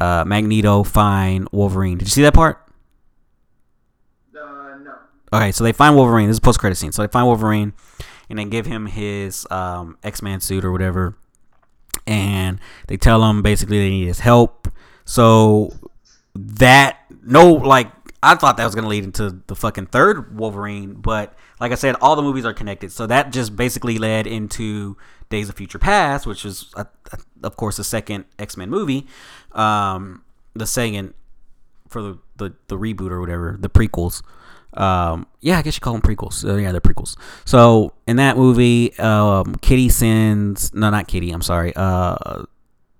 uh, 0.00 0.24
Magneto 0.26 0.82
find 0.82 1.48
Wolverine. 1.52 1.98
Did 1.98 2.08
you 2.08 2.12
see 2.12 2.22
that 2.22 2.34
part? 2.34 2.65
Okay, 5.32 5.52
so 5.52 5.64
they 5.64 5.72
find 5.72 5.96
Wolverine. 5.96 6.28
This 6.28 6.36
is 6.36 6.40
post 6.40 6.58
credit 6.60 6.76
scene. 6.76 6.92
So 6.92 7.02
they 7.02 7.08
find 7.08 7.26
Wolverine, 7.26 7.72
and 8.30 8.38
they 8.38 8.44
give 8.44 8.66
him 8.66 8.86
his 8.86 9.46
um, 9.50 9.98
X 10.02 10.22
Man 10.22 10.40
suit 10.40 10.64
or 10.64 10.72
whatever, 10.72 11.16
and 12.06 12.60
they 12.88 12.96
tell 12.96 13.28
him 13.28 13.42
basically 13.42 13.78
they 13.78 13.90
need 13.90 14.06
his 14.06 14.20
help. 14.20 14.68
So 15.04 15.72
that 16.34 16.98
no, 17.24 17.52
like 17.52 17.90
I 18.22 18.34
thought 18.34 18.56
that 18.56 18.64
was 18.64 18.74
gonna 18.74 18.88
lead 18.88 19.04
into 19.04 19.40
the 19.46 19.56
fucking 19.56 19.86
third 19.86 20.36
Wolverine, 20.36 20.94
but 20.94 21.34
like 21.60 21.72
I 21.72 21.76
said, 21.76 21.96
all 22.00 22.16
the 22.16 22.22
movies 22.22 22.44
are 22.44 22.54
connected. 22.54 22.92
So 22.92 23.06
that 23.06 23.32
just 23.32 23.56
basically 23.56 23.98
led 23.98 24.26
into 24.26 24.96
Days 25.28 25.48
of 25.48 25.56
Future 25.56 25.78
Past, 25.78 26.26
which 26.26 26.44
is 26.44 26.72
uh, 26.76 26.84
of 27.42 27.56
course 27.56 27.78
the 27.78 27.84
second 27.84 28.26
X 28.38 28.56
Men 28.56 28.70
movie, 28.70 29.06
um, 29.52 30.22
the 30.54 30.66
second 30.66 31.14
for 31.88 32.02
the, 32.02 32.18
the 32.36 32.54
the 32.68 32.78
reboot 32.78 33.10
or 33.10 33.20
whatever, 33.20 33.56
the 33.58 33.70
prequels. 33.70 34.22
Um, 34.76 35.26
yeah, 35.40 35.58
I 35.58 35.62
guess 35.62 35.76
you 35.76 35.80
call 35.80 35.94
them 35.94 36.02
prequels. 36.02 36.44
Uh, 36.48 36.56
yeah, 36.56 36.72
they're 36.72 36.80
prequels. 36.80 37.16
So 37.44 37.92
in 38.06 38.16
that 38.16 38.36
movie, 38.36 38.96
um, 38.98 39.54
Kitty 39.56 39.88
sends 39.88 40.74
no, 40.74 40.90
not 40.90 41.08
Kitty. 41.08 41.30
I'm 41.30 41.42
sorry. 41.42 41.72
Uh, 41.74 42.44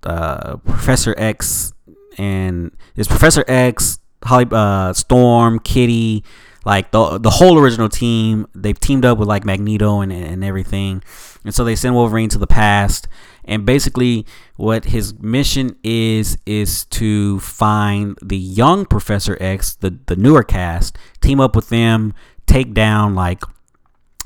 uh, 0.05 0.57
Professor 0.59 1.15
X 1.19 1.73
and 2.19 2.71
it's 2.95 3.09
Professor 3.09 3.45
X, 3.47 3.99
Halle, 4.23 4.47
uh, 4.51 4.93
Storm, 4.93 5.59
Kitty, 5.59 6.25
like 6.65 6.91
the 6.91 7.19
the 7.19 7.31
whole 7.31 7.59
original 7.59 7.89
team. 7.89 8.47
They've 8.55 8.79
teamed 8.79 9.05
up 9.05 9.19
with 9.19 9.29
like 9.29 9.45
Magneto 9.45 10.01
and 10.01 10.13
and 10.13 10.45
everything, 10.45 11.03
and 11.45 11.55
so 11.55 11.65
they 11.65 11.77
send 11.77 11.95
Wolverine 11.95 12.29
to 12.31 12.39
the 12.39 12.47
past. 12.47 13.09
And 13.47 13.65
basically, 13.65 14.27
what 14.57 14.87
his 14.87 15.19
mission 15.21 15.77
is 15.83 16.37
is 16.47 16.85
to 16.87 17.41
find 17.41 18.19
the 18.23 18.37
young 18.37 18.87
Professor 18.87 19.37
X, 19.41 19.75
the 19.75 19.99
the 20.07 20.17
newer 20.17 20.43
cast, 20.43 20.99
team 21.21 21.41
up 21.41 21.55
with 21.57 21.69
them, 21.69 22.15
take 22.47 22.75
down 22.75 23.15
like 23.15 23.43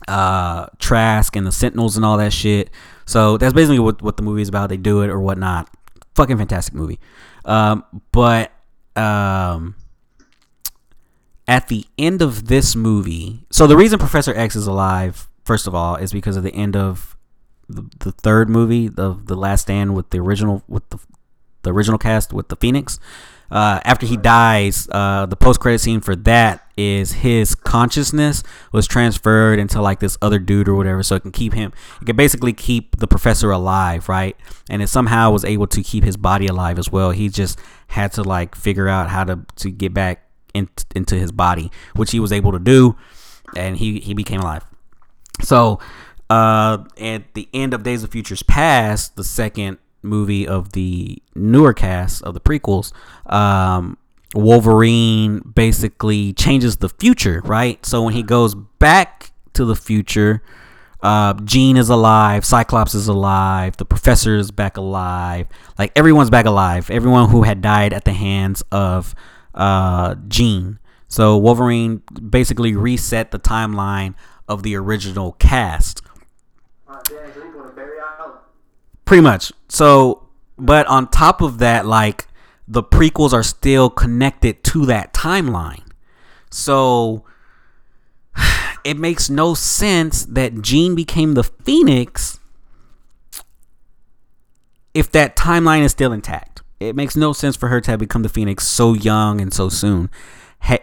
uh 0.09 0.67
Trask 0.79 1.37
and 1.37 1.47
the 1.47 1.53
Sentinels 1.53 1.97
and 1.97 2.05
all 2.05 2.17
that 2.17 2.33
shit. 2.33 2.71
So 3.05 3.37
that's 3.37 3.55
basically 3.55 3.79
what 3.79 4.03
what 4.03 4.17
the 4.17 4.23
movie 4.23 4.43
is 4.43 4.49
about. 4.49 4.71
They 4.71 4.77
do 4.77 5.03
it 5.03 5.11
or 5.11 5.21
whatnot. 5.21 5.69
Fucking 6.15 6.39
fantastic 6.39 6.75
movie. 6.75 6.99
Um, 7.45 7.85
but 8.13 8.53
um, 8.97 9.77
at 11.49 11.69
the 11.69 11.87
end 11.99 12.23
of 12.23 12.47
this 12.47 12.77
movie, 12.77 13.47
so 13.51 13.67
the 13.67 13.77
reason 13.77 13.99
Professor 13.99 14.35
X 14.35 14.57
is 14.57 14.67
alive, 14.67 15.29
first 15.45 15.67
of 15.67 15.75
all, 15.75 15.97
is 15.97 16.13
because 16.13 16.37
of 16.37 16.43
the 16.43 16.55
end 16.55 16.77
of 16.77 17.17
the, 17.75 17.91
the 18.01 18.13
third 18.13 18.49
movie 18.49 18.91
of 18.97 19.27
the 19.27 19.37
Last 19.37 19.63
Stand 19.63 19.95
with 19.95 20.11
the 20.11 20.19
original 20.19 20.63
with 20.69 20.89
the 20.91 20.99
the 21.63 21.73
original 21.73 21.99
cast 21.99 22.33
with 22.33 22.49
the 22.49 22.57
Phoenix. 22.57 22.99
Uh, 23.51 23.81
after 23.85 24.07
he 24.07 24.17
dies, 24.17 24.89
uh, 24.93 25.27
the 25.27 25.35
post 25.35 25.59
credit 25.59 25.81
scene 25.81 26.01
for 26.01 26.15
that 26.15 26.65
is 26.77 27.13
his 27.13 27.57
consciousness 27.57 28.45
was 28.73 28.87
transferred 28.87 29.59
into 29.59 29.83
like 29.83 29.99
this 29.99 30.17
other 30.23 30.39
dude 30.39 30.69
or 30.69 30.77
whatever, 30.77 31.03
so 31.03 31.17
it 31.17 31.21
can 31.21 31.33
keep 31.33 31.53
him. 31.53 31.73
It 32.01 32.05
can 32.05 32.17
basically 32.17 32.53
keep 32.53 32.97
the 32.99 33.09
professor 33.09 33.51
alive, 33.51 34.09
right? 34.09 34.37
And 34.69 34.83
it 34.83 34.87
somehow 34.87 35.33
was 35.33 35.45
able 35.45 35.67
to 35.67 35.83
keep 35.83 36.05
his 36.05 36.17
body 36.17 36.47
alive 36.47 36.79
as 36.79 36.93
well. 36.93 37.11
He 37.11 37.29
just 37.29 37.59
had 37.89 38.13
to 38.13 38.23
like 38.23 38.55
figure 38.55 38.89
out 38.89 39.11
how 39.11 39.25
to 39.25 39.41
to 39.57 39.71
get 39.71 39.93
back 39.93 40.23
in, 40.55 40.69
into 40.95 41.17
his 41.17 41.33
body, 41.33 41.73
which 41.97 42.13
he 42.13 42.21
was 42.21 42.33
able 42.33 42.53
to 42.53 42.61
do, 42.61 42.97
and 43.57 43.77
he 43.77 43.99
he 43.99 44.15
became 44.15 44.41
alive. 44.41 44.65
So, 45.43 45.81
uh, 46.31 46.85
at 46.99 47.35
the 47.35 47.49
end 47.53 47.75
of 47.75 47.83
Days 47.83 48.05
of 48.05 48.11
Futures 48.11 48.43
Past, 48.45 49.17
the 49.17 49.25
second 49.25 49.79
movie 50.03 50.47
of 50.47 50.73
the 50.73 51.21
newer 51.35 51.75
cast 51.75 52.23
of 52.23 52.35
the 52.35 52.41
prequels, 52.41 52.93
um, 53.27 53.99
Wolverine 54.35 55.41
basically 55.41 56.33
changes 56.33 56.77
the 56.77 56.89
future, 56.89 57.43
right? 57.45 57.85
So 57.85 58.03
when 58.03 58.15
he 58.15 58.23
goes 58.23 58.55
back 58.55 59.33
to 59.55 59.65
the 59.65 59.75
future, 59.75 60.41
uh, 61.03 61.35
Jean 61.45 61.77
is 61.77 61.89
alive, 61.89 62.45
Cyclops 62.45 62.95
is 62.95 63.09
alive, 63.09 63.77
the 63.79 63.85
Professor 63.85 64.37
is 64.37 64.53
back 64.53 64.77
alive, 64.77 65.49
like 65.79 65.91
everyone's 65.97 66.31
back 66.31 66.47
alive. 66.47 66.91
Everyone 66.91 67.29
who 67.31 67.43
had 67.43 67.61
died 67.61 67.93
at 67.93 68.05
the 68.05 68.13
hands 68.13 68.63
of 68.71 69.17
uh, 69.53 70.15
Jean. 70.29 70.79
So 71.09 71.37
Wolverine 71.37 72.03
basically 72.31 72.77
reset 72.77 73.33
the 73.33 73.41
timeline 73.41 74.15
of 74.49 74.63
the 74.63 74.77
original 74.77 75.33
cast. 75.33 76.03
Pretty 79.05 79.23
much. 79.23 79.53
So, 79.69 80.29
but 80.59 80.87
on 80.87 81.09
top 81.09 81.41
of 81.41 81.59
that, 81.59 81.87
like 81.87 82.27
the 82.69 82.83
prequels 82.83 83.33
are 83.33 83.43
still 83.43 83.91
connected 83.91 84.63
to 84.65 84.87
that 84.87 85.13
timeline. 85.13 85.83
So 86.51 87.25
it 88.85 88.97
makes 88.97 89.29
no 89.29 89.55
sense 89.55 90.25
that 90.27 90.63
Jean 90.63 90.95
became 90.95 91.35
the 91.35 91.45
Phoenix 91.45 92.39
if 94.95 95.11
that 95.13 95.37
timeline 95.37 95.83
is 95.83 95.93
still 95.93 96.13
intact. 96.13 96.63
It 96.79 96.97
makes 96.97 97.17
no 97.17 97.33
sense 97.33 97.57
for 97.57 97.69
her 97.69 97.81
to 97.81 97.91
have 97.91 98.01
become 98.01 98.23
the 98.23 98.29
Phoenix 98.29 98.67
so 98.67 98.95
young 98.95 99.41
and 99.41 99.53
so 99.53 99.69
soon 99.69 100.11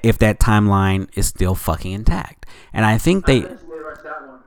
if 0.03 0.17
that 0.17 0.39
timeline 0.39 1.07
is 1.15 1.27
still 1.27 1.55
fucking 1.55 1.91
intact. 1.91 2.45
And 2.73 2.85
I 2.85 2.97
think 2.97 3.25
they 3.25 3.37
Eventually 3.37 3.77
they 3.77 3.83
rushed 3.83 4.03
that 4.03 4.27
one. 4.27 4.39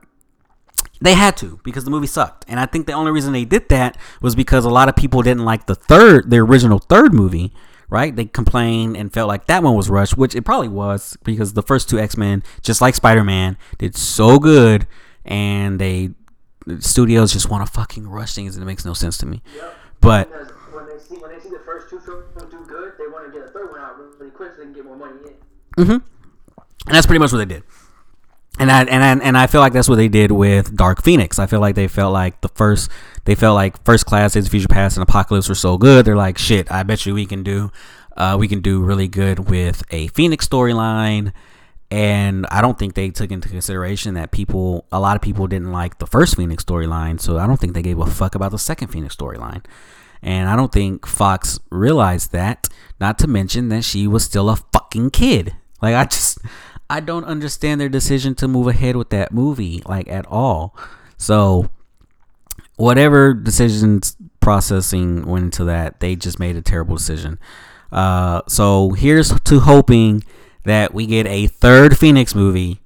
They 1.01 1.15
had 1.15 1.35
to 1.37 1.59
because 1.63 1.83
the 1.83 1.91
movie 1.91 2.07
sucked. 2.07 2.45
And 2.47 2.59
I 2.59 2.65
think 2.67 2.85
the 2.85 2.93
only 2.93 3.11
reason 3.11 3.33
they 3.33 3.45
did 3.45 3.69
that 3.69 3.97
was 4.21 4.35
because 4.35 4.63
a 4.63 4.69
lot 4.69 4.87
of 4.87 4.95
people 4.95 5.21
didn't 5.23 5.43
like 5.43 5.65
the 5.65 5.75
third, 5.75 6.29
the 6.29 6.37
original 6.37 6.79
third 6.79 7.13
movie, 7.13 7.51
right? 7.89 8.15
They 8.15 8.25
complained 8.25 8.95
and 8.95 9.11
felt 9.11 9.27
like 9.27 9.47
that 9.47 9.63
one 9.63 9.75
was 9.75 9.89
rushed, 9.89 10.15
which 10.15 10.35
it 10.35 10.43
probably 10.43 10.69
was 10.69 11.17
because 11.23 11.53
the 11.53 11.63
first 11.63 11.89
two 11.89 11.99
X 11.99 12.15
Men, 12.15 12.43
just 12.61 12.81
like 12.81 12.95
Spider 12.95 13.23
Man, 13.23 13.57
did 13.79 13.95
so 13.97 14.37
good, 14.37 14.87
and 15.25 15.79
they 15.79 16.11
the 16.67 16.79
studios 16.81 17.33
just 17.33 17.49
want 17.49 17.65
to 17.65 17.71
fucking 17.71 18.07
rush 18.07 18.35
things, 18.35 18.55
and 18.55 18.61
it 18.63 18.67
makes 18.67 18.85
no 18.85 18.93
sense 18.93 19.17
to 19.17 19.25
me. 19.25 19.41
Yep. 19.55 19.75
But 20.01 20.29
when 20.29 20.87
they 20.87 20.99
see 20.99 21.15
when 21.15 21.31
they 21.33 21.39
see 21.39 21.49
the 21.49 21.63
first 21.65 21.89
two 21.89 21.99
films 21.99 22.25
do 22.35 22.63
good, 22.67 22.93
they 22.99 23.07
want 23.07 23.31
to 23.31 23.37
get 23.37 23.47
a 23.47 23.51
third 23.51 23.71
one 23.71 23.79
out 23.79 23.97
really 23.97 24.31
quick 24.31 24.51
so 24.51 24.57
they 24.57 24.63
can 24.65 24.73
get 24.73 24.85
more 24.85 24.97
money 24.97 25.13
in. 25.25 25.83
Mm-hmm. 25.83 25.91
And 26.87 26.95
that's 26.95 27.05
pretty 27.05 27.19
much 27.19 27.31
what 27.31 27.39
they 27.39 27.45
did. 27.45 27.63
And 28.59 28.69
I 28.69 28.83
and 28.83 29.03
I, 29.03 29.25
and 29.25 29.37
I 29.37 29.47
feel 29.47 29.61
like 29.61 29.73
that's 29.73 29.87
what 29.87 29.95
they 29.95 30.09
did 30.09 30.31
with 30.31 30.75
Dark 30.75 31.03
Phoenix. 31.03 31.39
I 31.39 31.47
feel 31.47 31.61
like 31.61 31.75
they 31.75 31.87
felt 31.87 32.13
like 32.13 32.41
the 32.41 32.49
first 32.49 32.91
they 33.25 33.35
felt 33.35 33.55
like 33.55 33.83
First 33.83 34.05
Class, 34.05 34.33
Days 34.33 34.45
of 34.45 34.51
Future 34.51 34.67
Past, 34.67 34.97
and 34.97 35.03
Apocalypse 35.03 35.47
were 35.49 35.55
so 35.55 35.77
good. 35.77 36.05
They're 36.05 36.15
like, 36.15 36.37
shit. 36.37 36.71
I 36.71 36.83
bet 36.83 37.05
you 37.05 37.13
we 37.13 37.25
can 37.25 37.43
do, 37.43 37.71
uh, 38.17 38.35
we 38.39 38.47
can 38.47 38.61
do 38.61 38.81
really 38.81 39.07
good 39.07 39.49
with 39.49 39.83
a 39.91 40.07
Phoenix 40.07 40.47
storyline. 40.47 41.31
And 41.91 42.47
I 42.49 42.61
don't 42.61 42.79
think 42.79 42.93
they 42.93 43.09
took 43.09 43.31
into 43.31 43.49
consideration 43.49 44.13
that 44.13 44.31
people, 44.31 44.85
a 44.91 44.99
lot 44.99 45.17
of 45.17 45.21
people 45.21 45.45
didn't 45.47 45.73
like 45.73 45.99
the 45.99 46.07
first 46.07 46.37
Phoenix 46.37 46.63
storyline. 46.63 47.19
So 47.19 47.37
I 47.37 47.45
don't 47.45 47.59
think 47.59 47.73
they 47.73 47.81
gave 47.81 47.99
a 47.99 48.05
fuck 48.05 48.33
about 48.33 48.51
the 48.51 48.59
second 48.59 48.87
Phoenix 48.87 49.15
storyline. 49.15 49.65
And 50.23 50.47
I 50.49 50.55
don't 50.55 50.71
think 50.71 51.05
Fox 51.05 51.59
realized 51.69 52.31
that. 52.31 52.69
Not 52.99 53.19
to 53.19 53.27
mention 53.27 53.69
that 53.69 53.83
she 53.83 54.07
was 54.07 54.23
still 54.23 54.49
a 54.49 54.55
fucking 54.55 55.09
kid. 55.11 55.53
Like 55.81 55.95
I 55.95 56.05
just, 56.05 56.30
I 56.91 56.99
don't 56.99 57.23
understand 57.23 57.79
their 57.79 57.87
decision 57.87 58.35
to 58.35 58.49
move 58.49 58.67
ahead 58.67 58.97
with 58.97 59.11
that 59.11 59.31
movie 59.31 59.81
like 59.85 60.09
at 60.09 60.25
all. 60.27 60.75
So 61.15 61.69
whatever 62.75 63.33
decisions 63.33 64.17
processing 64.41 65.25
went 65.25 65.45
into 65.45 65.63
that, 65.63 66.01
they 66.01 66.17
just 66.17 66.37
made 66.37 66.57
a 66.57 66.61
terrible 66.61 66.97
decision. 66.97 67.39
Uh, 67.93 68.41
so 68.49 68.91
here's 68.91 69.39
to 69.39 69.61
hoping 69.61 70.25
that 70.65 70.93
we 70.93 71.05
get 71.05 71.25
a 71.27 71.47
third 71.47 71.97
Phoenix 71.97 72.35
movie 72.35 72.81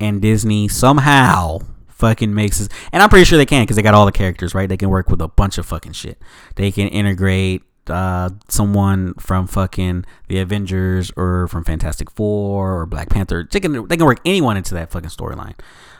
and 0.00 0.22
Disney 0.22 0.66
somehow 0.66 1.58
fucking 1.88 2.34
makes 2.34 2.62
it. 2.62 2.72
And 2.92 3.02
I'm 3.02 3.10
pretty 3.10 3.26
sure 3.26 3.36
they 3.36 3.44
can 3.44 3.64
because 3.64 3.76
they 3.76 3.82
got 3.82 3.92
all 3.92 4.06
the 4.06 4.12
characters, 4.12 4.54
right? 4.54 4.70
They 4.70 4.78
can 4.78 4.88
work 4.88 5.10
with 5.10 5.20
a 5.20 5.28
bunch 5.28 5.58
of 5.58 5.66
fucking 5.66 5.92
shit. 5.92 6.18
They 6.56 6.70
can 6.72 6.88
integrate 6.88 7.62
uh, 7.90 8.30
someone 8.48 9.14
from 9.14 9.46
fucking 9.46 10.04
the 10.28 10.38
Avengers 10.38 11.10
or 11.16 11.48
from 11.48 11.64
Fantastic 11.64 12.10
Four 12.10 12.72
or 12.72 12.86
Black 12.86 13.10
Panther. 13.10 13.48
They 13.50 13.60
can 13.60 13.86
they 13.88 13.96
can 13.96 14.06
work 14.06 14.20
anyone 14.24 14.56
into 14.56 14.74
that 14.74 14.90
fucking 14.90 15.10
storyline, 15.10 15.58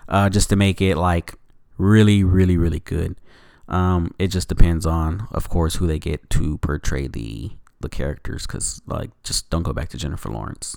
uh, 0.08 0.28
just 0.28 0.48
to 0.50 0.56
make 0.56 0.80
it 0.80 0.96
like 0.96 1.34
really, 1.78 2.24
really, 2.24 2.56
really 2.56 2.80
good. 2.80 3.16
Um, 3.68 4.14
it 4.18 4.28
just 4.28 4.48
depends 4.48 4.84
on, 4.86 5.26
of 5.30 5.48
course, 5.48 5.76
who 5.76 5.86
they 5.86 5.98
get 5.98 6.28
to 6.30 6.58
portray 6.58 7.06
the 7.06 7.52
the 7.80 7.88
characters. 7.88 8.46
Because 8.46 8.82
like, 8.86 9.10
just 9.22 9.50
don't 9.50 9.62
go 9.62 9.72
back 9.72 9.88
to 9.90 9.98
Jennifer 9.98 10.30
Lawrence. 10.30 10.76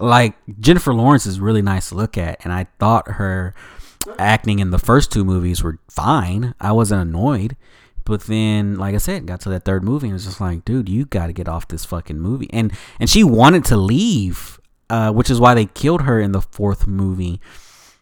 like 0.00 0.34
Jennifer 0.60 0.94
Lawrence 0.94 1.26
is 1.26 1.40
really 1.40 1.62
nice 1.62 1.88
to 1.90 1.94
look 1.94 2.16
at, 2.18 2.44
and 2.44 2.52
I 2.52 2.66
thought 2.78 3.12
her 3.12 3.54
acting 4.18 4.58
in 4.58 4.70
the 4.70 4.78
first 4.78 5.12
two 5.12 5.24
movies 5.24 5.62
were 5.62 5.78
fine. 5.88 6.54
I 6.60 6.72
wasn't 6.72 7.02
annoyed. 7.02 7.56
But 8.04 8.22
then, 8.22 8.76
like 8.76 8.94
I 8.94 8.98
said, 8.98 9.26
got 9.26 9.40
to 9.42 9.48
that 9.50 9.64
third 9.64 9.84
movie 9.84 10.08
and 10.08 10.14
was 10.14 10.24
just 10.24 10.40
like, 10.40 10.64
dude, 10.64 10.88
you 10.88 11.04
got 11.04 11.26
to 11.28 11.32
get 11.32 11.48
off 11.48 11.68
this 11.68 11.84
fucking 11.84 12.18
movie. 12.18 12.48
And 12.52 12.72
and 12.98 13.08
she 13.08 13.24
wanted 13.24 13.64
to 13.66 13.76
leave, 13.76 14.60
uh, 14.90 15.12
which 15.12 15.30
is 15.30 15.40
why 15.40 15.54
they 15.54 15.66
killed 15.66 16.02
her 16.02 16.20
in 16.20 16.32
the 16.32 16.42
fourth 16.42 16.86
movie. 16.86 17.40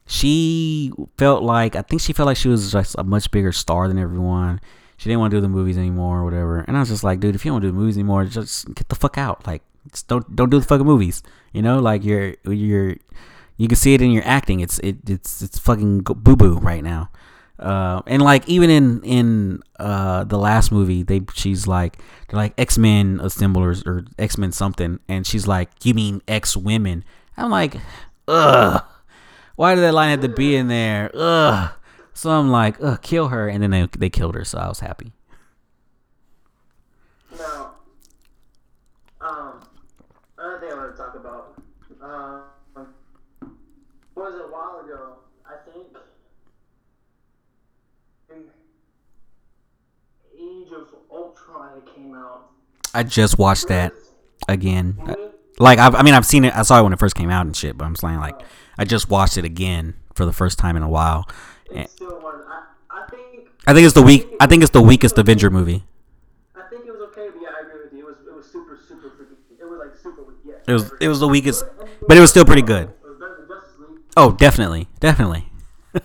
She 0.07 0.93
felt 1.19 1.43
like 1.43 1.77
I 1.77 1.83
think 1.83 2.03
she 2.03 2.13
felt 2.13 2.27
like 2.27 2.37
she 2.37 2.49
was 2.49 2.73
just 2.73 2.97
a 2.99 3.05
much 3.05 3.31
bigger 3.31 3.53
star 3.53 3.89
than 3.89 3.99
everyone. 3.99 4.61
She 4.97 5.09
didn't 5.09 5.21
want 5.21 5.31
to 5.31 5.37
do 5.37 5.41
the 5.41 5.49
movies 5.49 5.79
anymore 5.79 6.19
or 6.19 6.25
whatever. 6.25 6.61
And 6.67 6.77
I 6.77 6.81
was 6.81 6.91
just 6.91 7.05
like, 7.05 7.21
dude, 7.21 7.35
if 7.35 7.45
you 7.45 7.53
don't 7.53 7.63
do 7.63 7.69
the 7.69 7.73
movies 7.73 7.97
anymore, 7.97 8.25
just 8.25 8.75
get 8.75 8.89
the 8.89 8.97
fuck 8.97 9.17
out. 9.17 9.47
Like, 9.47 9.63
don't 10.09 10.35
don't 10.35 10.51
do 10.51 10.59
the 10.59 10.67
fucking 10.67 10.87
movies. 10.87 11.23
You 11.53 11.63
know, 11.63 11.79
like 11.79 12.05
you're 12.05 12.35
you're 12.45 12.97
you 13.57 13.69
can 13.69 13.77
see 13.77 13.95
it 13.95 14.03
in 14.03 14.11
your 14.11 14.27
acting. 14.27 14.61
It's 14.61 14.79
it 14.81 14.97
it's 15.09 15.43
it's 15.43 15.59
fucking 15.59 16.01
boo 16.01 16.37
boo 16.37 16.59
right 16.59 16.83
now. 16.83 17.11
Uh, 17.61 18.01
and 18.07 18.23
like 18.23 18.49
even 18.49 18.71
in 18.71 19.03
in 19.03 19.63
uh, 19.79 20.25
the 20.25 20.39
last 20.39 20.73
movie, 20.73 21.03
they 21.03 21.21
she's 21.35 21.67
like 21.67 21.99
they're 22.29 22.39
like 22.39 22.55
X 22.57 22.79
Men 22.79 23.21
assemblers 23.23 23.83
or 23.85 24.05
X 24.19 24.39
Men 24.39 24.51
something, 24.51 24.99
and 25.09 25.27
she's 25.27 25.47
like, 25.47 25.69
"You 25.85 25.93
mean 25.95 26.23
X 26.27 26.57
women?" 26.57 27.05
I'm 27.37 27.51
like, 27.51 27.77
ugh. 28.29 28.85
Why 29.57 29.75
did 29.75 29.83
that 29.83 29.93
line 29.93 30.11
have 30.11 30.21
to 30.23 30.29
be 30.29 30.57
in 30.57 30.69
there? 30.69 31.11
Ugh. 31.15 31.71
So 32.15 32.31
I'm 32.31 32.51
like, 32.51 32.77
ugh, 32.83 33.01
kill 33.03 33.29
her, 33.29 33.49
and 33.49 33.63
then 33.63 33.71
they 33.71 33.87
they 33.99 34.11
killed 34.11 34.35
her, 34.35 34.45
so 34.45 34.59
I 34.59 34.69
was 34.69 34.81
happy. 34.81 35.13
Now, 37.39 37.75
um, 39.21 39.61
another 40.39 40.61
thing 40.61 40.73
I 40.73 40.75
want 40.75 40.97
to 40.97 41.03
talk 41.03 41.15
about. 41.15 41.63
Um, 42.03 42.95
was 44.15 44.35
a 44.35 44.51
while 44.51 44.83
ago? 44.85 45.17
I 45.47 45.57
think 45.71 45.89
Age 50.41 50.73
of 50.73 50.89
Ultron 51.11 51.83
came 51.95 52.15
out. 52.15 52.51
I 52.95 53.03
just 53.03 53.39
watched 53.39 53.69
that 53.69 53.93
again. 54.49 54.99
Like 55.59 55.79
I've, 55.79 55.95
I 55.95 56.03
mean, 56.03 56.15
I've 56.15 56.27
seen 56.27 56.45
it. 56.45 56.55
I 56.57 56.63
saw 56.63 56.81
it 56.81 56.83
when 56.83 56.93
it 56.93 56.99
first 56.99 57.15
came 57.15 57.31
out 57.31 57.47
and 57.47 57.55
shit. 57.55 57.77
But 57.77 57.85
I'm 57.85 57.95
saying 57.97 58.19
like, 58.19 58.41
I 58.79 58.85
just 58.85 59.11
watched 59.11 59.37
it 59.37 59.45
again 59.45 59.95
for 60.15 60.25
the 60.25 60.33
first 60.33 60.59
time 60.59 60.77
in 60.77 60.83
a 60.83 60.89
while. 60.89 61.29
It's 61.71 61.93
still 61.93 62.21
one. 62.21 62.41
I, 62.49 62.65
I 62.91 63.07
think. 63.11 63.49
I 63.67 63.75
think 63.75 63.85
it's 63.85 63.95
the 63.95 64.03
weak. 64.03 64.27
I 64.41 64.47
think 64.47 64.63
it's 64.63 64.73
the 64.73 64.83
weakest 64.83 65.19
Avenger 65.19 65.51
movie. 65.51 65.85
I 66.57 66.63
think 66.69 66.87
it 66.87 66.91
was 66.91 67.01
okay, 67.11 67.29
but 67.33 67.41
yeah, 67.43 67.49
I 67.57 67.67
agree 67.67 67.85
with 67.85 67.93
you. 67.93 68.01
It 68.01 68.07
was 68.07 68.17
it 68.27 68.35
was 68.35 68.47
super 68.51 68.79
super. 68.89 69.09
It 69.61 69.65
was 69.65 69.79
like 69.79 69.97
super 70.03 70.23
weak. 70.23 70.39
Yeah. 70.45 70.55
It 70.67 70.73
was 70.73 70.93
it 71.01 71.09
was 71.09 71.21
the 71.21 71.29
weakest, 71.29 71.65
but 72.09 72.17
it 72.17 72.21
was 72.21 72.31
still 72.31 72.45
pretty 72.45 72.63
good. 72.63 72.89
It 72.89 73.09
was 73.09 73.19
better 73.19 73.37
than 73.39 73.49
Justice 73.49 73.79
League, 73.79 74.01
Oh, 74.17 74.33
definitely, 74.33 74.89
definitely. 74.99 75.53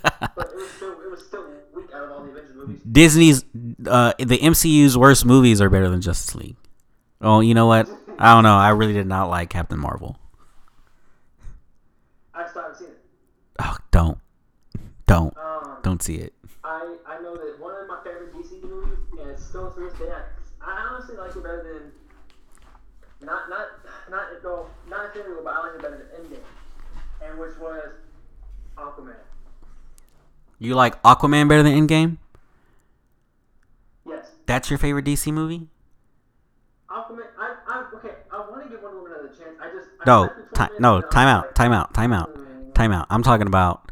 Disney's 2.90 3.44
uh, 3.88 4.14
the 4.20 4.38
MCU's 4.38 4.98
worst 4.98 5.26
movies 5.26 5.62
are 5.62 5.70
better 5.70 5.90
than 5.90 6.02
Justice 6.02 6.36
League. 6.36 6.58
Oh, 7.22 7.40
you 7.40 7.54
know 7.54 7.66
what? 7.66 7.90
I 8.20 8.34
don't 8.34 8.44
know. 8.44 8.56
I 8.56 8.70
really 8.70 8.94
did 8.94 9.08
not 9.08 9.30
like 9.30 9.50
Captain 9.50 9.80
Marvel. 9.80 10.18
I 12.34 12.48
still 12.48 12.62
haven't 12.62 12.78
seen 12.78 12.88
it. 12.90 13.02
Oh, 13.60 13.78
don't, 13.92 14.18
don't, 15.08 15.36
Um, 15.38 15.78
don't 15.84 16.04
see 16.04 16.16
it. 16.16 16.34
I, 16.64 16.96
I 17.08 17.22
know 17.22 17.36
that 17.36 17.60
one 17.60 17.76
of 17.82 17.88
my 17.88 18.00
favorite 18.04 18.34
DC 18.34 18.62
movies, 18.64 18.98
and 19.20 19.30
it's 19.32 19.44
still 19.44 19.72
to 19.72 19.80
this 19.80 19.94
day, 19.94 20.12
I, 20.12 20.72
I 20.72 20.88
honestly 20.92 21.16
like 21.16 21.36
it 21.36 21.44
better 21.44 21.64
than 21.64 21.92
not 23.26 23.50
not 23.50 23.68
not 24.10 24.26
no 24.44 24.68
not 24.90 25.06
Infinity 25.08 25.32
War, 25.34 25.42
but 25.44 25.54
I 25.54 25.60
like 25.68 25.76
it 25.76 25.82
better 25.82 26.10
than 26.12 26.26
Endgame, 26.26 27.28
and 27.28 27.40
which 27.40 27.58
was 27.60 27.90
Aquaman. 28.78 29.16
You 30.60 30.76
like 30.76 31.02
Aquaman 31.04 31.48
better 31.48 31.64
than 31.64 31.88
Endgame? 31.88 32.18
Yes, 34.46 34.56
That's 34.56 34.70
your 34.70 34.80
favorite 34.80 35.06
DC 35.06 35.32
movie? 35.34 35.68
Aquaman. 36.90 37.26
I, 37.40 37.56
I 37.68 37.86
okay. 37.96 38.10
I 38.32 38.38
want 38.50 38.64
to 38.64 38.70
give 38.70 38.82
Wonder 38.84 38.98
Woman 38.98 39.14
another 39.14 39.30
chance. 39.30 39.58
I 39.60 39.70
just 39.72 39.90
I 40.02 40.04
No, 40.06 40.22
liked 40.22 40.36
the 40.36 40.42
20 40.56 40.56
time, 40.56 40.70
no, 40.80 41.02
time 41.02 41.28
out, 41.28 41.56
time 41.56 41.72
out, 41.72 41.94
time 41.94 42.14
out, 42.14 42.36
mm, 42.36 42.74
time 42.74 42.92
out. 42.92 43.08
I'm 43.10 43.24
talking 43.24 43.48
about 43.48 43.92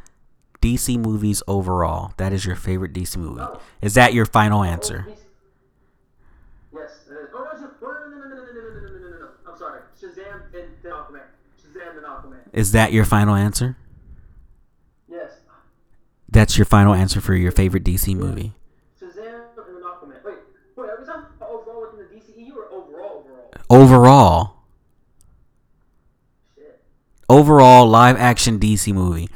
DC 0.61 0.97
movies 0.97 1.41
overall. 1.47 2.13
That 2.17 2.31
is 2.33 2.45
your 2.45 2.55
favorite 2.55 2.93
DC 2.93 3.17
movie. 3.17 3.41
Is 3.81 3.95
that 3.95 4.13
your 4.13 4.25
final 4.25 4.63
answer? 4.63 5.05
Yes. 5.09 5.17
it 7.09 7.13
is. 7.13 7.29
Oh 7.33 7.47
no, 7.51 7.57
no, 7.59 8.17
no, 8.17 8.27
no, 8.27 8.27
no, 8.27 8.35
no, 8.35 8.35
no, 8.35 8.53
no, 8.53 8.53
no, 8.53 8.61
no, 8.61 8.89
no, 8.89 8.97
no, 8.99 9.09
no, 9.09 9.19
no. 9.19 9.27
I'm 9.51 9.57
sorry. 9.57 9.81
Shazam 9.99 10.43
and 10.53 10.53
then 10.53 10.91
Aquaman. 10.91 11.21
Shazam 11.61 11.97
and 11.97 12.05
Aquaman. 12.05 12.37
Is 12.53 12.71
that 12.73 12.93
your 12.93 13.05
final 13.05 13.35
answer? 13.35 13.75
Yes. 15.09 15.31
That's 16.29 16.57
your 16.57 16.65
final 16.65 16.93
answer 16.93 17.19
for 17.21 17.33
your 17.33 17.51
favorite 17.51 17.83
DC 17.83 18.15
movie. 18.15 18.53
Shazam 19.01 19.17
and 19.57 19.75
then 19.75 19.83
Aquaman. 19.83 20.23
Wait, 20.23 20.35
wait, 20.77 20.89
are 20.89 20.97
we 20.99 21.05
talking 21.05 21.25
about 21.35 21.49
overall 21.49 21.81
within 21.81 21.99
the 22.07 22.15
DCEU 22.15 22.55
or 22.55 22.69
overall 23.73 23.83
overall? 23.83 24.13
Overall, 24.13 24.55
Shit. 26.55 26.81
overall 27.29 27.87
live 27.87 28.17
action 28.17 28.59
DC 28.59 28.93
movie. 28.93 29.29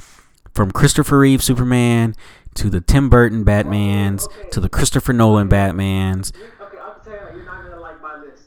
From 0.53 0.71
Christopher 0.71 1.19
Reeve 1.19 1.43
Superman 1.43 2.15
to 2.55 2.69
the 2.69 2.81
Tim 2.81 3.09
Burton 3.09 3.45
Batmans 3.45 4.27
to 4.51 4.59
the 4.59 4.69
Christopher 4.69 5.13
Nolan 5.13 5.49
Batmans. 5.49 6.31
Okay, 6.59 6.77
I 6.79 6.93
can 6.93 7.03
tell 7.03 7.13
you 7.13 7.19
right, 7.19 7.35
you're 7.35 7.45
not 7.45 7.63
gonna 7.69 7.79
like 7.79 8.01
list. 8.25 8.43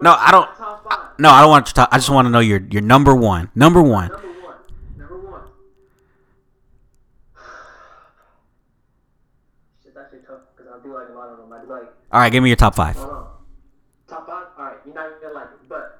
No, 0.00 0.14
I 0.16 0.30
don't. 0.30 0.48
Five. 0.56 1.18
No, 1.18 1.30
I 1.30 1.40
don't 1.40 1.50
want 1.50 1.66
to 1.66 1.74
talk. 1.74 1.88
I 1.90 1.96
just 1.98 2.08
want 2.10 2.26
to 2.26 2.30
know 2.30 2.38
your 2.38 2.60
your 2.70 2.82
number 2.82 3.16
one. 3.16 3.50
Number 3.56 3.82
one. 3.82 4.10
Number 4.10 4.28
one. 4.28 4.54
Number 4.96 5.18
one. 5.18 5.42
Shit's 9.82 9.96
actually 9.96 10.20
tough 10.20 10.42
because 10.56 10.72
I 10.72 10.78
do 10.82 10.94
like 10.94 11.08
a 11.08 11.12
lot 11.12 11.30
of 11.30 11.38
them. 11.38 11.52
I 11.52 11.60
do 11.62 11.68
like. 11.68 11.82
All 12.12 12.20
right, 12.20 12.30
give 12.30 12.44
me 12.44 12.48
your 12.48 12.56
top 12.56 12.76
five. 12.76 12.94
Hold 12.94 13.10
on. 13.10 13.26
Top 14.08 14.26
five. 14.28 14.46
All 14.56 14.64
right, 14.64 14.76
you're 14.86 14.94
not 14.94 15.20
gonna 15.20 15.34
like 15.34 15.48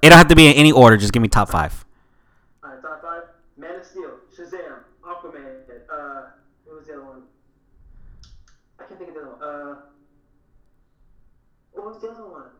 it, 0.02 0.08
don't 0.10 0.18
have 0.18 0.28
to 0.28 0.36
be 0.36 0.46
in 0.48 0.54
any 0.54 0.72
order. 0.72 0.96
Just 0.96 1.12
give 1.12 1.22
me 1.22 1.28
top 1.28 1.50
five. 1.50 1.84
all 2.62 2.70
right, 2.70 2.82
top 2.82 3.02
five. 3.02 3.22
Man 3.56 3.76
of 3.76 3.84
Steel, 3.84 4.18
Shazam, 4.36 4.84
Aquaman. 5.02 5.62
Uh, 5.92 6.22
what 6.64 6.76
was 6.76 6.86
the 6.86 6.94
other 6.94 7.04
one? 7.04 7.22
I 8.78 8.84
can't 8.84 8.98
think 8.98 9.10
of 9.10 9.14
the 9.16 9.20
other 9.20 9.30
one. 9.30 9.42
Uh, 9.42 9.76
what 11.72 11.86
was 11.86 12.00
the 12.00 12.08
other 12.08 12.28
one? 12.28 12.50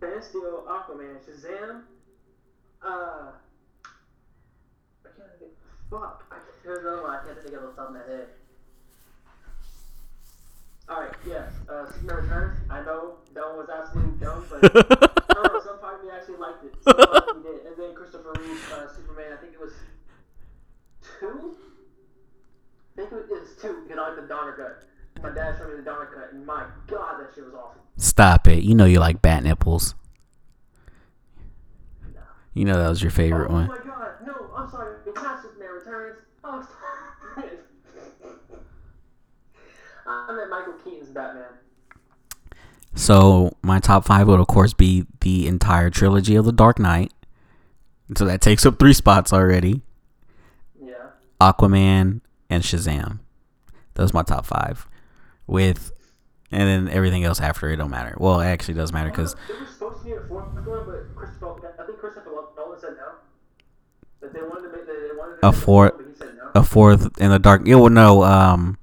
Man 0.00 0.18
of 0.18 0.24
Steel, 0.24 0.64
Aquaman, 0.68 1.16
Shazam. 1.24 1.82
Uh, 2.82 3.32
I 5.04 5.08
can't 5.16 5.38
think. 5.38 5.52
Fuck. 5.90 6.24
I, 6.30 6.36
there's 6.64 6.80
another 6.80 7.02
one 7.02 7.10
I 7.10 7.24
can't 7.24 7.40
think 7.42 7.54
of 7.54 7.64
off 7.64 7.76
the 7.76 7.82
top 7.82 7.88
of 7.88 7.94
my 7.94 8.00
head. 8.00 8.26
Alright, 10.88 11.14
yes. 11.26 11.52
Uh, 11.68 11.90
Superman 11.92 12.24
Returns. 12.24 12.58
I 12.70 12.82
know 12.82 13.14
that 13.34 13.44
one 13.44 13.56
was 13.56 13.68
absolutely 13.68 14.24
dumb, 14.24 14.44
but 14.50 15.22
I 15.36 15.42
don't 15.42 15.52
know, 15.52 15.60
some 15.60 15.78
part 15.80 16.00
of 16.00 16.04
me 16.04 16.10
actually 16.10 16.36
liked 16.36 16.64
it. 16.64 16.74
Some 16.82 16.96
part 16.96 17.28
of 17.28 17.36
me 17.36 17.42
did. 17.42 17.66
And 17.66 17.76
then 17.76 17.94
Christopher 17.94 18.32
Reeve, 18.40 18.72
uh, 18.72 18.88
Superman, 18.94 19.32
I 19.32 19.36
think 19.36 19.52
it 19.52 19.60
was 19.60 19.72
two? 21.20 21.56
I 22.96 23.02
think 23.02 23.12
it 23.12 23.28
was, 23.28 23.48
two 23.60 23.82
because 23.82 23.98
I 23.98 24.08
like 24.08 24.16
the 24.16 24.26
Donner 24.26 24.52
cut. 24.52 25.22
My 25.22 25.30
dad 25.34 25.56
showed 25.58 25.70
me 25.70 25.76
the 25.76 25.82
Donner 25.82 26.06
cut, 26.06 26.32
and 26.32 26.46
my 26.46 26.64
god, 26.86 27.20
that 27.20 27.34
shit 27.34 27.44
was 27.44 27.54
awesome. 27.54 27.82
Stop 27.98 28.48
it. 28.48 28.64
You 28.64 28.74
know 28.74 28.86
you 28.86 28.98
like 28.98 29.20
bat 29.20 29.42
nipples. 29.42 29.94
You 32.54 32.64
know 32.64 32.82
that 32.82 32.88
was 32.88 33.02
your 33.02 33.10
favorite 33.10 33.50
oh 33.50 33.54
one. 33.54 33.66
my 33.68 33.76
god, 33.76 34.12
no, 34.26 34.50
I'm 34.56 34.70
sorry. 34.70 34.96
It's 35.06 35.22
not 35.22 35.42
Superman 35.42 35.68
Returns. 35.74 36.18
Oh, 36.42 36.66
sorry. 37.36 37.50
I 40.06 40.32
meant 40.32 40.48
Michael 40.50 40.74
Keaton's 40.82 41.10
Batman. 41.10 41.44
So 42.96 43.52
my 43.62 43.78
top 43.78 44.04
five 44.06 44.26
would 44.26 44.40
of 44.40 44.46
course 44.46 44.72
be 44.72 45.04
the 45.20 45.46
entire 45.46 45.90
trilogy 45.90 46.34
of 46.34 46.44
The 46.44 46.52
Dark 46.52 46.78
Knight. 46.78 47.12
So 48.16 48.24
that 48.24 48.40
takes 48.40 48.64
up 48.64 48.78
three 48.78 48.92
spots 48.94 49.32
already. 49.32 49.82
Yeah. 50.80 50.94
Aquaman 51.40 52.20
and 52.48 52.62
Shazam. 52.62 53.18
Those 53.94 54.14
my 54.14 54.22
top 54.22 54.46
five. 54.46 54.86
With 55.46 55.92
and 56.50 56.62
then 56.62 56.88
everything 56.94 57.24
else 57.24 57.40
after 57.40 57.68
it 57.70 57.76
don't 57.76 57.90
matter. 57.90 58.14
Well, 58.18 58.40
it 58.40 58.46
actually 58.46 58.74
does 58.74 58.92
matter 58.92 59.10
because 59.10 59.34
There 59.48 59.58
was 59.60 59.68
supposed 59.70 59.98
to 59.98 60.04
be 60.04 60.12
a 60.12 60.20
fourth 60.28 60.46
one, 60.54 60.64
but 60.64 61.14
Christopher, 61.16 61.74
I 61.78 61.84
think 61.86 61.98
Christopher 61.98 62.30
Nolan 62.56 62.80
said 62.80 62.90
no. 62.96 63.12
That 64.20 64.32
they 64.32 64.40
wanted 64.42 64.70
to 64.70 64.76
make, 64.76 64.86
they 64.86 64.92
wanted 65.16 65.40
to 65.42 65.48
A 65.48 65.52
fourth- 65.52 65.94
but 66.18 66.34
no. 66.34 66.50
a 66.54 66.62
fourth 66.62 67.20
in 67.20 67.30
the 67.30 67.38
dark. 67.38 67.62
Yeah, 67.66 67.74
well, 67.76 67.90
no. 67.90 68.22
Um, 68.22 68.78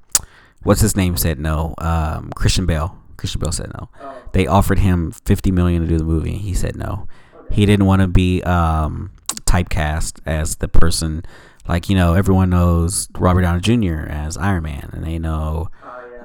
what's 0.64 0.82
his 0.82 0.96
name 0.96 1.18
said 1.18 1.40
no. 1.40 1.74
Um, 1.80 2.30
Christian 2.36 2.66
Bale. 2.66 2.98
Christian 3.24 3.40
Bale 3.40 3.54
said 3.54 3.72
no. 3.80 3.88
They 4.34 4.48
offered 4.48 4.80
him 4.80 5.12
fifty 5.12 5.50
million 5.50 5.82
to 5.82 5.88
do 5.88 5.98
the 5.98 6.04
movie. 6.04 6.34
He 6.34 6.54
said 6.54 6.76
no. 6.76 7.08
He 7.50 7.66
didn't 7.66 7.86
want 7.86 8.02
to 8.02 8.08
be 8.10 8.44
um 8.44 9.12
typecast 9.46 10.20
as 10.26 10.58
the 10.58 10.68
person. 10.68 11.24
Like 11.66 11.88
you 11.88 11.96
know, 11.96 12.16
everyone 12.16 12.50
knows 12.50 13.08
Robert 13.18 13.44
Downey 13.44 13.62
Jr. 13.62 14.10
as 14.10 14.36
Iron 14.36 14.64
Man, 14.64 14.90
and 14.92 15.06
they 15.06 15.20
know 15.20 15.70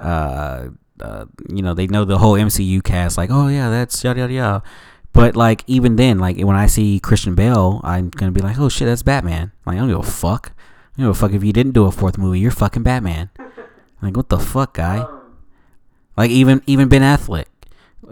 uh, 0.01 0.71
uh, 1.01 1.27
you 1.49 1.63
know, 1.63 1.73
they 1.73 1.87
know 1.87 2.05
the 2.05 2.19
whole 2.19 2.35
MCU 2.35 2.83
cast. 2.83 3.17
Like, 3.17 3.31
oh 3.31 3.47
yeah, 3.47 3.71
that's 3.71 4.03
yada 4.03 4.19
yada 4.19 4.33
yada. 4.33 4.63
But 5.13 5.37
like, 5.37 5.63
even 5.69 5.95
then, 5.95 6.19
like 6.19 6.37
when 6.41 6.57
I 6.57 6.67
see 6.67 6.99
Christian 6.99 7.37
Bale, 7.37 7.81
I'm 7.85 8.11
gonna 8.11 8.33
be 8.33 8.41
like, 8.41 8.59
oh 8.59 8.69
shit, 8.69 8.89
that's 8.89 9.05
Batman. 9.05 9.53
Like, 9.67 9.77
I 9.77 9.79
don't 9.79 9.89
give 9.89 10.01
a 10.01 10.03
fuck. 10.03 10.51
Don't 10.97 11.07
give 11.07 11.11
a 11.11 11.15
fuck 11.15 11.33
if 11.33 11.45
you 11.45 11.53
didn't 11.53 11.75
do 11.75 11.87
a 11.87 11.93
fourth 11.93 12.19
movie. 12.19 12.41
You're 12.41 12.51
fucking 12.51 12.83
Batman. 12.83 13.31
Like, 14.03 14.17
what 14.17 14.31
the 14.31 14.41
fuck, 14.41 14.75
guy? 14.75 15.07
Like, 16.19 16.31
even 16.31 16.63
even 16.67 16.89
Ben 16.89 17.03
Affleck, 17.03 17.47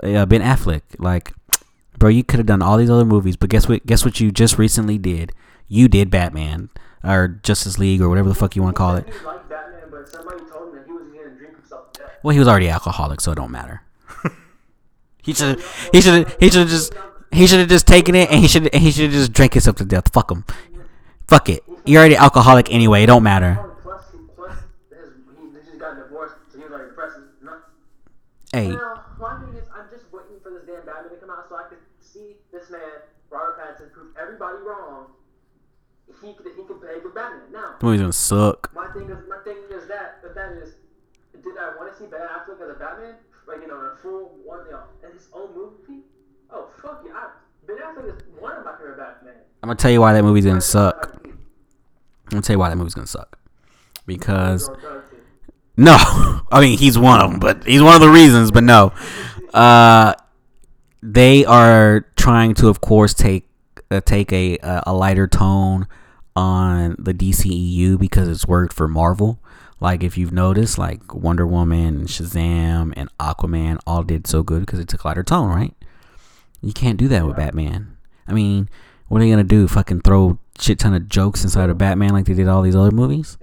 uh, 0.02 0.24
Ben 0.26 0.40
Affleck, 0.40 0.82
like, 0.98 1.32
bro, 1.98 2.08
you 2.08 2.24
could 2.24 2.38
have 2.38 2.46
done 2.46 2.62
all 2.62 2.76
these 2.76 2.90
other 2.90 3.04
movies, 3.04 3.36
but 3.36 3.50
guess 3.50 3.68
what? 3.68 3.84
Guess 3.84 4.04
what? 4.04 4.20
You 4.20 4.30
just 4.30 4.58
recently 4.58 4.96
did. 4.96 5.32
You 5.68 5.88
did 5.88 6.10
Batman 6.10 6.70
or 7.02 7.40
Justice 7.42 7.78
League 7.78 8.00
or 8.00 8.08
whatever 8.08 8.28
the 8.28 8.34
fuck 8.34 8.54
you 8.56 8.62
want 8.62 8.76
to 8.76 8.78
call 8.78 8.96
it. 8.96 9.06
He 9.06 9.12
Batman, 9.12 9.90
but 9.90 10.08
somebody 10.08 10.38
told 10.50 10.68
him 10.70 10.76
that 10.76 10.86
he 10.86 10.92
was 10.92 11.08
going 11.08 11.30
to 11.30 11.36
drink 11.36 11.56
himself 11.56 11.92
to 11.92 12.00
death. 12.00 12.10
Well, 12.22 12.32
he 12.32 12.38
was 12.38 12.48
already 12.48 12.68
alcoholic, 12.68 13.20
so 13.20 13.32
it 13.32 13.34
don't 13.34 13.50
matter. 13.50 13.82
he 15.22 15.34
should 15.34 15.60
he 15.92 16.00
should 16.00 16.28
he 16.38 16.48
should 16.48 16.60
have 16.60 16.68
just 16.68 16.94
he 17.32 17.46
should 17.46 17.58
have 17.58 17.68
just 17.68 17.86
taken 17.86 18.14
it 18.14 18.30
and 18.30 18.40
he 18.40 18.46
should 18.48 18.72
he 18.72 18.90
should 18.92 19.04
have 19.06 19.12
just 19.12 19.32
drank 19.32 19.54
himself 19.54 19.76
to 19.76 19.84
death. 19.84 20.12
Fuck 20.12 20.30
him. 20.30 20.44
Fuck 21.26 21.48
it. 21.48 21.64
You're 21.84 21.98
already 22.00 22.16
alcoholic 22.16 22.72
anyway. 22.72 23.02
It 23.02 23.06
don't 23.06 23.24
matter. 23.24 23.58
Oh, 23.58 23.76
Plus, 23.82 24.02
plus 24.36 24.58
his, 24.90 25.10
he, 25.40 25.46
he 25.48 25.64
just 25.64 25.78
got 25.78 25.96
divorced, 25.96 26.34
so 26.52 26.58
he 26.58 26.64
was 26.64 26.72
already 26.72 26.90
depressed. 26.90 27.18
No. 27.42 27.52
Hey, 28.56 28.68
Now, 28.72 29.04
my 29.20 29.36
thing 29.36 29.52
is, 29.52 29.68
I'm 29.68 29.84
just 29.92 30.08
waiting 30.08 30.40
for 30.42 30.48
this 30.48 30.64
damn 30.64 30.80
Batman 30.88 31.12
to 31.12 31.20
come 31.20 31.28
out 31.28 31.44
so 31.46 31.56
I 31.60 31.68
can 31.68 31.76
see 32.00 32.40
this 32.50 32.70
man, 32.70 33.04
Robert 33.28 33.60
Pattinson, 33.60 33.92
prove 33.92 34.16
everybody 34.16 34.56
wrong. 34.64 35.12
He 36.22 36.32
could, 36.32 36.46
he 36.56 36.64
could 36.64 36.80
play 36.80 36.96
good 37.02 37.14
Batman. 37.14 37.52
Now, 37.52 37.74
the 37.78 37.84
movie's 37.84 38.00
gonna 38.00 38.16
suck. 38.16 38.72
my 38.72 38.88
thing 38.96 39.10
is, 39.10 39.18
my 39.28 39.44
thing 39.44 39.60
is 39.68 39.86
that, 39.88 40.22
but 40.22 40.34
that 40.34 40.52
is, 40.52 40.72
did 41.44 41.52
I 41.60 41.76
want 41.76 41.92
to 41.92 41.98
see 41.98 42.08
Ben 42.08 42.24
Affleck 42.24 42.56
as 42.64 42.70
a 42.74 42.78
Batman? 42.80 43.16
Like, 43.46 43.60
you 43.60 43.68
know, 43.68 43.78
in 43.78 43.92
a 43.92 43.96
full 44.00 44.40
one, 44.42 44.64
you 44.64 44.72
know, 44.72 44.84
in 45.04 45.12
his 45.12 45.28
own 45.34 45.54
movie? 45.54 46.00
Oh, 46.48 46.70
fuck 46.80 47.04
yeah. 47.04 47.12
I, 47.12 47.28
Ben 47.66 47.76
Affleck 47.76 48.08
is 48.08 48.22
one 48.40 48.56
of 48.56 48.64
my 48.64 48.72
favorite 48.72 48.96
Batman. 48.96 49.34
I'm 49.62 49.68
gonna 49.68 49.76
tell 49.76 49.90
you 49.90 50.00
why 50.00 50.14
that 50.14 50.22
movie's 50.22 50.46
gonna 50.46 50.62
suck. 50.62 51.20
I'm 51.26 51.38
gonna 52.30 52.40
tell 52.40 52.54
you 52.54 52.60
why 52.60 52.70
that 52.70 52.76
movie's 52.76 52.94
gonna 52.94 53.06
suck. 53.06 53.38
Because 54.06 54.70
no, 55.76 55.96
I 56.50 56.60
mean 56.60 56.78
he's 56.78 56.98
one 56.98 57.20
of 57.20 57.30
them, 57.30 57.40
but 57.40 57.64
he's 57.64 57.82
one 57.82 57.94
of 57.94 58.00
the 58.00 58.08
reasons. 58.08 58.50
But 58.50 58.64
no, 58.64 58.92
uh, 59.54 60.14
they 61.02 61.44
are 61.44 62.06
trying 62.16 62.54
to, 62.54 62.68
of 62.68 62.80
course, 62.80 63.14
take 63.14 63.48
uh, 63.90 64.00
take 64.00 64.32
a 64.32 64.58
a 64.62 64.92
lighter 64.92 65.26
tone 65.26 65.86
on 66.34 66.96
the 66.98 67.14
DCEU 67.14 67.98
because 67.98 68.28
it's 68.28 68.46
worked 68.46 68.72
for 68.72 68.88
Marvel. 68.88 69.38
Like 69.80 70.02
if 70.02 70.16
you've 70.16 70.32
noticed, 70.32 70.78
like 70.78 71.14
Wonder 71.14 71.46
Woman, 71.46 72.06
Shazam, 72.06 72.92
and 72.96 73.08
Aquaman 73.18 73.78
all 73.86 74.02
did 74.02 74.26
so 74.26 74.42
good 74.42 74.60
because 74.60 74.78
it 74.78 74.88
took 74.88 75.04
a 75.04 75.08
lighter 75.08 75.22
tone, 75.22 75.48
right? 75.48 75.74
You 76.62 76.72
can't 76.72 76.98
do 76.98 77.08
that 77.08 77.26
with 77.26 77.36
Batman. 77.36 77.96
I 78.26 78.32
mean, 78.32 78.68
what 79.08 79.20
are 79.20 79.24
you 79.24 79.32
gonna 79.32 79.44
do? 79.44 79.68
Fucking 79.68 80.00
throw 80.00 80.38
shit 80.58 80.78
ton 80.78 80.94
of 80.94 81.08
jokes 81.08 81.44
inside 81.44 81.70
of 81.70 81.78
Batman 81.78 82.12
like 82.12 82.24
they 82.24 82.34
did 82.34 82.48
all 82.48 82.62
these 82.62 82.76
other 82.76 82.90
movies? 82.90 83.36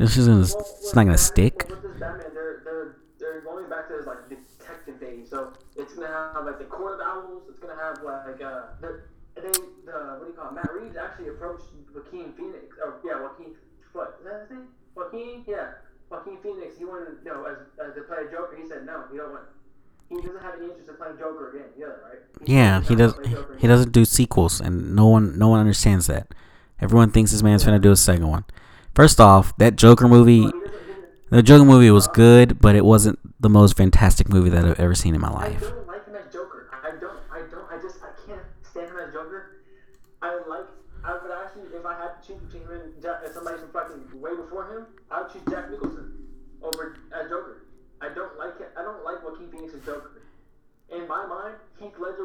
This 0.00 0.16
is 0.16 0.28
gonna, 0.28 0.40
it's 0.40 0.94
not 0.94 1.04
gonna 1.04 1.18
stick. 1.18 1.68
This 1.68 1.76
Batman, 2.00 2.32
they're, 2.32 2.62
they're, 2.64 2.96
they're 3.18 3.40
going 3.42 3.68
back 3.68 3.86
to 3.88 3.98
his 3.98 4.06
like 4.06 4.28
detective 4.30 4.98
days. 4.98 5.28
So 5.28 5.52
it's 5.76 5.92
gonna 5.94 6.32
have 6.34 6.46
like 6.46 6.58
the 6.58 6.64
Court 6.64 6.98
of 6.98 7.06
Owls. 7.06 7.42
It's 7.50 7.58
gonna 7.58 7.76
have 7.76 8.00
like 8.02 8.40
uh, 8.40 8.62
the, 8.80 9.02
they 9.36 9.42
the 9.52 10.16
what 10.16 10.24
do 10.24 10.26
you 10.28 10.32
call 10.32 10.48
it? 10.48 10.54
Matt 10.54 10.72
Reeves 10.72 10.96
actually 10.96 11.28
approached 11.28 11.66
Joaquin 11.94 12.32
Phoenix. 12.32 12.76
Or 12.82 12.98
yeah, 13.04 13.20
Joaquin. 13.20 13.54
What 13.92 14.16
is 14.20 14.24
that 14.24 14.40
his 14.48 14.50
name? 14.50 14.68
Joaquin. 14.94 15.44
Yeah, 15.46 15.72
Joaquin 16.08 16.38
Phoenix. 16.42 16.78
He 16.78 16.86
wanted 16.86 17.18
you 17.22 17.32
know 17.32 17.44
as, 17.44 17.58
as 17.84 17.94
to 17.94 18.00
play 18.02 18.24
Joker. 18.32 18.56
He 18.56 18.66
said 18.66 18.86
no. 18.86 19.04
We 19.12 19.18
don't 19.18 19.30
want. 19.32 19.44
He 20.08 20.16
doesn't 20.16 20.42
have 20.42 20.54
any 20.56 20.64
interest 20.64 20.88
in 20.88 20.96
playing 20.96 21.18
Joker 21.18 21.50
again. 21.50 21.68
Yeah, 21.78 21.86
right. 21.86 22.18
He 22.46 22.54
Yeah, 22.54 22.80
he 22.80 22.94
does. 22.96 23.12
to 23.12 23.20
play 23.20 23.30
Joker 23.32 23.56
He 23.60 23.66
doesn't 23.68 23.92
do 23.92 24.04
sequels, 24.06 24.60
and 24.60 24.96
no 24.96 25.06
one, 25.06 25.38
no 25.38 25.48
one 25.48 25.60
understands 25.60 26.08
that. 26.08 26.34
Everyone 26.80 27.10
thinks 27.12 27.30
this 27.32 27.42
man's 27.42 27.64
gonna 27.64 27.78
do 27.78 27.92
a 27.92 27.96
second 27.96 28.26
one. 28.26 28.44
First 28.94 29.20
off, 29.20 29.56
that 29.58 29.76
Joker 29.76 30.08
movie, 30.08 30.50
the 31.30 31.42
Joker 31.42 31.64
movie 31.64 31.90
was 31.90 32.08
good, 32.08 32.60
but 32.60 32.74
it 32.74 32.84
wasn't 32.84 33.18
the 33.40 33.48
most 33.48 33.76
fantastic 33.76 34.28
movie 34.28 34.50
that 34.50 34.64
I've 34.64 34.80
ever 34.80 34.94
seen 34.94 35.14
in 35.14 35.20
my 35.20 35.28
I 35.28 35.32
life. 35.48 35.60
don't 35.60 35.86
like 35.86 36.06
Joker. 36.32 36.70
I 36.72 36.90
don't. 37.00 37.16
I 37.32 37.40
don't. 37.50 37.64
I 37.70 37.80
just. 37.80 37.98
I 38.02 38.10
can't 38.26 38.42
stand 38.62 38.88
Joker. 39.12 39.62
I 40.22 40.34
like. 40.48 40.66
I 41.04 41.12
would 41.14 41.30
actually, 41.30 41.72
if 41.76 41.86
I 41.86 41.94
had 41.96 42.20
to 42.20 42.26
choose 42.28 42.40
between 42.42 42.66
way 44.20 44.36
before 44.36 44.68
him, 44.68 44.86
I 45.10 45.22
would 45.22 45.32
choose 45.32 45.42
Jack 45.48 45.70
Nicholson 45.70 46.12
over 46.62 46.96
Joker. 47.28 47.62
I 48.02 48.08
don't 48.12 48.36
like 48.38 48.60
it. 48.60 48.70
I 48.76 48.82
don't 48.82 49.04
like 49.04 49.22
Joker. 49.84 50.10
In 50.90 51.06
my 51.08 51.24
mind, 51.26 51.54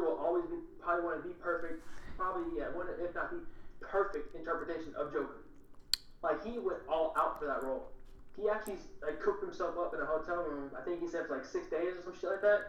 will 0.02 0.18
always 0.20 0.44
be 0.46 0.56
probably 0.82 1.04
one 1.04 1.18
of 1.18 1.22
the 1.24 1.30
perfect, 1.40 1.82
probably 2.18 2.58
yeah, 2.58 2.68
one 2.74 2.88
of- 2.88 2.98
if 3.00 3.14
not 3.14 3.30
the 3.30 3.40
perfect 3.80 4.34
interpretation 4.34 4.92
of 4.98 5.12
Joker. 5.12 5.45
Like 6.22 6.44
he 6.44 6.58
went 6.58 6.80
all 6.88 7.14
out 7.16 7.38
for 7.38 7.46
that 7.46 7.62
role. 7.62 7.88
He 8.36 8.48
actually 8.48 8.76
like 9.02 9.20
cooked 9.20 9.42
himself 9.42 9.76
up 9.78 9.94
in 9.94 10.00
a 10.00 10.04
hotel 10.06 10.36
room. 10.44 10.70
I 10.78 10.82
think 10.82 11.00
he 11.00 11.08
said 11.08 11.26
for 11.26 11.36
like 11.36 11.46
six 11.46 11.68
days 11.68 11.94
or 11.98 12.02
some 12.04 12.14
shit 12.20 12.30
like 12.30 12.42
that. 12.42 12.60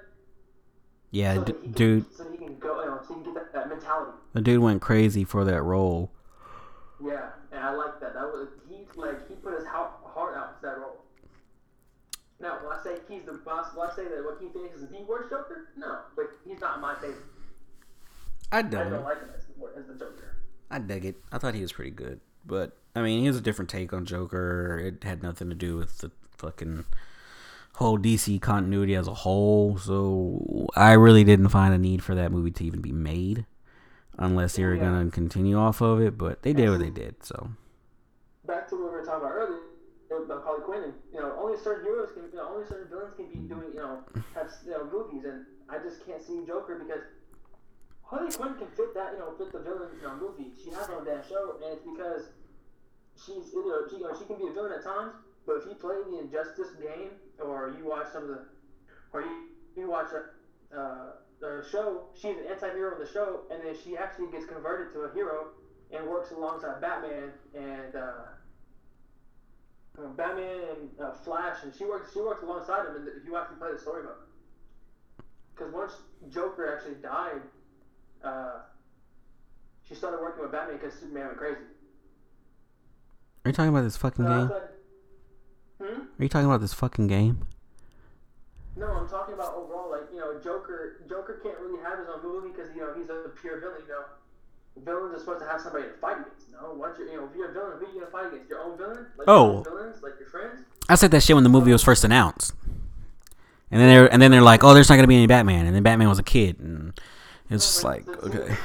Yeah, 1.12 1.36
so 1.36 1.44
d- 1.46 1.54
he 1.54 1.60
can, 1.64 1.72
dude, 1.72 2.16
So 2.16 2.30
he 2.32 2.38
can 2.38 2.58
go, 2.60 2.82
you 2.82 2.88
know, 2.88 3.00
so 3.08 3.16
he 3.16 3.24
can 3.24 3.34
get 3.34 3.54
that, 3.54 3.54
that 3.54 3.70
mentality. 3.70 4.12
the 4.34 4.42
dude 4.42 4.60
went 4.62 4.82
crazy 4.82 5.24
for 5.24 5.46
that 5.46 5.62
role. 5.64 6.12
Yeah, 7.04 7.30
and 7.52 7.64
I 7.64 7.72
like 7.74 8.00
that. 8.02 8.14
That 8.14 8.24
was 8.24 8.50
he 8.70 8.86
like 8.96 9.28
he 9.28 9.36
put 9.36 9.54
his 9.54 9.66
heart 9.66 9.92
out 10.36 10.60
for 10.60 10.68
that 10.68 10.78
role. 10.80 10.98
Now, 12.40 12.60
will 12.62 12.70
I 12.72 12.84
say 12.84 12.98
he's 13.10 13.24
the 13.24 13.34
boss? 13.34 13.74
Will 13.74 13.84
I 13.84 13.96
say 13.96 14.04
that 14.04 14.24
Joaquin 14.24 14.52
Phoenix 14.52 14.76
is 14.78 14.90
the 14.90 15.04
worst 15.08 15.30
Joker? 15.32 15.70
No, 15.76 16.00
but 16.16 16.26
he's 16.46 16.60
not 16.60 16.80
my 16.82 16.94
favorite. 16.96 17.18
I 18.52 18.62
don't. 18.62 18.88
I 18.88 18.90
don't 18.90 19.04
like 19.04 19.20
him 19.20 19.30
as, 19.36 19.44
the- 19.46 19.80
as 19.80 19.88
the 19.88 19.94
Joker. 19.94 20.36
I 20.70 20.80
dug 20.80 21.06
it. 21.06 21.16
I 21.32 21.38
thought 21.40 21.56
he 21.56 21.62
was 21.62 21.72
pretty 21.72 21.92
good, 21.92 22.20
but 22.48 22.78
I 22.96 23.02
mean, 23.02 23.20
he 23.20 23.26
has 23.28 23.38
a 23.38 23.42
different 23.42 23.70
take 23.70 23.94
on 23.94 24.06
Joker. 24.06 24.80
It 24.80 25.04
had 25.04 25.22
nothing 25.22 25.50
to 25.50 25.56
do 25.56 25.78
with 25.78 26.00
the 26.00 26.12
fucking 26.38 26.86
whole 27.76 28.00
DC 28.00 28.42
continuity 28.42 28.96
as 28.96 29.08
a 29.08 29.14
whole. 29.14 29.78
So 29.78 30.68
I 30.76 30.94
really 30.94 31.24
didn't 31.24 31.50
find 31.50 31.74
a 31.74 31.78
need 31.78 32.04
for 32.04 32.16
that 32.16 32.32
movie 32.32 32.52
to 32.52 32.64
even 32.64 32.82
be 32.82 32.92
made, 32.92 33.46
unless 34.18 34.56
they 34.56 34.64
were 34.64 34.74
Yeah. 34.74 34.86
gonna 34.86 35.12
continue 35.12 35.58
off 35.58 35.82
of 35.82 36.02
it. 36.02 36.18
But 36.18 36.42
they 36.42 36.54
did 36.54 36.70
what 36.70 36.80
they 36.80 36.90
did. 36.90 37.24
So 37.24 37.52
Back 38.48 38.68
to 38.70 38.76
what 38.76 38.86
we 38.94 39.00
were 39.00 39.06
talking 39.06 39.28
about 39.28 39.36
earlier 39.36 39.60
about 40.26 40.44
Harley 40.44 40.64
Quinn. 40.64 40.94
You 41.14 41.20
know, 41.20 41.36
only 41.38 41.58
certain 41.60 41.84
heroes 41.86 42.10
can, 42.14 42.24
you 42.32 42.38
know, 42.38 42.48
only 42.56 42.66
certain 42.66 42.88
villains 42.90 43.14
can 43.16 43.28
be 43.28 43.40
doing, 43.48 43.72
you 43.74 43.80
know, 43.80 44.00
have 44.34 44.50
you 44.66 44.72
know 44.72 44.86
movies, 44.92 45.26
and 45.26 45.46
I 45.70 45.78
just 45.80 46.06
can't 46.06 46.24
see 46.24 46.44
Joker 46.48 46.80
because 46.80 47.04
Harley 48.04 48.32
Quinn 48.32 48.56
can 48.56 48.68
fit 48.76 48.94
that, 48.96 49.14
you 49.14 49.20
know, 49.20 49.34
fit 49.38 49.52
the 49.52 49.60
villain, 49.60 49.90
you 50.00 50.08
know, 50.08 50.16
movie. 50.16 50.52
She 50.64 50.72
has 50.72 50.88
her 50.88 50.96
own 50.96 51.06
damn 51.06 51.22
show, 51.28 51.60
and 51.62 51.76
it's 51.76 51.84
because 51.84 52.30
she's, 53.18 53.52
you 53.54 53.68
know, 53.68 53.82
she, 53.90 53.98
you 53.98 54.04
know, 54.04 54.14
she 54.18 54.26
can 54.26 54.38
be 54.38 54.48
a 54.48 54.54
villain 54.54 54.72
at 54.72 54.84
times, 54.84 55.14
but 55.46 55.58
if 55.58 55.66
you 55.66 55.76
play 55.76 55.96
the 56.10 56.20
Injustice 56.20 56.72
game, 56.82 57.12
or 57.44 57.74
you 57.78 57.86
watch 57.90 58.08
some 58.14 58.24
of 58.24 58.30
the, 58.30 58.40
or 59.14 59.22
you, 59.22 59.48
you 59.76 59.90
watch 59.90 60.10
a, 60.14 60.78
uh, 60.78 61.12
the 61.40 61.64
show, 61.72 62.08
she's 62.14 62.38
an 62.38 62.46
anti-hero 62.50 62.94
in 62.94 63.00
the 63.00 63.10
show, 63.10 63.42
and 63.52 63.62
then 63.64 63.76
she 63.84 63.98
actually 63.98 64.32
gets 64.32 64.46
converted 64.46 64.94
to 64.94 65.02
a 65.02 65.14
hero 65.14 65.48
and 65.92 66.06
works 66.08 66.32
alongside 66.32 66.82
Batman 66.82 67.32
and 67.54 67.96
uh, 67.96 68.12
uh, 69.98 70.08
Batman 70.16 70.62
and 70.70 70.90
uh, 71.00 71.14
Flash, 71.24 71.58
and 71.64 71.74
she 71.74 71.86
works 71.86 72.12
she 72.14 72.20
works 72.20 72.44
alongside 72.44 72.88
him. 72.88 72.96
And 72.98 73.08
if 73.08 73.26
you 73.26 73.38
actually 73.38 73.58
play 73.58 73.72
the 73.72 73.80
story 73.80 74.04
mode, 74.04 74.14
because 75.56 75.74
once 75.74 75.94
Joker 76.30 76.76
actually 76.76 77.02
died, 77.02 77.42
uh, 78.24 78.60
she 79.88 79.96
started 79.96 80.20
working 80.22 80.42
with 80.42 80.52
Batman 80.52 80.78
because 80.78 80.94
Superman 81.00 81.28
went 81.28 81.38
crazy. 81.38 81.62
Are 83.48 83.50
you 83.50 83.54
talking 83.54 83.70
about 83.70 83.84
this 83.84 83.96
fucking 83.96 84.26
I 84.26 84.38
game? 84.40 84.52
hmm? 85.82 86.02
Are 86.20 86.24
you 86.24 86.28
talking 86.28 86.48
about 86.48 86.60
this 86.60 86.74
fucking 86.74 87.08
game? 87.08 87.48
No, 88.76 88.88
I'm 88.88 89.08
talking 89.08 89.34
about 89.36 89.56
overall. 89.56 89.90
Like 89.90 90.12
you 90.12 90.20
know, 90.20 90.38
Joker 90.44 91.02
Joker 91.08 91.40
can't 91.42 91.58
really 91.60 91.82
have 91.82 91.98
his 92.00 92.08
own 92.14 92.22
movie 92.24 92.50
because 92.50 92.76
you 92.76 92.82
know 92.82 92.94
he's 92.94 93.10
a 93.10 93.30
pure 93.40 93.62
villain. 93.62 93.82
You 93.88 93.94
know, 93.94 94.04
villains 94.84 95.16
are 95.16 95.20
supposed 95.20 95.40
to 95.40 95.48
have 95.48 95.62
somebody 95.62 95.86
to 95.86 95.94
fight 95.94 96.18
against. 96.20 96.52
No, 96.52 96.74
once 96.74 97.00
you 97.00 97.06
you 97.06 97.16
know 97.16 97.30
if 97.32 97.36
you're 97.38 97.52
a 97.52 97.54
villain, 97.54 97.78
who 97.80 97.86
are 97.86 97.90
you 97.90 98.00
gonna 98.02 98.12
fight 98.12 98.28
against? 98.34 98.50
Your 98.50 98.60
own 98.60 98.78
villain? 98.78 99.08
Like 99.18 99.30
Oh. 99.30 99.64
villains, 99.64 100.04
like 100.04 100.20
your 100.20 100.28
friends. 100.28 100.66
I 100.90 100.96
said 100.96 101.12
that 101.12 101.24
shit 101.24 101.36
when 101.38 101.44
the 101.44 101.50
movie 101.50 101.72
was 101.72 101.82
first 101.84 102.04
announced, 102.04 102.54
and 103.72 103.80
then 103.80 103.88
they're 103.88 104.12
and 104.12 104.22
then 104.22 104.30
they're 104.32 104.42
like, 104.42 104.64
"Oh, 104.66 104.74
there's 104.74 104.90
not 104.90 104.98
gonna 104.98 105.08
be 105.08 105.16
any 105.16 105.28
Batman," 105.28 105.66
and 105.66 105.74
then 105.74 105.84
Batman 105.84 106.10
was 106.10 106.20
a 106.20 106.24
kid, 106.24 106.60
and 106.60 107.00
it's 107.50 107.66
just 107.66 107.84
like, 107.86 108.06
that's 108.06 108.24
okay. 108.26 108.56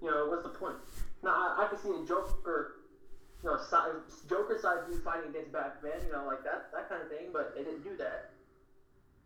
You 0.00 0.10
know, 0.10 0.26
what's 0.28 0.44
the 0.44 0.48
point? 0.50 0.76
Now, 1.22 1.30
I, 1.30 1.64
I 1.64 1.68
can 1.68 1.78
see 1.78 1.90
a 1.90 2.06
Joker, 2.06 2.76
you 3.42 3.50
know, 3.50 3.58
side, 3.58 3.90
Joker 4.32 4.56
side 4.56 4.88
view 4.88 4.96
fighting 5.04 5.28
against 5.28 5.52
Batman, 5.52 6.00
you 6.08 6.12
know, 6.16 6.24
like 6.24 6.40
that, 6.48 6.72
that 6.72 6.88
kind 6.88 7.04
of 7.04 7.12
thing, 7.12 7.28
but 7.36 7.52
they 7.52 7.60
didn't 7.68 7.84
do 7.84 8.00
that. 8.00 8.32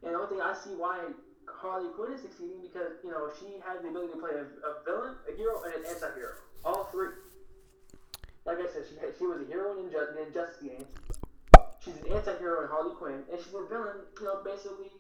And 0.02 0.10
the 0.10 0.18
only 0.18 0.34
thing 0.34 0.42
I 0.42 0.50
see 0.50 0.74
why 0.74 0.98
Harley 1.46 1.94
Quinn 1.94 2.10
is 2.10 2.26
succeeding 2.26 2.58
because, 2.58 2.98
you 3.06 3.14
know, 3.14 3.30
she 3.38 3.62
has 3.62 3.78
the 3.86 3.94
ability 3.94 4.18
to 4.18 4.18
play 4.18 4.34
a, 4.34 4.42
a 4.66 4.82
villain, 4.82 5.14
a 5.30 5.32
hero, 5.38 5.62
and 5.62 5.78
an 5.78 5.86
anti-hero. 5.86 6.42
All 6.66 6.90
three. 6.90 7.14
Like 8.42 8.58
I 8.58 8.66
said, 8.66 8.82
she, 8.90 8.98
she 8.98 9.26
was 9.26 9.42
a 9.42 9.46
hero 9.46 9.78
in 9.78 9.86
Inju- 9.86 10.18
in. 10.18 10.82
She's 11.78 11.96
an 12.02 12.10
anti-hero 12.10 12.66
in 12.66 12.68
Harley 12.68 12.94
Quinn, 12.98 13.22
and 13.30 13.38
she's 13.38 13.54
a 13.54 13.62
villain, 13.70 14.02
you 14.18 14.26
know, 14.26 14.42
basically 14.42 14.90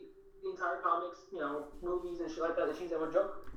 the 0.42 0.54
entire 0.54 0.78
comics, 0.86 1.18
you 1.34 1.42
know, 1.42 1.66
movies 1.82 2.22
and 2.22 2.30
shit 2.30 2.46
like 2.46 2.54
that 2.54 2.70
that 2.70 2.78
she's 2.78 2.94
ever 2.94 3.10
Joker. 3.10 3.50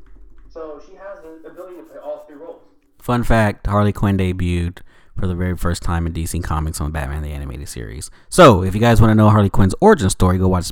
So 0.49 0.81
she 0.81 0.97
has 0.97 1.21
the 1.21 1.45
ability 1.45 1.77
to 1.77 1.83
play 1.83 2.01
all 2.01 2.25
three 2.25 2.37
roles. 2.37 2.65
Fun 2.99 3.23
fact: 3.23 3.67
Harley 3.67 3.93
Quinn 3.93 4.17
debuted 4.17 4.79
for 5.19 5.27
the 5.27 5.35
very 5.35 5.55
first 5.55 5.83
time 5.83 6.07
in 6.07 6.13
DC 6.13 6.43
Comics 6.43 6.79
on 6.79 6.91
Batman 6.91 7.21
the 7.21 7.31
Animated 7.31 7.67
Series. 7.67 8.09
So, 8.29 8.63
if 8.63 8.73
you 8.73 8.81
guys 8.81 9.01
want 9.01 9.11
to 9.11 9.15
know 9.15 9.29
Harley 9.29 9.49
Quinn's 9.49 9.75
origin 9.81 10.09
story, 10.09 10.37
go 10.37 10.47
watch 10.47 10.71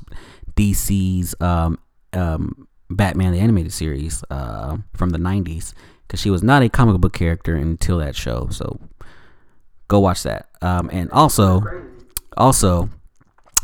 DC's 0.56 1.36
um, 1.42 1.80
um, 2.14 2.68
Batman 2.90 3.34
the 3.34 3.40
Animated 3.40 3.74
Series 3.74 4.24
uh, 4.30 4.78
from 4.94 5.10
the 5.10 5.18
'90s 5.18 5.74
because 6.08 6.22
she 6.22 6.30
was 6.30 6.44
not 6.44 6.62
a 6.62 6.70
comic 6.70 7.00
book 7.02 7.14
character 7.14 7.56
until 7.56 7.98
that 8.00 8.16
show. 8.16 8.48
So, 8.52 8.80
go 9.88 10.00
watch 10.00 10.24
that. 10.24 10.50
Um, 10.62 10.90
and 10.92 11.12
also, 11.12 11.62
also, 12.36 12.90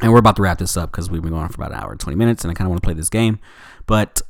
and 0.02 0.12
we're 0.12 0.20
about 0.20 0.36
to 0.38 0.42
wrap 0.42 0.58
this 0.58 0.78
up 0.78 0.92
because 0.92 1.10
we've 1.10 1.22
been 1.22 1.32
going 1.32 1.44
on 1.44 1.50
for 1.50 1.62
about 1.62 1.72
an 1.72 1.84
hour 1.84 1.92
and 1.92 2.00
20 2.00 2.18
minutes, 2.18 2.44
and 2.44 2.52
I 2.52 2.54
kind 2.54 2.66
of 2.66 2.70
want 2.70 2.82
to 2.82 2.86
play 2.86 2.94
this 2.94 3.10
game. 3.10 3.40
But 3.86 4.22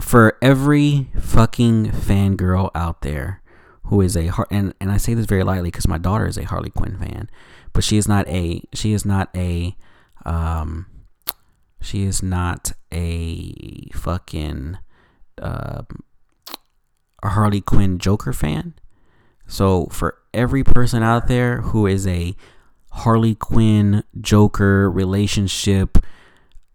for 0.00 0.36
every 0.42 1.08
fucking 1.18 1.86
fangirl 1.90 2.70
out 2.74 3.00
there 3.00 3.42
who 3.86 4.00
is 4.00 4.16
a 4.16 4.30
and 4.50 4.74
and 4.80 4.90
I 4.90 4.96
say 4.96 5.14
this 5.14 5.26
very 5.26 5.44
lightly 5.44 5.68
because 5.68 5.88
my 5.88 5.98
daughter 5.98 6.26
is 6.26 6.36
a 6.36 6.44
Harley 6.44 6.70
Quinn 6.70 6.98
fan, 6.98 7.30
but 7.72 7.84
she 7.84 7.96
is 7.96 8.08
not 8.08 8.26
a 8.28 8.62
she 8.72 8.92
is 8.92 9.04
not 9.04 9.30
a 9.34 9.76
um 10.24 10.86
she 11.80 12.02
is 12.02 12.22
not 12.22 12.72
a 12.92 13.88
fucking 13.94 14.78
uh, 15.40 15.82
a 17.22 17.28
Harley 17.28 17.60
Quinn 17.60 17.98
Joker 17.98 18.32
fan. 18.32 18.74
So 19.46 19.86
for 19.86 20.18
every 20.34 20.64
person 20.64 21.02
out 21.02 21.28
there 21.28 21.60
who 21.60 21.86
is 21.86 22.06
a 22.06 22.34
Harley 22.90 23.34
Quinn 23.34 24.02
Joker 24.20 24.90
relationship, 24.90 25.98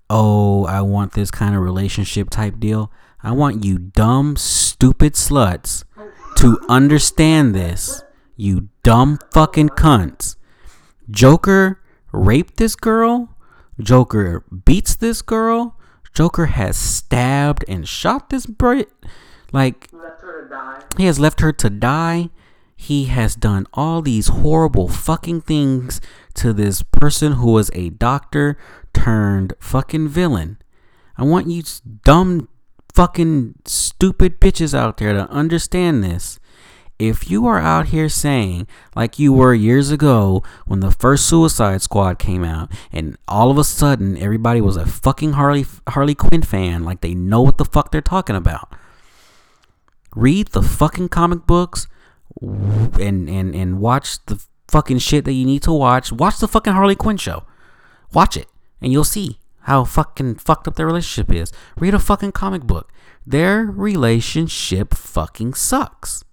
oh, 0.09 0.65
I 0.65 0.81
want 0.81 1.13
this 1.13 1.31
kind 1.31 1.55
of 1.55 1.61
relationship 1.61 2.29
type 2.29 2.59
deal. 2.59 2.91
I 3.23 3.33
want 3.33 3.65
you 3.65 3.77
dumb, 3.77 4.35
stupid 4.35 5.13
sluts 5.13 5.83
to 6.41 6.59
understand 6.69 7.53
this. 7.53 8.03
You 8.35 8.69
dumb 8.84 9.19
fucking 9.31 9.69
cunts. 9.69 10.35
Joker 11.09 11.80
raped 12.11 12.57
this 12.57 12.76
girl. 12.76 13.35
Joker 13.80 14.43
beats 14.65 14.95
this 14.95 15.22
girl. 15.22 15.77
Joker 16.13 16.47
has 16.47 16.77
stabbed 16.77 17.63
and 17.68 17.88
shot 17.88 18.30
this 18.31 18.45
Brit. 18.47 18.89
Like, 19.53 19.89
Left 19.93 20.22
her 20.22 20.43
to 20.43 20.49
die. 20.49 20.80
he 20.97 21.05
has 21.05 21.19
left 21.19 21.41
her 21.41 21.51
to 21.53 21.69
die. 21.69 22.30
He 22.76 23.05
has 23.05 23.35
done 23.35 23.68
all 23.73 24.01
these 24.01 24.30
horrible 24.30 24.88
fucking 24.89 25.41
things 25.41 26.01
to 26.34 26.53
this 26.53 26.81
person 26.81 27.34
who 27.34 27.51
was 27.51 27.69
a 27.73 27.91
doctor 27.91 28.57
turned 28.93 29.53
fucking 29.59 30.07
villain. 30.07 30.57
I 31.15 31.23
want 31.23 31.47
you 31.47 31.61
dumb 32.03 32.47
fucking 33.02 33.56
stupid 33.65 34.40
bitches 34.40 34.76
out 34.78 34.98
there 34.98 35.11
to 35.11 35.28
understand 35.30 36.03
this. 36.03 36.40
If 36.99 37.32
you 37.32 37.48
are 37.48 37.57
out 37.57 37.88
here 37.88 38.10
saying, 38.10 38.68
like 38.95 39.18
you 39.18 39.34
were 39.34 39.56
years 39.56 39.90
ago 39.90 40.44
when 40.68 40.82
the 40.82 40.91
first 40.91 41.26
Suicide 41.26 41.82
Squad 41.82 42.19
came 42.19 42.44
out, 42.44 42.72
and 42.91 43.18
all 43.28 43.49
of 43.49 43.57
a 43.57 43.64
sudden 43.64 44.18
everybody 44.18 44.61
was 44.61 44.78
a 44.78 44.86
fucking 44.86 45.34
Harley 45.34 45.65
Harley 45.88 46.14
Quinn 46.14 46.44
fan, 46.44 46.84
like 46.84 47.02
they 47.02 47.15
know 47.15 47.41
what 47.41 47.57
the 47.57 47.65
fuck 47.65 47.91
they're 47.91 48.02
talking 48.02 48.36
about 48.36 48.72
read 50.15 50.48
the 50.49 50.61
fucking 50.61 51.10
comic 51.10 51.48
books 51.48 51.88
and 52.41 53.30
and 53.30 53.56
and 53.56 53.80
watch 53.80 54.23
the 54.26 54.44
fucking 54.68 54.99
shit 54.99 55.26
that 55.26 55.34
you 55.34 55.45
need 55.45 55.64
to 55.64 55.72
watch. 55.72 56.11
Watch 56.11 56.38
the 56.40 56.48
fucking 56.48 56.73
Harley 56.73 56.95
Quinn 56.95 57.18
show. 57.18 57.45
Watch 58.14 58.38
it 58.38 58.48
and 58.82 58.91
you'll 58.91 59.03
see 59.03 59.40
how 59.63 59.83
fucking 59.83 60.35
fucked 60.35 60.67
up 60.67 60.75
their 60.75 60.85
relationship 60.85 61.33
is. 61.33 61.51
Read 61.77 61.93
a 61.93 61.99
fucking 61.99 62.31
comic 62.31 62.63
book. 62.63 62.91
Their 63.25 63.65
relationship 63.65 64.93
fucking 64.93 65.53
sucks. 65.53 66.23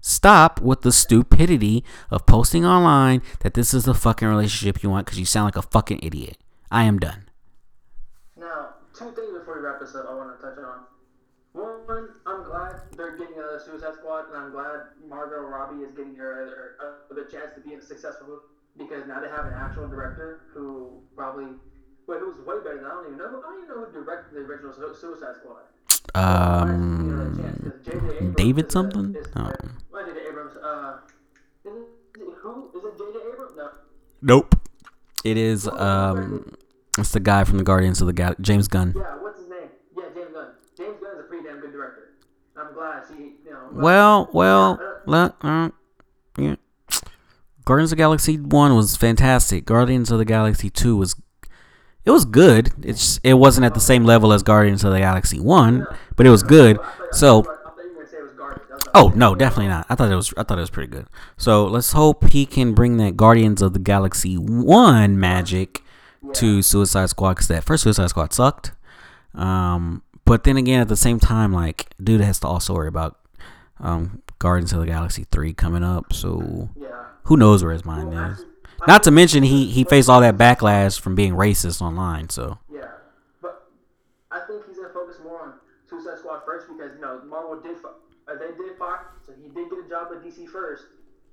Stop 0.00 0.60
with 0.62 0.80
the 0.80 0.92
stupidity 0.92 1.84
of 2.10 2.24
posting 2.26 2.64
online 2.64 3.20
that 3.40 3.54
this 3.54 3.74
is 3.74 3.84
the 3.84 3.94
fucking 3.94 4.26
relationship 4.26 4.82
you 4.82 4.88
want 4.88 5.06
because 5.06 5.18
you 5.18 5.26
sound 5.26 5.44
like 5.44 5.56
a 5.56 5.62
fucking 5.62 6.00
idiot. 6.02 6.38
I 6.70 6.84
am 6.84 6.98
done. 6.98 7.24
Now, 8.36 8.74
two 8.94 9.12
things 9.12 9.38
before 9.38 9.56
we 9.56 9.60
wrap 9.60 9.80
this 9.80 9.94
up 9.94 10.06
I 10.08 10.14
want 10.14 10.38
to 10.38 10.46
touch 10.46 10.58
on. 10.58 10.84
One, 11.52 12.08
I'm 12.26 12.44
glad 12.44 12.80
they're 12.96 13.16
getting 13.18 13.36
another 13.36 13.60
Suicide 13.64 13.94
Squad, 13.94 14.28
and 14.28 14.36
I'm 14.36 14.52
glad 14.52 14.80
Margot 15.08 15.40
Robbie 15.40 15.82
is 15.82 15.90
getting 15.90 16.14
her, 16.14 16.76
her 16.78 17.14
the 17.14 17.24
chance 17.30 17.52
to 17.56 17.60
be 17.60 17.74
a 17.74 17.82
successful 17.82 18.40
because 18.78 19.06
now 19.08 19.20
they 19.20 19.28
have 19.28 19.46
an 19.46 19.54
actual 19.54 19.88
director 19.88 20.42
who 20.54 21.02
probably, 21.16 21.46
well, 22.10 22.18
who's 22.18 22.44
way 22.44 22.56
better 22.64 22.76
than 22.76 22.86
I 22.86 22.88
don't 22.90 23.06
even 23.06 23.18
know. 23.18 23.26
I 23.26 23.30
don't 23.30 23.62
even 23.62 23.68
know 23.68 23.84
who 23.84 23.92
directed 23.92 24.34
the 24.34 24.40
original 24.40 24.72
Suicide 24.94 25.36
Squad. 25.36 25.62
Um, 26.14 27.72
David 28.36 28.72
something? 28.72 29.16
Oh. 29.36 29.52
Well, 29.92 30.06
J.J. 30.06 30.20
Abrams. 30.28 30.56
Uh, 30.56 30.98
is 31.64 31.72
it 31.76 32.26
who? 32.42 32.70
Is 32.76 32.84
it 32.84 32.98
J.J. 32.98 33.18
Abrams? 33.32 33.52
No. 33.56 33.70
Nope. 34.22 34.56
It 35.24 35.36
is 35.36 35.68
um, 35.68 36.52
it's 36.98 37.12
the 37.12 37.20
guy 37.20 37.44
from 37.44 37.58
the 37.58 37.64
Guardians 37.64 38.00
of 38.00 38.06
the 38.06 38.12
Gal- 38.12 38.34
James 38.40 38.66
Gunn. 38.66 38.94
Yeah, 38.96 39.02
what's 39.20 39.38
his 39.38 39.48
name? 39.48 39.68
Yeah, 39.96 40.04
James 40.14 40.32
Gunn. 40.32 40.46
James 40.76 40.96
Gunn 41.00 41.12
is 41.14 41.20
a 41.20 41.22
pretty 41.28 41.46
damn 41.46 41.60
good 41.60 41.72
director. 41.72 42.08
I'm 42.56 42.74
glad 42.74 43.04
she, 43.08 43.14
you 43.44 43.50
know. 43.50 43.68
Well, 43.72 44.28
well, 44.32 44.80
let, 45.06 45.34
uh, 45.42 45.70
yeah. 46.36 46.56
Guardians 47.64 47.92
of 47.92 47.98
the 47.98 48.02
Galaxy 48.02 48.36
One 48.36 48.74
was 48.74 48.96
fantastic. 48.96 49.64
Guardians 49.64 50.10
of 50.10 50.18
the 50.18 50.24
Galaxy 50.24 50.70
Two 50.70 50.96
was, 50.96 51.14
it 52.04 52.10
was 52.10 52.24
good. 52.24 52.70
It's 52.82 53.18
it 53.22 53.34
wasn't 53.34 53.66
at 53.66 53.74
the 53.74 53.80
same 53.80 54.04
level 54.04 54.32
as 54.32 54.42
Guardians 54.42 54.84
of 54.84 54.92
the 54.92 54.98
Galaxy 55.00 55.38
One, 55.40 55.86
but 56.16 56.26
it 56.26 56.30
was 56.30 56.42
good. 56.42 56.78
So 57.12 57.40
I 57.40 57.42
thought 57.42 57.76
you 57.84 57.88
were 57.90 57.94
gonna 57.96 58.08
say 58.08 58.16
it 58.18 58.22
was 58.22 58.32
Guardians. 58.32 58.68
That 58.68 58.74
was 58.74 58.84
the 58.84 58.90
Oh 58.94 59.08
no, 59.14 59.34
definitely 59.34 59.68
not. 59.68 59.86
I 59.88 59.94
thought 59.94 60.10
it 60.10 60.16
was. 60.16 60.32
I 60.36 60.42
thought 60.42 60.58
it 60.58 60.62
was 60.62 60.70
pretty 60.70 60.90
good. 60.90 61.06
So 61.36 61.64
let's 61.66 61.92
hope 61.92 62.30
he 62.30 62.46
can 62.46 62.72
bring 62.72 62.96
that 62.98 63.16
Guardians 63.16 63.62
of 63.62 63.72
the 63.72 63.78
Galaxy 63.78 64.36
one 64.36 65.18
magic 65.18 65.82
to 66.34 66.62
Suicide 66.62 67.10
Squad 67.10 67.34
because 67.34 67.48
that 67.48 67.64
first 67.64 67.82
Suicide 67.84 68.08
Squad 68.10 68.32
sucked. 68.32 68.72
Um, 69.34 70.02
but 70.24 70.44
then 70.44 70.56
again, 70.56 70.80
at 70.80 70.88
the 70.88 70.96
same 70.96 71.18
time, 71.20 71.52
like 71.52 71.94
dude 72.02 72.20
has 72.20 72.40
to 72.40 72.46
also 72.46 72.74
worry 72.74 72.88
about 72.88 73.18
um 73.78 74.22
Guardians 74.38 74.72
of 74.72 74.80
the 74.80 74.86
Galaxy 74.86 75.26
three 75.30 75.52
coming 75.52 75.84
up. 75.84 76.12
So 76.12 76.70
who 77.24 77.36
knows 77.36 77.62
where 77.62 77.72
his 77.72 77.84
mind 77.84 78.12
is? 78.14 78.44
Not 78.86 79.02
to 79.04 79.10
mention 79.10 79.42
he 79.42 79.66
he 79.66 79.84
faced 79.84 80.08
all 80.08 80.20
that 80.20 80.36
backlash 80.36 81.00
from 81.00 81.14
being 81.14 81.34
racist 81.34 81.80
online. 81.82 82.28
So 82.30 82.58
Yeah, 82.72 82.88
but 83.42 83.68
I 84.30 84.40
think 84.46 84.66
he's 84.66 84.76
gonna 84.76 84.92
focus 84.92 85.16
more 85.22 85.42
on 85.42 85.52
Suicide 85.88 86.18
Squad 86.18 86.42
first 86.44 86.66
because 86.68 86.94
you 86.94 87.00
know 87.00 87.20
Marvel 87.26 87.60
did 87.60 87.76
uh, 87.84 88.34
they 88.38 88.56
did 88.56 88.78
fire, 88.78 89.10
so 89.26 89.32
he 89.32 89.48
did 89.48 89.70
get 89.70 89.78
a 89.84 89.88
job 89.88 90.08
with 90.10 90.24
DC 90.24 90.48
first. 90.48 90.84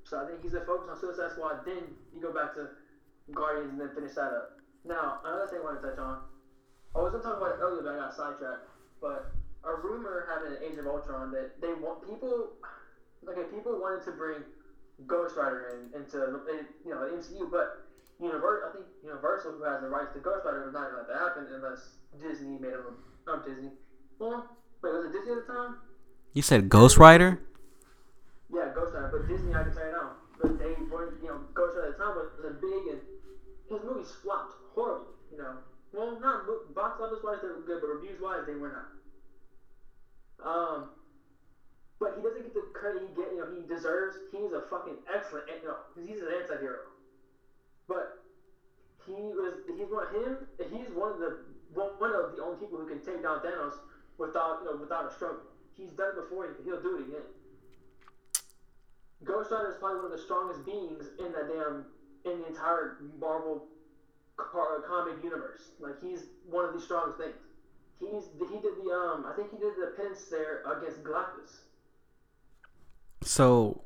So 0.04 0.20
I 0.22 0.26
think 0.28 0.42
he's 0.42 0.54
gonna 0.54 0.66
focus 0.66 0.90
on 0.90 1.00
Suicide 1.00 1.32
Squad. 1.32 1.66
Then 1.66 1.84
you 2.14 2.22
go 2.22 2.34
back 2.34 2.54
to 2.56 2.70
Guardians 3.34 3.72
and 3.72 3.82
then 3.82 3.90
finish 3.96 4.14
that 4.16 4.32
up. 4.34 4.58
Now 4.86 5.20
another 5.24 5.48
thing 5.48 5.60
I 5.62 5.64
want 5.64 5.82
to 5.82 5.88
touch 5.88 6.00
on. 6.00 6.20
I 6.96 7.00
was 7.00 7.12
gonna 7.12 7.24
talk 7.24 7.38
about 7.38 7.56
it 7.56 7.62
earlier, 7.62 7.84
but 7.84 7.94
I 7.94 7.98
got 7.98 8.16
sidetracked. 8.16 8.68
But 9.00 9.32
a 9.64 9.76
rumor 9.76 10.26
having 10.32 10.58
an 10.58 10.64
Age 10.64 10.80
of 10.80 10.88
Ultron 10.88 11.32
that 11.32 11.60
they 11.62 11.74
want 11.74 12.02
people, 12.08 12.56
okay, 13.28 13.44
people 13.54 13.78
wanted 13.80 14.04
to 14.06 14.12
bring 14.12 14.42
Ghost 15.06 15.36
Rider 15.38 15.78
in 15.78 16.02
into 16.02 16.18
you 16.86 16.92
know 16.92 17.06
the 17.06 17.16
MCU, 17.18 17.52
but 17.52 17.86
Universal, 18.20 18.70
I 18.70 18.74
think 18.74 18.86
Universal, 19.04 19.52
who 19.54 19.64
has 19.64 19.82
the 19.82 19.90
rights 19.90 20.14
to 20.14 20.20
Ghost 20.20 20.46
Rider, 20.46 20.66
was 20.66 20.74
not 20.74 20.90
going 20.90 21.06
to 21.06 21.12
that 21.12 21.20
happen 21.20 21.48
unless 21.54 22.02
Disney 22.18 22.58
made 22.58 22.74
them. 22.74 22.98
Not 23.28 23.46
Disney. 23.46 23.70
Well, 24.18 24.50
wait, 24.82 24.94
was 24.94 25.06
it 25.06 25.14
Disney 25.14 25.38
at 25.38 25.46
the 25.46 25.54
time? 25.54 25.76
you 26.34 26.42
said 26.42 26.70
Ghost 26.70 26.98
Rider. 26.98 27.42
Yeah, 28.54 28.70
Ghost 28.74 28.94
Rider, 28.94 29.10
but 29.10 29.28
Disney, 29.28 29.54
I 29.54 29.64
can 29.64 29.74
tell 29.74 29.86
you 29.86 29.92
now, 29.92 30.12
but 30.42 30.60
they 30.60 30.74
weren't, 30.86 31.18
you 31.22 31.30
know, 31.30 31.42
Ghost 31.54 31.76
Rider 31.76 31.90
at 31.92 31.98
the 31.98 32.04
time 32.04 32.16
was, 32.16 32.30
was 32.42 32.56
big 32.62 32.94
and 32.94 33.02
his 33.70 33.82
movies 33.84 34.14
flopped 34.22 34.54
horribly, 34.74 35.18
you 35.32 35.38
know. 35.38 35.58
Well, 35.94 36.20
not 36.22 36.46
box 36.76 37.02
office 37.02 37.26
wise, 37.26 37.42
they 37.42 37.50
were 37.50 37.66
good, 37.66 37.82
but 37.82 37.90
reviews 37.90 38.22
wise, 38.22 38.46
they 38.46 38.54
were 38.54 38.70
not. 38.70 38.90
Um, 40.46 40.90
but 42.00 42.14
he 42.16 42.22
doesn't 42.22 42.44
get 42.44 42.54
the 42.54 42.66
credit 42.74 43.02
he 43.02 43.10
get. 43.16 43.34
You 43.34 43.42
know, 43.42 43.50
he 43.50 43.66
deserves. 43.66 44.18
He's 44.32 44.54
a 44.54 44.62
fucking 44.70 45.02
excellent. 45.10 45.50
You 45.50 45.70
know, 45.70 45.82
because 45.90 46.10
he's 46.10 46.22
an 46.22 46.30
anti-hero. 46.30 46.86
But 47.88 48.24
he 49.06 49.34
was. 49.34 49.66
He's 49.66 49.90
one 49.90 50.08
him. 50.14 50.48
He's 50.70 50.90
one 50.94 51.14
of 51.14 51.20
the 51.20 51.48
one 51.74 52.14
of 52.14 52.36
the 52.36 52.42
only 52.44 52.58
people 52.58 52.78
who 52.78 52.88
can 52.88 53.02
take 53.02 53.22
down 53.24 53.42
Thanos 53.42 53.78
without 54.18 54.62
you 54.62 54.72
know 54.72 54.78
without 54.78 55.10
a 55.10 55.14
struggle. 55.14 55.46
He's 55.76 55.92
done 55.92 56.18
it 56.18 56.22
before. 56.22 56.56
He'll 56.64 56.82
do 56.82 56.98
it 56.98 57.10
again. 57.10 57.28
Ghost 59.24 59.52
Rider 59.52 59.70
is 59.70 59.78
probably 59.80 59.98
one 59.98 60.12
of 60.12 60.18
the 60.18 60.24
strongest 60.24 60.66
beings 60.66 61.10
in 61.18 61.32
that 61.34 61.50
damn 61.50 61.86
in 62.26 62.42
the 62.42 62.48
entire 62.48 62.98
Marvel 63.20 63.66
car, 64.38 64.82
comic 64.88 65.24
universe. 65.24 65.62
Like 65.80 66.02
he's 66.02 66.26
one 66.50 66.66
of 66.66 66.74
the 66.74 66.82
strongest 66.82 67.18
things. 67.18 67.36
He's 68.00 68.30
he 68.38 68.58
did 68.62 68.78
the 68.78 68.94
um 68.94 69.26
I 69.26 69.34
think 69.36 69.52
he 69.52 69.58
did 69.58 69.74
the 69.74 69.94
pinch 69.98 70.18
there 70.30 70.62
against 70.70 71.04
Galactus. 71.04 71.66
So 73.22 73.82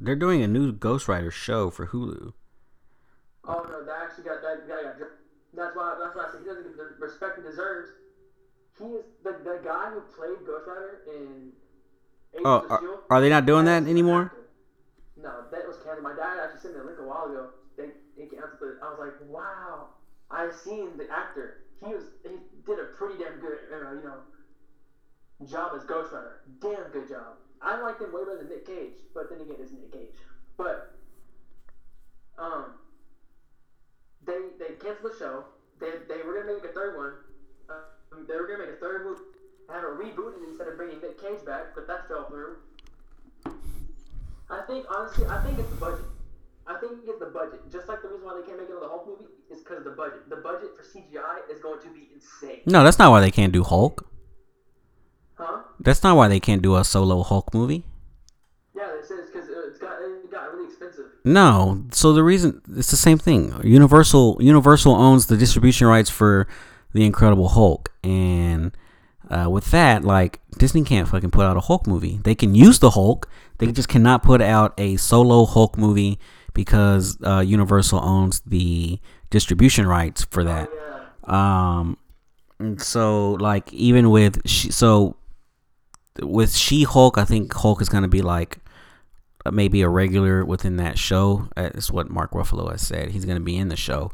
they're 0.00 0.16
doing 0.16 0.42
a 0.42 0.48
new 0.48 0.72
Ghost 0.72 1.08
Rider 1.08 1.30
show 1.30 1.70
for 1.70 1.88
Hulu. 1.88 2.32
Oh 3.44 3.66
no, 3.68 3.84
that 3.84 3.96
actually 4.04 4.24
got 4.24 4.42
that 4.42 4.68
guy 4.68 4.82
got. 4.82 5.08
That's 5.54 5.76
why 5.76 5.96
that's 6.02 6.16
why 6.16 6.26
I 6.28 6.32
said 6.32 6.40
he 6.40 6.46
doesn't 6.46 6.64
get 6.64 6.76
the 6.76 7.04
respect 7.04 7.38
he 7.38 7.42
deserves. 7.42 7.90
He 8.78 8.84
is 8.84 9.04
the, 9.22 9.32
the 9.44 9.60
guy 9.64 9.90
who 9.90 10.00
played 10.16 10.46
Ghost 10.46 10.66
Rider 10.66 11.02
in. 11.06 11.52
Agents 12.34 12.46
oh, 12.46 12.66
are, 12.70 12.80
Shield, 12.80 12.98
are 13.10 13.20
they 13.20 13.28
not 13.28 13.44
doing 13.44 13.66
that 13.66 13.84
anymore? 13.86 14.32
No, 15.20 15.44
that 15.50 15.66
was 15.66 15.76
canceled. 15.84 16.02
My 16.02 16.16
dad 16.16 16.40
actually 16.42 16.60
sent 16.60 16.74
me 16.74 16.80
a 16.80 16.84
link 16.84 16.98
a 16.98 17.06
while 17.06 17.26
ago. 17.26 17.50
They, 17.76 17.92
they 18.16 18.24
canceled 18.24 18.62
it. 18.62 18.76
I 18.82 18.88
was 18.88 18.98
like, 18.98 19.12
wow. 19.28 19.88
I 20.30 20.48
seen 20.64 20.96
the 20.96 21.06
actor. 21.12 21.64
He 21.84 21.92
was 21.92 22.04
he 22.22 22.36
did 22.64 22.78
a 22.78 22.96
pretty 22.96 23.22
damn 23.22 23.38
good, 23.38 23.58
uh, 23.68 23.92
you 23.92 24.02
know, 24.02 24.24
job 25.44 25.72
as 25.76 25.84
Ghost 25.84 26.12
Rider. 26.12 26.40
Damn 26.60 26.90
good 26.90 27.08
job. 27.08 27.36
I 27.62 27.80
liked 27.80 28.00
him 28.00 28.12
way 28.12 28.24
better 28.24 28.38
than 28.38 28.48
Nick 28.48 28.66
Cage, 28.66 28.98
but 29.14 29.30
then 29.30 29.40
again, 29.40 29.56
it's 29.60 29.72
Nick 29.72 29.92
Cage. 29.92 30.18
But 30.56 30.94
um, 32.38 32.74
they 34.26 34.50
they 34.58 34.74
canceled 34.74 35.12
the 35.12 35.18
show. 35.18 35.44
They 35.78 35.90
they 36.08 36.22
were 36.22 36.34
gonna 36.42 36.54
make 36.54 36.64
a 36.64 36.74
third 36.74 36.96
one. 36.96 37.12
Uh, 37.70 38.18
they 38.26 38.34
were 38.34 38.46
gonna 38.46 38.66
make 38.66 38.74
a 38.76 38.80
third 38.80 39.04
movie, 39.04 39.22
and 39.68 39.76
have 39.76 39.84
it 39.84 39.94
rebooted 39.98 40.42
instead 40.48 40.68
of 40.68 40.76
bringing 40.76 41.00
Nick 41.00 41.20
Cage 41.20 41.44
back, 41.46 41.74
but 41.74 41.86
that 41.86 42.08
fell 42.08 42.28
through. 42.28 42.56
I 44.50 44.60
think 44.66 44.86
honestly, 44.90 45.26
I 45.26 45.42
think 45.42 45.58
it's 45.58 45.70
the 45.70 45.76
budget. 45.76 46.04
I 46.66 46.78
think 46.78 46.92
it's 47.06 47.18
the 47.18 47.26
budget. 47.26 47.60
Just 47.72 47.88
like 47.88 48.02
the 48.02 48.08
reason 48.08 48.26
why 48.26 48.38
they 48.38 48.46
can't 48.46 48.58
make 48.58 48.68
another 48.68 48.86
Hulk 48.86 49.06
movie 49.06 49.30
is 49.50 49.58
because 49.58 49.78
of 49.78 49.84
the 49.84 49.90
budget. 49.90 50.28
The 50.28 50.36
budget 50.36 50.70
for 50.76 50.82
CGI 50.82 51.50
is 51.50 51.60
going 51.60 51.80
to 51.82 51.88
be 51.88 52.08
insane. 52.14 52.60
No, 52.66 52.84
that's 52.84 52.98
not 52.98 53.10
why 53.10 53.20
they 53.20 53.30
can't 53.30 53.52
do 53.52 53.64
Hulk. 53.64 54.06
Huh? 55.34 55.62
That's 55.82 56.02
not 56.02 56.16
why 56.16 56.28
they 56.28 56.40
can't 56.40 56.62
do 56.62 56.76
a 56.76 56.84
solo 56.84 57.22
Hulk 57.22 57.52
movie. 57.52 57.84
Yeah, 58.74 58.88
they 58.94 59.06
said 59.06 59.18
it's 59.20 59.30
because 59.30 59.48
it's 59.48 59.78
got 59.78 60.00
it 60.00 60.30
got 60.30 60.52
really 60.52 60.66
expensive. 60.68 61.06
No, 61.24 61.84
so 61.92 62.12
the 62.12 62.22
reason 62.22 62.62
it's 62.76 62.90
the 62.90 62.96
same 62.96 63.18
thing. 63.18 63.54
Universal 63.64 64.38
Universal 64.40 64.94
owns 64.94 65.26
the 65.26 65.36
distribution 65.36 65.86
rights 65.86 66.10
for 66.10 66.46
the 66.92 67.04
Incredible 67.04 67.48
Hulk, 67.48 67.92
and 68.04 68.76
uh, 69.30 69.48
with 69.50 69.70
that, 69.70 70.04
like 70.04 70.40
Disney 70.58 70.84
can't 70.84 71.08
fucking 71.08 71.30
put 71.30 71.44
out 71.44 71.56
a 71.56 71.60
Hulk 71.60 71.86
movie. 71.86 72.20
They 72.22 72.34
can 72.34 72.54
use 72.54 72.78
the 72.78 72.90
Hulk, 72.90 73.28
they 73.58 73.70
just 73.70 73.88
cannot 73.88 74.22
put 74.22 74.42
out 74.42 74.74
a 74.78 74.96
solo 74.96 75.46
Hulk 75.46 75.78
movie 75.78 76.18
because 76.52 77.16
uh, 77.24 77.38
Universal 77.40 78.00
owns 78.00 78.40
the 78.40 78.98
distribution 79.30 79.86
rights 79.86 80.24
for 80.30 80.42
that. 80.44 80.68
Oh, 81.26 81.34
um, 81.34 81.98
so 82.78 83.32
like 83.34 83.72
even 83.72 84.10
with 84.10 84.46
so 84.48 85.16
with 86.20 86.54
She 86.54 86.84
Hulk, 86.84 87.18
I 87.18 87.24
think 87.24 87.52
Hulk 87.52 87.80
is 87.80 87.88
gonna 87.88 88.08
be 88.08 88.22
like 88.22 88.58
maybe 89.50 89.82
a 89.82 89.88
regular 89.88 90.44
within 90.44 90.76
that 90.76 90.98
show. 90.98 91.48
That's 91.56 91.90
what 91.90 92.10
Mark 92.10 92.32
Ruffalo 92.32 92.70
has 92.70 92.82
said. 92.82 93.10
He's 93.10 93.24
gonna 93.24 93.40
be 93.40 93.56
in 93.56 93.68
the 93.68 93.76
show. 93.76 94.10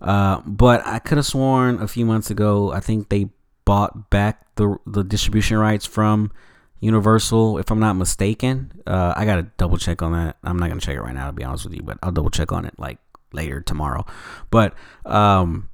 Uh, 0.00 0.40
but 0.46 0.86
I 0.86 0.98
could 0.98 1.18
have 1.18 1.26
sworn 1.26 1.82
a 1.82 1.88
few 1.88 2.06
months 2.06 2.30
ago, 2.30 2.72
I 2.72 2.80
think 2.80 3.08
they 3.08 3.28
bought 3.64 4.10
back 4.10 4.46
the 4.56 4.76
the 4.86 5.04
distribution 5.04 5.58
rights 5.58 5.86
from 5.86 6.32
Universal, 6.80 7.58
if 7.58 7.70
I'm 7.70 7.78
not 7.78 7.92
mistaken. 7.92 8.72
Uh, 8.86 9.12
I 9.14 9.26
gotta 9.26 9.42
double 9.58 9.76
check 9.76 10.00
on 10.00 10.12
that. 10.12 10.38
I'm 10.42 10.58
not 10.58 10.68
gonna 10.68 10.80
check 10.80 10.96
it 10.96 11.02
right 11.02 11.14
now 11.14 11.26
to 11.26 11.32
be 11.32 11.44
honest 11.44 11.64
with 11.64 11.74
you, 11.74 11.82
but 11.82 11.98
I'll 12.02 12.12
double 12.12 12.30
check 12.30 12.52
on 12.52 12.64
it 12.64 12.74
like 12.78 12.98
later 13.32 13.60
tomorrow. 13.60 14.06
But 14.50 14.74
um, 15.04 15.68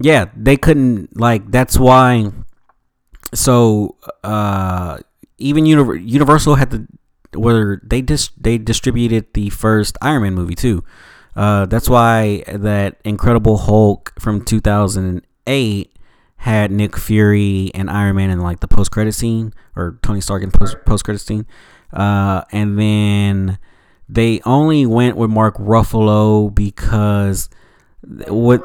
yeah, 0.00 0.30
they 0.34 0.56
couldn't 0.56 1.18
like 1.18 1.50
that's 1.50 1.78
why. 1.78 2.32
So 3.34 3.96
uh, 4.24 4.98
even 5.38 5.66
Universal 5.66 6.54
had 6.56 6.70
to 6.70 6.86
where 7.34 7.80
they 7.84 8.00
dis- 8.00 8.30
they 8.40 8.58
distributed 8.58 9.32
the 9.34 9.50
first 9.50 9.98
Iron 10.00 10.22
Man 10.22 10.34
movie 10.34 10.54
too. 10.54 10.84
Uh, 11.36 11.66
that's 11.66 11.88
why 11.88 12.42
that 12.48 12.98
Incredible 13.04 13.58
Hulk 13.58 14.12
from 14.18 14.44
2008 14.44 15.96
had 16.38 16.70
Nick 16.70 16.96
Fury 16.96 17.70
and 17.74 17.90
Iron 17.90 18.16
Man 18.16 18.30
in 18.30 18.40
like 18.40 18.60
the 18.60 18.68
post 18.68 18.90
credit 18.90 19.12
scene 19.12 19.52
or 19.76 19.98
Tony 20.02 20.20
Stark 20.20 20.42
in 20.42 20.50
post 20.50 20.76
post 20.86 21.04
credit 21.04 21.20
scene, 21.20 21.46
uh, 21.92 22.42
and 22.50 22.78
then 22.78 23.58
they 24.08 24.40
only 24.44 24.86
went 24.86 25.16
with 25.16 25.30
Mark 25.30 25.56
Ruffalo 25.56 26.52
because 26.52 27.50
what 28.28 28.62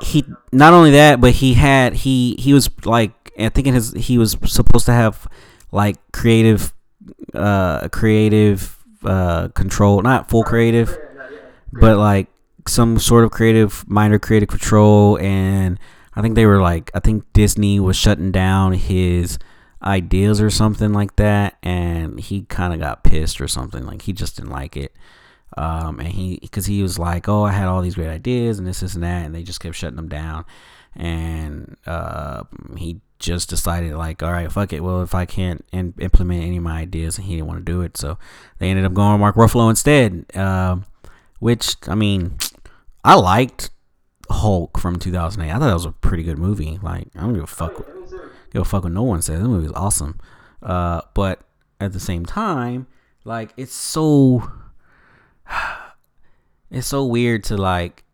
he 0.00 0.24
not 0.52 0.72
only 0.72 0.92
that, 0.92 1.20
but 1.20 1.32
he 1.32 1.54
had 1.54 1.94
he 1.94 2.36
he 2.38 2.52
was 2.52 2.70
like 2.84 3.12
I 3.38 3.48
think 3.48 3.66
in 3.66 3.74
his 3.74 3.92
he 3.92 4.18
was 4.18 4.36
supposed 4.46 4.86
to 4.86 4.92
have 4.92 5.26
like 5.72 5.96
creative 6.12 6.72
uh 7.34 7.88
creative 7.88 8.76
uh 9.04 9.48
control, 9.48 10.02
not 10.02 10.28
full 10.28 10.42
creative, 10.44 10.96
but 11.72 11.98
like 11.98 12.28
some 12.66 12.98
sort 12.98 13.24
of 13.24 13.30
creative, 13.30 13.84
minor 13.88 14.18
creative 14.18 14.48
control, 14.48 15.18
and 15.18 15.78
I 16.14 16.22
think 16.22 16.34
they 16.34 16.46
were 16.46 16.60
like, 16.60 16.90
I 16.94 17.00
think 17.00 17.24
Disney 17.32 17.80
was 17.80 17.96
shutting 17.96 18.32
down 18.32 18.72
his 18.72 19.38
ideas 19.82 20.40
or 20.40 20.50
something 20.50 20.92
like 20.92 21.16
that, 21.16 21.56
and 21.62 22.20
he 22.20 22.42
kind 22.42 22.74
of 22.74 22.80
got 22.80 23.04
pissed 23.04 23.40
or 23.40 23.48
something. 23.48 23.86
Like 23.86 24.02
he 24.02 24.12
just 24.12 24.36
didn't 24.36 24.50
like 24.50 24.76
it, 24.76 24.94
um, 25.56 26.00
and 26.00 26.08
he 26.08 26.38
because 26.40 26.66
he 26.66 26.82
was 26.82 26.98
like, 26.98 27.28
oh, 27.28 27.44
I 27.44 27.52
had 27.52 27.66
all 27.66 27.82
these 27.82 27.94
great 27.94 28.08
ideas 28.08 28.58
and 28.58 28.66
this, 28.66 28.80
this, 28.80 28.94
and 28.94 29.02
that, 29.02 29.26
and 29.26 29.34
they 29.34 29.42
just 29.42 29.60
kept 29.60 29.76
shutting 29.76 29.96
them 29.96 30.08
down, 30.08 30.44
and 30.94 31.76
uh, 31.86 32.44
he 32.76 33.00
just 33.18 33.50
decided 33.50 33.92
like 33.92 34.22
all 34.22 34.32
right 34.32 34.50
fuck 34.50 34.72
it 34.72 34.80
well 34.80 35.02
if 35.02 35.14
i 35.14 35.26
can't 35.26 35.62
in- 35.72 35.92
implement 35.98 36.42
any 36.42 36.56
of 36.56 36.62
my 36.62 36.80
ideas 36.80 37.18
and 37.18 37.26
he 37.26 37.34
didn't 37.34 37.46
want 37.46 37.58
to 37.58 37.62
do 37.70 37.82
it 37.82 37.94
so 37.94 38.16
they 38.56 38.70
ended 38.70 38.82
up 38.82 38.94
going 38.94 39.20
mark 39.20 39.36
ruffalo 39.36 39.68
instead 39.68 40.24
uh, 40.34 40.74
which 41.38 41.76
i 41.86 41.94
mean 41.94 42.38
I 43.04 43.14
liked 43.14 43.70
Hulk 44.28 44.78
from 44.78 44.98
2008. 44.98 45.50
I 45.50 45.58
thought 45.58 45.66
that 45.66 45.74
was 45.74 45.84
a 45.84 45.92
pretty 45.92 46.22
good 46.22 46.38
movie. 46.38 46.78
Like 46.82 47.08
I 47.16 47.20
don't 47.20 47.34
give 47.34 47.44
a 47.44 47.46
fuck. 47.46 47.76
Give 48.52 48.62
a 48.62 48.64
fuck 48.64 48.82
what 48.84 48.92
no 48.92 49.02
one 49.02 49.22
says. 49.22 49.40
That 49.40 49.48
movie 49.48 49.68
was 49.68 49.76
awesome. 49.76 50.18
Uh, 50.62 51.00
but 51.14 51.40
at 51.80 51.92
the 51.92 52.00
same 52.00 52.26
time, 52.26 52.86
like 53.24 53.52
it's 53.56 53.74
so 53.74 54.50
it's 56.70 56.86
so 56.86 57.04
weird 57.04 57.44
to 57.44 57.56
like 57.56 58.04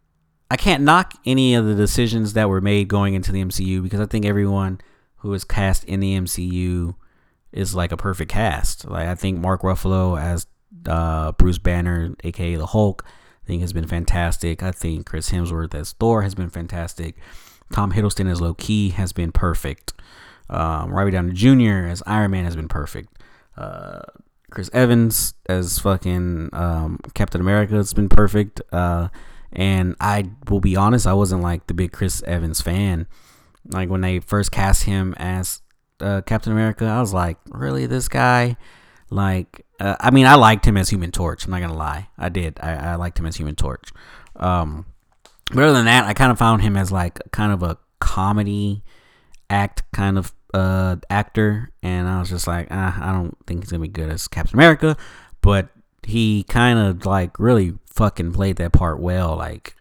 I 0.51 0.57
can't 0.57 0.85
knock 0.85 1.15
any 1.25 1.55
of 1.55 1.67
the 1.67 1.75
decisions 1.75 2.35
that 2.35 2.49
were 2.49 2.61
made 2.61 2.89
going 2.89 3.15
into 3.15 3.33
the 3.33 3.43
MCU 3.43 3.83
because 3.83 4.01
I 4.01 4.07
think 4.07 4.25
everyone 4.25 4.81
who 5.17 5.33
is 5.35 5.45
cast 5.45 5.85
in 5.85 6.01
the 6.01 6.17
MCU 6.17 6.95
is 7.53 7.75
like 7.75 7.91
a 7.91 7.97
perfect 7.97 8.31
cast. 8.31 8.89
Like 8.89 9.09
I 9.09 9.15
think 9.15 9.39
Mark 9.39 9.63
Ruffalo 9.63 10.21
as 10.21 10.47
uh, 10.87 11.33
Bruce 11.33 11.59
Banner, 11.59 12.15
aka 12.23 12.55
the 12.55 12.67
Hulk, 12.67 13.05
I 13.07 13.47
think 13.47 13.61
has 13.63 13.73
been 13.73 13.89
fantastic. 13.89 14.63
I 14.63 14.71
think 14.71 15.07
Chris 15.07 15.31
Hemsworth 15.31 15.75
as 15.75 15.93
Thor 15.93 16.23
has 16.23 16.35
been 16.35 16.51
fantastic. 16.51 17.17
Tom 17.73 17.93
Hiddleston 17.93 18.31
as 18.31 18.41
Loki 18.41 18.91
has 18.91 19.13
been 19.13 19.33
perfect. 19.33 19.93
Um, 20.49 20.93
Robert 20.93 21.11
Downey 21.11 21.33
Jr. 21.33 21.89
as 21.89 22.05
Iron 22.07 22.31
Man 22.31 22.45
has 22.45 22.55
been 22.55 22.69
perfect. 22.69 23.19
Uh, 23.57 24.03
Chris 24.51 24.71
Evans 24.73 25.35
as 25.49 25.79
fucking 25.79 26.51
um, 26.53 27.01
Captain 27.15 27.41
America 27.41 27.75
has 27.75 27.93
been 27.93 28.09
perfect. 28.09 28.61
Uh, 28.73 29.09
and 29.53 29.97
I 30.01 30.31
will 30.49 30.61
be 30.61 30.77
honest, 30.77 31.07
I 31.07 31.15
wasn't 31.15 31.43
like 31.43 31.67
the 31.67 31.75
big 31.75 31.93
Chris 31.93 32.23
Evans 32.25 32.61
fan. 32.61 33.07
Like 33.69 33.89
when 33.89 34.01
they 34.01 34.21
first 34.21 34.53
cast 34.53 34.85
him 34.85 35.15
as 35.19 35.63
uh, 36.01 36.21
Captain 36.23 36.53
America, 36.53 36.85
I 36.85 37.01
was 37.01 37.13
like, 37.13 37.39
really, 37.49 37.87
this 37.87 38.09
guy? 38.09 38.57
Like, 39.11 39.65
uh, 39.81 39.97
I 40.01 40.11
mean, 40.11 40.27
I 40.27 40.35
liked 40.35 40.67
him 40.67 40.77
as 40.77 40.91
Human 40.91 41.11
Torch. 41.11 41.45
I'm 41.45 41.51
not 41.51 41.61
gonna 41.61 41.77
lie, 41.77 42.09
I 42.19 42.29
did. 42.29 42.59
I, 42.61 42.93
I 42.93 42.95
liked 42.97 43.19
him 43.19 43.27
as 43.27 43.37
Human 43.37 43.57
Torch. 43.57 43.91
Um, 44.37 44.87
but 45.53 45.63
other 45.63 45.73
than 45.75 45.87
that, 45.87 46.05
I 46.05 46.13
kind 46.13 46.33
of 46.33 46.39
found 46.39 46.63
him 46.63 46.77
as 46.77 46.91
like 46.91 47.19
kind 47.33 47.53
of 47.53 47.63
a 47.63 47.79
comedy 48.01 48.83
act 49.49 49.83
kind 49.93 50.19
of 50.19 50.33
uh, 50.57 50.97
actor, 51.11 51.71
and 51.83 52.09
I 52.09 52.19
was 52.19 52.31
just 52.31 52.47
like, 52.47 52.69
ah, 52.71 52.99
I 53.01 53.13
don't 53.13 53.37
think 53.47 53.63
he's 53.63 53.71
gonna 53.71 53.83
be 53.83 53.89
good 53.89 54.11
as 54.11 54.27
Captain 54.27 54.57
America, 54.57 54.97
but 55.43 55.69
he 56.03 56.45
kind 56.45 56.79
of 56.79 57.05
like 57.05 57.39
really 57.39 57.75
fucking 57.91 58.33
played 58.33 58.57
that 58.57 58.73
part 58.73 58.99
well. 58.99 59.37
Like, 59.37 59.77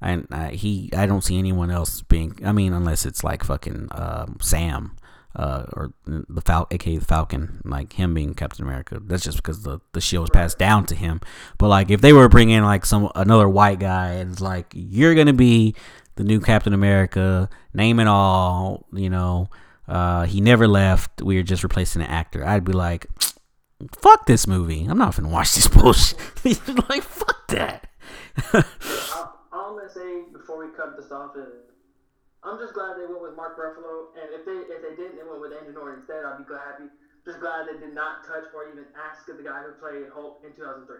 and 0.00 0.26
he, 0.52 0.90
I 0.96 1.06
don't 1.06 1.22
see 1.22 1.38
anyone 1.38 1.70
else 1.70 2.02
being. 2.02 2.38
I 2.44 2.52
mean, 2.52 2.72
unless 2.72 3.06
it's 3.06 3.22
like 3.22 3.44
fucking 3.44 3.88
um, 3.92 4.38
Sam 4.40 4.96
uh, 5.36 5.64
or 5.72 5.92
the 6.06 6.40
Fal, 6.40 6.66
aka 6.72 6.96
the 6.96 7.04
Falcon, 7.04 7.60
like 7.64 7.92
him 7.92 8.14
being 8.14 8.34
Captain 8.34 8.64
America. 8.64 9.00
That's 9.00 9.22
just 9.22 9.36
because 9.36 9.62
the 9.62 9.78
the 9.92 10.00
shield 10.00 10.22
was 10.22 10.30
passed 10.30 10.58
down 10.58 10.86
to 10.86 10.96
him. 10.96 11.20
But 11.58 11.68
like 11.68 11.90
if 11.90 12.00
they 12.00 12.12
were 12.12 12.28
bringing 12.28 12.62
like 12.62 12.84
some 12.84 13.10
another 13.14 13.48
white 13.48 13.78
guy 13.78 14.14
and 14.14 14.32
it's 14.32 14.40
like 14.40 14.66
you're 14.74 15.14
gonna 15.14 15.32
be 15.32 15.76
the 16.16 16.24
new 16.24 16.40
Captain 16.40 16.72
America, 16.72 17.48
name 17.72 18.00
it 18.00 18.08
all, 18.08 18.86
you 18.92 19.10
know, 19.10 19.48
uh, 19.88 20.26
he 20.26 20.40
never 20.40 20.68
left. 20.68 21.22
We 21.22 21.38
are 21.38 21.42
just 21.42 21.62
replacing 21.62 22.02
an 22.02 22.08
actor. 22.08 22.44
I'd 22.44 22.64
be 22.64 22.72
like, 22.72 23.06
fuck 24.00 24.26
this 24.26 24.46
movie. 24.46 24.84
I'm 24.84 24.98
not 24.98 25.16
gonna 25.16 25.28
watch 25.28 25.54
this 25.54 25.66
bullshit. 25.74 26.18
He's 26.42 26.66
like 26.68 27.02
fuck 27.02 27.48
that. 27.48 27.88
all, 28.52 28.62
all 29.52 29.70
I'm 29.70 29.76
gonna 29.78 29.88
say 29.88 30.22
before 30.32 30.64
we 30.64 30.76
cut 30.76 30.96
this 30.96 31.10
off 31.10 31.36
is 31.36 31.68
I'm 32.44 32.58
just 32.58 32.74
glad 32.74 32.96
they 32.96 33.06
went 33.06 33.22
with 33.22 33.36
Mark 33.36 33.58
Ruffalo, 33.58 34.14
and 34.20 34.28
if 34.32 34.44
they 34.44 34.52
if 34.74 34.82
they 34.82 34.94
didn't, 35.02 35.16
they 35.16 35.24
went 35.24 35.40
with 35.40 35.52
Andrew 35.52 35.72
Norton 35.74 36.00
instead. 36.00 36.24
I'd 36.24 36.38
be 36.38 36.44
glad 36.44 36.60
happy. 36.64 36.84
Just 37.24 37.40
glad 37.40 37.66
they 37.68 37.78
did 37.78 37.94
not 37.94 38.24
touch 38.26 38.44
or 38.54 38.68
even 38.70 38.84
ask 38.96 39.26
the 39.26 39.42
guy 39.42 39.62
who 39.62 39.72
played 39.72 40.08
Hulk 40.14 40.40
in 40.46 40.54
2003, 40.54 40.96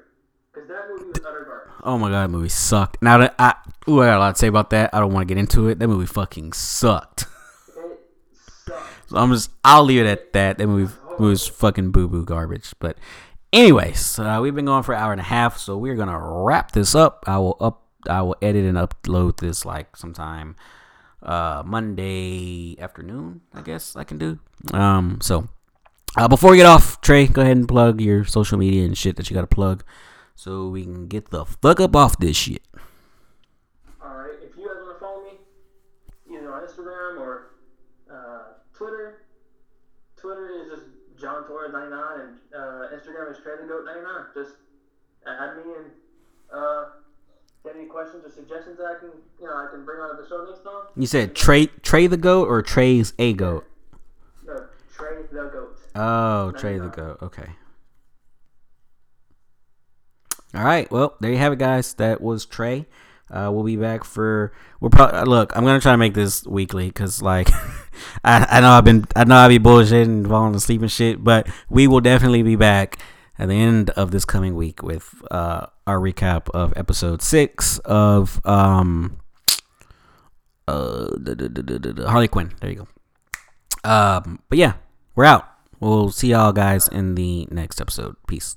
because 0.52 0.69
that 0.69 0.89
movie 0.90 1.09
was 1.09 1.20
utter 1.24 1.44
garbage. 1.44 1.73
Oh 1.85 1.97
my 1.97 2.09
god, 2.10 2.24
that 2.24 2.31
movie 2.31 2.48
sucked. 2.48 3.01
Now 3.01 3.19
that 3.19 3.35
I, 3.39 3.55
ooh, 3.89 4.02
I 4.02 4.06
got 4.06 4.16
a 4.16 4.20
lot 4.20 4.35
to 4.35 4.39
say 4.39 4.48
about 4.48 4.70
that. 4.70 4.90
I 4.93 5.01
don't 5.01 5.12
want 5.12 5.27
to 5.28 5.35
get 5.35 5.39
into 5.40 5.69
it. 5.69 5.78
That 5.78 5.89
movie 5.89 6.06
fucking 6.06 6.52
sucked. 6.52 7.27
So 9.09 9.16
I'm 9.16 9.32
just, 9.32 9.51
I'll 9.64 9.85
leave 9.85 10.01
it 10.01 10.06
at 10.06 10.32
that. 10.35 10.59
That 10.59 10.66
movie 10.66 10.94
was 11.18 11.47
fucking 11.47 11.90
boo 11.90 12.09
boo 12.09 12.24
garbage. 12.24 12.72
But 12.78 12.98
anyways, 13.52 14.18
uh, 14.18 14.39
we've 14.40 14.55
been 14.55 14.66
going 14.66 14.82
for 14.82 14.94
an 14.94 15.01
hour 15.01 15.12
and 15.12 15.20
a 15.20 15.24
half, 15.24 15.59
so 15.59 15.76
we're 15.76 15.97
gonna 15.97 16.18
wrap 16.18 16.72
this 16.72 16.94
up. 16.94 17.24
I 17.26 17.39
will 17.39 17.56
up, 17.60 17.82
I 18.09 18.22
will 18.22 18.36
edit 18.40 18.64
and 18.64 18.78
upload 18.78 19.39
this 19.39 19.64
like 19.64 19.97
sometime 19.97 20.56
uh 21.22 21.64
Monday 21.66 22.76
afternoon, 22.78 23.40
I 23.52 23.62
guess 23.62 23.97
I 23.97 24.05
can 24.05 24.18
do. 24.18 24.39
Um 24.72 25.18
so 25.20 25.48
uh, 26.16 26.28
before 26.28 26.52
we 26.52 26.56
get 26.56 26.66
off, 26.66 27.01
Trey, 27.01 27.26
go 27.26 27.43
ahead 27.43 27.56
and 27.56 27.68
plug 27.68 28.01
your 28.01 28.24
social 28.24 28.56
media 28.56 28.85
and 28.85 28.97
shit 28.97 29.16
that 29.16 29.28
you 29.28 29.35
gotta 29.35 29.47
plug 29.48 29.82
so 30.36 30.68
we 30.68 30.85
can 30.85 31.09
get 31.09 31.30
the 31.30 31.44
fuck 31.44 31.80
up 31.80 31.97
off 31.97 32.18
this 32.18 32.36
shit. 32.36 32.62
Alright, 34.01 34.39
if 34.43 34.56
you 34.56 34.66
guys 34.66 34.76
want 34.80 34.97
to 34.97 35.01
follow 35.01 35.22
me, 35.24 35.39
either 36.32 36.55
on 36.55 36.62
Instagram 36.62 37.20
or 37.20 37.51
uh, 38.10 38.43
Twitter, 38.78 39.22
Twitter 40.16 40.48
is 40.62 40.70
just 40.70 40.86
John 41.20 41.44
Torres 41.48 41.72
99 41.72 42.20
and 42.20 42.36
uh, 42.55 42.94
Instagram 42.94 43.32
is 43.32 43.38
Trey 43.42 43.55
the 43.60 43.66
Goat 43.66 43.84
99. 43.84 44.24
Just 44.34 44.55
add 45.26 45.56
me 45.56 45.72
and 45.74 45.86
uh, 46.55 46.84
get 47.64 47.74
any 47.74 47.86
questions 47.86 48.24
or 48.24 48.30
suggestions 48.30 48.78
that 48.78 48.86
I 48.86 48.98
can, 49.00 49.10
you 49.40 49.46
know, 49.46 49.52
I 49.52 49.66
can 49.72 49.84
bring 49.84 50.00
on 50.00 50.16
the 50.16 50.28
show 50.28 50.46
next 50.48 50.62
time. 50.62 50.84
You 50.96 51.09
said 51.09 51.34
Trey 51.34 51.66
Trey 51.66 52.06
the 52.06 52.16
goat 52.16 52.48
or 52.48 52.62
Trey's 52.62 53.14
a 53.18 53.32
goat? 53.32 53.66
No, 54.46 54.66
Trey 54.96 55.22
the 55.32 55.48
Goat. 55.48 55.78
Oh, 55.96 56.52
Trey 56.52 56.78
the 56.78 56.88
goat. 56.88 57.18
Okay. 57.20 57.50
All 60.55 60.64
right. 60.64 60.90
Well, 60.90 61.16
there 61.20 61.32
you 61.32 61.38
have 61.38 61.52
it, 61.52 61.59
guys. 61.59 61.94
That 61.94 62.20
was 62.20 62.46
Trey. 62.46 62.86
Uh, 63.30 63.50
we'll 63.52 63.64
be 63.64 63.76
back 63.76 64.05
for. 64.05 64.52
We're 64.80 64.88
probably 64.88 65.22
look. 65.22 65.56
I'm 65.56 65.64
gonna 65.64 65.80
try 65.80 65.92
to 65.92 65.98
make 65.98 66.14
this 66.14 66.46
weekly 66.46 66.86
because, 66.86 67.20
like, 67.22 67.50
I, 68.24 68.46
I 68.50 68.60
know 68.60 68.70
I've 68.70 68.84
been 68.84 69.05
I 69.14 69.24
know 69.24 69.36
I 69.36 69.48
be 69.48 69.59
bullshitting 69.59 70.05
and 70.05 70.28
falling 70.28 70.55
asleep 70.55 70.80
and 70.82 70.90
shit, 70.90 71.22
but 71.22 71.48
we 71.68 71.86
will 71.86 72.00
definitely 72.00 72.42
be 72.42 72.56
back 72.56 72.98
at 73.38 73.48
the 73.48 73.55
end 73.55 73.90
of 73.90 74.10
this 74.10 74.24
coming 74.24 74.56
week 74.56 74.82
with 74.82 75.22
uh, 75.30 75.66
our 75.86 75.98
recap 75.98 76.48
of 76.50 76.72
episode 76.76 77.22
six 77.22 77.78
of 77.80 78.40
um 78.44 79.18
uh 80.66 81.09
Harley 82.06 82.28
Quinn. 82.28 82.55
There 82.60 82.70
you 82.70 82.76
go. 82.76 82.88
Um, 83.88 84.40
but 84.48 84.59
yeah, 84.59 84.74
we're 85.14 85.24
out. 85.24 85.48
We'll 85.80 86.10
see 86.10 86.30
y'all 86.30 86.52
guys 86.52 86.88
in 86.88 87.14
the 87.14 87.46
next 87.50 87.80
episode. 87.80 88.16
Peace. 88.26 88.56